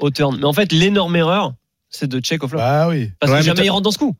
au 0.00 0.10
turn. 0.10 0.36
Mais 0.38 0.44
en 0.46 0.52
fait, 0.52 0.70
l'énorme 0.72 1.16
erreur, 1.16 1.52
c'est 1.90 2.06
de 2.08 2.20
check 2.20 2.42
au 2.42 2.48
flop. 2.48 2.58
Bah 2.58 2.88
oui. 2.88 3.12
Parce 3.20 3.30
Ouais, 3.32 3.38
que 3.38 3.42
mais 3.42 3.46
jamais 3.46 3.64
il 3.66 3.70
rentre 3.70 3.82
dans 3.82 3.90
ce 3.90 3.98
coup. 3.98 4.16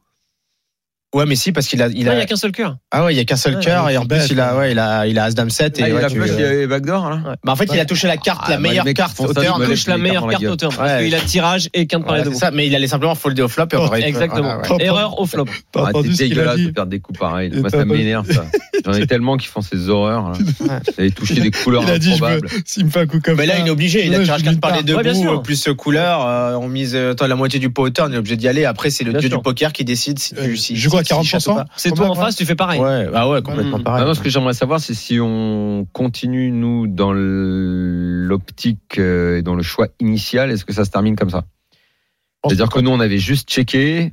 Ouais, 1.12 1.26
mais 1.26 1.34
si, 1.34 1.50
parce 1.50 1.66
qu'il 1.66 1.82
a, 1.82 1.88
il 1.88 1.98
Il 1.98 2.04
n'y 2.04 2.08
a, 2.08 2.12
a 2.18 2.24
qu'un 2.24 2.36
seul 2.36 2.52
cœur. 2.52 2.76
ah 2.92 3.04
ouais, 3.04 3.12
il 3.12 3.16
y 3.16 3.20
a 3.20 3.24
qu'un 3.24 3.34
seul 3.34 3.56
Ouais, 3.56 3.60
cœur 3.64 3.86
ouais, 3.86 3.94
et 3.94 3.96
en 3.96 4.02
plus 4.02 4.08
bête, 4.18 4.28
il 4.30 4.38
a, 4.38 4.56
ouais. 4.56 4.70
il 4.70 4.78
a, 4.78 5.08
il 5.08 5.18
a 5.18 5.24
As 5.24 5.34
Dame 5.34 5.50
7 5.50 5.78
Ah, 5.82 5.86
et 5.86 5.90
il 5.90 5.94
ouais, 5.96 6.04
a 6.04 6.08
tu- 6.08 6.14
flush, 6.14 6.30
il 6.34 6.40
y 6.40 6.44
avait 6.44 6.66
backdoor 6.68 7.10
là. 7.10 7.36
Bah, 7.42 7.50
en 7.50 7.56
fait, 7.56 7.68
il 7.72 7.80
a 7.80 7.84
touché 7.84 8.06
la 8.06 8.16
carte, 8.16 8.42
Ah, 8.44 8.50
la 8.50 8.58
meilleure 8.60 8.84
carte 8.94 9.16
font 9.16 9.24
au 9.24 9.32
ça, 9.34 9.40
turn. 9.42 9.56
ils 9.60 9.62
me 9.66 9.66
touche 9.74 9.88
la 9.88 9.98
meilleure 9.98 10.28
carte 10.28 10.40
gueule. 10.42 10.52
au 10.52 10.56
turn. 10.56 10.70
Ouais. 10.72 10.78
Parce 10.78 11.02
qu'il 11.02 11.14
a 11.16 11.20
tirage 11.20 11.68
et 11.74 11.86
quinte 11.88 12.06
par 12.06 12.16
les 12.16 12.22
deux 12.22 12.32
ça, 12.34 12.52
mais 12.52 12.68
il 12.68 12.74
allait 12.76 12.86
simplement 12.86 13.16
folder 13.16 13.42
au 13.42 13.48
flop 13.48 13.64
et 13.72 13.76
on 13.76 13.92
Exactement. 13.92 14.62
Erreur 14.78 15.18
au 15.18 15.26
flop. 15.26 15.46
Ah, 15.76 15.88
a 15.94 16.02
dégueulasse 16.02 16.58
de 16.60 16.70
perdre 16.70 16.90
des 16.90 17.00
coups 17.00 17.18
pareils. 17.18 17.50
Moi, 17.54 17.70
ça 17.70 17.84
m'énerve, 17.84 18.30
ça. 18.30 18.44
J'en 18.84 18.92
ai 18.92 19.06
tellement 19.06 19.36
qui 19.36 19.46
font 19.46 19.60
ces 19.62 19.88
horreurs. 19.88 20.30
Là. 20.30 20.38
Vous 20.60 20.66
avez 20.98 21.10
touché 21.10 21.34
des 21.34 21.50
couleurs 21.50 21.82
Il 21.84 21.90
a 21.90 21.94
improbables. 21.94 22.48
s'il 22.64 22.86
me 22.86 22.90
fait 22.90 23.00
un 23.00 23.06
coup 23.06 23.20
comme 23.20 23.36
Mais 23.36 23.46
là, 23.46 23.54
ça. 23.56 23.60
il 23.60 23.66
est 23.66 23.70
obligé. 23.70 24.06
Il 24.06 24.14
a 24.14 24.20
tirage 24.22 24.42
dis 24.42 24.56
par 24.56 24.74
les 24.76 24.82
deux 24.82 24.96
bouts, 24.96 25.28
euh, 25.28 25.38
plus 25.38 25.68
euh, 25.68 25.74
couleur. 25.74 26.26
euh, 26.26 26.54
On 26.54 26.68
mise 26.68 26.94
euh, 26.94 27.12
attends, 27.12 27.26
la 27.26 27.34
moitié 27.36 27.58
du 27.60 27.70
pot 27.70 27.82
au 27.86 27.90
turn. 27.90 28.10
Il 28.10 28.14
est 28.14 28.18
obligé 28.18 28.36
d'y 28.36 28.48
aller. 28.48 28.64
Après, 28.64 28.90
c'est 28.90 29.04
le 29.04 29.10
Bien 29.12 29.20
dieu 29.20 29.28
sûr. 29.28 29.38
du 29.38 29.42
poker 29.42 29.72
qui 29.72 29.84
décide 29.84 30.18
si 30.18 30.34
tu. 30.34 30.56
Si, 31.04 31.08
je 31.10 31.14
joue 31.14 31.20
à 31.20 31.22
si- 31.22 31.26
si 31.26 31.30
chasse 31.30 31.46
ou 31.46 31.50
40%. 31.50 31.54
pas. 31.66 31.66
C'est 31.76 31.90
toi 31.94 32.08
en 32.08 32.14
face, 32.14 32.36
tu 32.36 32.44
fais 32.46 32.54
pareil. 32.54 32.80
Ouais, 32.80 33.08
ah 33.14 33.28
ouais, 33.28 33.42
complètement 33.42 33.78
Mm. 33.78 33.82
pareil. 33.84 34.00
Maintenant, 34.00 34.14
ce 34.14 34.20
que 34.20 34.30
j'aimerais 34.30 34.54
savoir, 34.54 34.80
c'est 34.80 34.94
si 34.94 35.18
on 35.20 35.86
continue, 35.92 36.50
nous, 36.50 36.86
dans 36.86 37.12
l'optique 37.14 38.98
euh, 38.98 39.38
et 39.38 39.42
dans 39.42 39.54
le 39.54 39.62
choix 39.62 39.88
initial, 40.00 40.50
est-ce 40.50 40.64
que 40.64 40.72
ça 40.72 40.84
se 40.84 40.90
termine 40.90 41.16
comme 41.16 41.30
ça? 41.30 41.44
C'est-à-dire 42.44 42.68
que 42.70 42.80
nous, 42.80 42.90
on 42.90 43.00
avait 43.00 43.18
juste 43.18 43.50
checké. 43.50 44.12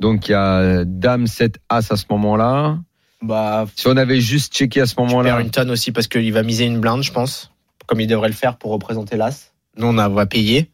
Donc, 0.00 0.28
il 0.28 0.32
y 0.32 0.34
a 0.34 0.84
Dame 0.84 1.26
7 1.26 1.58
As 1.68 1.90
à 1.92 1.96
ce 1.96 2.04
moment-là. 2.10 2.78
Bah, 3.22 3.66
Si 3.76 3.86
on 3.86 3.96
avait 3.96 4.20
juste 4.20 4.52
checké 4.54 4.80
à 4.82 4.86
ce 4.86 4.94
moment-là, 4.98 5.40
une 5.40 5.50
tonne 5.50 5.70
aussi 5.70 5.90
parce 5.92 6.06
qu'il 6.08 6.32
va 6.32 6.42
miser 6.42 6.64
une 6.66 6.80
blinde, 6.80 7.02
je 7.02 7.12
pense, 7.12 7.50
comme 7.86 8.00
il 8.00 8.06
devrait 8.06 8.28
le 8.28 8.34
faire 8.34 8.56
pour 8.58 8.72
représenter 8.72 9.16
l'as. 9.16 9.52
Nous, 9.78 9.86
on 9.86 9.96
a- 9.98 10.08
on 10.08 10.12
va 10.14 10.26
payer. 10.26 10.70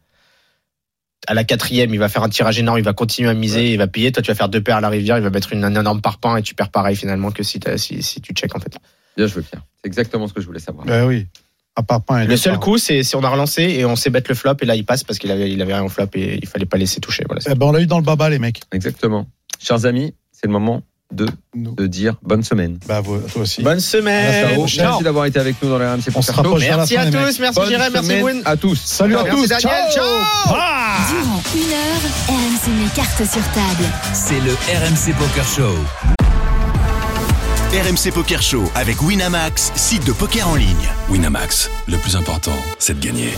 À 1.27 1.33
la 1.33 1.43
quatrième, 1.43 1.93
il 1.93 1.99
va 1.99 2.09
faire 2.09 2.23
un 2.23 2.29
tirage 2.29 2.59
énorme, 2.59 2.77
il 2.79 2.83
va 2.83 2.93
continuer 2.93 3.29
à 3.29 3.33
miser, 3.33 3.71
il 3.71 3.77
va 3.77 3.87
payer. 3.87 4.11
Toi, 4.11 4.21
tu 4.21 4.29
vas 4.31 4.35
faire 4.35 4.49
deux 4.49 4.61
paires 4.61 4.77
à 4.77 4.81
la 4.81 4.89
rivière, 4.89 5.17
il 5.17 5.23
va 5.23 5.29
mettre 5.29 5.53
une, 5.53 5.63
un 5.63 5.73
énorme 5.73 6.01
parpaing 6.01 6.37
et 6.37 6.41
tu 6.41 6.53
perds 6.55 6.69
pareil 6.69 6.95
finalement 6.95 7.31
que 7.31 7.43
si, 7.43 7.59
t'as- 7.59 7.77
si, 7.77 8.03
si 8.03 8.19
tu 8.21 8.33
check 8.33 8.53
en 8.55 8.59
fait. 8.59 8.75
bien 9.15 9.27
joué, 9.27 9.41
Pierre. 9.41 9.61
C'est 9.81 9.87
exactement 9.87 10.27
ce 10.27 10.33
que 10.33 10.41
je 10.41 10.45
voulais 10.45 10.59
savoir. 10.59 10.85
Bah 10.85 11.05
oui. 11.05 11.27
Pain 12.05 12.21
et 12.21 12.27
Le 12.27 12.37
seul 12.37 12.59
coup, 12.59 12.77
c'est 12.77 13.01
si 13.01 13.15
on 13.15 13.23
a 13.23 13.29
relancé 13.29 13.63
et 13.63 13.83
on 13.85 13.95
s'est 13.95 14.11
bête 14.11 14.29
le 14.29 14.35
flop 14.35 14.53
et 14.61 14.65
là 14.65 14.75
il 14.75 14.85
passe 14.85 15.03
parce 15.03 15.17
qu'il 15.17 15.31
avait, 15.31 15.49
il 15.51 15.59
avait 15.61 15.73
rien 15.73 15.83
au 15.83 15.89
flop 15.89 16.05
et 16.13 16.37
il 16.39 16.47
fallait 16.47 16.67
pas 16.67 16.77
laisser 16.77 16.99
toucher. 17.01 17.23
Voilà. 17.25 17.41
Eh 17.49 17.55
ben, 17.55 17.65
on 17.65 17.71
l'a 17.71 17.79
eu 17.81 17.87
dans 17.87 17.97
le 17.97 18.03
baba, 18.05 18.29
les 18.29 18.37
mecs. 18.37 18.61
Exactement. 18.71 19.25
Chers 19.59 19.85
amis, 19.87 20.13
c'est 20.31 20.45
le 20.45 20.53
moment 20.53 20.83
de, 21.13 21.85
dire 21.87 22.15
bonne 22.23 22.43
semaine. 22.43 22.77
Bah, 22.87 23.01
vous- 23.01 23.19
toi 23.19 23.43
aussi. 23.43 23.61
Bonne 23.61 23.79
semaine. 23.79 24.57
Merci 24.57 25.03
d'avoir 25.03 25.25
été 25.25 25.39
avec 25.39 25.55
nous 25.61 25.69
dans 25.69 25.77
les 25.79 25.85
RMC 25.85 26.09
On 26.15 26.21
se 26.21 26.31
Poker 26.31 26.35
Show. 26.35 26.41
rapproche 26.41 26.61
Merci 26.63 26.97
à 26.97 27.05
tous, 27.11 27.39
merci 27.39 27.59
Jérém, 27.67 27.93
merci 27.93 28.15
Moon. 28.15 28.41
à 28.45 28.55
tous. 28.57 28.79
Salut 28.83 29.15
à 29.15 29.23
Merci 29.23 29.37
tous. 29.37 29.47
Daniel, 29.49 29.91
ciao. 29.93 30.05
Durant 31.09 31.43
une 31.55 31.71
heure, 31.71 32.03
RMC 32.27 32.69
met 32.83 32.89
cartes 32.95 33.17
sur 33.31 33.41
table. 33.53 33.85
C'est 34.13 34.39
le 34.39 34.51
RMC 34.53 35.13
Poker 35.17 35.45
Show. 35.47 35.75
RMC 37.73 38.11
Poker 38.13 38.41
Show 38.41 38.63
avec 38.75 39.01
Winamax, 39.01 39.71
site 39.75 40.05
de 40.05 40.11
poker 40.11 40.47
en 40.47 40.55
ligne. 40.55 40.75
Winamax, 41.09 41.69
le 41.87 41.97
plus 41.97 42.15
important, 42.15 42.53
c'est 42.77 42.99
de 42.99 43.03
gagner. 43.05 43.33